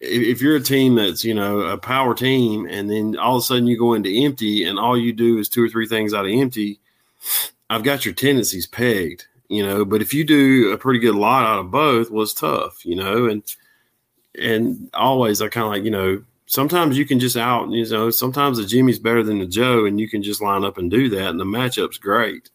if 0.00 0.40
you're 0.40 0.56
a 0.56 0.60
team 0.60 0.94
that's 0.94 1.24
you 1.24 1.34
know 1.34 1.60
a 1.60 1.76
power 1.76 2.14
team 2.14 2.66
and 2.66 2.90
then 2.90 3.16
all 3.18 3.36
of 3.36 3.40
a 3.40 3.44
sudden 3.44 3.66
you 3.66 3.78
go 3.78 3.94
into 3.94 4.24
empty 4.24 4.64
and 4.64 4.78
all 4.78 4.98
you 4.98 5.12
do 5.12 5.38
is 5.38 5.48
two 5.48 5.64
or 5.64 5.68
three 5.68 5.86
things 5.86 6.14
out 6.14 6.24
of 6.24 6.32
empty 6.32 6.80
i've 7.68 7.84
got 7.84 8.04
your 8.04 8.14
tendencies 8.14 8.66
pegged 8.66 9.26
you 9.50 9.66
know. 9.66 9.84
But 9.84 10.00
if 10.00 10.14
you 10.14 10.24
do 10.24 10.72
a 10.72 10.78
pretty 10.78 11.00
good 11.00 11.14
lot 11.14 11.44
out 11.44 11.58
of 11.58 11.70
both, 11.70 12.10
was 12.10 12.32
tough, 12.32 12.86
you 12.86 12.96
know. 12.96 13.26
And 13.26 13.42
and 14.38 14.88
always 14.94 15.42
I 15.42 15.48
kind 15.48 15.66
of 15.66 15.72
like, 15.72 15.84
you 15.84 15.90
know, 15.90 16.22
sometimes 16.46 16.96
you 16.96 17.04
can 17.04 17.18
just 17.18 17.36
out, 17.36 17.68
you 17.68 17.86
know, 17.90 18.08
sometimes 18.10 18.56
the 18.56 18.64
Jimmy's 18.64 18.98
better 18.98 19.22
than 19.22 19.40
the 19.40 19.46
Joe, 19.46 19.84
and 19.84 20.00
you 20.00 20.08
can 20.08 20.22
just 20.22 20.40
line 20.40 20.64
up 20.64 20.78
and 20.78 20.90
do 20.90 21.10
that, 21.10 21.28
and 21.28 21.38
the 21.38 21.44
matchup's 21.44 21.98
great. 21.98 22.48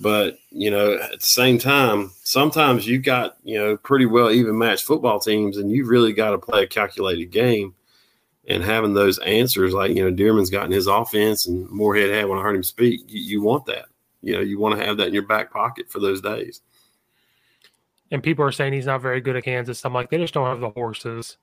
But 0.00 0.38
you 0.50 0.70
know, 0.70 0.94
at 0.94 1.20
the 1.20 1.26
same 1.26 1.58
time, 1.58 2.10
sometimes 2.22 2.86
you've 2.86 3.04
got 3.04 3.36
you 3.44 3.58
know 3.58 3.76
pretty 3.76 4.06
well 4.06 4.30
even 4.30 4.58
matched 4.58 4.84
football 4.84 5.20
teams, 5.20 5.58
and 5.58 5.70
you've 5.70 5.88
really 5.88 6.12
got 6.12 6.30
to 6.30 6.38
play 6.38 6.62
a 6.62 6.66
calculated 6.66 7.26
game. 7.26 7.74
And 8.48 8.64
having 8.64 8.94
those 8.94 9.18
answers, 9.18 9.74
like 9.74 9.94
you 9.94 10.02
know, 10.02 10.10
Dearmon's 10.10 10.50
gotten 10.50 10.72
his 10.72 10.86
offense, 10.86 11.46
and 11.46 11.68
Moorhead 11.70 12.10
had 12.10 12.26
when 12.26 12.38
I 12.38 12.42
heard 12.42 12.56
him 12.56 12.62
speak, 12.64 13.02
you, 13.06 13.20
you 13.20 13.42
want 13.42 13.66
that 13.66 13.86
you 14.22 14.34
know 14.34 14.40
you 14.40 14.58
want 14.58 14.78
to 14.78 14.84
have 14.84 14.96
that 14.98 15.08
in 15.08 15.14
your 15.14 15.26
back 15.26 15.50
pocket 15.50 15.90
for 15.90 16.00
those 16.00 16.20
days. 16.20 16.60
And 18.10 18.22
people 18.22 18.44
are 18.44 18.52
saying 18.52 18.72
he's 18.72 18.86
not 18.86 19.02
very 19.02 19.20
good 19.20 19.36
at 19.36 19.44
Kansas. 19.44 19.84
I'm 19.84 19.94
like, 19.94 20.10
they 20.10 20.18
just 20.18 20.34
don't 20.34 20.46
have 20.46 20.60
the 20.60 20.70
horses. 20.70 21.36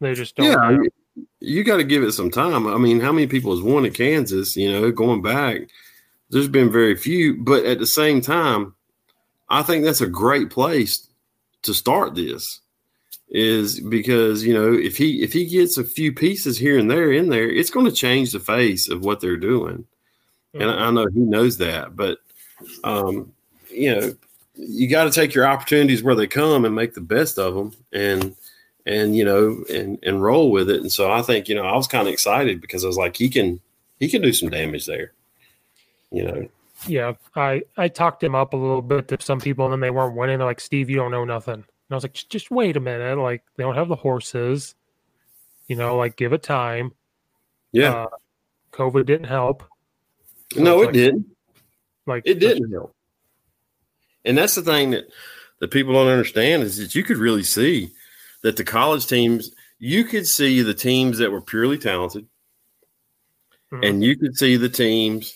They 0.00 0.14
just 0.14 0.34
don't. 0.34 0.46
Yeah, 0.46 0.70
you, 0.70 1.26
you 1.40 1.64
got 1.64 1.76
to 1.76 1.84
give 1.84 2.02
it 2.02 2.12
some 2.12 2.30
time. 2.30 2.66
I 2.66 2.76
mean, 2.76 3.00
how 3.00 3.12
many 3.12 3.28
people 3.28 3.52
has 3.52 3.62
won 3.62 3.86
at 3.86 3.94
Kansas? 3.94 4.56
You 4.56 4.72
know, 4.72 4.90
going 4.90 5.22
back, 5.22 5.68
there's 6.30 6.48
been 6.48 6.70
very 6.70 6.96
few. 6.96 7.42
But 7.42 7.64
at 7.64 7.78
the 7.78 7.86
same 7.86 8.20
time, 8.20 8.74
I 9.48 9.62
think 9.62 9.84
that's 9.84 10.00
a 10.00 10.06
great 10.06 10.50
place 10.50 11.08
to 11.62 11.74
start 11.74 12.14
this. 12.14 12.60
Is 13.30 13.78
because 13.80 14.42
you 14.42 14.54
know 14.54 14.72
if 14.72 14.96
he 14.96 15.22
if 15.22 15.34
he 15.34 15.44
gets 15.44 15.76
a 15.76 15.84
few 15.84 16.14
pieces 16.14 16.56
here 16.56 16.78
and 16.78 16.90
there 16.90 17.12
in 17.12 17.28
there, 17.28 17.46
it's 17.46 17.68
going 17.68 17.84
to 17.84 17.92
change 17.92 18.32
the 18.32 18.40
face 18.40 18.88
of 18.88 19.04
what 19.04 19.20
they're 19.20 19.36
doing 19.36 19.84
and 20.54 20.70
I 20.70 20.74
mm-hmm. 20.74 20.94
know 20.94 21.06
he 21.06 21.20
knows 21.20 21.58
that. 21.58 21.96
But 21.96 22.18
um, 22.84 23.32
you 23.70 23.94
know, 23.94 24.14
you 24.54 24.88
got 24.88 25.04
to 25.04 25.10
take 25.10 25.34
your 25.34 25.46
opportunities 25.46 26.02
where 26.02 26.14
they 26.14 26.26
come 26.26 26.64
and 26.64 26.74
make 26.74 26.94
the 26.94 27.00
best 27.00 27.38
of 27.38 27.54
them, 27.54 27.72
and 27.92 28.36
and 28.86 29.16
you 29.16 29.24
know, 29.24 29.64
and 29.70 29.98
and 30.02 30.22
roll 30.22 30.50
with 30.50 30.70
it. 30.70 30.80
And 30.80 30.92
so 30.92 31.10
I 31.10 31.22
think 31.22 31.48
you 31.48 31.54
know, 31.54 31.64
I 31.64 31.76
was 31.76 31.86
kind 31.86 32.06
of 32.06 32.12
excited 32.12 32.60
because 32.60 32.84
I 32.84 32.88
was 32.88 32.96
like, 32.96 33.16
he 33.16 33.28
can 33.28 33.60
he 33.98 34.08
can 34.08 34.22
do 34.22 34.32
some 34.32 34.50
damage 34.50 34.86
there. 34.86 35.12
You 36.10 36.24
know. 36.24 36.48
Yeah, 36.86 37.14
I 37.34 37.62
I 37.76 37.88
talked 37.88 38.22
him 38.22 38.34
up 38.34 38.52
a 38.52 38.56
little 38.56 38.82
bit 38.82 39.08
to 39.08 39.18
some 39.20 39.40
people, 39.40 39.64
and 39.64 39.72
then 39.72 39.80
they 39.80 39.90
weren't 39.90 40.16
winning. 40.16 40.38
They're 40.38 40.46
like, 40.46 40.60
"Steve, 40.60 40.90
you 40.90 40.96
don't 40.96 41.10
know 41.10 41.24
nothing." 41.24 41.54
And 41.54 41.64
I 41.90 41.94
was 41.94 42.04
like, 42.04 42.14
"Just 42.28 42.50
wait 42.50 42.76
a 42.76 42.80
minute. 42.80 43.18
Like, 43.18 43.42
they 43.56 43.64
don't 43.64 43.74
have 43.74 43.88
the 43.88 43.96
horses. 43.96 44.74
You 45.66 45.76
know, 45.76 45.96
like 45.96 46.16
give 46.16 46.32
it 46.32 46.42
time." 46.42 46.92
Yeah. 47.72 47.92
Uh, 47.94 48.06
COVID 48.72 49.06
didn't 49.06 49.26
help. 49.26 49.64
So 50.52 50.62
no, 50.62 50.82
it 50.82 50.86
like, 50.86 50.94
didn't. 50.94 51.26
Like 52.06 52.22
it 52.26 52.38
didn't 52.38 52.70
help. 52.70 52.94
And 54.24 54.38
that's 54.38 54.54
the 54.54 54.62
thing 54.62 54.92
that 54.92 55.06
that 55.60 55.70
people 55.70 55.92
don't 55.92 56.08
understand 56.08 56.62
is 56.62 56.78
that 56.78 56.94
you 56.94 57.02
could 57.02 57.18
really 57.18 57.42
see 57.42 57.90
that 58.42 58.56
the 58.56 58.64
college 58.64 59.06
teams, 59.06 59.50
you 59.78 60.04
could 60.04 60.26
see 60.26 60.62
the 60.62 60.74
teams 60.74 61.18
that 61.18 61.32
were 61.32 61.40
purely 61.40 61.76
talented, 61.76 62.26
mm-hmm. 63.72 63.82
and 63.82 64.04
you 64.04 64.16
could 64.16 64.36
see 64.36 64.56
the 64.56 64.68
teams 64.68 65.34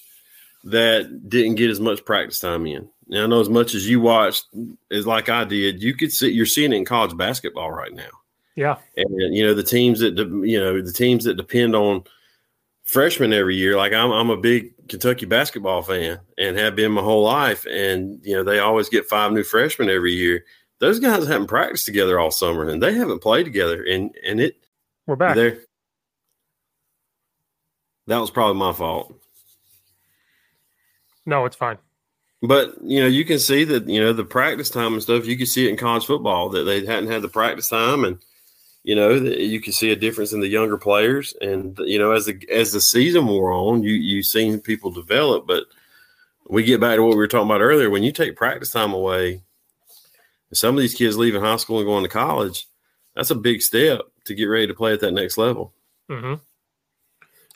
that 0.65 1.29
didn't 1.29 1.57
get 1.57 1.71
as 1.71 1.81
much 1.81 2.05
practice 2.05 2.39
time 2.39 2.67
in. 2.67 2.89
Now, 3.09 3.25
I 3.25 3.27
know 3.27 3.41
as 3.41 3.49
much 3.49 3.75
as 3.75 3.89
you 3.89 4.01
watched 4.01 4.47
as 4.91 5.07
like 5.07 5.29
I 5.29 5.45
did, 5.45 5.83
you 5.83 5.95
could 5.95 6.13
see 6.13 6.31
you're 6.31 6.47
seeing 6.47 6.73
it 6.73 6.77
in 6.77 6.85
college 6.85 7.17
basketball 7.17 7.71
right 7.71 7.93
now. 7.93 8.11
Yeah, 8.55 8.77
and 8.97 9.35
you 9.35 9.45
know 9.45 9.55
the 9.55 9.63
teams 9.63 10.01
that 10.01 10.19
you 10.19 10.59
know 10.59 10.81
the 10.81 10.93
teams 10.93 11.25
that 11.25 11.37
depend 11.37 11.75
on 11.75 12.05
freshmen 12.85 13.33
every 13.33 13.57
year. 13.57 13.77
Like 13.77 13.93
I'm, 13.93 14.11
I'm 14.11 14.31
a 14.31 14.37
big 14.37 14.73
Kentucky 14.89 15.27
basketball 15.27 15.83
fan 15.83 16.21
and 16.39 16.59
have 16.59 16.77
been 16.77 16.93
my 16.93 17.03
whole 17.03 17.25
life, 17.25 17.67
and 17.67 18.21
you 18.25 18.35
know 18.35 18.45
they 18.45 18.59
always 18.59 18.89
get 18.89 19.07
five 19.07 19.33
new 19.33 19.43
freshmen 19.43 19.91
every 19.91 20.13
year. 20.13 20.45
Those 20.79 20.99
guys 20.99 21.27
haven't 21.27 21.47
practiced 21.47 21.87
together 21.87 22.19
all 22.19 22.31
summer, 22.31 22.69
and 22.69 22.83
they 22.83 22.95
haven't 22.95 23.21
played 23.21 23.45
together, 23.45 23.83
and 23.83 24.15
and 24.25 24.41
it. 24.41 24.57
We're 25.07 25.17
back 25.17 25.35
there. 25.35 25.61
That 28.07 28.19
was 28.19 28.31
probably 28.31 28.59
my 28.59 28.73
fault. 28.73 29.22
No, 31.27 31.45
it's 31.45 31.57
fine. 31.57 31.79
But 32.43 32.75
you 32.83 33.01
know, 33.01 33.07
you 33.07 33.25
can 33.25 33.39
see 33.39 33.65
that 33.65 33.89
you 33.89 34.01
know 34.01 34.13
the 34.13 34.25
practice 34.25 34.69
time 34.69 34.95
and 34.95 35.03
stuff. 35.03 35.27
You 35.27 35.37
can 35.37 35.47
see 35.47 35.67
it 35.67 35.71
in 35.71 35.77
college 35.77 36.07
football 36.07 36.49
that 36.51 36.65
they 36.65 36.85
hadn't 36.85 37.11
had 37.11 37.23
the 37.23 37.29
practice 37.29 37.69
time, 37.69 38.05
and 38.05 38.19
you 38.83 38.97
know 38.97 39.11
you 39.11 39.61
can 39.61 39.73
see 39.73 39.93
a 39.93 39.97
difference 39.97 40.33
in 40.33 40.41
the 40.41 40.49
younger 40.49 40.77
players. 40.77 41.35
And 41.41 41.79
you 41.79 41.99
know, 41.99 42.11
as 42.11 42.27
the 42.27 42.45
as 42.51 42.73
the 42.73 42.81
season 42.81 43.27
wore 43.27 43.53
on, 43.53 43.85
you 43.85 43.93
you 43.93 44.25
seen 44.25 44.61
people 44.61 44.91
develop. 44.91 45.47
But 45.47 45.65
we 46.49 46.65
get 46.65 46.81
back 46.81 46.97
to 46.97 47.03
what 47.03 47.11
we 47.11 47.17
were 47.17 47.29
talking 47.29 47.49
about 47.49 47.61
earlier. 47.61 47.91
When 47.91 48.03
you 48.03 48.11
take 48.11 48.35
practice 48.35 48.73
time 48.73 48.93
away, 48.93 49.43
some 50.53 50.75
of 50.75 50.81
these 50.81 50.95
kids 50.95 51.17
leaving 51.17 51.41
high 51.41 51.57
school 51.57 51.79
and 51.79 51.87
going 51.87 52.03
to 52.03 52.09
college, 52.09 52.67
that's 53.15 53.31
a 53.31 53.37
big 53.37 53.63
step 53.63 54.01
to 54.25 54.35
get 54.35 54.45
ready 54.45 54.67
to 54.67 54.75
play 54.75 54.93
at 54.93 55.01
that 55.01 55.13
next 55.13 55.39
level. 55.39 55.73
Mm-hmm. 56.11 56.35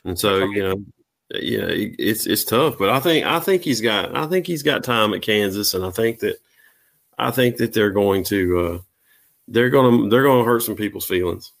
And 0.09 0.17
so, 0.17 0.45
you 0.45 0.63
know, 0.63 0.83
yeah, 1.31 1.65
it's 1.69 2.25
it's 2.25 2.45
tough, 2.45 2.77
but 2.77 2.89
I 2.89 2.99
think 2.99 3.25
I 3.25 3.39
think 3.39 3.63
he's 3.63 3.81
got 3.81 4.15
I 4.15 4.27
think 4.27 4.47
he's 4.47 4.63
got 4.63 4.83
time 4.83 5.13
at 5.13 5.21
Kansas, 5.21 5.73
and 5.73 5.85
I 5.85 5.91
think 5.91 6.19
that 6.19 6.37
I 7.17 7.31
think 7.31 7.57
that 7.57 7.73
they're 7.73 7.91
going 7.91 8.23
to 8.25 8.59
uh, 8.59 8.79
they're 9.47 9.69
going 9.69 10.03
to 10.03 10.09
they're 10.09 10.23
going 10.23 10.39
to 10.39 10.49
hurt 10.49 10.63
some 10.63 10.75
people's 10.75 11.05
feelings. 11.05 11.51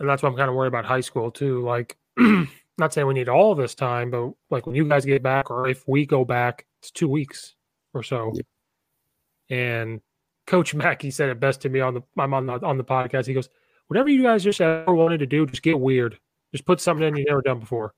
And 0.00 0.08
that's 0.08 0.22
why 0.22 0.28
I'm 0.28 0.36
kind 0.36 0.48
of 0.48 0.56
worried 0.56 0.68
about 0.68 0.86
high 0.86 1.02
school 1.02 1.30
too. 1.30 1.62
Like, 1.62 1.98
not 2.78 2.92
saying 2.92 3.06
we 3.06 3.14
need 3.14 3.28
all 3.28 3.54
this 3.54 3.74
time, 3.74 4.10
but 4.10 4.32
like 4.48 4.66
when 4.66 4.74
you 4.74 4.88
guys 4.88 5.04
get 5.04 5.22
back, 5.22 5.50
or 5.50 5.68
if 5.68 5.86
we 5.86 6.04
go 6.04 6.24
back, 6.24 6.66
it's 6.80 6.90
two 6.90 7.08
weeks 7.08 7.54
or 7.94 8.02
so. 8.02 8.32
Yeah. 8.34 9.56
And 9.56 10.00
Coach 10.48 10.74
Mackey 10.74 11.12
said 11.12 11.28
it 11.28 11.38
best 11.38 11.60
to 11.60 11.68
me 11.68 11.78
on 11.78 11.94
the 11.94 12.02
I'm 12.18 12.34
on 12.34 12.46
the 12.46 12.54
on 12.66 12.76
the 12.76 12.84
podcast. 12.84 13.26
He 13.26 13.34
goes, 13.34 13.50
"Whatever 13.86 14.08
you 14.08 14.24
guys 14.24 14.42
just 14.42 14.60
ever 14.60 14.94
wanted 14.94 15.18
to 15.18 15.26
do, 15.26 15.46
just 15.46 15.62
get 15.62 15.78
weird. 15.78 16.18
Just 16.52 16.64
put 16.64 16.80
something 16.80 17.06
in 17.06 17.16
you 17.16 17.24
never 17.26 17.42
done 17.42 17.60
before." 17.60 17.94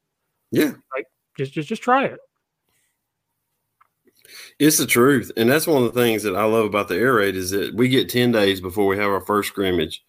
Yeah. 0.52 0.72
Like 0.94 1.06
just 1.36 1.52
just 1.52 1.68
just 1.68 1.82
try 1.82 2.04
it. 2.04 2.18
It's 4.58 4.78
the 4.78 4.86
truth. 4.86 5.32
And 5.36 5.50
that's 5.50 5.66
one 5.66 5.82
of 5.82 5.92
the 5.92 6.00
things 6.00 6.22
that 6.22 6.36
I 6.36 6.44
love 6.44 6.66
about 6.66 6.88
the 6.88 6.96
air 6.96 7.14
raid 7.14 7.34
is 7.34 7.50
that 7.50 7.74
we 7.74 7.88
get 7.88 8.08
10 8.08 8.32
days 8.32 8.60
before 8.60 8.86
we 8.86 8.96
have 8.96 9.10
our 9.10 9.20
first 9.20 9.48
scrimmage 9.48 10.04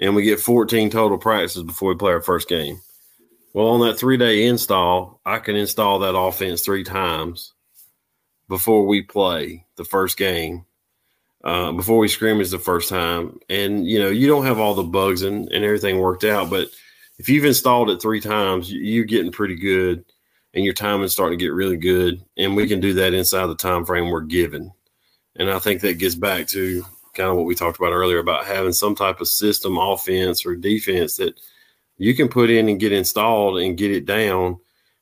and 0.00 0.14
we 0.14 0.22
get 0.22 0.40
14 0.40 0.90
total 0.90 1.18
practices 1.18 1.62
before 1.62 1.90
we 1.90 1.96
play 1.96 2.12
our 2.12 2.22
first 2.22 2.48
game. 2.48 2.80
Well, 3.52 3.66
on 3.66 3.80
that 3.80 3.98
three 3.98 4.16
day 4.16 4.46
install, 4.46 5.20
I 5.26 5.38
can 5.38 5.56
install 5.56 5.98
that 6.00 6.16
offense 6.16 6.62
three 6.62 6.84
times 6.84 7.52
before 8.48 8.86
we 8.86 9.02
play 9.02 9.66
the 9.76 9.84
first 9.84 10.16
game, 10.16 10.64
uh, 11.44 11.72
before 11.72 11.98
we 11.98 12.08
scrimmage 12.08 12.50
the 12.50 12.58
first 12.58 12.88
time. 12.88 13.38
And, 13.48 13.86
you 13.86 13.98
know, 13.98 14.08
you 14.08 14.28
don't 14.28 14.46
have 14.46 14.58
all 14.58 14.74
the 14.74 14.82
bugs 14.82 15.22
and, 15.22 15.50
and 15.52 15.64
everything 15.64 15.98
worked 15.98 16.24
out, 16.24 16.48
but– 16.48 16.68
if 17.20 17.28
you've 17.28 17.44
installed 17.44 17.90
it 17.90 18.00
three 18.00 18.20
times, 18.20 18.72
you're 18.72 19.04
getting 19.04 19.30
pretty 19.30 19.54
good, 19.54 20.02
and 20.54 20.64
your 20.64 20.72
time 20.72 21.02
is 21.02 21.12
starting 21.12 21.38
to 21.38 21.44
get 21.44 21.52
really 21.52 21.76
good. 21.76 22.24
And 22.38 22.56
we 22.56 22.66
can 22.66 22.80
do 22.80 22.94
that 22.94 23.12
inside 23.12 23.46
the 23.46 23.54
time 23.54 23.84
frame 23.84 24.08
we're 24.08 24.22
given. 24.22 24.72
And 25.36 25.50
I 25.50 25.58
think 25.58 25.82
that 25.82 25.98
gets 25.98 26.14
back 26.14 26.46
to 26.48 26.82
kind 27.14 27.28
of 27.28 27.36
what 27.36 27.44
we 27.44 27.54
talked 27.54 27.78
about 27.78 27.92
earlier 27.92 28.20
about 28.20 28.46
having 28.46 28.72
some 28.72 28.94
type 28.94 29.20
of 29.20 29.28
system, 29.28 29.76
offense 29.76 30.46
or 30.46 30.56
defense 30.56 31.18
that 31.18 31.38
you 31.98 32.14
can 32.14 32.28
put 32.28 32.48
in 32.48 32.70
and 32.70 32.80
get 32.80 32.90
installed 32.90 33.58
and 33.58 33.76
get 33.76 33.90
it 33.90 34.06
down. 34.06 34.58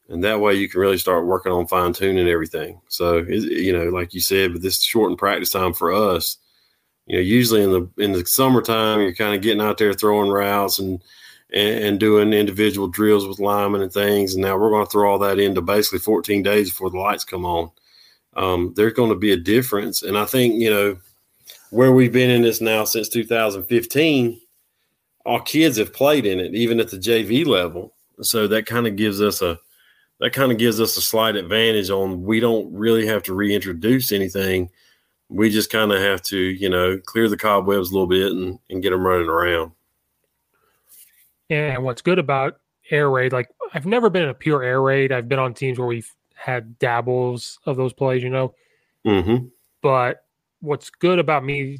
And 0.09 0.25
that 0.25 0.41
way 0.41 0.55
you 0.55 0.69
can 0.69 0.81
really 0.81 0.99
start 0.99 1.25
working 1.25 1.53
on 1.53 1.69
fine 1.69 1.93
tuning 1.93 2.29
everything. 2.29 2.81
So, 2.89 3.19
you 3.19 3.73
know, 3.73 3.91
like 3.91 4.12
you 4.12 4.21
said, 4.21 4.53
with 4.53 4.62
this 4.62 4.83
shortened 4.83 5.19
practice 5.19 5.51
time 5.51 5.73
for 5.73 5.93
us, 5.93 6.37
you 7.07 7.14
know, 7.16 7.23
usually 7.23 7.62
in 7.62 7.71
the 7.71 7.89
in 8.03 8.11
the 8.11 8.27
summertime, 8.27 9.03
you're 9.03 9.14
kind 9.14 9.37
of 9.37 9.41
getting 9.41 9.62
out 9.62 9.79
there 9.79 9.95
throwing 9.95 10.33
routes 10.33 10.81
and 10.81 11.01
and, 11.53 11.85
and, 11.85 12.01
doing 12.01 12.33
individual 12.33 12.89
drills 12.89 13.27
with 13.27 13.39
linemen 13.39 13.83
and 13.83 13.93
things. 13.93 14.35
And 14.35 14.43
now 14.43 14.57
we're 14.59 14.71
going 14.71 14.85
to 14.85 14.91
throw 14.91 15.11
all 15.11 15.19
that 15.21 15.39
into 15.39 15.63
basically 15.63 16.01
14 16.01 16.43
days 16.43 16.71
before 16.71 16.91
the 16.91 16.99
lights 16.99 17.25
come 17.25 17.45
on. 17.47 17.71
Um, 18.37 18.73
there's 18.77 18.93
going 18.93 19.11
to 19.11 19.17
be 19.17 19.33
a 19.33 19.37
difference. 19.37 20.03
And 20.03 20.17
I 20.19 20.25
think, 20.25 20.55
you 20.55 20.71
know, 20.71 20.99
where 21.71 21.93
we've 21.93 22.13
been 22.13 22.31
in 22.31 22.43
this 22.43 22.61
now 22.61 22.85
since 22.85 23.09
2015, 23.09 24.41
our 25.27 25.43
kids 25.43 25.77
have 25.77 25.93
played 25.93 26.27
in 26.27 26.41
it, 26.41 26.55
even 26.55 26.81
at 26.81 26.91
the 26.91 26.97
JV 26.97 27.47
level. 27.47 27.95
So 28.23 28.47
that 28.49 28.67
kind 28.67 28.87
of 28.87 28.97
gives 28.97 29.21
us 29.21 29.43
a 29.43 29.59
that 30.21 30.33
kind 30.33 30.51
of 30.51 30.59
gives 30.59 30.81
us 30.81 30.97
a 30.97 31.01
slight 31.01 31.37
advantage 31.37 31.91
on 31.91 32.25
we 32.25 32.41
don't 32.41 32.73
really 32.73 33.07
have 33.07 33.23
to 33.25 33.35
reintroduce 33.35 34.11
anything. 34.11 34.69
We 35.29 35.49
just 35.49 35.71
kind 35.71 35.93
of 35.93 36.01
have 36.01 36.23
to, 36.23 36.37
you 36.37 36.69
know, 36.69 36.99
clear 37.05 37.29
the 37.29 37.37
cobwebs 37.37 37.91
a 37.91 37.93
little 37.93 38.09
bit 38.09 38.33
and, 38.33 38.59
and 38.69 38.83
get 38.83 38.91
them 38.91 39.07
running 39.07 39.29
around. 39.29 39.73
And 41.51 41.83
what's 41.83 42.03
good 42.03 42.19
about 42.19 42.61
air 42.91 43.11
raid, 43.11 43.33
like 43.33 43.49
I've 43.75 43.87
never 43.87 44.11
been 44.11 44.23
in 44.23 44.29
a 44.29 44.35
pure 44.35 44.63
air 44.63 44.83
raid. 44.83 45.13
I've 45.13 45.29
been 45.29 45.39
on 45.39 45.55
teams 45.55 45.79
where 45.79 45.89
we've 45.89 46.13
had 46.35 46.79
dabbles 46.79 47.59
of 47.67 47.77
those 47.77 47.93
plays, 47.93 48.23
you 48.23 48.31
know. 48.31 48.55
Mm-hmm. 49.07 49.47
But 49.83 50.25
what's 50.61 50.91
good 50.91 51.19
about 51.19 51.45
me, 51.45 51.79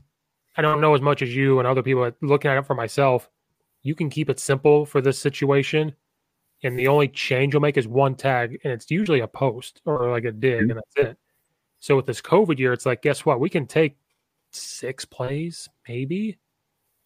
I 0.57 0.63
don't 0.63 0.81
know 0.81 0.95
as 0.95 1.01
much 1.01 1.23
as 1.23 1.35
you 1.35 1.59
and 1.59 1.69
other 1.69 1.83
people. 1.83 2.11
Looking 2.21 2.51
at 2.51 2.59
it 2.59 2.67
for 2.67 2.75
myself, 2.75 3.29
you 3.83 3.95
can 3.95 4.11
keep 4.11 4.29
it 4.29 4.41
simple 4.41 4.87
for 4.87 5.01
this 5.01 5.19
situation, 5.19 5.95
and 6.63 6.79
the 6.79 6.89
only 6.89 7.09
change 7.09 7.55
you'll 7.55 7.63
make 7.63 7.77
is 7.77 7.87
one 7.87 8.15
tag, 8.15 8.59
and 8.65 8.73
it's 8.73 8.91
usually 8.91 9.21
a 9.21 9.29
post 9.29 9.81
or 9.85 10.11
like 10.11 10.25
a 10.25 10.33
dig, 10.33 10.63
mm-hmm. 10.63 10.71
and 10.71 10.79
that's 10.79 11.11
it. 11.11 11.19
So 11.79 11.95
with 11.95 12.07
this 12.07 12.21
COVID 12.21 12.59
year, 12.59 12.73
it's 12.73 12.87
like, 12.87 13.03
guess 13.03 13.25
what? 13.25 13.39
We 13.39 13.49
can 13.49 13.67
take 13.67 13.97
six 14.51 15.05
plays 15.05 15.69
maybe 15.87 16.39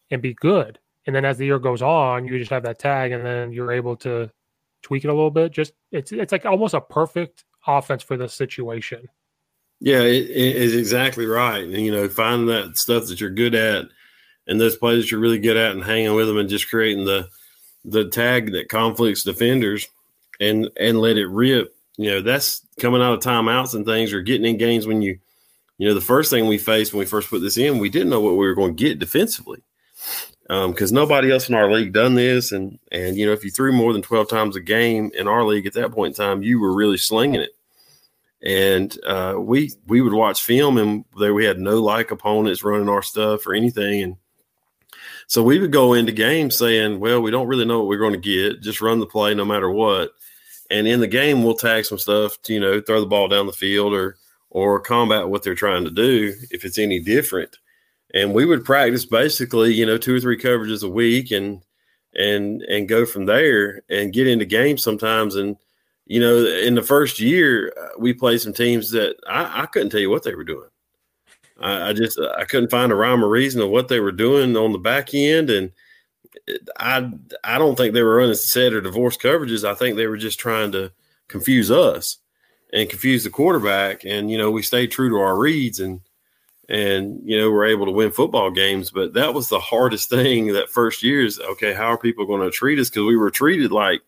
and 0.09 0.21
be 0.21 0.33
good 0.33 0.79
and 1.05 1.15
then 1.15 1.25
as 1.25 1.37
the 1.37 1.45
year 1.45 1.59
goes 1.59 1.81
on, 1.81 2.25
you 2.25 2.37
just 2.39 2.51
have 2.51 2.63
that 2.63 2.79
tag, 2.79 3.11
and 3.11 3.25
then 3.25 3.51
you're 3.51 3.71
able 3.71 3.95
to 3.97 4.29
tweak 4.81 5.03
it 5.03 5.09
a 5.09 5.13
little 5.13 5.31
bit. 5.31 5.51
Just 5.51 5.73
it's 5.91 6.11
it's 6.11 6.31
like 6.31 6.45
almost 6.45 6.73
a 6.73 6.81
perfect 6.81 7.43
offense 7.67 8.03
for 8.03 8.17
this 8.17 8.33
situation. 8.33 9.07
Yeah, 9.79 9.99
it, 9.99 10.29
it 10.29 10.55
is 10.55 10.75
exactly 10.75 11.25
right. 11.25 11.63
And 11.63 11.73
you 11.73 11.91
know, 11.91 12.07
finding 12.07 12.47
that 12.47 12.77
stuff 12.77 13.07
that 13.07 13.19
you're 13.19 13.29
good 13.29 13.55
at, 13.55 13.85
and 14.47 14.59
those 14.59 14.77
plays 14.77 15.03
that 15.03 15.11
you're 15.11 15.19
really 15.19 15.39
good 15.39 15.57
at, 15.57 15.71
and 15.71 15.83
hanging 15.83 16.13
with 16.15 16.27
them, 16.27 16.37
and 16.37 16.49
just 16.49 16.69
creating 16.69 17.05
the 17.05 17.27
the 17.83 18.07
tag 18.07 18.53
that 18.53 18.69
conflicts 18.69 19.23
defenders, 19.23 19.87
and 20.39 20.69
and 20.79 20.99
let 20.99 21.17
it 21.17 21.27
rip. 21.27 21.75
You 21.97 22.11
know, 22.11 22.21
that's 22.21 22.65
coming 22.79 23.01
out 23.01 23.13
of 23.13 23.19
timeouts 23.19 23.75
and 23.75 23.85
things, 23.85 24.13
or 24.13 24.21
getting 24.21 24.47
in 24.47 24.57
games 24.57 24.87
when 24.87 25.01
you, 25.01 25.19
you 25.77 25.87
know, 25.87 25.93
the 25.93 26.01
first 26.01 26.31
thing 26.31 26.47
we 26.47 26.57
faced 26.57 26.93
when 26.93 26.99
we 26.99 27.05
first 27.05 27.29
put 27.29 27.41
this 27.41 27.57
in, 27.57 27.77
we 27.77 27.89
didn't 27.89 28.09
know 28.09 28.21
what 28.21 28.31
we 28.31 28.47
were 28.47 28.55
going 28.55 28.75
to 28.75 28.83
get 28.83 28.99
defensively 28.99 29.61
because 30.47 30.91
um, 30.91 30.95
nobody 30.95 31.31
else 31.31 31.47
in 31.47 31.55
our 31.55 31.71
league 31.71 31.93
done 31.93 32.15
this. 32.15 32.51
And 32.51 32.79
and 32.91 33.17
you 33.17 33.25
know, 33.25 33.31
if 33.31 33.43
you 33.43 33.51
threw 33.51 33.71
more 33.71 33.93
than 33.93 34.01
twelve 34.01 34.29
times 34.29 34.55
a 34.55 34.61
game 34.61 35.11
in 35.17 35.27
our 35.27 35.43
league 35.43 35.65
at 35.65 35.73
that 35.73 35.91
point 35.91 36.17
in 36.17 36.25
time, 36.25 36.43
you 36.43 36.59
were 36.59 36.73
really 36.73 36.97
slinging 36.97 37.41
it. 37.41 37.55
And 38.41 38.97
uh, 39.05 39.35
we 39.37 39.71
we 39.87 40.01
would 40.01 40.13
watch 40.13 40.43
film, 40.43 40.77
and 40.77 41.05
there 41.17 41.33
we 41.33 41.45
had 41.45 41.59
no 41.59 41.81
like 41.81 42.11
opponents 42.11 42.63
running 42.63 42.89
our 42.89 43.01
stuff 43.01 43.47
or 43.47 43.53
anything, 43.53 44.01
and 44.01 44.15
so 45.27 45.41
we 45.41 45.59
would 45.59 45.71
go 45.71 45.93
into 45.93 46.11
games 46.11 46.57
saying, 46.57 46.99
"Well, 46.99 47.21
we 47.21 47.31
don't 47.31 47.47
really 47.47 47.65
know 47.65 47.79
what 47.79 47.87
we're 47.87 47.97
going 47.97 48.13
to 48.13 48.19
get. 48.19 48.61
Just 48.61 48.81
run 48.81 48.99
the 48.99 49.05
play, 49.05 49.33
no 49.33 49.45
matter 49.45 49.69
what." 49.69 50.11
And 50.69 50.87
in 50.87 50.99
the 50.99 51.07
game, 51.07 51.43
we'll 51.43 51.55
tag 51.55 51.85
some 51.85 51.97
stuff 51.97 52.41
to 52.43 52.53
you 52.53 52.59
know 52.59 52.81
throw 52.81 52.99
the 52.99 53.05
ball 53.05 53.29
down 53.29 53.47
the 53.47 53.53
field 53.53 53.93
or 53.93 54.17
or 54.49 54.79
combat 54.81 55.29
what 55.29 55.41
they're 55.41 55.55
trying 55.55 55.85
to 55.85 55.91
do 55.91 56.33
if 56.51 56.65
it's 56.65 56.77
any 56.77 56.99
different 56.99 57.57
and 58.13 58.33
we 58.33 58.45
would 58.45 58.63
practice 58.63 59.05
basically, 59.05 59.73
you 59.73 59.85
know, 59.85 59.97
two 59.97 60.15
or 60.15 60.19
three 60.19 60.37
coverages 60.37 60.83
a 60.83 60.89
week 60.89 61.31
and 61.31 61.63
and 62.15 62.61
and 62.63 62.87
go 62.87 63.05
from 63.05 63.25
there 63.25 63.81
and 63.89 64.13
get 64.13 64.27
into 64.27 64.45
games 64.45 64.83
sometimes. 64.83 65.35
And 65.35 65.57
you 66.05 66.19
know, 66.19 66.45
in 66.45 66.75
the 66.75 66.83
first 66.83 67.19
year, 67.19 67.73
uh, 67.81 67.89
we 67.97 68.13
played 68.13 68.41
some 68.41 68.53
teams 68.53 68.91
that 68.91 69.15
I, 69.27 69.63
I 69.63 69.65
couldn't 69.65 69.89
tell 69.89 70.01
you 70.01 70.09
what 70.09 70.23
they 70.23 70.35
were 70.35 70.43
doing. 70.43 70.69
I, 71.59 71.89
I, 71.89 71.93
just 71.93 72.19
I 72.37 72.45
couldn't 72.45 72.71
find 72.71 72.91
a 72.91 72.95
rhyme 72.95 73.23
or 73.23 73.29
reason 73.29 73.61
of 73.61 73.69
what 73.69 73.87
they 73.87 73.99
were 73.99 74.11
doing 74.11 74.55
on 74.57 74.73
the 74.73 74.79
back 74.79 75.13
end, 75.13 75.49
and 75.49 75.71
I 76.77 77.09
I 77.43 77.57
don't 77.57 77.75
think 77.75 77.93
they 77.93 78.03
were 78.03 78.17
running 78.17 78.35
set 78.35 78.73
or 78.73 78.81
divorce 78.81 79.17
coverages. 79.17 79.67
I 79.67 79.73
think 79.73 79.95
they 79.95 80.07
were 80.07 80.17
just 80.17 80.39
trying 80.39 80.71
to 80.73 80.91
confuse 81.27 81.71
us 81.71 82.17
and 82.71 82.89
confuse 82.89 83.23
the 83.23 83.29
quarterback. 83.29 84.03
And 84.03 84.29
you 84.29 84.37
know, 84.37 84.51
we 84.51 84.61
stayed 84.61 84.91
true 84.91 85.09
to 85.09 85.17
our 85.17 85.37
reads 85.37 85.79
and 85.79 86.01
and 86.69 87.19
you 87.25 87.37
know 87.37 87.51
we're 87.51 87.65
able 87.65 87.85
to 87.85 87.91
win 87.91 88.09
football 88.09 88.49
games 88.49 88.89
but 88.89 89.13
that 89.13 89.33
was 89.33 89.49
the 89.49 89.59
hardest 89.59 90.09
thing 90.09 90.53
that 90.53 90.69
first 90.69 91.03
year 91.03 91.25
is 91.25 91.39
okay 91.39 91.73
how 91.73 91.87
are 91.87 91.97
people 91.97 92.25
going 92.25 92.41
to 92.41 92.49
treat 92.49 92.79
us 92.79 92.89
because 92.89 93.03
we 93.03 93.17
were 93.17 93.29
treated 93.29 93.71
like 93.71 94.01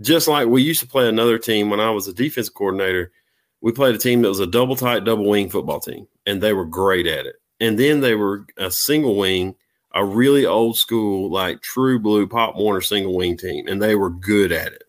just 0.00 0.28
like 0.28 0.46
we 0.46 0.62
used 0.62 0.80
to 0.80 0.86
play 0.86 1.08
another 1.08 1.38
team 1.38 1.70
when 1.70 1.80
I 1.80 1.90
was 1.90 2.06
a 2.06 2.14
defensive 2.14 2.54
coordinator. 2.54 3.12
We 3.60 3.72
played 3.72 3.94
a 3.94 3.98
team 3.98 4.22
that 4.22 4.28
was 4.28 4.40
a 4.40 4.46
double 4.46 4.76
tight, 4.76 5.04
double 5.04 5.28
wing 5.28 5.50
football 5.50 5.80
team, 5.80 6.06
and 6.26 6.40
they 6.40 6.52
were 6.52 6.64
great 6.64 7.06
at 7.06 7.26
it. 7.26 7.36
And 7.60 7.78
then 7.78 8.00
they 8.00 8.14
were 8.14 8.46
a 8.56 8.70
single 8.70 9.16
wing, 9.16 9.54
a 9.94 10.04
really 10.04 10.46
old 10.46 10.78
school, 10.78 11.30
like 11.30 11.60
true 11.60 11.98
blue 11.98 12.26
Pop 12.26 12.56
Warner 12.56 12.80
single 12.80 13.14
wing 13.14 13.36
team, 13.36 13.66
and 13.66 13.82
they 13.82 13.94
were 13.94 14.10
good 14.10 14.52
at 14.52 14.72
it. 14.72 14.84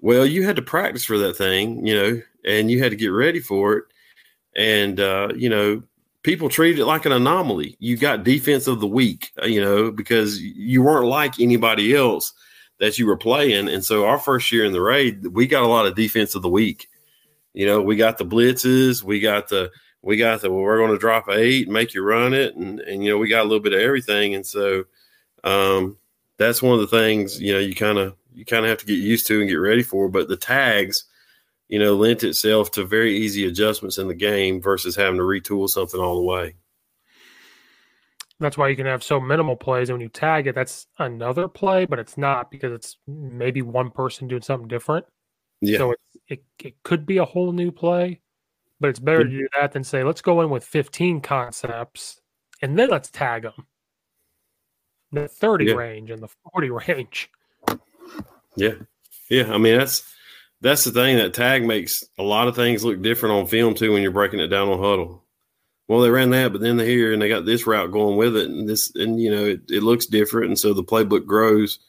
Well, 0.00 0.26
you 0.26 0.44
had 0.44 0.56
to 0.56 0.62
practice 0.62 1.04
for 1.04 1.18
that 1.18 1.36
thing, 1.36 1.86
you 1.86 1.94
know, 1.94 2.22
and 2.44 2.70
you 2.70 2.82
had 2.82 2.90
to 2.90 2.96
get 2.96 3.08
ready 3.08 3.38
for 3.38 3.74
it. 3.74 3.84
And, 4.56 5.00
uh, 5.00 5.28
you 5.36 5.48
know, 5.48 5.82
people 6.22 6.48
treated 6.48 6.80
it 6.80 6.86
like 6.86 7.06
an 7.06 7.12
anomaly. 7.12 7.76
You 7.78 7.96
got 7.96 8.24
defense 8.24 8.66
of 8.66 8.80
the 8.80 8.86
week, 8.86 9.30
uh, 9.42 9.46
you 9.46 9.60
know, 9.60 9.90
because 9.90 10.40
you 10.40 10.82
weren't 10.82 11.06
like 11.06 11.40
anybody 11.40 11.94
else 11.94 12.32
that 12.78 12.98
you 12.98 13.06
were 13.06 13.16
playing. 13.16 13.68
And 13.68 13.84
so 13.84 14.06
our 14.06 14.18
first 14.18 14.50
year 14.50 14.64
in 14.64 14.72
the 14.72 14.80
raid, 14.80 15.26
we 15.28 15.46
got 15.46 15.62
a 15.62 15.68
lot 15.68 15.86
of 15.86 15.94
defense 15.94 16.34
of 16.34 16.42
the 16.42 16.48
week. 16.48 16.88
You 17.52 17.66
know, 17.66 17.80
we 17.82 17.96
got 17.96 18.18
the 18.18 18.24
blitzes, 18.24 19.02
we 19.02 19.20
got 19.20 19.48
the 19.48 19.70
we 20.02 20.16
got 20.16 20.40
the 20.40 20.50
well, 20.50 20.62
we're 20.62 20.78
going 20.78 20.92
to 20.92 20.98
drop 20.98 21.28
eight, 21.28 21.66
and 21.66 21.74
make 21.74 21.94
you 21.94 22.02
run 22.02 22.32
it, 22.32 22.56
and 22.56 22.80
and 22.80 23.04
you 23.04 23.10
know 23.10 23.18
we 23.18 23.28
got 23.28 23.42
a 23.42 23.48
little 23.48 23.60
bit 23.60 23.72
of 23.72 23.80
everything. 23.80 24.34
And 24.34 24.46
so 24.46 24.84
um, 25.44 25.98
that's 26.38 26.62
one 26.62 26.74
of 26.74 26.80
the 26.80 26.86
things 26.86 27.40
you 27.40 27.52
know 27.52 27.58
you 27.58 27.74
kind 27.74 27.98
of 27.98 28.16
you 28.32 28.44
kind 28.44 28.64
of 28.64 28.70
have 28.70 28.78
to 28.78 28.86
get 28.86 28.98
used 28.98 29.26
to 29.26 29.40
and 29.40 29.48
get 29.48 29.56
ready 29.56 29.82
for. 29.82 30.08
But 30.08 30.28
the 30.28 30.36
tags, 30.36 31.04
you 31.70 31.78
know, 31.78 31.94
lent 31.94 32.24
itself 32.24 32.72
to 32.72 32.84
very 32.84 33.16
easy 33.16 33.46
adjustments 33.46 33.96
in 33.96 34.08
the 34.08 34.14
game 34.14 34.60
versus 34.60 34.96
having 34.96 35.18
to 35.18 35.22
retool 35.22 35.68
something 35.68 36.00
all 36.00 36.16
the 36.16 36.22
way. 36.22 36.56
That's 38.40 38.58
why 38.58 38.68
you 38.68 38.76
can 38.76 38.86
have 38.86 39.04
so 39.04 39.20
minimal 39.20 39.54
plays. 39.54 39.88
And 39.88 39.94
when 39.94 40.02
you 40.02 40.08
tag 40.08 40.48
it, 40.48 40.56
that's 40.56 40.88
another 40.98 41.46
play, 41.46 41.84
but 41.84 42.00
it's 42.00 42.18
not 42.18 42.50
because 42.50 42.72
it's 42.72 42.96
maybe 43.06 43.62
one 43.62 43.90
person 43.90 44.26
doing 44.26 44.42
something 44.42 44.66
different. 44.66 45.06
Yeah. 45.60 45.78
So 45.78 45.92
it, 45.92 45.98
it, 46.26 46.44
it 46.58 46.82
could 46.82 47.06
be 47.06 47.18
a 47.18 47.24
whole 47.24 47.52
new 47.52 47.70
play, 47.70 48.20
but 48.80 48.90
it's 48.90 48.98
better 48.98 49.22
to 49.22 49.24
mm-hmm. 49.30 49.38
do 49.38 49.48
that 49.60 49.70
than 49.72 49.84
say, 49.84 50.02
let's 50.02 50.22
go 50.22 50.40
in 50.40 50.50
with 50.50 50.64
15 50.64 51.20
concepts 51.20 52.20
and 52.62 52.76
then 52.76 52.88
let's 52.88 53.10
tag 53.10 53.42
them. 53.42 53.66
The 55.12 55.28
30 55.28 55.66
yeah. 55.66 55.74
range 55.74 56.10
and 56.10 56.20
the 56.20 56.28
40 56.52 56.70
range. 56.88 57.30
Yeah. 58.56 58.74
Yeah. 59.28 59.52
I 59.52 59.58
mean, 59.58 59.78
that's 59.78 60.02
that's 60.60 60.84
the 60.84 60.92
thing 60.92 61.16
that 61.16 61.34
tag 61.34 61.64
makes 61.64 62.04
a 62.18 62.22
lot 62.22 62.48
of 62.48 62.56
things 62.56 62.84
look 62.84 63.00
different 63.02 63.34
on 63.34 63.46
film 63.46 63.74
too 63.74 63.92
when 63.92 64.02
you're 64.02 64.10
breaking 64.10 64.40
it 64.40 64.48
down 64.48 64.68
on 64.68 64.78
huddle. 64.78 65.24
Well, 65.88 66.00
they 66.00 66.10
ran 66.10 66.30
that, 66.30 66.52
but 66.52 66.60
then 66.60 66.76
they're 66.76 66.86
here 66.86 67.12
and 67.12 67.20
they 67.20 67.28
got 67.28 67.44
this 67.44 67.66
route 67.66 67.90
going 67.90 68.16
with 68.16 68.36
it, 68.36 68.48
and 68.48 68.68
this, 68.68 68.94
and 68.94 69.20
you 69.20 69.30
know, 69.30 69.44
it, 69.44 69.62
it 69.68 69.82
looks 69.82 70.06
different, 70.06 70.46
and 70.46 70.58
so 70.58 70.72
the 70.72 70.84
playbook 70.84 71.26
grows 71.26 71.80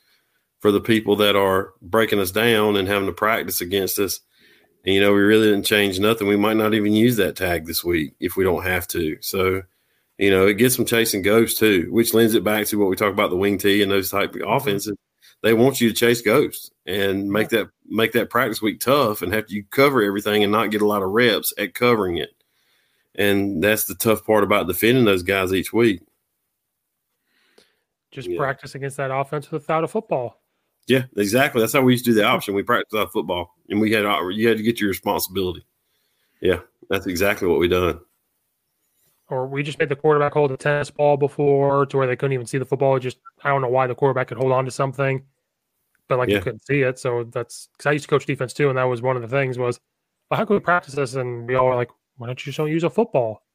for 0.59 0.71
the 0.71 0.81
people 0.81 1.15
that 1.17 1.35
are 1.35 1.73
breaking 1.81 2.19
us 2.19 2.31
down 2.31 2.77
and 2.77 2.87
having 2.87 3.07
to 3.07 3.13
practice 3.13 3.61
against 3.61 3.99
us. 3.99 4.21
And, 4.85 4.95
you 4.95 5.01
know, 5.01 5.11
we 5.11 5.19
really 5.19 5.49
didn't 5.49 5.65
change 5.65 5.99
nothing. 5.99 6.27
We 6.27 6.37
might 6.37 6.57
not 6.57 6.73
even 6.73 6.93
use 6.93 7.17
that 7.17 7.35
tag 7.35 7.65
this 7.65 7.83
week 7.83 8.15
if 8.19 8.35
we 8.35 8.43
don't 8.43 8.63
have 8.63 8.87
to. 8.89 9.17
So, 9.21 9.63
you 10.17 10.29
know, 10.29 10.47
it 10.47 10.55
gets 10.55 10.77
them 10.77 10.85
chasing 10.85 11.23
ghosts 11.23 11.59
too, 11.59 11.87
which 11.91 12.13
lends 12.13 12.35
it 12.35 12.43
back 12.43 12.67
to 12.67 12.79
what 12.79 12.89
we 12.89 12.95
talk 12.95 13.11
about 13.11 13.31
the 13.31 13.35
wing 13.35 13.57
T 13.57 13.81
and 13.81 13.91
those 13.91 14.11
type 14.11 14.35
of 14.35 14.41
mm-hmm. 14.41 14.51
offenses 14.51 14.95
they 15.41 15.53
want 15.53 15.81
you 15.81 15.89
to 15.89 15.95
chase 15.95 16.21
ghosts 16.21 16.71
and 16.85 17.29
make 17.29 17.49
that 17.49 17.69
make 17.87 18.11
that 18.13 18.29
practice 18.29 18.61
week 18.61 18.79
tough 18.79 19.21
and 19.21 19.33
have 19.33 19.49
you 19.49 19.63
cover 19.69 20.01
everything 20.01 20.43
and 20.43 20.51
not 20.51 20.71
get 20.71 20.81
a 20.81 20.87
lot 20.87 21.03
of 21.03 21.09
reps 21.09 21.53
at 21.57 21.73
covering 21.73 22.17
it. 22.17 22.31
And 23.15 23.61
that's 23.61 23.85
the 23.85 23.95
tough 23.95 24.25
part 24.25 24.43
about 24.43 24.67
defending 24.67 25.03
those 25.03 25.23
guys 25.23 25.53
each 25.53 25.73
week. 25.73 26.01
Just 28.11 28.29
yeah. 28.29 28.37
practice 28.37 28.75
against 28.75 28.97
that 28.97 29.13
offense 29.13 29.51
without 29.51 29.83
a 29.83 29.87
football. 29.87 30.41
Yeah, 30.87 31.03
exactly. 31.15 31.61
That's 31.61 31.73
how 31.73 31.81
we 31.81 31.93
used 31.93 32.05
to 32.05 32.11
do 32.11 32.15
the 32.15 32.23
option. 32.23 32.53
We 32.53 32.63
practiced 32.63 32.93
without 32.93 33.13
football, 33.13 33.55
and 33.69 33.79
we 33.79 33.91
had 33.91 34.03
you 34.33 34.47
had 34.47 34.57
to 34.57 34.63
get 34.63 34.79
your 34.79 34.89
responsibility. 34.89 35.65
Yeah, 36.41 36.59
that's 36.89 37.05
exactly 37.05 37.47
what 37.47 37.59
we 37.59 37.67
done. 37.67 37.99
Or 39.29 39.47
we 39.47 39.63
just 39.63 39.79
made 39.79 39.89
the 39.89 39.95
quarterback 39.95 40.33
hold 40.33 40.51
a 40.51 40.57
tennis 40.57 40.89
ball 40.89 41.15
before 41.15 41.85
to 41.85 41.97
where 41.97 42.07
they 42.07 42.17
couldn't 42.17 42.33
even 42.33 42.47
see 42.47 42.57
the 42.57 42.65
football. 42.65 42.99
Just 42.99 43.19
I 43.43 43.49
don't 43.49 43.61
know 43.61 43.69
why 43.69 43.87
the 43.87 43.95
quarterback 43.95 44.27
could 44.27 44.37
hold 44.37 44.51
on 44.51 44.65
to 44.65 44.71
something 44.71 45.23
but 46.11 46.19
like 46.19 46.27
yeah. 46.27 46.35
you 46.35 46.41
couldn't 46.41 46.65
see 46.65 46.81
it. 46.81 46.99
So 46.99 47.23
that's 47.23 47.69
because 47.71 47.85
I 47.85 47.93
used 47.93 48.03
to 48.03 48.09
coach 48.09 48.25
defense 48.25 48.51
too, 48.51 48.67
and 48.67 48.77
that 48.77 48.83
was 48.83 49.01
one 49.01 49.15
of 49.15 49.21
the 49.21 49.29
things 49.29 49.57
was, 49.57 49.79
well, 50.29 50.37
how 50.37 50.43
can 50.43 50.57
we 50.57 50.59
practice 50.59 50.93
this? 50.93 51.15
And 51.15 51.47
we 51.47 51.55
all 51.55 51.67
were 51.67 51.75
like, 51.75 51.89
why 52.17 52.27
don't 52.27 52.37
you 52.37 52.49
just 52.51 52.57
don't 52.57 52.69
use 52.69 52.83
a 52.83 52.89
football? 52.89 53.45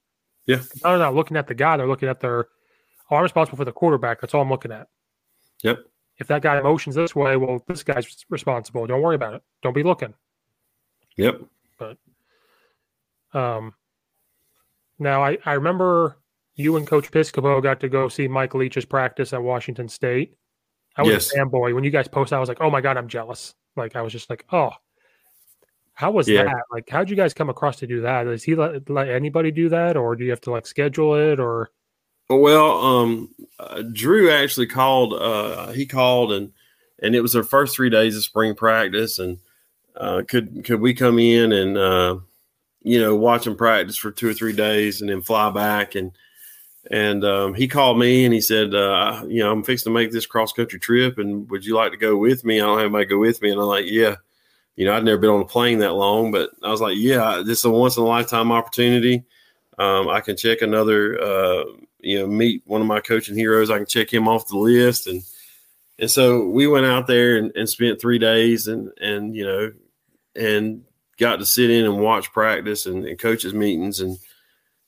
Yeah, 0.47 0.63
now 0.83 0.91
they're 0.91 0.99
not 0.99 1.15
looking 1.15 1.37
at 1.37 1.49
the 1.49 1.55
guy; 1.55 1.77
they're 1.77 1.87
looking 1.87 2.09
at 2.09 2.21
their. 2.21 2.47
Oh, 3.11 3.17
I'm 3.17 3.23
responsible 3.23 3.59
for 3.59 3.67
the 3.67 3.73
quarterback. 3.73 4.23
That's 4.23 4.33
all 4.33 4.41
I'm 4.41 4.49
looking 4.49 4.73
at. 4.73 4.89
Yep. 5.65 5.81
If 6.17 6.29
that 6.29 6.41
guy 6.41 6.59
motions 6.63 6.95
this 6.95 7.15
way, 7.15 7.37
well, 7.37 7.63
this 7.69 7.83
guy's 7.83 8.25
responsible. 8.31 8.87
Don't 8.87 9.03
worry 9.03 9.17
about 9.17 9.35
it. 9.35 9.43
Don't 9.63 9.75
be 9.75 9.83
looking. 9.83 10.15
Yep. 11.19 11.43
But, 11.79 11.99
um, 13.35 13.75
now 14.99 15.23
I 15.23 15.37
I 15.45 15.53
remember 15.53 16.17
you 16.55 16.77
and 16.79 16.87
Coach 16.87 17.11
Piscopo 17.11 17.63
got 17.63 17.81
to 17.81 17.89
go 17.91 18.09
see 18.09 18.29
Mike 18.29 18.55
Leach's 18.55 18.87
practice 18.87 19.35
at 19.35 19.43
Washington 19.43 19.89
State. 19.89 20.37
I 20.97 21.03
was 21.03 21.13
yes. 21.13 21.35
a 21.35 21.39
fanboy. 21.39 21.75
When 21.75 21.85
you 21.85 21.91
guys 21.91 22.09
posted, 22.09 22.37
I 22.37 22.41
was 22.41 22.49
like, 22.49 22.61
oh 22.61 22.71
my 22.71 22.81
God, 22.81 22.97
I'm 22.97 23.09
jealous. 23.09 23.55
Like, 23.77 23.97
I 23.97 24.03
was 24.03 24.13
just 24.13 24.31
like, 24.31 24.45
oh, 24.53 24.71
how 25.95 26.11
was 26.11 26.29
yeah. 26.29 26.45
that? 26.45 26.63
Like, 26.71 26.89
how'd 26.89 27.11
you 27.11 27.17
guys 27.17 27.35
come 27.35 27.51
across 27.51 27.77
to 27.77 27.87
do 27.87 28.03
that? 28.03 28.25
Does 28.25 28.43
he 28.43 28.55
let, 28.55 28.89
let 28.89 29.09
anybody 29.09 29.51
do 29.51 29.69
that, 29.71 29.97
or 29.97 30.15
do 30.17 30.25
you 30.25 30.31
have 30.31 30.41
to 30.43 30.51
like 30.51 30.67
schedule 30.67 31.15
it, 31.15 31.41
or? 31.41 31.71
Well, 32.29 32.85
um, 32.85 33.35
uh, 33.59 33.83
Drew 33.93 34.31
actually 34.31 34.67
called. 34.67 35.15
Uh, 35.15 35.73
he 35.73 35.87
called 35.87 36.33
and 36.33 36.53
and 36.99 37.15
it 37.15 37.21
was 37.21 37.33
their 37.33 37.45
first 37.45 37.77
three 37.77 37.91
days 37.91 38.17
of 38.17 38.25
spring 38.25 38.55
practice, 38.55 39.19
and 39.19 39.39
uh, 39.97 40.23
could 40.27 40.65
could 40.65 40.81
we 40.81 40.95
come 40.95 41.19
in 41.19 41.53
and 41.53 41.77
uh, 41.77 42.19
you 42.83 43.01
know 43.01 43.15
watch 43.15 43.45
them 43.45 43.57
practice 43.57 43.97
for 43.97 44.11
two 44.11 44.29
or 44.29 44.35
three 44.35 44.53
days 44.53 45.01
and 45.01 45.11
then 45.11 45.23
fly 45.23 45.51
back 45.51 45.95
and 45.95 46.13
and 46.91 47.25
um, 47.25 47.55
he 47.55 47.69
called 47.69 47.99
me 47.99 48.25
and 48.25 48.33
he 48.33 48.41
said, 48.41 48.75
uh, 48.75 49.25
you 49.27 49.43
know, 49.43 49.51
I'm 49.51 49.63
fixing 49.63 49.93
to 49.93 49.95
make 49.95 50.13
this 50.13 50.27
cross 50.27 50.53
country 50.53 50.79
trip, 50.79 51.19
and 51.19 51.49
would 51.51 51.65
you 51.65 51.75
like 51.75 51.93
to 51.93 51.99
go 51.99 52.17
with 52.17 52.45
me? 52.45 52.61
I 52.61 52.65
don't 52.65 52.79
have 52.79 52.85
anybody 52.87 53.07
go 53.07 53.19
with 53.19 53.43
me, 53.43 53.51
and 53.51 53.61
I'm 53.61 53.67
like, 53.67 53.87
yeah. 53.89 54.17
You 54.77 54.85
know, 54.85 54.93
I'd 54.93 55.05
never 55.05 55.17
been 55.17 55.31
on 55.31 55.41
a 55.41 55.47
plane 55.47 55.79
that 55.79 55.95
long, 55.95 56.31
but 56.31 56.51
I 56.63 56.71
was 56.71 56.83
like, 56.83 56.97
yeah, 56.99 57.43
this 57.45 57.61
is 57.61 57.65
a 57.65 57.71
once 57.71 57.97
in 57.97 58.03
a 58.03 58.07
lifetime 58.07 58.53
opportunity. 58.53 59.25
Um, 59.79 60.09
I 60.09 60.21
can 60.21 60.37
check 60.37 60.61
another, 60.61 61.19
uh, 61.19 61.65
you 62.01 62.19
know, 62.19 62.27
meet 62.27 62.63
one 62.67 62.83
of 62.83 62.87
my 62.87 63.01
coaching 63.01 63.37
heroes. 63.37 63.71
I 63.71 63.79
can 63.79 63.87
check 63.87 64.13
him 64.13 64.29
off 64.29 64.49
the 64.49 64.59
list, 64.59 65.07
and 65.07 65.23
and 65.99 66.11
so 66.11 66.45
we 66.45 66.67
went 66.67 66.85
out 66.85 67.07
there 67.07 67.39
and, 67.39 67.53
and 67.57 67.69
spent 67.69 68.01
three 68.01 68.19
days, 68.19 68.69
and 68.69 68.91
and 69.01 69.35
you 69.35 69.47
know, 69.47 69.73
and 70.35 70.85
got 71.19 71.37
to 71.37 71.47
sit 71.47 71.71
in 71.71 71.87
and 71.87 71.99
watch 71.99 72.31
practice 72.33 72.85
and, 72.85 73.07
and 73.07 73.19
coaches 73.19 73.55
meetings 73.55 74.01
and 74.01 74.19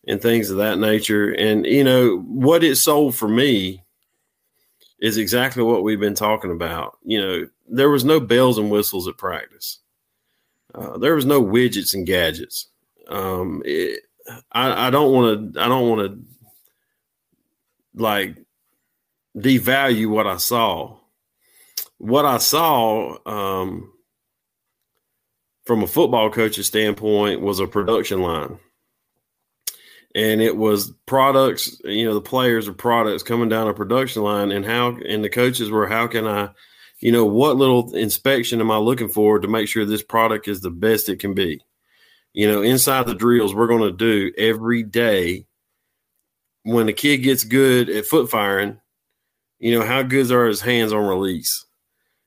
and 0.08 0.22
things 0.22 0.50
of 0.50 0.56
that 0.56 0.78
nature. 0.78 1.30
And 1.30 1.66
you 1.66 1.84
know 1.84 2.18
what 2.20 2.64
it 2.64 2.76
sold 2.76 3.14
for 3.14 3.28
me 3.28 3.84
is 4.98 5.18
exactly 5.18 5.62
what 5.62 5.84
we've 5.84 6.00
been 6.00 6.14
talking 6.14 6.50
about. 6.50 6.98
You 7.04 7.20
know, 7.20 7.48
there 7.68 7.90
was 7.90 8.04
no 8.04 8.18
bells 8.18 8.58
and 8.58 8.70
whistles 8.70 9.06
at 9.06 9.18
practice. 9.18 9.78
Uh, 10.74 10.98
there 10.98 11.14
was 11.14 11.26
no 11.26 11.42
widgets 11.42 11.94
and 11.94 12.06
gadgets. 12.06 12.68
Um, 13.08 13.62
it, 13.64 14.00
I, 14.50 14.88
I 14.88 14.90
don't 14.90 15.12
want 15.12 15.54
to. 15.54 15.60
I 15.60 15.68
don't 15.68 15.88
want 15.88 16.10
to 16.10 16.18
like 17.94 18.36
devalue 19.36 20.08
what 20.08 20.26
I 20.26 20.38
saw. 20.38 20.96
What 21.98 22.24
I 22.24 22.38
saw 22.38 23.18
um, 23.26 23.92
from 25.64 25.82
a 25.82 25.86
football 25.86 26.30
coach's 26.30 26.66
standpoint 26.66 27.40
was 27.40 27.60
a 27.60 27.66
production 27.66 28.22
line 28.22 28.58
and 30.18 30.42
it 30.42 30.56
was 30.56 30.92
products 31.06 31.80
you 31.84 32.04
know 32.04 32.14
the 32.14 32.20
players 32.20 32.66
or 32.66 32.72
products 32.72 33.22
coming 33.22 33.48
down 33.48 33.68
a 33.68 33.74
production 33.74 34.22
line 34.22 34.50
and 34.50 34.66
how 34.66 34.96
and 35.08 35.22
the 35.22 35.28
coaches 35.28 35.70
were 35.70 35.86
how 35.86 36.08
can 36.08 36.26
i 36.26 36.48
you 36.98 37.12
know 37.12 37.24
what 37.24 37.56
little 37.56 37.94
inspection 37.94 38.60
am 38.60 38.70
i 38.70 38.76
looking 38.76 39.08
for 39.08 39.38
to 39.38 39.46
make 39.46 39.68
sure 39.68 39.84
this 39.84 40.02
product 40.02 40.48
is 40.48 40.60
the 40.60 40.70
best 40.70 41.08
it 41.08 41.20
can 41.20 41.34
be 41.34 41.60
you 42.32 42.50
know 42.50 42.62
inside 42.62 43.06
the 43.06 43.14
drills 43.14 43.54
we're 43.54 43.68
going 43.68 43.82
to 43.82 43.92
do 43.92 44.32
every 44.36 44.82
day 44.82 45.46
when 46.64 46.86
the 46.86 46.92
kid 46.92 47.18
gets 47.18 47.44
good 47.44 47.88
at 47.88 48.04
foot 48.04 48.28
firing 48.28 48.76
you 49.60 49.78
know 49.78 49.86
how 49.86 50.02
good 50.02 50.30
are 50.32 50.46
his 50.46 50.60
hands 50.60 50.92
on 50.92 51.06
release 51.06 51.64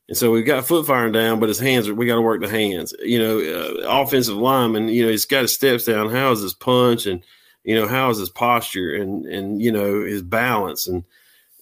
and 0.07 0.18
so 0.18 0.30
we've 0.30 0.45
got 0.45 0.68
foot 0.68 0.85
firing 0.85 1.13
down, 1.13 1.39
but 1.39 1.47
his 1.47 1.59
hands 1.59 1.89
we 1.89 2.05
got 2.05 2.15
to 2.15 2.22
work 2.22 2.41
the 2.41 2.49
hands. 2.49 2.93
You 2.99 3.18
know, 3.18 3.39
uh, 3.39 3.88
offensive 3.88 4.35
lineman, 4.35 4.89
you 4.89 5.05
know, 5.05 5.09
he's 5.09 5.23
got 5.23 5.43
his 5.43 5.53
steps 5.53 5.85
down. 5.85 6.09
How 6.09 6.34
is 6.34 6.41
his 6.41 6.53
punch 6.53 7.05
and 7.05 7.23
you 7.63 7.75
know 7.75 7.88
how 7.88 8.09
is 8.09 8.17
his 8.17 8.29
posture 8.29 8.95
and 8.95 9.25
and 9.25 9.61
you 9.61 9.71
know 9.71 10.03
his 10.03 10.21
balance? 10.21 10.88
And 10.88 11.03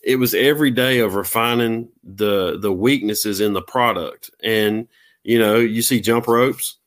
it 0.03 0.15
was 0.15 0.33
every 0.33 0.71
day 0.71 0.99
of 0.99 1.15
refining 1.15 1.89
the 2.03 2.57
the 2.57 2.71
weaknesses 2.71 3.39
in 3.39 3.53
the 3.53 3.61
product. 3.61 4.31
And 4.43 4.87
you 5.23 5.39
know 5.39 5.57
you 5.57 5.81
see 5.81 5.99
jump 5.99 6.27
ropes 6.27 6.77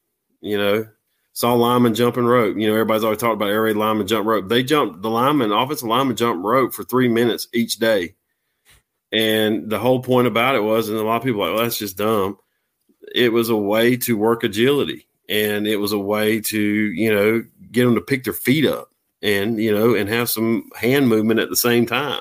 you 0.40 0.58
know 0.58 0.86
saw 1.34 1.54
lineman 1.54 1.94
jumping 1.94 2.24
rope. 2.24 2.56
You 2.56 2.68
know 2.68 2.74
everybody's 2.74 3.04
always 3.04 3.18
talked 3.18 3.34
about 3.34 3.48
air 3.48 3.72
lineman 3.74 4.06
jump 4.06 4.26
rope. 4.26 4.48
They 4.48 4.62
jumped 4.62 5.02
the 5.02 5.10
lineman 5.10 5.52
offensive 5.52 5.88
lineman 5.88 6.16
jump 6.16 6.44
rope 6.44 6.74
for 6.74 6.84
three 6.84 7.08
minutes 7.08 7.48
each 7.54 7.78
day. 7.78 8.14
And 9.10 9.68
the 9.68 9.78
whole 9.78 10.00
point 10.00 10.26
about 10.26 10.54
it 10.54 10.62
was 10.62 10.88
and 10.88 10.98
a 10.98 11.02
lot 11.02 11.16
of 11.16 11.22
people 11.22 11.40
like 11.40 11.54
well 11.54 11.64
that's 11.64 11.78
just 11.78 11.98
dumb. 11.98 12.38
It 13.14 13.32
was 13.32 13.50
a 13.50 13.56
way 13.56 13.96
to 13.98 14.16
work 14.16 14.42
agility. 14.42 15.06
And 15.28 15.66
it 15.66 15.76
was 15.76 15.92
a 15.92 15.98
way 15.98 16.40
to 16.40 16.60
you 16.60 17.12
know 17.12 17.44
get 17.70 17.84
them 17.84 17.94
to 17.94 18.00
pick 18.00 18.24
their 18.24 18.32
feet 18.32 18.66
up 18.66 18.91
and 19.22 19.58
you 19.58 19.72
know 19.72 19.94
and 19.94 20.08
have 20.08 20.28
some 20.28 20.68
hand 20.76 21.08
movement 21.08 21.40
at 21.40 21.48
the 21.48 21.56
same 21.56 21.86
time. 21.86 22.20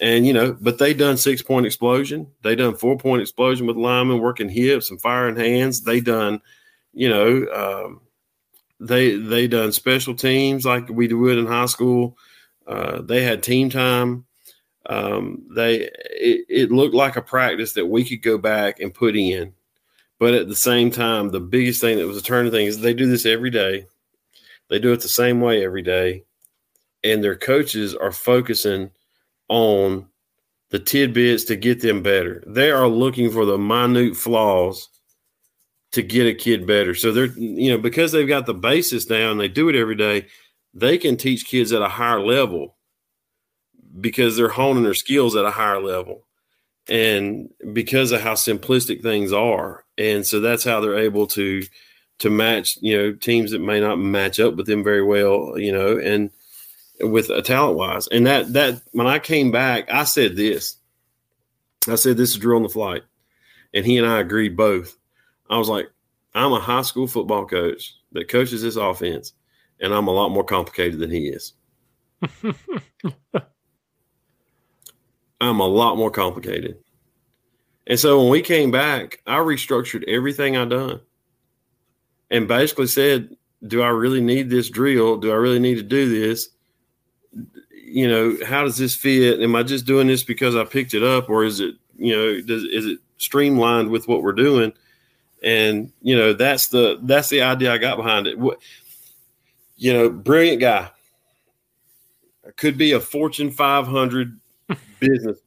And 0.00 0.26
you 0.26 0.32
know 0.32 0.56
but 0.60 0.78
they 0.78 0.94
done 0.94 1.16
six 1.16 1.42
point 1.42 1.66
explosion. 1.66 2.30
They 2.42 2.54
done 2.54 2.76
four 2.76 2.96
point 2.96 3.22
explosion 3.22 3.66
with 3.66 3.76
linemen 3.76 4.20
working 4.20 4.48
hips 4.48 4.90
and 4.90 5.00
firing 5.00 5.36
hands. 5.36 5.82
They 5.82 6.00
done 6.00 6.40
you 6.92 7.08
know 7.08 7.46
um, 7.52 8.00
they 8.80 9.16
they 9.16 9.48
done 9.48 9.72
special 9.72 10.14
teams 10.14 10.64
like 10.64 10.88
we 10.88 11.08
do 11.08 11.18
would 11.18 11.38
in 11.38 11.46
high 11.46 11.66
school. 11.66 12.16
Uh, 12.66 13.02
they 13.02 13.22
had 13.22 13.42
team 13.42 13.70
time. 13.70 14.24
Um, 14.86 15.46
they 15.54 15.82
it, 16.10 16.46
it 16.48 16.72
looked 16.72 16.94
like 16.94 17.16
a 17.16 17.22
practice 17.22 17.72
that 17.74 17.86
we 17.86 18.04
could 18.04 18.22
go 18.22 18.38
back 18.38 18.80
and 18.80 18.92
put 18.92 19.16
in. 19.16 19.54
But 20.18 20.34
at 20.34 20.48
the 20.48 20.56
same 20.56 20.90
time, 20.90 21.30
the 21.30 21.40
biggest 21.40 21.80
thing 21.80 21.98
that 21.98 22.06
was 22.06 22.16
a 22.16 22.22
turning 22.22 22.52
thing 22.52 22.66
is 22.66 22.80
they 22.80 22.94
do 22.94 23.06
this 23.06 23.26
every 23.26 23.50
day. 23.50 23.86
They 24.70 24.78
do 24.78 24.92
it 24.92 25.00
the 25.00 25.08
same 25.08 25.40
way 25.40 25.64
every 25.64 25.82
day. 25.82 26.24
And 27.02 27.22
their 27.22 27.36
coaches 27.36 27.94
are 27.94 28.12
focusing 28.12 28.90
on 29.48 30.06
the 30.70 30.78
tidbits 30.78 31.44
to 31.44 31.56
get 31.56 31.80
them 31.80 32.02
better. 32.02 32.42
They 32.46 32.70
are 32.70 32.88
looking 32.88 33.30
for 33.30 33.44
the 33.44 33.58
minute 33.58 34.16
flaws 34.16 34.88
to 35.92 36.02
get 36.02 36.26
a 36.26 36.34
kid 36.34 36.66
better. 36.66 36.94
So 36.94 37.12
they're, 37.12 37.26
you 37.26 37.70
know, 37.70 37.78
because 37.78 38.10
they've 38.10 38.26
got 38.26 38.46
the 38.46 38.54
basis 38.54 39.04
down, 39.04 39.38
they 39.38 39.48
do 39.48 39.68
it 39.68 39.76
every 39.76 39.94
day, 39.94 40.26
they 40.72 40.98
can 40.98 41.16
teach 41.16 41.46
kids 41.46 41.72
at 41.72 41.82
a 41.82 41.88
higher 41.88 42.20
level 42.20 42.76
because 44.00 44.36
they're 44.36 44.48
honing 44.48 44.82
their 44.82 44.94
skills 44.94 45.36
at 45.36 45.44
a 45.44 45.50
higher 45.50 45.80
level 45.80 46.26
and 46.88 47.48
because 47.72 48.12
of 48.12 48.20
how 48.20 48.34
simplistic 48.34 49.02
things 49.02 49.32
are 49.32 49.84
and 49.96 50.26
so 50.26 50.40
that's 50.40 50.64
how 50.64 50.80
they're 50.80 50.98
able 50.98 51.26
to 51.26 51.62
to 52.18 52.30
match 52.30 52.78
you 52.80 52.96
know 52.96 53.12
teams 53.12 53.50
that 53.50 53.60
may 53.60 53.80
not 53.80 53.98
match 53.98 54.38
up 54.38 54.54
with 54.56 54.66
them 54.66 54.84
very 54.84 55.02
well 55.02 55.58
you 55.58 55.72
know 55.72 55.98
and 55.98 56.30
with 57.00 57.28
a 57.30 57.42
talent 57.42 57.76
wise. 57.76 58.06
And 58.08 58.26
that 58.26 58.52
that 58.52 58.82
when 58.92 59.06
i 59.06 59.18
came 59.18 59.50
back 59.50 59.90
i 59.90 60.04
said 60.04 60.36
this. 60.36 60.76
I 61.88 61.96
said 61.96 62.16
this 62.16 62.30
is 62.30 62.38
drill 62.38 62.56
on 62.56 62.62
the 62.62 62.68
flight. 62.68 63.02
And 63.74 63.84
he 63.84 63.98
and 63.98 64.06
i 64.06 64.20
agreed 64.20 64.56
both. 64.56 64.96
I 65.50 65.58
was 65.58 65.68
like 65.68 65.90
i'm 66.34 66.52
a 66.52 66.60
high 66.60 66.82
school 66.82 67.06
football 67.06 67.46
coach 67.46 67.94
that 68.12 68.28
coaches 68.28 68.62
this 68.62 68.76
offense 68.76 69.32
and 69.80 69.92
i'm 69.92 70.08
a 70.08 70.12
lot 70.12 70.30
more 70.30 70.44
complicated 70.44 71.00
than 71.00 71.10
he 71.10 71.28
is. 71.28 71.52
I'm 75.40 75.60
a 75.60 75.66
lot 75.66 75.98
more 75.98 76.10
complicated. 76.10 76.78
And 77.86 78.00
so 78.00 78.18
when 78.18 78.30
we 78.30 78.40
came 78.40 78.70
back, 78.70 79.20
I 79.26 79.36
restructured 79.38 80.04
everything 80.08 80.56
I 80.56 80.64
done 80.64 81.00
and 82.30 82.48
basically 82.48 82.86
said, 82.86 83.36
do 83.66 83.82
I 83.82 83.88
really 83.88 84.20
need 84.20 84.50
this 84.50 84.68
drill? 84.68 85.16
Do 85.16 85.30
I 85.30 85.36
really 85.36 85.58
need 85.58 85.76
to 85.76 85.82
do 85.82 86.08
this? 86.08 86.48
You 87.70 88.08
know, 88.08 88.36
how 88.44 88.62
does 88.64 88.76
this 88.76 88.94
fit? 88.94 89.40
Am 89.40 89.54
I 89.54 89.62
just 89.62 89.86
doing 89.86 90.06
this 90.06 90.22
because 90.22 90.56
I 90.56 90.64
picked 90.64 90.94
it 90.94 91.02
up 91.02 91.28
or 91.28 91.44
is 91.44 91.60
it, 91.60 91.76
you 91.96 92.14
know, 92.14 92.40
does, 92.40 92.64
is 92.64 92.86
it 92.86 92.98
streamlined 93.18 93.90
with 93.90 94.08
what 94.08 94.22
we're 94.22 94.32
doing? 94.32 94.72
And, 95.42 95.92
you 96.02 96.16
know, 96.16 96.32
that's 96.32 96.68
the, 96.68 96.98
that's 97.02 97.28
the 97.28 97.42
idea 97.42 97.72
I 97.72 97.78
got 97.78 97.96
behind 97.96 98.26
it. 98.26 98.38
What, 98.38 98.58
you 99.76 99.92
know, 99.92 100.10
brilliant 100.10 100.60
guy 100.60 100.90
could 102.56 102.76
be 102.76 102.92
a 102.92 103.00
Fortune 103.00 103.50
500 103.50 104.40
business 105.00 105.38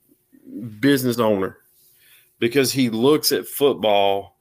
business 0.80 1.20
owner 1.20 1.58
because 2.40 2.72
he 2.72 2.90
looks 2.90 3.32
at 3.32 3.48
football. 3.48 4.37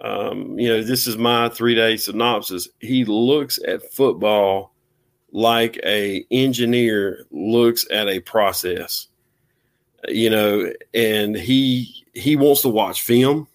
Um, 0.00 0.58
you 0.58 0.68
know, 0.68 0.82
this 0.82 1.06
is 1.06 1.16
my 1.16 1.48
three 1.48 1.74
day 1.74 1.96
synopsis. 1.96 2.68
He 2.80 3.04
looks 3.04 3.58
at 3.66 3.92
football 3.92 4.72
like 5.32 5.78
a 5.84 6.24
engineer 6.30 7.26
looks 7.30 7.86
at 7.90 8.08
a 8.08 8.20
process. 8.20 9.08
You 10.08 10.30
know, 10.30 10.72
and 10.94 11.36
he 11.36 12.04
he 12.14 12.36
wants 12.36 12.62
to 12.62 12.68
watch 12.68 13.02
film 13.02 13.46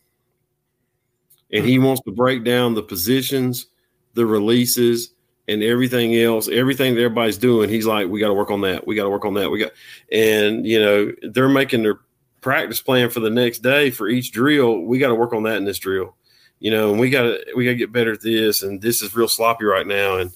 and 1.51 1.65
he 1.65 1.79
wants 1.79 2.01
to 2.01 2.11
break 2.11 2.43
down 2.43 2.73
the 2.73 2.83
positions, 2.83 3.67
the 4.13 4.25
releases, 4.25 5.11
and 5.47 5.63
everything 5.63 6.15
else, 6.15 6.47
everything 6.47 6.95
that 6.95 7.01
everybody's 7.01 7.37
doing, 7.37 7.69
he's 7.69 7.85
like, 7.85 8.07
we 8.07 8.19
got 8.19 8.29
to 8.29 8.33
work 8.33 8.51
on 8.51 8.61
that. 8.61 8.85
We 8.87 8.95
got 8.95 9.03
to 9.03 9.09
work 9.09 9.25
on 9.25 9.35
that. 9.35 9.51
We 9.51 9.59
got, 9.59 9.71
and 10.11 10.65
you 10.65 10.79
know, 10.79 11.11
they're 11.21 11.49
making 11.49 11.83
their 11.83 11.99
practice 12.41 12.81
plan 12.81 13.09
for 13.09 13.19
the 13.19 13.29
next 13.29 13.59
day 13.59 13.91
for 13.91 14.07
each 14.07 14.31
drill. 14.31 14.81
We 14.81 14.99
got 14.99 15.09
to 15.09 15.15
work 15.15 15.33
on 15.33 15.43
that 15.43 15.57
in 15.57 15.65
this 15.65 15.79
drill, 15.79 16.15
you 16.59 16.71
know, 16.71 16.91
and 16.91 16.99
we 16.99 17.09
got 17.09 17.23
to 17.23 17.39
we 17.55 17.65
got 17.65 17.71
to 17.71 17.77
get 17.77 17.91
better 17.91 18.13
at 18.13 18.21
this. 18.21 18.63
And 18.63 18.81
this 18.81 19.01
is 19.01 19.15
real 19.15 19.27
sloppy 19.27 19.65
right 19.65 19.87
now. 19.87 20.17
And 20.17 20.31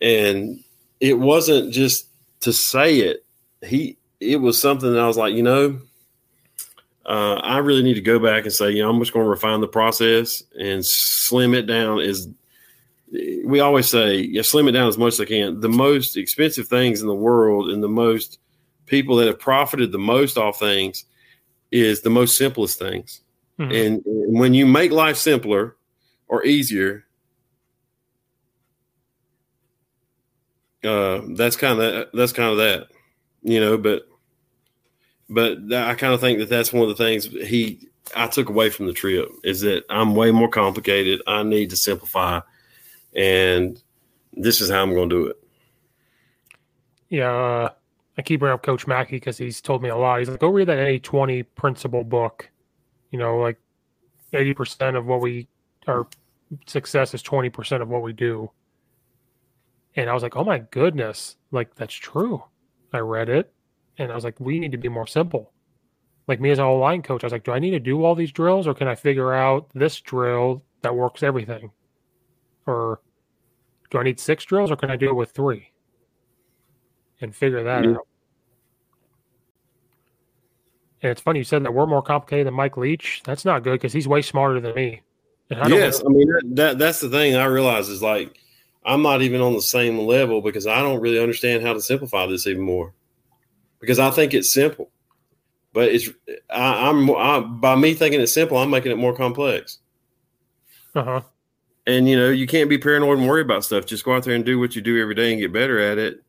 and 0.00 0.64
it 1.00 1.18
wasn't 1.18 1.72
just 1.72 2.08
to 2.40 2.52
say 2.52 2.98
it. 3.00 3.24
He 3.62 3.98
it 4.20 4.36
was 4.36 4.60
something 4.60 4.92
that 4.92 5.00
I 5.00 5.06
was 5.06 5.16
like, 5.16 5.34
you 5.34 5.42
know, 5.42 5.80
uh, 7.06 7.34
I 7.34 7.58
really 7.58 7.82
need 7.82 7.94
to 7.94 8.00
go 8.00 8.18
back 8.18 8.44
and 8.44 8.52
say, 8.52 8.70
you 8.70 8.82
know, 8.82 8.90
I'm 8.90 9.00
just 9.00 9.12
going 9.12 9.24
to 9.24 9.30
refine 9.30 9.60
the 9.60 9.68
process 9.68 10.42
and 10.58 10.84
slim 10.84 11.54
it 11.54 11.66
down 11.66 12.00
as 12.00 12.28
we 13.44 13.60
always 13.60 13.88
say, 13.88 14.18
yeah, 14.18 14.42
slim 14.42 14.68
it 14.68 14.72
down 14.72 14.88
as 14.88 14.98
much 14.98 15.14
as 15.14 15.20
I 15.20 15.24
can. 15.24 15.60
The 15.60 15.68
most 15.68 16.16
expensive 16.16 16.68
things 16.68 17.00
in 17.00 17.08
the 17.08 17.14
world 17.14 17.70
and 17.70 17.82
the 17.82 17.88
most 17.88 18.38
people 18.86 19.16
that 19.16 19.26
have 19.26 19.38
profited 19.38 19.90
the 19.90 19.98
most 19.98 20.38
off 20.38 20.58
things 20.58 21.04
is 21.72 22.02
the 22.02 22.10
most 22.10 22.36
simplest 22.36 22.78
things. 22.78 23.22
Mm-hmm. 23.60 23.72
And, 23.72 24.06
and 24.06 24.38
when 24.38 24.54
you 24.54 24.66
make 24.66 24.90
life 24.90 25.16
simpler 25.16 25.76
or 26.28 26.44
easier, 26.44 27.04
uh, 30.82 31.20
that's 31.34 31.56
kind 31.56 31.80
of 31.80 32.08
that's 32.14 32.32
kind 32.32 32.50
of 32.50 32.56
that, 32.56 32.88
you 33.42 33.60
know. 33.60 33.76
But 33.76 34.08
but 35.28 35.58
I 35.72 35.94
kind 35.94 36.14
of 36.14 36.20
think 36.20 36.38
that 36.38 36.48
that's 36.48 36.72
one 36.72 36.88
of 36.88 36.88
the 36.88 37.04
things 37.04 37.26
he 37.26 37.86
I 38.16 38.26
took 38.26 38.48
away 38.48 38.70
from 38.70 38.86
the 38.86 38.92
trip 38.92 39.28
is 39.44 39.60
that 39.60 39.84
I'm 39.90 40.14
way 40.14 40.30
more 40.30 40.48
complicated. 40.48 41.20
I 41.26 41.42
need 41.42 41.70
to 41.70 41.76
simplify 41.76 42.40
and 43.14 43.80
this 44.32 44.60
is 44.60 44.70
how 44.70 44.82
I'm 44.82 44.94
going 44.94 45.08
to 45.10 45.16
do 45.16 45.26
it. 45.26 45.36
Yeah, 47.08 47.32
uh, 47.32 47.70
I 48.16 48.22
keep 48.22 48.40
bringing 48.40 48.54
up 48.54 48.62
Coach 48.62 48.86
Mackey 48.86 49.16
because 49.16 49.36
he's 49.36 49.60
told 49.60 49.82
me 49.82 49.88
a 49.88 49.96
lot. 49.96 50.20
He's 50.20 50.28
like, 50.28 50.40
go 50.40 50.48
read 50.48 50.68
that 50.68 50.78
80-20 50.78 51.46
principle 51.56 52.04
book. 52.04 52.48
You 53.10 53.18
know, 53.18 53.38
like 53.38 53.58
80% 54.32 54.96
of 54.96 55.06
what 55.06 55.20
we 55.20 55.48
our 55.86 56.06
success 56.66 57.14
is 57.14 57.22
20% 57.22 57.82
of 57.82 57.88
what 57.88 58.02
we 58.02 58.12
do. 58.12 58.50
And 59.96 60.08
I 60.08 60.14
was 60.14 60.22
like, 60.22 60.36
oh 60.36 60.44
my 60.44 60.58
goodness, 60.58 61.36
like 61.50 61.74
that's 61.74 61.94
true. 61.94 62.44
I 62.92 62.98
read 62.98 63.28
it 63.28 63.52
and 63.98 64.10
I 64.10 64.14
was 64.14 64.24
like, 64.24 64.38
we 64.40 64.58
need 64.58 64.72
to 64.72 64.78
be 64.78 64.88
more 64.88 65.06
simple. 65.06 65.52
Like 66.26 66.40
me 66.40 66.50
as 66.50 66.58
an 66.58 66.66
line 66.66 67.02
coach, 67.02 67.24
I 67.24 67.26
was 67.26 67.32
like, 67.32 67.44
do 67.44 67.52
I 67.52 67.58
need 67.58 67.70
to 67.70 67.80
do 67.80 68.04
all 68.04 68.14
these 68.14 68.32
drills 68.32 68.66
or 68.66 68.74
can 68.74 68.88
I 68.88 68.94
figure 68.94 69.32
out 69.32 69.68
this 69.74 70.00
drill 70.00 70.62
that 70.82 70.94
works 70.94 71.22
everything? 71.22 71.70
Or 72.66 73.00
do 73.90 73.98
I 73.98 74.04
need 74.04 74.20
six 74.20 74.44
drills 74.44 74.70
or 74.70 74.76
can 74.76 74.90
I 74.90 74.96
do 74.96 75.08
it 75.08 75.16
with 75.16 75.30
three? 75.32 75.70
And 77.20 77.34
figure 77.34 77.64
that 77.64 77.82
mm-hmm. 77.82 77.96
out. 77.96 78.06
And 81.02 81.10
it's 81.10 81.20
funny 81.20 81.40
you 81.40 81.44
said 81.44 81.64
that 81.64 81.72
we're 81.72 81.86
more 81.86 82.02
complicated 82.02 82.46
than 82.46 82.54
Mike 82.54 82.76
Leach. 82.76 83.22
That's 83.24 83.44
not 83.44 83.62
good 83.62 83.72
because 83.72 83.92
he's 83.92 84.06
way 84.06 84.22
smarter 84.22 84.60
than 84.60 84.74
me. 84.74 85.00
I 85.50 85.68
yes, 85.68 86.02
I 86.04 86.08
mean 86.08 86.28
that, 86.28 86.42
that 86.56 86.78
that's 86.78 87.00
the 87.00 87.08
thing 87.08 87.34
I 87.34 87.46
realize 87.46 87.88
is 87.88 88.02
like 88.02 88.38
I'm 88.84 89.02
not 89.02 89.22
even 89.22 89.40
on 89.40 89.54
the 89.54 89.62
same 89.62 89.98
level 89.98 90.40
because 90.42 90.66
I 90.66 90.80
don't 90.80 91.00
really 91.00 91.20
understand 91.20 91.64
how 91.64 91.72
to 91.72 91.80
simplify 91.80 92.26
this 92.26 92.46
even 92.46 92.62
more. 92.62 92.92
Because 93.80 93.98
I 93.98 94.10
think 94.10 94.34
it's 94.34 94.52
simple, 94.52 94.90
but 95.72 95.88
it's 95.88 96.08
I, 96.50 96.88
I'm 96.88 97.10
I, 97.10 97.40
by 97.40 97.74
me 97.74 97.94
thinking 97.94 98.20
it's 98.20 98.34
simple, 98.34 98.58
I'm 98.58 98.70
making 98.70 98.92
it 98.92 98.98
more 98.98 99.16
complex. 99.16 99.78
Uh 100.94 101.04
huh. 101.04 101.20
And 101.86 102.08
you 102.08 102.16
know, 102.16 102.30
you 102.30 102.46
can't 102.46 102.70
be 102.70 102.78
paranoid 102.78 103.18
and 103.18 103.28
worry 103.28 103.42
about 103.42 103.64
stuff. 103.64 103.86
Just 103.86 104.04
go 104.04 104.14
out 104.14 104.24
there 104.24 104.34
and 104.34 104.44
do 104.44 104.60
what 104.60 104.76
you 104.76 104.82
do 104.82 105.00
every 105.00 105.14
day 105.14 105.32
and 105.32 105.40
get 105.40 105.52
better 105.52 105.80
at 105.80 105.98
it 105.98 106.22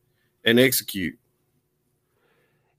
and 0.46 0.60
execute. 0.60 1.18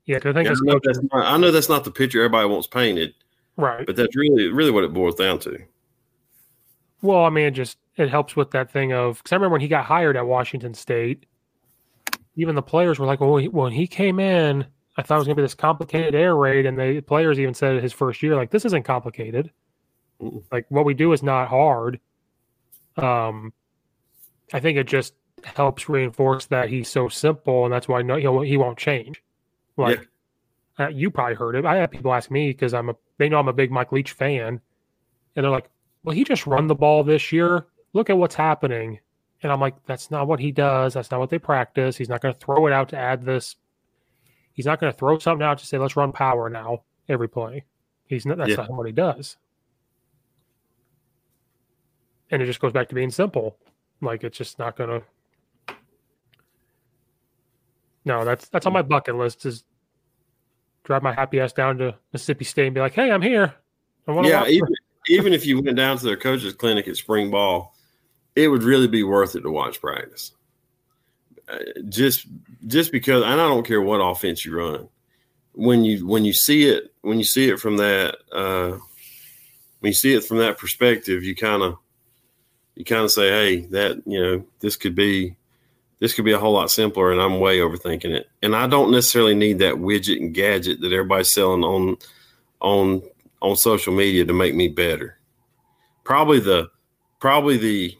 Yeah, 0.05 0.17
I 0.17 0.19
think 0.19 0.45
yeah, 0.45 0.51
I, 0.51 0.55
know 0.63 0.79
that's 0.83 0.99
not, 1.01 1.25
I 1.25 1.37
know 1.37 1.51
that's 1.51 1.69
not 1.69 1.85
the 1.85 1.91
picture 1.91 2.19
everybody 2.19 2.47
wants 2.47 2.67
painted, 2.67 3.13
right? 3.55 3.85
But 3.85 3.95
that's 3.95 4.15
really, 4.15 4.47
really 4.47 4.71
what 4.71 4.83
it 4.83 4.93
boils 4.93 5.15
down 5.15 5.39
to. 5.39 5.57
Well, 7.01 7.23
I 7.23 7.29
mean, 7.29 7.45
it 7.45 7.51
just 7.51 7.77
it 7.95 8.09
helps 8.09 8.35
with 8.35 8.51
that 8.51 8.69
thing 8.69 8.91
of 8.91 9.17
because 9.17 9.31
I 9.31 9.35
remember 9.35 9.53
when 9.53 9.61
he 9.61 9.67
got 9.69 9.85
hired 9.85 10.17
at 10.17 10.25
Washington 10.25 10.73
State, 10.73 11.25
even 12.35 12.55
the 12.55 12.61
players 12.61 12.99
were 12.99 13.05
like, 13.05 13.21
"Well, 13.21 13.41
when 13.45 13.71
he 13.71 13.87
came 13.87 14.19
in, 14.19 14.65
I 14.97 15.03
thought 15.03 15.15
it 15.15 15.19
was 15.19 15.27
going 15.27 15.37
to 15.37 15.41
be 15.41 15.45
this 15.45 15.55
complicated 15.55 16.15
air 16.15 16.35
raid," 16.35 16.65
and 16.65 16.77
the 16.77 16.99
players 16.99 17.39
even 17.39 17.53
said 17.53 17.81
his 17.81 17.93
first 17.93 18.21
year, 18.21 18.35
like, 18.35 18.51
"This 18.51 18.65
isn't 18.65 18.83
complicated. 18.83 19.51
Like 20.51 20.65
what 20.67 20.83
we 20.83 20.93
do 20.93 21.13
is 21.13 21.23
not 21.23 21.47
hard." 21.47 22.01
Um, 22.97 23.53
I 24.51 24.59
think 24.59 24.77
it 24.77 24.87
just 24.87 25.13
helps 25.45 25.87
reinforce 25.87 26.47
that 26.47 26.67
he's 26.67 26.89
so 26.89 27.07
simple, 27.07 27.63
and 27.63 27.73
that's 27.73 27.87
why 27.87 28.01
no, 28.01 28.17
he 28.41 28.57
won't 28.57 28.77
change. 28.77 29.22
Like 29.77 30.07
yeah. 30.79 30.85
uh, 30.85 30.89
you 30.89 31.09
probably 31.11 31.35
heard 31.35 31.55
it. 31.55 31.65
I 31.65 31.77
have 31.77 31.91
people 31.91 32.13
ask 32.13 32.29
me 32.29 32.49
because 32.49 32.73
I'm 32.73 32.89
a 32.89 32.95
they 33.17 33.29
know 33.29 33.39
I'm 33.39 33.47
a 33.47 33.53
big 33.53 33.71
Mike 33.71 33.91
Leach 33.91 34.11
fan, 34.11 34.59
And 35.35 35.43
they're 35.43 35.49
like, 35.49 35.69
well, 36.03 36.15
he 36.15 36.23
just 36.23 36.47
run 36.47 36.67
the 36.67 36.75
ball 36.75 37.03
this 37.03 37.31
year. 37.31 37.67
Look 37.93 38.09
at 38.09 38.17
what's 38.17 38.35
happening. 38.35 38.99
And 39.41 39.51
I'm 39.51 39.59
like, 39.59 39.75
that's 39.85 40.09
not 40.09 40.27
what 40.27 40.39
he 40.39 40.51
does. 40.51 40.93
That's 40.93 41.11
not 41.11 41.19
what 41.19 41.29
they 41.29 41.39
practice. 41.39 41.97
He's 41.97 42.09
not 42.09 42.21
going 42.21 42.33
to 42.33 42.39
throw 42.39 42.65
it 42.67 42.73
out 42.73 42.89
to 42.89 42.97
add 42.97 43.23
this. 43.23 43.55
He's 44.53 44.65
not 44.65 44.79
going 44.79 44.91
to 44.91 44.97
throw 44.97 45.19
something 45.19 45.45
out 45.45 45.57
to 45.59 45.65
say, 45.65 45.77
let's 45.77 45.95
run 45.95 46.11
power 46.11 46.49
now 46.49 46.83
every 47.09 47.27
play. 47.27 47.65
He's 48.07 48.25
not, 48.25 48.37
that's 48.37 48.51
yeah. 48.51 48.55
not 48.55 48.71
what 48.71 48.85
he 48.85 48.91
does. 48.91 49.37
And 52.31 52.41
it 52.41 52.45
just 52.45 52.59
goes 52.59 52.71
back 52.71 52.89
to 52.89 52.95
being 52.95 53.11
simple. 53.11 53.57
Like 54.01 54.23
it's 54.23 54.37
just 54.37 54.59
not 54.59 54.75
going 54.77 54.89
to. 54.89 55.05
No, 58.05 58.25
that's 58.25 58.49
that's 58.49 58.65
on 58.65 58.73
my 58.73 58.81
bucket 58.81 59.15
list 59.15 59.45
is 59.45 59.63
drive 60.83 61.03
my 61.03 61.13
happy 61.13 61.39
ass 61.39 61.53
down 61.53 61.77
to 61.77 61.95
Mississippi 62.11 62.45
State 62.45 62.67
and 62.67 62.75
be 62.75 62.81
like, 62.81 62.93
hey, 62.93 63.11
I'm 63.11 63.21
here. 63.21 63.53
yeah, 64.07 64.45
even, 64.47 64.67
even 65.07 65.33
if 65.33 65.45
you 65.45 65.61
went 65.61 65.77
down 65.77 65.97
to 65.97 66.05
their 66.05 66.17
coaches 66.17 66.53
clinic 66.53 66.87
at 66.87 66.97
spring 66.97 67.31
ball, 67.31 67.75
it 68.35 68.47
would 68.47 68.63
really 68.63 68.87
be 68.87 69.03
worth 69.03 69.35
it 69.35 69.41
to 69.41 69.51
watch 69.51 69.79
practice. 69.79 70.33
Uh, 71.47 71.57
just 71.89 72.27
just 72.67 72.91
because, 72.91 73.23
and 73.23 73.33
I 73.33 73.47
don't 73.47 73.65
care 73.65 73.81
what 73.81 73.97
offense 73.97 74.45
you 74.45 74.57
run. 74.57 74.89
When 75.53 75.83
you 75.83 76.07
when 76.07 76.25
you 76.25 76.33
see 76.33 76.67
it 76.67 76.93
when 77.01 77.17
you 77.17 77.25
see 77.25 77.49
it 77.49 77.59
from 77.59 77.77
that 77.77 78.17
uh, 78.31 78.77
when 79.79 79.89
you 79.89 79.93
see 79.93 80.13
it 80.13 80.23
from 80.23 80.37
that 80.37 80.57
perspective, 80.57 81.23
you 81.23 81.35
kind 81.35 81.61
of 81.61 81.77
you 82.75 82.85
kind 82.85 83.03
of 83.03 83.11
say, 83.11 83.29
hey, 83.29 83.59
that 83.67 84.01
you 84.05 84.21
know 84.21 84.45
this 84.59 84.75
could 84.75 84.95
be 84.95 85.35
this 86.03 86.13
could 86.13 86.25
be 86.25 86.33
a 86.33 86.37
whole 86.37 86.51
lot 86.51 86.69
simpler, 86.69 87.13
and 87.13 87.21
I'm 87.21 87.39
way 87.39 87.59
overthinking 87.59 88.13
it. 88.13 88.29
And 88.41 88.57
I 88.57 88.67
don't 88.67 88.91
necessarily 88.91 89.35
need 89.35 89.59
that 89.59 89.75
widget 89.75 90.19
and 90.19 90.33
gadget 90.33 90.81
that 90.81 90.91
everybody's 90.91 91.31
selling 91.31 91.63
on 91.63 91.95
on 92.59 93.03
on 93.41 93.55
social 93.55 93.93
media 93.93 94.25
to 94.25 94.33
make 94.33 94.53
me 94.53 94.67
better. 94.67 95.17
Probably 96.03 96.41
the 96.41 96.69
probably 97.21 97.55
the 97.55 97.97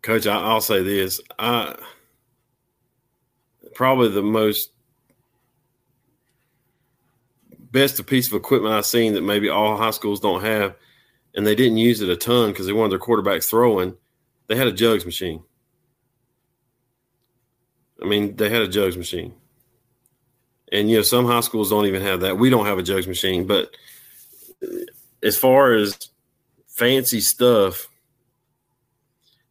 coach. 0.00 0.26
I, 0.26 0.54
will 0.54 0.62
say 0.62 0.82
this: 0.82 1.20
I 1.38 1.76
probably 3.74 4.08
the 4.08 4.22
most 4.22 4.70
best 7.70 8.06
piece 8.06 8.28
of 8.28 8.32
equipment 8.32 8.74
I've 8.74 8.86
seen 8.86 9.12
that 9.12 9.22
maybe 9.22 9.50
all 9.50 9.76
high 9.76 9.90
schools 9.90 10.20
don't 10.20 10.42
have, 10.42 10.76
and 11.34 11.46
they 11.46 11.54
didn't 11.54 11.78
use 11.78 12.00
it 12.00 12.08
a 12.08 12.16
ton 12.16 12.50
because 12.50 12.66
they 12.66 12.72
wanted 12.72 12.92
their 12.92 12.98
quarterbacks 12.98 13.48
throwing. 13.48 13.96
They 14.48 14.56
had 14.56 14.66
a 14.66 14.72
jugs 14.72 15.04
machine. 15.04 15.42
I 18.02 18.06
mean, 18.06 18.36
they 18.36 18.48
had 18.48 18.62
a 18.62 18.68
jugs 18.68 18.96
machine. 18.96 19.34
And 20.70 20.90
you 20.90 20.96
know, 20.96 21.02
some 21.02 21.26
high 21.26 21.40
schools 21.40 21.70
don't 21.70 21.86
even 21.86 22.02
have 22.02 22.20
that. 22.20 22.38
We 22.38 22.50
don't 22.50 22.66
have 22.66 22.78
a 22.78 22.82
jugs 22.82 23.06
machine, 23.06 23.46
but 23.46 23.74
as 25.22 25.38
far 25.38 25.74
as 25.74 25.98
fancy 26.66 27.20
stuff, 27.20 27.88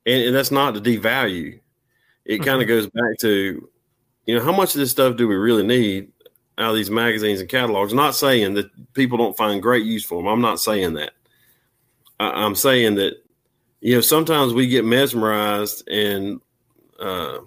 and, 0.06 0.24
and 0.24 0.36
that's 0.36 0.52
not 0.52 0.74
to 0.74 0.82
devalue. 0.82 1.60
It 2.26 2.36
mm-hmm. 2.36 2.44
kind 2.44 2.62
of 2.62 2.68
goes 2.68 2.88
back 2.88 3.18
to, 3.22 3.70
you 4.26 4.36
know, 4.36 4.44
how 4.44 4.52
much 4.52 4.76
of 4.76 4.80
this 4.80 4.91
stuff 4.91 5.16
do 5.16 5.28
we 5.28 5.36
really 5.36 5.66
need 5.66 6.12
out 6.58 6.72
of 6.72 6.76
these 6.76 6.90
magazines 6.90 7.40
and 7.40 7.49
catalogs? 7.49 7.94
not 7.94 8.16
saying 8.16 8.56
that 8.56 8.94
people 8.94 9.18
don't 9.18 9.38
find 9.38 9.62
great 9.62 9.86
use 9.86 10.03
for 10.03 10.22
them. 10.22 10.28
I'm 10.28 10.41
not 10.41 10.60
saying 10.60 10.94
that. 10.95 11.14
I, 12.30 12.45
am 12.45 12.56
saying 12.56 12.95
that, 12.95 13.15
you 13.80 13.95
know, 13.95 14.02
sometimes 14.02 14.53
we 14.53 14.68
get 14.68 14.85
mesmerized 14.85 15.88
and 15.89 16.41
uh, 16.99 17.39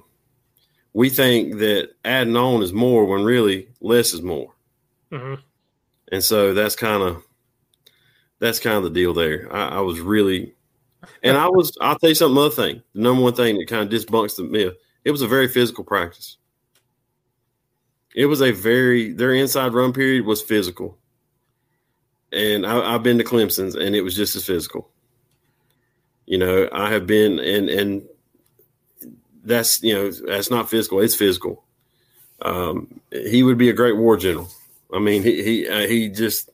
we 0.92 1.10
think 1.10 1.58
that 1.58 1.90
adding 2.04 2.36
on 2.36 2.62
is 2.62 2.72
more 2.72 3.04
when 3.04 3.24
really 3.24 3.68
less 3.80 4.14
is 4.14 4.22
more. 4.22 4.54
Mm-hmm. 5.12 5.40
And 6.10 6.22
so 6.22 6.54
that's 6.54 6.76
kind 6.76 7.02
of 7.02 7.22
that's 8.40 8.60
kind 8.60 8.76
of 8.76 8.84
the 8.84 8.90
deal 8.90 9.14
there. 9.14 9.48
I, 9.52 9.76
I, 9.76 9.80
was 9.80 10.00
really, 10.00 10.54
and 11.22 11.36
I 11.36 11.48
was. 11.48 11.76
I'll 11.80 11.98
tell 11.98 12.10
you 12.10 12.14
something. 12.14 12.36
Other 12.36 12.54
thing, 12.54 12.82
the 12.94 13.00
number 13.00 13.22
one 13.22 13.34
thing 13.34 13.58
that 13.58 13.68
kind 13.68 13.82
of 13.82 13.88
disbunks 13.88 14.36
the 14.36 14.42
myth. 14.42 14.74
It 15.04 15.10
was 15.10 15.22
a 15.22 15.28
very 15.28 15.48
physical 15.48 15.84
practice. 15.84 16.36
It 18.14 18.26
was 18.26 18.42
a 18.42 18.52
very 18.52 19.12
their 19.12 19.32
inside 19.32 19.72
run 19.72 19.92
period 19.92 20.24
was 20.24 20.42
physical, 20.42 20.98
and 22.34 22.66
I, 22.66 22.92
have 22.92 23.02
been 23.02 23.18
to 23.18 23.24
Clemson's, 23.24 23.76
and 23.76 23.94
it 23.94 24.02
was 24.02 24.16
just 24.16 24.34
as 24.34 24.44
physical. 24.44 24.90
You 26.26 26.38
know, 26.38 26.68
I 26.72 26.90
have 26.90 27.06
been, 27.06 27.38
and 27.38 27.68
and 27.68 28.08
that's 29.44 29.82
you 29.82 29.94
know 29.94 30.10
that's 30.10 30.50
not 30.50 30.68
physical. 30.68 31.00
It's 31.00 31.14
physical. 31.14 31.64
Um, 32.42 33.00
he 33.10 33.42
would 33.42 33.58
be 33.58 33.70
a 33.70 33.74
great 33.74 33.96
war 33.96 34.16
general. 34.16 34.50
I 34.92 34.98
mean, 34.98 35.22
he 35.22 35.42
he 35.44 35.68
uh, 35.68 35.86
he 35.86 36.08
just 36.08 36.50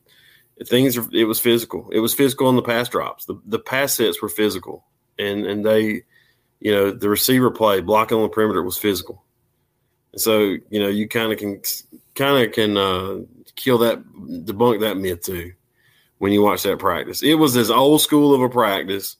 things. 0.66 0.98
Are, 0.98 1.09
it 1.12 1.24
was 1.24 1.40
physical. 1.40 1.89
It 1.90 2.01
was 2.01 2.15
physical 2.15 2.51
in 2.51 2.57
the 2.57 2.62
pass 2.62 2.89
drops. 2.89 3.24
The 3.24 3.40
the 3.47 3.59
pass 3.59 3.94
sets 3.94 4.20
were 4.20 4.28
physical, 4.28 4.85
and 5.19 5.47
and 5.47 5.65
they, 5.65 6.02
you 6.61 6.73
know, 6.73 6.90
the 6.90 7.09
receiver 7.09 7.51
play 7.51 7.81
blocking 7.81 8.19
on 8.19 8.24
the 8.24 8.28
perimeter 8.28 8.62
was 8.62 8.77
physical. 8.77 9.24
So 10.16 10.57
you 10.69 10.81
know 10.81 10.89
you 10.89 11.09
kind 11.09 11.32
of 11.32 11.39
can 11.39 11.62
kind 12.15 12.44
of 12.44 12.52
can 12.52 12.77
uh, 12.77 13.20
kill 13.55 13.78
that 13.78 14.02
debunk 14.05 14.81
that 14.81 14.98
myth 14.98 15.23
too 15.23 15.52
when 16.20 16.32
you 16.32 16.42
watch 16.42 16.62
that 16.62 16.78
practice. 16.78 17.22
It 17.22 17.34
was 17.34 17.56
as 17.56 17.70
old 17.70 18.02
school 18.02 18.34
of 18.34 18.42
a 18.42 18.48
practice 18.48 19.16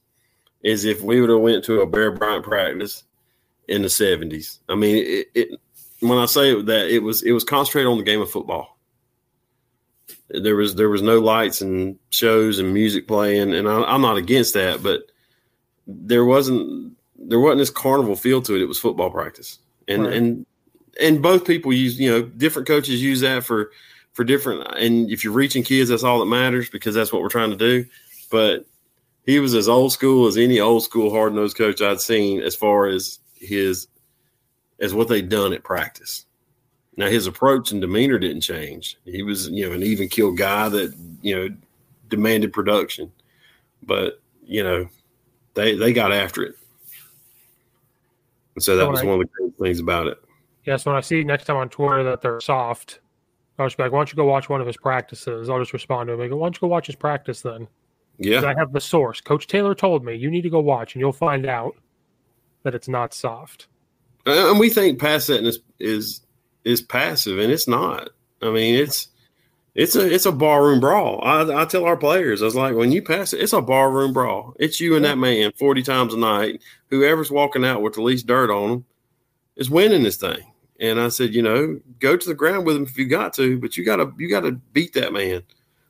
as 0.67 0.85
if 0.85 1.01
we 1.01 1.19
would 1.19 1.31
have 1.31 1.41
went 1.41 1.65
to 1.65 1.81
a 1.81 1.87
Bear 1.87 2.13
Bryant 2.13 2.45
practice 2.45 3.05
in 3.69 3.81
the 3.81 3.89
70s. 3.89 4.59
I 4.69 4.75
mean, 4.75 4.97
it, 4.97 5.31
it, 5.35 5.61
when 6.01 6.19
I 6.19 6.27
say 6.27 6.61
that 6.61 6.91
it 6.91 7.03
was 7.03 7.23
it 7.23 7.33
was 7.33 7.43
concentrated 7.43 7.91
on 7.91 7.97
the 7.97 8.05
game 8.05 8.21
of 8.21 8.31
football. 8.31 8.77
There 10.29 10.57
was 10.57 10.75
there 10.75 10.91
was 10.91 11.01
no 11.01 11.21
lights 11.21 11.63
and 11.63 11.99
shows 12.11 12.59
and 12.59 12.73
music 12.73 13.09
playing, 13.09 13.55
and 13.55 13.67
I, 13.67 13.83
I'm 13.83 14.03
not 14.03 14.19
against 14.19 14.53
that, 14.55 14.83
but 14.83 15.05
there 15.87 16.27
wasn't 16.27 16.97
there 17.17 17.41
wasn't 17.41 17.61
this 17.61 17.71
carnival 17.71 18.15
feel 18.15 18.43
to 18.43 18.55
it. 18.55 18.61
It 18.61 18.67
was 18.69 18.79
football 18.79 19.11
practice, 19.11 19.59
and 19.89 20.05
right. 20.05 20.13
and 20.13 20.47
and 21.01 21.23
both 21.23 21.47
people 21.47 21.73
use 21.73 21.99
you 21.99 22.11
know 22.11 22.23
different 22.23 22.69
coaches 22.69 23.03
use 23.03 23.21
that 23.21 23.43
for 23.43 23.73
for 24.13 24.25
different. 24.25 24.67
And 24.77 25.11
if 25.11 25.25
you're 25.25 25.33
reaching 25.33 25.63
kids, 25.63 25.91
that's 25.91 26.05
all 26.05 26.19
that 26.21 26.27
matters 26.27 26.71
because 26.71 26.95
that's 26.95 27.13
what 27.13 27.23
we're 27.23 27.29
trying 27.29 27.51
to 27.51 27.57
do. 27.57 27.85
But 28.31 28.67
he 29.25 29.39
was 29.39 29.55
as 29.55 29.69
old 29.69 29.93
school 29.93 30.27
as 30.27 30.37
any 30.37 30.61
old 30.61 30.83
school 30.83 31.11
hard 31.11 31.35
nosed 31.35 31.57
coach 31.57 31.81
I'd 31.81 32.01
seen 32.01 32.41
as 32.41 32.55
far 32.55 32.87
as 32.87 33.19
his 33.35 33.89
as 34.81 34.95
what 34.95 35.09
they'd 35.09 35.29
done 35.29 35.53
at 35.53 35.63
practice. 35.63 36.27
Now 36.97 37.07
his 37.07 37.27
approach 37.27 37.71
and 37.71 37.81
demeanor 37.81 38.19
didn't 38.19 38.41
change. 38.41 38.99
He 39.05 39.23
was, 39.23 39.49
you 39.49 39.67
know, 39.67 39.75
an 39.75 39.83
even 39.83 40.09
kill 40.09 40.33
guy 40.33 40.69
that, 40.69 40.95
you 41.23 41.37
know, 41.37 41.55
demanded 42.09 42.53
production. 42.53 43.13
But, 43.83 44.21
you 44.45 44.63
know, 44.63 44.89
they 45.55 45.77
they 45.77 45.93
got 45.93 46.13
after 46.13 46.43
it. 46.43 46.57
And 48.55 48.63
so 48.63 48.77
that 48.77 48.91
was 48.91 49.01
I, 49.01 49.05
one 49.05 49.15
of 49.15 49.21
the 49.21 49.27
great 49.27 49.59
things 49.59 49.81
about 49.81 50.07
it. 50.07 50.19
Yeah, 50.67 50.77
so 50.77 50.91
when 50.91 50.99
I 50.99 51.01
see 51.01 51.25
next 51.25 51.45
time 51.45 51.57
on 51.57 51.69
Twitter 51.69 52.03
that 52.05 52.21
they're 52.21 52.41
soft, 52.41 53.01
I'll 53.61 53.67
like, 53.79 53.93
why 53.93 53.99
don't 53.99 54.11
you 54.11 54.17
go 54.17 54.25
watch 54.25 54.49
one 54.49 54.61
of 54.61 54.67
his 54.67 54.77
practices? 54.77 55.51
I'll 55.51 55.59
just 55.59 55.73
respond 55.73 56.09
to 56.09 56.15
him. 56.15 56.21
I 56.21 56.29
go, 56.29 56.37
why 56.37 56.47
don't 56.47 56.57
you 56.57 56.61
go 56.61 56.67
watch 56.69 56.87
his 56.87 56.97
practice 56.97 57.43
then? 57.43 57.69
Yeah. 58.19 58.45
I 58.45 58.55
have 58.59 58.73
the 58.73 58.81
source. 58.81 59.21
Coach 59.21 59.47
Taylor 59.47 59.75
told 59.75 60.05
me 60.05 60.15
you 60.15 60.31
need 60.31 60.43
to 60.43 60.51
go 60.51 60.61
watch 60.61 60.95
and 60.95 61.01
you'll 61.01 61.13
find 61.13 61.47
out 61.47 61.75
that 62.63 62.75
it's 62.75 62.89
not 62.89 63.15
soft. 63.15 63.69
And 64.27 64.59
we 64.59 64.69
think 64.69 64.99
pass 64.99 65.25
setting 65.25 65.47
is 65.47 65.61
is 65.79 66.21
is 66.65 66.83
passive, 66.83 67.39
and 67.39 67.51
it's 67.51 67.67
not. 67.67 68.11
I 68.43 68.51
mean, 68.51 68.75
it's 68.75 69.09
it's 69.75 69.97
a 69.97 70.13
it's 70.13 70.27
a 70.27 70.33
barroom 70.33 70.81
brawl. 70.81 71.23
I, 71.25 71.63
I 71.63 71.65
tell 71.65 71.85
our 71.87 71.97
players, 71.97 72.43
I 72.43 72.45
was 72.45 72.55
like, 72.55 72.75
when 72.75 72.93
you 72.93 73.01
pass 73.01 73.33
it, 73.33 73.41
it's 73.41 73.55
a 73.55 73.63
barroom 73.63 74.13
brawl. 74.13 74.55
It's 74.59 74.81
you 74.81 74.95
and 74.95 75.05
that 75.07 75.17
man 75.17 75.53
forty 75.59 75.83
times 75.83 76.13
a 76.13 76.19
night. 76.19 76.63
Whoever's 76.89 77.31
walking 77.31 77.65
out 77.65 77.81
with 77.81 77.95
the 77.95 78.03
least 78.03 78.27
dirt 78.27 78.51
on 78.51 78.71
them 78.71 78.85
is 79.57 79.71
winning 79.71 80.03
this 80.03 80.19
thing. 80.19 80.50
And 80.81 80.99
I 80.99 81.09
said, 81.09 81.35
you 81.35 81.43
know, 81.43 81.79
go 81.99 82.17
to 82.17 82.29
the 82.29 82.35
ground 82.35 82.65
with 82.65 82.75
him 82.75 82.85
if 82.85 82.97
you 82.97 83.07
got 83.07 83.35
to, 83.35 83.59
but 83.59 83.77
you 83.77 83.85
gotta 83.85 84.13
you 84.19 84.29
gotta 84.29 84.53
beat 84.53 84.95
that 84.95 85.13
man 85.13 85.43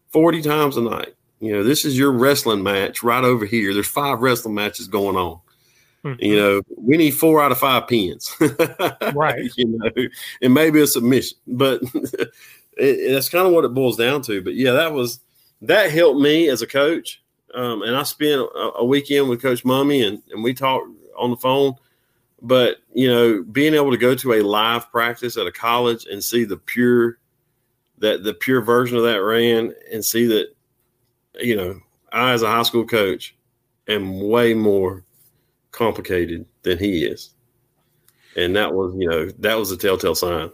forty 0.09 0.43
times 0.43 0.77
a 0.77 0.83
night. 0.83 1.15
You 1.41 1.53
know, 1.53 1.63
this 1.63 1.85
is 1.85 1.97
your 1.97 2.13
wrestling 2.13 2.63
match 2.63 3.03
right 3.03 3.25
over 3.25 3.47
here. 3.47 3.73
There's 3.73 3.89
five 3.89 4.21
wrestling 4.21 4.55
matches 4.55 4.89
going 4.89 5.17
on. 5.17 5.41
Mm-hmm. 6.05 6.25
You 6.25 6.37
know, 6.37 6.63
we 6.77 6.97
need 6.97 7.13
four 7.13 7.43
out 7.43 7.53
of 7.53 7.59
five 7.59 7.87
pins, 7.87 8.35
right? 9.15 9.51
You 9.57 9.79
know, 9.79 9.91
and 10.43 10.55
maybe 10.55 10.81
a 10.81 10.87
submission, 10.87 11.39
but 11.47 11.83
it, 12.77 13.13
that's 13.13 13.29
kind 13.29 13.47
of 13.47 13.53
what 13.53 13.65
it 13.65 13.75
boils 13.75 13.97
down 13.97 14.23
to. 14.23 14.43
But 14.43 14.55
yeah, 14.55 14.73
that 14.73 14.93
was 14.93 15.21
that 15.63 15.91
helped 15.91 16.21
me 16.21 16.49
as 16.49 16.63
a 16.63 16.67
coach, 16.67 17.23
um, 17.55 17.83
and 17.83 17.97
I 17.97 18.03
spent 18.05 18.41
a, 18.41 18.73
a, 18.79 18.85
weekend 18.85 19.29
with 19.29 19.43
Coach 19.43 19.63
Mumme, 19.63 20.07
and 20.07 20.23
and 20.31 20.43
we 20.43 20.55
talked 20.55 20.89
on 21.19 21.31
the 21.31 21.37
phone. 21.37 21.75
But 22.43 22.79
you 22.95 23.09
know, 23.09 23.43
being 23.43 23.75
able 23.75 23.91
to 23.91 23.97
go 23.97 24.15
to 24.15 24.35
a 24.35 24.43
live 24.43 24.91
practice 24.91 25.37
at 25.37 25.47
a 25.47 25.53
college 25.53 26.07
and 26.07 26.23
see 26.23 26.45
the 26.45 26.57
pure 26.57 27.19
that 27.99 28.25
the 28.25 28.33
pure 28.33 28.63
version 28.63 28.97
of 28.97 29.03
that 29.05 29.23
ran, 29.23 29.75
and 29.93 30.05
see 30.05 30.27
that 30.27 30.55
you 31.41 31.57
know, 31.57 31.81
I 32.13 32.33
as 32.33 32.43
a 32.43 32.51
high 32.51 32.63
school 32.63 32.87
coach 32.87 33.35
am 33.89 34.21
way 34.21 34.55
more 34.55 35.05
complicated 35.73 36.47
than 36.63 36.79
he 36.79 37.05
is. 37.05 37.31
And 38.37 38.55
that 38.57 38.73
was, 38.73 38.95
you 38.97 39.09
know, 39.09 39.29
that 39.39 39.55
was 39.55 39.71
a 39.71 39.77
telltale 39.77 40.15
sign. 40.15 40.51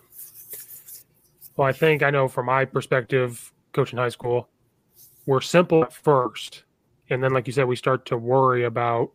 Well, 1.57 1.69
I 1.69 1.73
think 1.73 2.03
I 2.03 2.11
know 2.11 2.29
from 2.29 2.47
my 2.47 2.65
perspective, 2.65 3.53
coaching 3.73 3.99
high 3.99 4.11
school. 4.11 4.49
We're 5.27 5.41
simple 5.41 5.83
at 5.83 5.93
first, 5.93 6.63
and 7.11 7.23
then, 7.23 7.33
like 7.33 7.47
you 7.47 7.53
said, 7.53 7.67
we 7.67 7.77
start 7.77 8.07
to 8.07 8.17
worry 8.17 8.65
about 8.65 9.11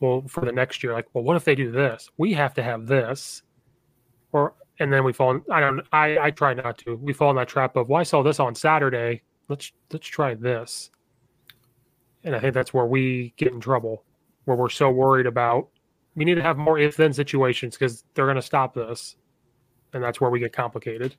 well 0.00 0.24
for 0.28 0.44
the 0.44 0.52
next 0.52 0.82
year. 0.82 0.92
Like, 0.92 1.06
well, 1.12 1.24
what 1.24 1.36
if 1.36 1.44
they 1.44 1.54
do 1.54 1.70
this? 1.70 2.10
We 2.16 2.32
have 2.34 2.54
to 2.54 2.62
have 2.62 2.86
this, 2.86 3.42
or 4.32 4.54
and 4.78 4.92
then 4.92 5.04
we 5.04 5.12
fall. 5.12 5.40
I 5.50 5.60
don't. 5.60 5.82
I 5.92 6.18
I 6.18 6.30
try 6.30 6.54
not 6.54 6.78
to. 6.78 6.96
We 6.96 7.12
fall 7.12 7.30
in 7.30 7.36
that 7.36 7.48
trap 7.48 7.76
of 7.76 7.88
well, 7.88 8.00
I 8.00 8.04
saw 8.04 8.22
this 8.22 8.40
on 8.40 8.54
Saturday. 8.54 9.22
Let's 9.48 9.72
let's 9.92 10.06
try 10.06 10.34
this, 10.34 10.90
and 12.24 12.34
I 12.34 12.40
think 12.40 12.54
that's 12.54 12.74
where 12.74 12.86
we 12.86 13.32
get 13.36 13.52
in 13.52 13.60
trouble, 13.60 14.04
where 14.44 14.56
we're 14.56 14.68
so 14.68 14.90
worried 14.90 15.26
about. 15.26 15.68
We 16.14 16.24
need 16.24 16.36
to 16.36 16.42
have 16.42 16.56
more 16.56 16.78
if 16.78 16.96
then 16.96 17.12
situations 17.12 17.76
because 17.76 18.04
they're 18.14 18.26
going 18.26 18.36
to 18.36 18.42
stop 18.42 18.74
this, 18.74 19.16
and 19.92 20.02
that's 20.02 20.20
where 20.20 20.30
we 20.30 20.40
get 20.40 20.52
complicated. 20.52 21.16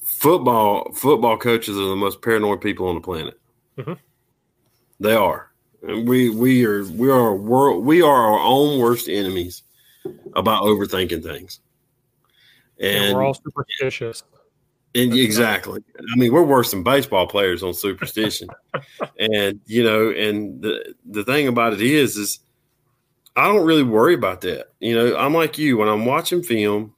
Football 0.00 0.92
football 0.92 1.36
coaches 1.36 1.76
are 1.76 1.88
the 1.88 1.96
most 1.96 2.22
paranoid 2.22 2.60
people 2.60 2.88
on 2.88 2.94
the 2.94 3.00
planet. 3.00 3.40
Mm-hmm. 3.76 3.94
They 5.00 5.14
are. 5.14 5.50
And 5.82 6.08
we 6.08 6.30
we 6.30 6.64
are 6.64 6.84
we 6.84 7.10
are 7.10 7.34
world 7.34 7.84
we 7.84 8.02
are 8.02 8.32
our 8.32 8.40
own 8.40 8.80
worst 8.80 9.08
enemies 9.08 9.62
about 10.34 10.62
overthinking 10.64 11.22
things. 11.22 11.60
And, 12.80 13.06
And, 13.06 13.16
we're 13.16 13.24
all 13.24 13.34
superstitious. 13.34 14.22
and 14.94 15.12
That's 15.12 15.20
exactly. 15.20 15.82
I 15.98 16.16
mean, 16.16 16.32
we're 16.32 16.44
worse 16.44 16.70
than 16.70 16.82
baseball 16.82 17.26
players 17.26 17.62
on 17.62 17.74
superstition. 17.74 18.48
and 19.18 19.60
you 19.66 19.84
know, 19.84 20.10
and 20.10 20.60
the 20.62 20.94
the 21.06 21.24
thing 21.24 21.48
about 21.48 21.72
it 21.72 21.80
is, 21.80 22.16
is 22.16 22.40
I 23.36 23.46
don't 23.46 23.66
really 23.66 23.84
worry 23.84 24.14
about 24.14 24.40
that. 24.42 24.72
You 24.80 24.94
know, 24.94 25.16
I'm 25.16 25.34
like 25.34 25.58
you 25.58 25.76
when 25.78 25.88
I'm 25.88 26.04
watching 26.04 26.42
film. 26.42 26.94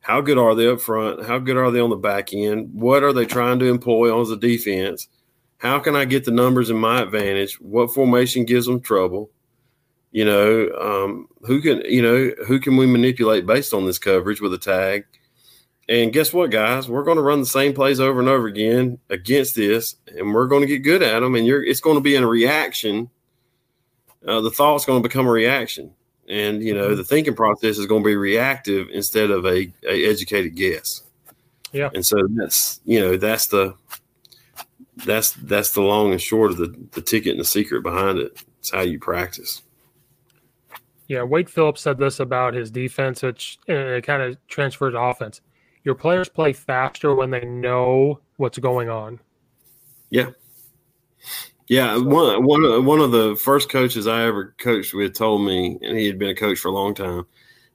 How 0.00 0.20
good 0.20 0.38
are 0.38 0.54
they 0.54 0.68
up 0.68 0.80
front? 0.80 1.26
How 1.26 1.40
good 1.40 1.56
are 1.56 1.72
they 1.72 1.80
on 1.80 1.90
the 1.90 1.96
back 1.96 2.32
end? 2.32 2.72
What 2.72 3.02
are 3.02 3.12
they 3.12 3.26
trying 3.26 3.58
to 3.58 3.64
employ 3.64 4.16
on 4.16 4.28
the 4.28 4.36
defense? 4.36 5.08
How 5.58 5.78
can 5.78 5.96
I 5.96 6.04
get 6.04 6.24
the 6.24 6.30
numbers 6.30 6.70
in 6.70 6.76
my 6.76 7.02
advantage? 7.02 7.60
What 7.60 7.92
formation 7.92 8.44
gives 8.44 8.66
them 8.66 8.80
trouble? 8.80 9.30
You 10.12 10.24
know, 10.24 10.70
um, 10.80 11.28
who 11.42 11.60
can 11.60 11.82
you 11.86 12.02
know 12.02 12.30
who 12.46 12.60
can 12.60 12.76
we 12.76 12.86
manipulate 12.86 13.46
based 13.46 13.74
on 13.74 13.86
this 13.86 13.98
coverage 13.98 14.40
with 14.40 14.54
a 14.54 14.58
tag? 14.58 15.04
And 15.88 16.12
guess 16.12 16.32
what, 16.32 16.50
guys? 16.50 16.88
We're 16.88 17.04
going 17.04 17.16
to 17.16 17.22
run 17.22 17.40
the 17.40 17.46
same 17.46 17.72
plays 17.72 18.00
over 18.00 18.18
and 18.18 18.28
over 18.28 18.46
again 18.46 18.98
against 19.08 19.54
this, 19.54 19.96
and 20.08 20.34
we're 20.34 20.48
going 20.48 20.62
to 20.62 20.66
get 20.66 20.78
good 20.78 21.02
at 21.02 21.20
them. 21.20 21.34
And 21.34 21.46
you're 21.46 21.62
it's 21.62 21.80
going 21.80 21.96
to 21.96 22.00
be 22.00 22.16
in 22.16 22.24
a 22.24 22.28
reaction. 22.28 23.10
Uh, 24.26 24.40
the 24.40 24.50
thought's 24.50 24.84
going 24.84 25.02
to 25.02 25.08
become 25.08 25.26
a 25.26 25.30
reaction, 25.30 25.92
and 26.28 26.62
you 26.62 26.74
know 26.74 26.94
the 26.94 27.04
thinking 27.04 27.36
process 27.36 27.78
is 27.78 27.86
going 27.86 28.02
to 28.02 28.08
be 28.08 28.16
reactive 28.16 28.88
instead 28.92 29.30
of 29.30 29.44
a, 29.44 29.72
a 29.88 30.10
educated 30.10 30.56
guess. 30.56 31.02
Yeah. 31.72 31.90
And 31.94 32.04
so 32.04 32.16
that's 32.30 32.80
you 32.84 33.00
know 33.00 33.16
that's 33.16 33.48
the 33.48 33.74
that's 35.04 35.32
that's 35.32 35.70
the 35.72 35.82
long 35.82 36.12
and 36.12 36.20
short 36.20 36.50
of 36.52 36.56
the 36.56 36.74
the 36.92 37.02
ticket 37.02 37.32
and 37.32 37.40
the 37.40 37.44
secret 37.44 37.82
behind 37.82 38.18
it. 38.18 38.42
It's 38.60 38.70
how 38.70 38.80
you 38.82 38.98
practice. 38.98 39.62
Yeah, 41.08 41.22
Wade 41.22 41.48
Phillips 41.48 41.82
said 41.82 41.98
this 41.98 42.18
about 42.18 42.54
his 42.54 42.70
defense, 42.70 43.22
which 43.22 43.58
and 43.68 43.78
it 43.78 44.04
kind 44.04 44.22
of 44.22 44.36
transfers 44.48 44.94
to 44.94 45.00
offense. 45.00 45.40
Your 45.84 45.94
players 45.94 46.28
play 46.28 46.52
faster 46.52 47.14
when 47.14 47.30
they 47.30 47.44
know 47.44 48.20
what's 48.38 48.58
going 48.58 48.88
on. 48.88 49.20
Yeah. 50.10 50.30
Yeah, 51.68 51.96
one 51.98 52.44
one 52.44 53.00
of- 53.00 53.10
the 53.10 53.36
first 53.36 53.68
coaches 53.68 54.06
I 54.06 54.24
ever 54.24 54.54
coached 54.58 54.94
with 54.94 55.14
told 55.14 55.42
me, 55.42 55.78
and 55.82 55.98
he 55.98 56.06
had 56.06 56.18
been 56.18 56.30
a 56.30 56.34
coach 56.34 56.58
for 56.58 56.68
a 56.68 56.72
long 56.72 56.94
time. 56.94 57.26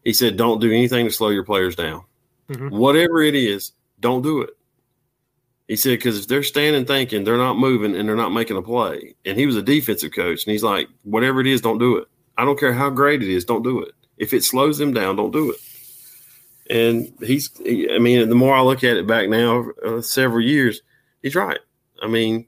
He 0.04 0.14
said, 0.14 0.38
"Don't 0.38 0.60
do 0.62 0.72
anything 0.72 1.06
to 1.06 1.12
slow 1.12 1.30
your 1.30 1.44
players 1.44 1.76
down. 1.76 2.04
Mhm. 2.50 2.72
Whatever 2.72 3.22
it 3.22 3.36
is, 3.36 3.74
don't 4.00 4.22
do 4.22 4.42
it." 4.42 4.52
He 5.72 5.78
said, 5.78 5.92
"Because 5.92 6.20
if 6.20 6.28
they're 6.28 6.44
standing 6.44 6.84
thinking, 6.84 7.24
they're 7.24 7.38
not 7.38 7.58
moving 7.58 7.96
and 7.96 8.06
they're 8.06 8.14
not 8.14 8.34
making 8.34 8.58
a 8.58 8.62
play." 8.62 9.16
And 9.24 9.40
he 9.40 9.46
was 9.46 9.56
a 9.56 9.62
defensive 9.62 10.12
coach, 10.12 10.44
and 10.44 10.52
he's 10.52 10.64
like, 10.64 10.90
"Whatever 11.04 11.40
it 11.40 11.48
is, 11.48 11.62
don't 11.62 11.78
do 11.78 11.96
it. 11.96 12.10
I 12.38 12.44
don't 12.44 12.60
care 12.60 12.74
how 12.74 12.90
great 12.90 13.24
it 13.24 13.30
is, 13.30 13.46
don't 13.46 13.64
do 13.64 13.82
it. 13.82 13.94
If 14.18 14.34
it 14.34 14.44
slows 14.44 14.78
them 14.78 14.94
down, 14.94 15.16
don't 15.16 15.32
do 15.32 15.50
it." 15.52 15.60
And 16.70 17.14
he's, 17.22 17.50
I 17.90 18.00
mean, 18.00 18.28
the 18.28 18.36
more 18.36 18.54
I 18.54 18.60
look 18.60 18.84
at 18.84 18.98
it 18.98 19.08
back 19.08 19.30
now, 19.30 19.70
uh, 19.86 20.02
several 20.02 20.42
years, 20.42 20.82
he's 21.24 21.36
right. 21.36 21.60
I 22.04 22.08
mean, 22.08 22.46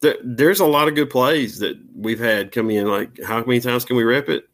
there, 0.00 0.18
there's 0.22 0.60
a 0.60 0.66
lot 0.66 0.88
of 0.88 0.94
good 0.94 1.08
plays 1.08 1.60
that 1.60 1.78
we've 1.96 2.20
had 2.20 2.52
come 2.52 2.68
in. 2.68 2.88
Like, 2.88 3.18
how 3.22 3.42
many 3.42 3.60
times 3.60 3.86
can 3.86 3.96
we 3.96 4.04
rep 4.04 4.28
it? 4.28 4.50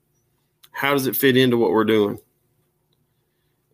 How 0.71 0.93
does 0.93 1.09
it 1.09 1.17
fit 1.17 1.37
into 1.37 1.57
what 1.57 1.73
we're 1.73 1.83
doing? 1.83 2.21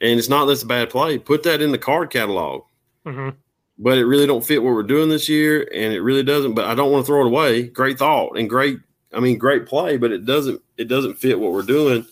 And 0.00 0.18
it's 0.18 0.30
not 0.30 0.46
that's 0.46 0.62
a 0.62 0.66
bad 0.66 0.88
play. 0.88 1.18
Put 1.18 1.42
that 1.42 1.60
in 1.60 1.70
the 1.70 1.76
card 1.76 2.08
catalog. 2.08 2.62
Hmm 3.06 3.30
But 3.78 3.98
it 3.98 4.04
really 4.04 4.26
don't 4.26 4.44
fit 4.44 4.62
what 4.62 4.74
we're 4.74 4.82
doing 4.82 5.08
this 5.08 5.28
year, 5.28 5.68
and 5.72 5.92
it 5.92 6.00
really 6.00 6.22
doesn't. 6.22 6.54
But 6.54 6.66
I 6.66 6.74
don't 6.74 6.92
want 6.92 7.04
to 7.04 7.06
throw 7.06 7.22
it 7.22 7.28
away. 7.28 7.64
Great 7.64 7.98
thought 7.98 8.36
and 8.38 8.48
great. 8.48 8.78
I 9.12 9.20
mean, 9.20 9.38
great 9.38 9.66
play, 9.66 9.96
but 9.96 10.12
it 10.12 10.26
doesn't. 10.26 10.60
It 10.76 10.88
doesn't 10.88 11.14
fit 11.18 11.38
what 11.38 11.52
we're 11.52 11.62
doing. 11.62 12.06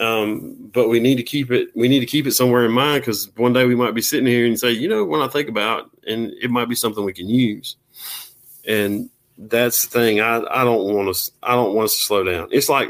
Um, 0.00 0.70
but 0.72 0.88
we 0.88 0.98
need 0.98 1.16
to 1.16 1.22
keep 1.22 1.52
it. 1.52 1.68
We 1.76 1.88
need 1.88 2.00
to 2.00 2.06
keep 2.06 2.26
it 2.26 2.32
somewhere 2.32 2.64
in 2.64 2.72
mind 2.72 3.02
because 3.02 3.30
one 3.36 3.52
day 3.52 3.64
we 3.64 3.76
might 3.76 3.94
be 3.94 4.02
sitting 4.02 4.26
here 4.26 4.44
and 4.44 4.58
say, 4.58 4.72
you 4.72 4.88
know, 4.88 5.04
when 5.04 5.22
I 5.22 5.28
think 5.28 5.48
about, 5.48 5.90
and 6.06 6.32
it 6.42 6.50
might 6.50 6.68
be 6.68 6.74
something 6.74 7.04
we 7.04 7.12
can 7.12 7.28
use 7.28 7.76
and 8.66 9.10
that's 9.36 9.84
the 9.86 9.90
thing. 9.90 10.20
I, 10.20 10.42
I 10.50 10.64
don't 10.64 10.94
want 10.94 11.08
us. 11.08 11.30
I 11.42 11.54
don't 11.54 11.74
want 11.74 11.86
us 11.86 11.96
to 11.96 12.04
slow 12.04 12.24
down. 12.24 12.48
It's 12.50 12.68
like 12.68 12.88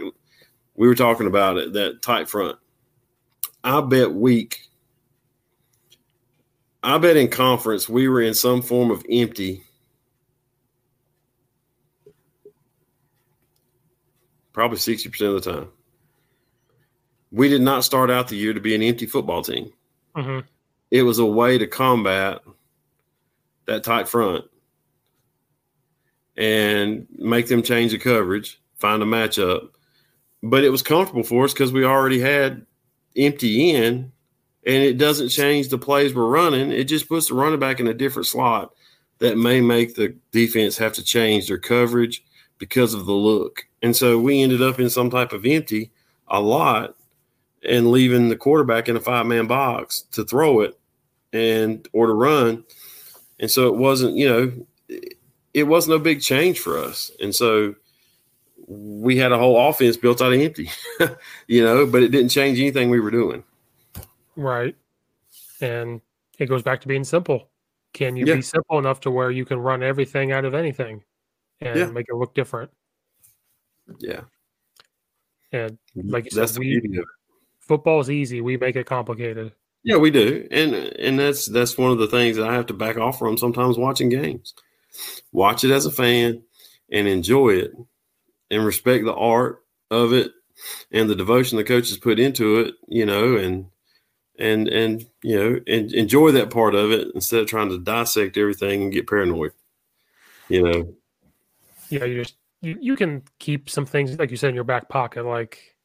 we 0.75 0.87
were 0.87 0.95
talking 0.95 1.27
about 1.27 1.57
it. 1.57 1.73
That 1.73 2.03
tight 2.03 2.29
front. 2.29 2.59
I 3.63 3.81
bet 3.81 4.13
week. 4.13 4.64
I 6.85 6.99
bet 6.99 7.17
in 7.17 7.29
conference 7.29 7.89
we 7.89 8.09
were 8.09 8.21
in 8.21 8.35
some 8.35 8.61
form 8.61 8.91
of 8.91 9.05
empty. 9.11 9.65
Probably 14.53 14.77
sixty 14.79 15.09
percent 15.09 15.35
of 15.35 15.43
the 15.43 15.53
time. 15.53 15.69
We 17.33 17.49
did 17.49 17.63
not 17.63 17.85
start 17.85 18.11
out 18.11 18.29
the 18.29 18.37
year 18.37 18.53
to 18.53 18.61
be 18.61 18.75
an 18.75 18.83
empty 18.83 19.07
football 19.07 19.43
team. 19.43 19.73
hmm 20.15 20.41
It 20.91 21.03
was 21.03 21.19
a 21.19 21.25
way 21.25 21.59
to 21.59 21.67
combat 21.67 22.43
that 23.67 23.83
tight 23.83 24.07
front 24.07 24.45
and 26.37 27.07
make 27.17 27.49
them 27.49 27.63
change 27.63 27.93
the 27.93 27.99
coverage, 27.99 28.61
find 28.77 29.03
a 29.03 29.07
matchup. 29.07 29.71
But 30.43 30.65
it 30.65 30.71
was 30.71 30.83
comfortable 30.83 31.23
for 31.23 31.45
us 31.45 31.55
because 31.55 31.73
we 31.73 31.85
already 31.85 32.21
had 32.21 32.67
empty 33.17 33.71
in, 33.71 34.13
and 34.67 34.83
it 34.83 34.99
doesn't 34.99 35.29
change 35.29 35.69
the 35.69 35.79
plays 35.79 36.15
we're 36.15 36.27
running. 36.27 36.73
It 36.73 36.85
just 36.85 37.09
puts 37.09 37.29
the 37.29 37.35
running 37.35 37.61
back 37.61 37.81
in 37.81 37.87
a 37.87 37.95
different 37.95 38.27
slot 38.27 38.73
that 39.19 39.39
may 39.39 39.61
make 39.61 39.95
the 39.95 40.15
defense 40.33 40.79
have 40.79 40.95
to 40.95 41.05
change 41.05 41.49
their 41.49 41.59
coverage 41.59 42.25
because 42.59 42.95
of 42.95 43.07
the 43.07 43.13
look. 43.13 43.67
And 43.83 43.95
so 43.95 44.19
we 44.19 44.43
ended 44.43 44.63
up 44.63 44.81
in 44.81 44.91
some 44.91 45.11
type 45.11 45.33
of 45.33 45.45
empty 45.45 45.91
a 46.29 46.41
lot 46.41 46.97
and 47.67 47.91
leaving 47.91 48.29
the 48.29 48.37
quarterback 48.37 48.89
in 48.89 48.97
a 48.97 49.01
five 49.01 49.27
man 49.27 49.47
box 49.47 50.03
to 50.13 50.25
throw 50.25 50.61
it 50.61 50.79
and 51.33 51.87
or 51.93 52.07
to 52.07 52.15
run. 52.15 52.65
And 53.39 53.51
so 53.51 53.69
it 53.69 53.77
wasn't, 53.77 54.17
you 54.17 54.29
know, 54.29 54.99
it 55.53 55.65
wasn't 55.65 55.99
no 55.99 56.03
big 56.03 56.21
change 56.21 56.59
for 56.59 56.79
us. 56.79 57.11
And 57.21 57.35
so 57.35 57.75
we 58.67 59.19
had 59.19 59.33
a 59.33 59.39
whole 59.39 59.69
offense 59.69 59.97
built 59.97 60.23
out 60.23 60.33
of 60.33 60.41
empty, 60.41 60.71
you 61.47 61.63
know, 61.63 61.87
but 61.87 62.03
it 62.03 62.09
didn't 62.09 62.31
change 62.31 62.59
anything 62.59 62.91
we 62.91 63.01
were 63.01 63.11
doing. 63.11 63.45
Right. 64.37 64.77
And 65.61 66.01
it 66.39 66.47
goes 66.47 66.63
back 66.63 66.81
to 66.83 66.89
being 66.89 67.05
simple. 67.05 67.49
Can 67.93 68.17
you 68.17 68.27
Yeah. 68.27 68.37
be 68.37 68.43
simple 68.43 68.79
enough 68.79 69.01
to 69.01 69.11
where 69.11 69.31
you 69.31 69.45
can 69.45 69.59
run 69.59 69.83
everything 69.83 70.33
out 70.33 70.45
of 70.45 70.55
anything 70.55 71.05
and 71.61 71.79
Yeah. 71.79 71.91
make 71.91 72.07
it 72.09 72.15
look 72.17 72.35
different? 72.35 72.71
Yeah. 73.99 74.23
And 75.53 75.79
mm-hmm. 75.97 76.11
like 76.11 76.25
you 76.25 76.31
That's 76.33 76.53
said, 76.53 76.57
the 76.63 76.67
we 76.67 76.81
beauty 76.81 76.97
of 76.99 77.03
it. 77.03 77.09
football's 77.61 78.11
easy. 78.11 78.41
We 78.41 78.57
make 78.57 78.77
it 78.77 78.87
complicated. 78.87 79.53
Yeah, 79.85 79.99
we 79.99 80.11
do. 80.11 80.49
And 80.51 80.75
and 80.75 81.19
that's 81.19 81.47
that's 81.47 81.77
one 81.77 81.93
of 81.93 81.99
the 81.99 82.07
things 82.09 82.37
that 82.37 82.49
I 82.49 82.55
have 82.55 82.67
to 82.67 82.75
back 82.75 82.97
off 82.97 83.19
from 83.19 83.37
sometimes 83.37 83.77
watching 83.77 84.09
games. 84.09 84.55
Watch 85.31 85.63
it 85.63 85.71
as 85.71 85.85
a 85.87 85.91
fan 85.91 86.43
and 86.91 87.07
enjoy 87.07 87.51
it 87.51 87.73
and 88.51 88.65
respect 88.65 89.05
the 89.05 89.15
art 89.15 89.63
of 89.91 90.13
it 90.13 90.33
and 90.91 91.09
the 91.09 91.15
devotion 91.15 91.59
the 91.59 91.65
coaches 91.65 91.99
put 91.99 92.19
into 92.19 92.61
it, 92.61 92.75
you 92.89 93.05
know, 93.05 93.37
and 93.37 93.67
and 94.39 94.69
and 94.69 95.07
you 95.23 95.37
know, 95.37 95.61
and 95.67 95.93
enjoy 95.93 96.33
that 96.33 96.51
part 96.51 96.75
of 96.75 96.91
it 96.91 97.09
instead 97.15 97.41
of 97.41 97.47
trying 97.47 97.69
to 97.69 97.79
dissect 97.79 98.37
everything 98.37 98.83
and 98.83 98.93
get 98.93 99.07
paranoid. 99.07 99.53
You 100.49 100.63
know. 100.63 100.95
Yeah, 101.91 102.05
you 102.05 102.23
just 102.23 102.37
you, 102.61 102.77
you 102.81 102.97
can 102.97 103.23
keep 103.39 103.71
some 103.71 103.87
things 103.87 104.19
like 104.19 104.31
you 104.31 104.37
said 104.37 104.49
in 104.49 104.55
your 104.55 104.65
back 104.65 104.89
pocket. 104.89 105.25
Like 105.25 105.77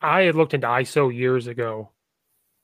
I 0.00 0.22
had 0.22 0.34
looked 0.34 0.54
into 0.54 0.66
ISO 0.66 1.14
years 1.14 1.46
ago, 1.46 1.90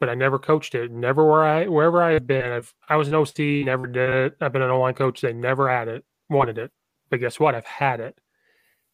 but 0.00 0.08
I 0.08 0.14
never 0.14 0.38
coached 0.38 0.74
it. 0.74 0.90
Never 0.90 1.24
where 1.24 1.44
I 1.44 1.66
wherever 1.66 2.02
I 2.02 2.12
had 2.12 2.26
been. 2.26 2.50
I've 2.50 2.72
I 2.88 2.96
was 2.96 3.08
an 3.08 3.14
OC, 3.14 3.66
never 3.66 3.86
did 3.86 4.10
it. 4.10 4.36
I've 4.40 4.52
been 4.52 4.62
an 4.62 4.70
online 4.70 4.94
coach. 4.94 5.20
They 5.20 5.32
never 5.32 5.68
had 5.68 5.88
it, 5.88 6.04
wanted 6.30 6.58
it. 6.58 6.70
But 7.10 7.20
guess 7.20 7.38
what? 7.38 7.54
I've 7.54 7.66
had 7.66 8.00
it. 8.00 8.18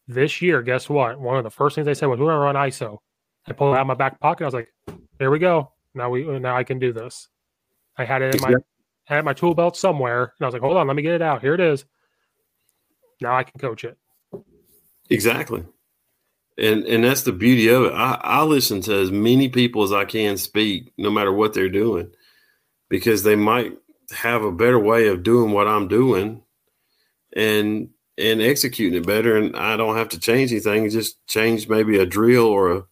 This 0.09 0.43
year, 0.43 0.63
guess 0.63 0.89
what? 0.89 1.21
One 1.21 1.37
of 1.37 1.45
the 1.45 1.51
first 1.51 1.75
things 1.75 1.87
they 1.87 1.95
said 1.95 2.07
was 2.07 2.19
we're 2.19 2.27
gonna 2.27 2.41
run 2.41 2.57
ISO. 2.57 2.99
I 3.47 3.53
pulled 3.53 3.75
it 3.75 3.79
out 3.79 3.83
of 3.83 3.87
my 3.87 3.95
back 3.95 4.21
pocket. 4.21 4.45
I 4.45 4.47
was 4.47 4.55
like, 4.55 4.73
there 5.19 5.31
we 5.31 5.39
go. 5.39 5.72
Now 5.95 6.11
we 6.11 6.25
now 6.39 6.57
I 6.57 6.65
can 6.65 6.79
do 6.79 6.93
this. 6.93 7.29
I 7.97 8.05
had 8.05 8.23
it 8.23 8.35
in 8.35 8.41
my 8.41 8.49
Exactly. 8.49 8.65
I 9.09 9.15
had 9.17 9.25
my 9.25 9.33
tool 9.33 9.55
belt 9.55 9.77
somewhere, 9.77 10.23
and 10.23 10.45
I 10.45 10.47
was 10.47 10.53
like, 10.53 10.63
hold 10.63 10.77
on, 10.77 10.87
let 10.87 10.97
me 10.97 11.03
get 11.03 11.15
it 11.15 11.23
out. 11.23 11.43
Here 11.43 11.55
it 11.55 11.61
is. 11.61 11.85
Now 13.21 13.37
I 13.37 13.43
can 13.45 13.59
coach 13.61 13.85
it. 13.85 13.99
Exactly. 15.11 15.65
And 16.59 16.85
and 16.85 17.05
that's 17.05 17.23
the 17.23 17.33
beauty 17.33 17.69
of 17.69 17.85
it. 17.85 17.93
I, 17.93 18.21
I 18.23 18.43
listen 18.43 18.81
to 18.83 18.95
as 18.95 19.11
many 19.11 19.49
people 19.49 19.83
as 19.83 19.93
I 19.93 20.05
can 20.05 20.37
speak, 20.37 20.93
no 20.97 21.11
matter 21.11 21.33
what 21.33 21.55
they're 21.55 21.69
doing, 21.69 22.11
because 22.89 23.23
they 23.23 23.37
might 23.37 23.73
have 24.13 24.43
a 24.43 24.53
better 24.53 24.79
way 24.79 25.09
of 25.09 25.23
doing 25.23 25.53
what 25.53 25.67
I'm 25.67 25.89
doing 25.89 26.43
and 27.35 27.89
and 28.19 28.43
executing 28.43 29.01
it 29.01 29.07
better. 29.07 29.37
And 29.37 29.57
I 29.57 29.77
don't 29.77 29.97
have 29.97 30.11
to 30.11 30.21
change 30.21 30.53
anything, 30.53 30.89
just 30.91 31.27
change 31.27 31.69
maybe 31.69 31.99
a 31.99 32.07
drill 32.07 32.47
or 32.47 32.73
a, 32.73 32.83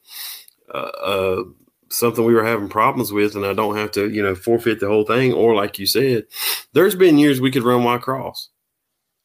a, 0.75 0.81
a 0.81 1.45
something 1.91 2.25
we 2.25 2.35
were 2.35 2.45
having 2.45 2.69
problems 2.69 3.13
with, 3.13 3.35
and 3.35 3.45
I 3.45 3.53
don't 3.53 3.77
have 3.77 3.91
to, 3.93 4.09
you 4.09 4.23
know, 4.23 4.35
forfeit 4.35 4.81
the 4.81 4.89
whole 4.89 5.05
thing. 5.05 5.33
Or 5.33 5.55
like 5.55 5.79
you 5.79 5.87
said, 5.87 6.25
there's 6.73 6.95
been 6.95 7.19
years 7.19 7.41
we 7.41 7.51
could 7.51 7.65
run 7.65 7.85
Y 7.85 7.99
cross 7.99 8.49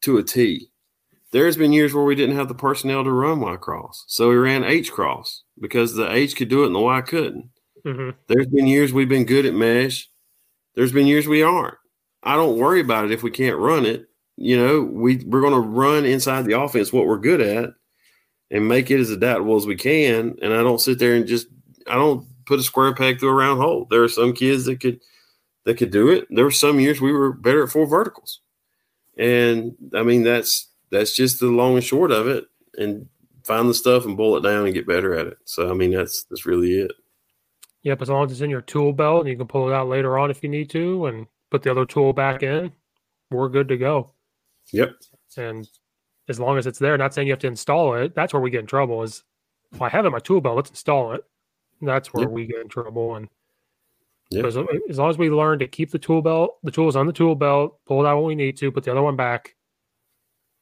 to 0.02 0.18
a 0.18 0.22
T 0.22 0.70
there's 1.32 1.56
been 1.56 1.72
years 1.72 1.92
where 1.92 2.04
we 2.04 2.14
didn't 2.14 2.36
have 2.36 2.48
the 2.48 2.54
personnel 2.54 3.04
to 3.04 3.10
run 3.10 3.40
Y 3.40 3.56
cross, 3.56 4.04
so 4.06 4.30
we 4.30 4.36
ran 4.36 4.64
H 4.64 4.92
cross 4.92 5.42
because 5.60 5.94
the 5.94 6.10
H 6.10 6.36
could 6.36 6.48
do 6.48 6.62
it 6.62 6.66
and 6.66 6.74
the 6.74 6.80
Y 6.80 7.00
couldn't. 7.02 7.50
Mm-hmm. 7.84 8.16
There's 8.26 8.46
been 8.46 8.66
years 8.66 8.92
we've 8.92 9.08
been 9.08 9.26
good 9.26 9.46
at 9.46 9.54
mesh. 9.54 10.08
There's 10.74 10.92
been 10.92 11.06
years 11.06 11.26
we 11.26 11.42
aren't. 11.42 11.76
I 12.22 12.36
don't 12.36 12.58
worry 12.58 12.80
about 12.80 13.04
it 13.04 13.12
if 13.12 13.22
we 13.22 13.30
can't 13.30 13.58
run 13.58 13.86
it. 13.86 14.06
You 14.36 14.56
know, 14.56 14.82
we 14.82 15.16
we're 15.26 15.40
going 15.40 15.52
to 15.52 15.68
run 15.68 16.04
inside 16.04 16.46
the 16.46 16.58
offense 16.58 16.92
what 16.92 17.06
we're 17.06 17.18
good 17.18 17.40
at 17.40 17.70
and 18.50 18.68
make 18.68 18.90
it 18.90 19.00
as 19.00 19.10
adaptable 19.10 19.56
as 19.56 19.66
we 19.66 19.76
can. 19.76 20.36
And 20.42 20.52
I 20.52 20.62
don't 20.62 20.80
sit 20.80 20.98
there 20.98 21.14
and 21.14 21.26
just 21.26 21.48
I 21.86 21.94
don't 21.94 22.26
put 22.46 22.60
a 22.60 22.62
square 22.62 22.94
peg 22.94 23.20
through 23.20 23.30
a 23.30 23.34
round 23.34 23.60
hole. 23.60 23.86
There 23.90 24.02
are 24.02 24.08
some 24.08 24.32
kids 24.32 24.64
that 24.64 24.80
could 24.80 25.00
that 25.64 25.76
could 25.76 25.90
do 25.90 26.08
it. 26.08 26.26
There 26.30 26.44
were 26.44 26.50
some 26.50 26.80
years 26.80 27.00
we 27.00 27.12
were 27.12 27.32
better 27.32 27.64
at 27.64 27.70
four 27.70 27.86
verticals. 27.86 28.40
And 29.18 29.74
I 29.94 30.02
mean 30.02 30.22
that's 30.22 30.68
that's 30.90 31.14
just 31.14 31.40
the 31.40 31.46
long 31.46 31.74
and 31.74 31.84
short 31.84 32.10
of 32.12 32.28
it. 32.28 32.46
And 32.78 33.08
find 33.44 33.68
the 33.68 33.74
stuff 33.74 34.04
and 34.04 34.16
boil 34.16 34.36
it 34.36 34.42
down 34.42 34.64
and 34.64 34.74
get 34.74 34.86
better 34.86 35.14
at 35.14 35.26
it. 35.26 35.38
So 35.44 35.70
I 35.70 35.74
mean 35.74 35.90
that's 35.92 36.24
that's 36.24 36.46
really 36.46 36.78
it. 36.80 36.92
Yep, 37.82 38.02
as 38.02 38.08
long 38.08 38.24
as 38.26 38.32
it's 38.32 38.40
in 38.40 38.50
your 38.50 38.62
tool 38.62 38.92
belt 38.92 39.20
and 39.20 39.28
you 39.28 39.36
can 39.36 39.46
pull 39.46 39.68
it 39.68 39.74
out 39.74 39.88
later 39.88 40.18
on 40.18 40.30
if 40.30 40.42
you 40.42 40.48
need 40.48 40.70
to 40.70 41.06
and 41.06 41.26
put 41.50 41.62
the 41.62 41.70
other 41.70 41.86
tool 41.86 42.12
back 42.12 42.42
in, 42.42 42.72
we're 43.30 43.48
good 43.48 43.68
to 43.68 43.76
go. 43.76 44.10
Yep. 44.72 44.96
And 45.36 45.68
as 46.28 46.40
long 46.40 46.58
as 46.58 46.66
it's 46.66 46.80
there, 46.80 46.98
not 46.98 47.14
saying 47.14 47.28
you 47.28 47.32
have 47.32 47.40
to 47.40 47.46
install 47.46 47.94
it, 47.94 48.14
that's 48.14 48.32
where 48.32 48.42
we 48.42 48.50
get 48.50 48.60
in 48.60 48.66
trouble 48.66 49.02
is 49.02 49.22
if 49.72 49.80
I 49.80 49.88
have 49.88 50.04
it 50.04 50.08
in 50.08 50.12
my 50.12 50.18
tool 50.18 50.40
belt, 50.40 50.56
let's 50.56 50.70
install 50.70 51.12
it. 51.12 51.24
That's 51.82 52.12
where 52.12 52.24
Yep. 52.24 52.30
we 52.30 52.46
get 52.46 52.60
in 52.60 52.68
trouble. 52.68 53.16
And 53.16 53.28
Yep. 54.30 54.44
as, 54.44 54.56
as 54.90 54.98
long 54.98 55.10
as 55.10 55.18
we 55.18 55.30
learn 55.30 55.58
to 55.60 55.68
keep 55.68 55.90
the 55.90 55.98
tool 55.98 56.20
belt, 56.22 56.58
the 56.62 56.70
tools 56.70 56.96
on 56.96 57.06
the 57.06 57.12
tool 57.12 57.34
belt, 57.34 57.78
pull 57.86 58.04
it 58.04 58.08
out 58.08 58.16
when 58.16 58.26
we 58.26 58.34
need 58.34 58.56
to, 58.58 58.72
put 58.72 58.82
the 58.84 58.90
other 58.90 59.02
one 59.02 59.16
back. 59.16 59.54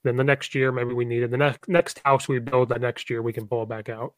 Then 0.02 0.16
the 0.16 0.24
next 0.24 0.54
year, 0.54 0.70
maybe 0.70 0.92
we 0.92 1.06
need 1.06 1.22
it. 1.22 1.30
The 1.30 1.38
next 1.38 1.66
next 1.66 2.00
house 2.04 2.28
we 2.28 2.38
build 2.38 2.68
that 2.68 2.82
next 2.82 3.08
year, 3.08 3.22
we 3.22 3.32
can 3.32 3.46
pull 3.46 3.62
it 3.62 3.68
back 3.70 3.88
out. 3.88 4.12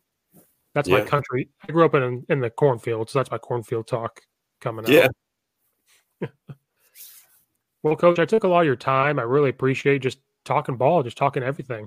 That's 0.75 0.89
my 0.89 1.01
country. 1.01 1.49
I 1.63 1.73
grew 1.73 1.85
up 1.85 1.95
in 1.95 2.27
in 2.29 2.41
the 2.41 2.51
cornfield, 2.51 3.09
so 3.09 3.19
that's 3.21 3.31
my 3.31 3.39
cornfield 3.39 3.87
talk 3.87 4.21
coming 4.61 4.85
out. 4.85 4.91
Yeah. 4.91 5.09
Well, 7.83 7.95
coach, 7.95 8.19
I 8.19 8.25
took 8.25 8.43
a 8.43 8.49
lot 8.49 8.63
of 8.63 8.67
your 8.67 8.75
time. 8.75 9.21
I 9.21 9.23
really 9.23 9.51
appreciate 9.51 10.01
just 10.03 10.19
talking 10.45 10.77
ball, 10.77 11.05
just 11.05 11.17
talking 11.17 11.45
everything. 11.45 11.87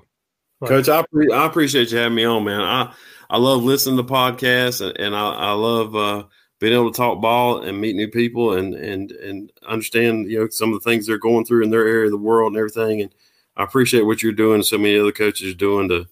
Coach, 0.67 0.89
I, 0.89 1.03
pre- 1.11 1.31
I 1.31 1.45
appreciate 1.45 1.91
you 1.91 1.97
having 1.97 2.15
me 2.15 2.25
on, 2.25 2.43
man. 2.43 2.61
I, 2.61 2.93
I 3.29 3.37
love 3.37 3.63
listening 3.63 3.97
to 3.97 4.03
podcasts 4.03 4.85
and, 4.85 4.97
and 4.99 5.15
I, 5.15 5.31
I 5.31 5.51
love 5.51 5.95
uh, 5.95 6.23
being 6.59 6.73
able 6.73 6.91
to 6.91 6.97
talk 6.97 7.21
ball 7.21 7.61
and 7.61 7.79
meet 7.79 7.95
new 7.95 8.09
people 8.09 8.53
and, 8.53 8.73
and, 8.73 9.11
and 9.11 9.51
understand, 9.67 10.29
you 10.29 10.39
know, 10.39 10.47
some 10.49 10.73
of 10.73 10.83
the 10.83 10.89
things 10.89 11.05
they're 11.07 11.17
going 11.17 11.45
through 11.45 11.63
in 11.63 11.69
their 11.69 11.87
area 11.87 12.05
of 12.05 12.11
the 12.11 12.17
world 12.17 12.51
and 12.51 12.57
everything. 12.57 13.01
And 13.01 13.15
I 13.55 13.63
appreciate 13.63 14.01
what 14.01 14.21
you're 14.21 14.33
doing. 14.33 14.55
and 14.55 14.65
So 14.65 14.77
many 14.77 14.99
other 14.99 15.11
coaches 15.11 15.53
are 15.53 15.57
doing 15.57 15.87
to, 15.89 16.07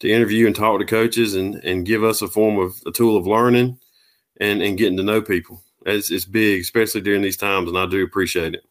to 0.00 0.10
interview 0.10 0.46
and 0.46 0.56
talk 0.56 0.80
to 0.80 0.86
coaches 0.86 1.34
and, 1.34 1.56
and 1.56 1.86
give 1.86 2.02
us 2.02 2.22
a 2.22 2.28
form 2.28 2.58
of 2.58 2.74
a 2.86 2.90
tool 2.90 3.16
of 3.16 3.26
learning 3.26 3.78
and, 4.40 4.62
and 4.62 4.76
getting 4.76 4.96
to 4.96 5.02
know 5.04 5.22
people. 5.22 5.62
It's, 5.84 6.10
it's 6.10 6.24
big, 6.24 6.62
especially 6.62 7.02
during 7.02 7.22
these 7.22 7.36
times. 7.36 7.68
And 7.68 7.78
I 7.78 7.86
do 7.86 8.02
appreciate 8.02 8.54
it. 8.54 8.64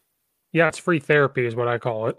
yeah, 0.52 0.68
it's 0.68 0.78
free 0.78 1.00
therapy, 1.00 1.46
is 1.46 1.56
what 1.56 1.68
I 1.70 1.78
call 1.78 2.08
it. 2.08 2.18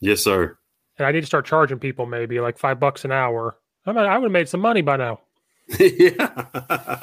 Yes, 0.00 0.22
sir. 0.22 0.58
And 0.98 1.06
I 1.06 1.12
need 1.12 1.20
to 1.20 1.26
start 1.26 1.46
charging 1.46 1.78
people 1.78 2.06
maybe 2.06 2.40
like 2.40 2.58
five 2.58 2.80
bucks 2.80 3.04
an 3.04 3.12
hour. 3.12 3.58
I 3.84 3.92
mean, 3.92 4.04
I 4.04 4.16
would 4.18 4.24
have 4.26 4.32
made 4.32 4.48
some 4.48 4.60
money 4.60 4.82
by 4.82 4.96
now. 4.96 5.20
yeah. 5.78 7.02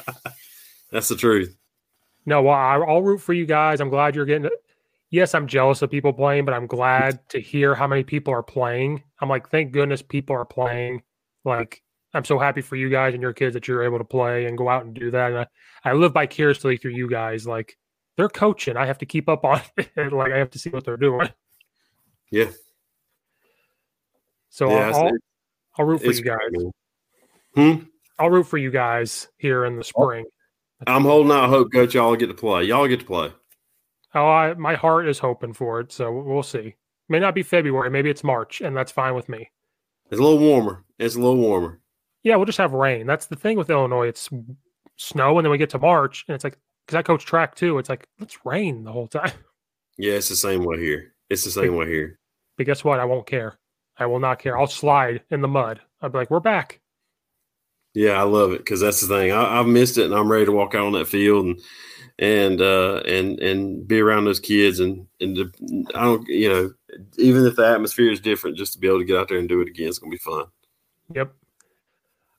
That's 0.90 1.08
the 1.08 1.16
truth. 1.16 1.56
No, 2.26 2.42
well, 2.42 2.54
I- 2.54 2.76
I'll 2.78 3.02
root 3.02 3.18
for 3.18 3.32
you 3.32 3.46
guys. 3.46 3.80
I'm 3.80 3.90
glad 3.90 4.14
you're 4.14 4.24
getting 4.26 4.46
it. 4.46 4.52
Yes, 5.10 5.34
I'm 5.34 5.46
jealous 5.46 5.80
of 5.82 5.90
people 5.90 6.12
playing, 6.12 6.44
but 6.44 6.54
I'm 6.54 6.66
glad 6.66 7.20
to 7.28 7.40
hear 7.40 7.74
how 7.74 7.86
many 7.86 8.02
people 8.02 8.34
are 8.34 8.42
playing. 8.42 9.02
I'm 9.20 9.28
like, 9.28 9.48
thank 9.48 9.70
goodness 9.72 10.02
people 10.02 10.34
are 10.34 10.44
playing. 10.44 11.02
Like, 11.44 11.82
I'm 12.14 12.24
so 12.24 12.38
happy 12.38 12.62
for 12.62 12.74
you 12.74 12.90
guys 12.90 13.14
and 13.14 13.22
your 13.22 13.32
kids 13.32 13.54
that 13.54 13.68
you're 13.68 13.84
able 13.84 13.98
to 13.98 14.04
play 14.04 14.46
and 14.46 14.58
go 14.58 14.68
out 14.68 14.84
and 14.84 14.92
do 14.94 15.10
that. 15.12 15.30
And 15.30 15.38
I, 15.40 15.46
I 15.84 15.92
live 15.92 16.14
vicariously 16.14 16.78
through 16.78 16.92
you 16.92 17.08
guys. 17.08 17.46
Like, 17.46 17.76
they're 18.16 18.28
coaching. 18.28 18.76
I 18.76 18.86
have 18.86 18.98
to 18.98 19.06
keep 19.06 19.28
up 19.28 19.44
on 19.44 19.60
it. 19.76 20.12
like, 20.12 20.32
I 20.32 20.38
have 20.38 20.50
to 20.50 20.58
see 20.58 20.70
what 20.70 20.84
they're 20.84 20.96
doing. 20.96 21.28
Yeah. 22.32 22.50
So 24.54 24.70
Yeah, 24.70 24.92
I'll, 24.94 25.06
I'll, 25.06 25.12
I'll 25.78 25.84
root 25.84 26.00
for 26.00 26.12
you 26.12 26.22
guys. 26.22 26.38
cool. 26.54 26.74
Hmm? 27.56 27.84
I'll 28.20 28.30
root 28.30 28.44
for 28.44 28.56
you 28.56 28.70
guys 28.70 29.26
here 29.36 29.64
in 29.64 29.74
the 29.74 29.82
spring. 29.82 30.26
I'm 30.86 31.02
holding 31.02 31.32
out 31.32 31.48
hope, 31.48 31.72
Coach. 31.72 31.94
Y'all 31.94 32.14
get 32.14 32.28
to 32.28 32.34
play. 32.34 32.62
Y'all 32.62 32.86
get 32.86 33.00
to 33.00 33.06
play. 33.06 33.32
Oh, 34.14 34.28
I, 34.28 34.54
my 34.54 34.76
heart 34.76 35.08
is 35.08 35.18
hoping 35.18 35.54
for 35.54 35.80
it. 35.80 35.90
So 35.90 36.12
we'll 36.12 36.44
see. 36.44 36.76
May 37.08 37.18
not 37.18 37.34
be 37.34 37.42
February. 37.42 37.90
Maybe 37.90 38.10
it's 38.10 38.22
March, 38.22 38.60
and 38.60 38.76
that's 38.76 38.92
fine 38.92 39.16
with 39.16 39.28
me. 39.28 39.50
It's 40.12 40.20
a 40.20 40.22
little 40.22 40.38
warmer. 40.38 40.84
It's 41.00 41.16
a 41.16 41.20
little 41.20 41.36
warmer. 41.36 41.80
Yeah, 42.22 42.36
we'll 42.36 42.46
just 42.46 42.58
have 42.58 42.74
rain. 42.74 43.08
That's 43.08 43.26
the 43.26 43.34
thing 43.34 43.58
with 43.58 43.70
Illinois. 43.70 44.06
It's 44.06 44.30
snow, 44.94 45.36
and 45.36 45.44
then 45.44 45.50
we 45.50 45.58
get 45.58 45.70
to 45.70 45.80
March, 45.80 46.24
and 46.28 46.34
it's 46.36 46.44
like 46.44 46.58
because 46.86 46.96
I 46.96 47.02
coach 47.02 47.26
track 47.26 47.56
too. 47.56 47.78
It's 47.78 47.88
like 47.88 48.06
let's 48.20 48.38
rain 48.46 48.84
the 48.84 48.92
whole 48.92 49.08
time. 49.08 49.32
Yeah, 49.96 50.12
it's 50.12 50.28
the 50.28 50.36
same 50.36 50.64
way 50.64 50.78
here. 50.78 51.14
It's 51.28 51.44
the 51.44 51.50
same 51.50 51.74
way 51.74 51.86
here. 51.86 52.20
But 52.56 52.66
guess 52.66 52.84
what? 52.84 53.00
I 53.00 53.04
won't 53.04 53.26
care. 53.26 53.58
I 53.98 54.06
will 54.06 54.20
not 54.20 54.38
care. 54.38 54.58
I'll 54.58 54.66
slide 54.66 55.22
in 55.30 55.40
the 55.40 55.48
mud. 55.48 55.80
I'll 56.00 56.10
be 56.10 56.18
like, 56.18 56.30
we're 56.30 56.40
back. 56.40 56.80
Yeah, 57.94 58.20
I 58.20 58.22
love 58.22 58.52
it 58.52 58.58
because 58.58 58.80
that's 58.80 59.00
the 59.00 59.06
thing. 59.06 59.30
I, 59.30 59.60
I've 59.60 59.66
missed 59.66 59.98
it, 59.98 60.06
and 60.06 60.14
I'm 60.14 60.30
ready 60.30 60.46
to 60.46 60.52
walk 60.52 60.74
out 60.74 60.86
on 60.86 60.92
that 60.92 61.06
field 61.06 61.46
and 61.46 61.60
and 62.18 62.60
uh, 62.60 63.02
and 63.06 63.38
and 63.38 63.86
be 63.86 64.00
around 64.00 64.24
those 64.24 64.40
kids. 64.40 64.80
And 64.80 65.06
and 65.20 65.36
the, 65.36 65.86
I 65.94 66.02
don't, 66.02 66.26
you 66.28 66.48
know, 66.48 66.72
even 67.18 67.46
if 67.46 67.54
the 67.54 67.66
atmosphere 67.66 68.10
is 68.10 68.20
different, 68.20 68.56
just 68.56 68.72
to 68.72 68.78
be 68.80 68.88
able 68.88 68.98
to 68.98 69.04
get 69.04 69.16
out 69.16 69.28
there 69.28 69.38
and 69.38 69.48
do 69.48 69.60
it 69.60 69.68
again, 69.68 69.88
it's 69.88 69.98
gonna 69.98 70.10
be 70.10 70.18
fun. 70.18 70.46
Yep. 71.14 71.32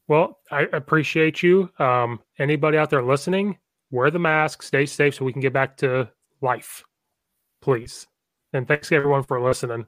Well, 0.07 0.40
I 0.52 0.68
appreciate 0.73 1.41
you. 1.41 1.69
Um, 1.80 2.19
anybody 2.38 2.77
out 2.77 2.90
there 2.90 3.02
listening, 3.02 3.57
wear 3.91 4.11
the 4.11 4.19
mask, 4.19 4.61
stay 4.61 4.86
safe 4.86 5.15
so 5.15 5.26
we 5.26 5.34
can 5.34 5.41
get 5.41 5.53
back 5.53 5.77
to 5.77 6.10
life, 6.41 6.84
please. 7.61 8.07
And 8.53 8.68
thanks 8.68 8.91
everyone 8.91 9.23
for 9.23 9.41
listening. 9.41 9.88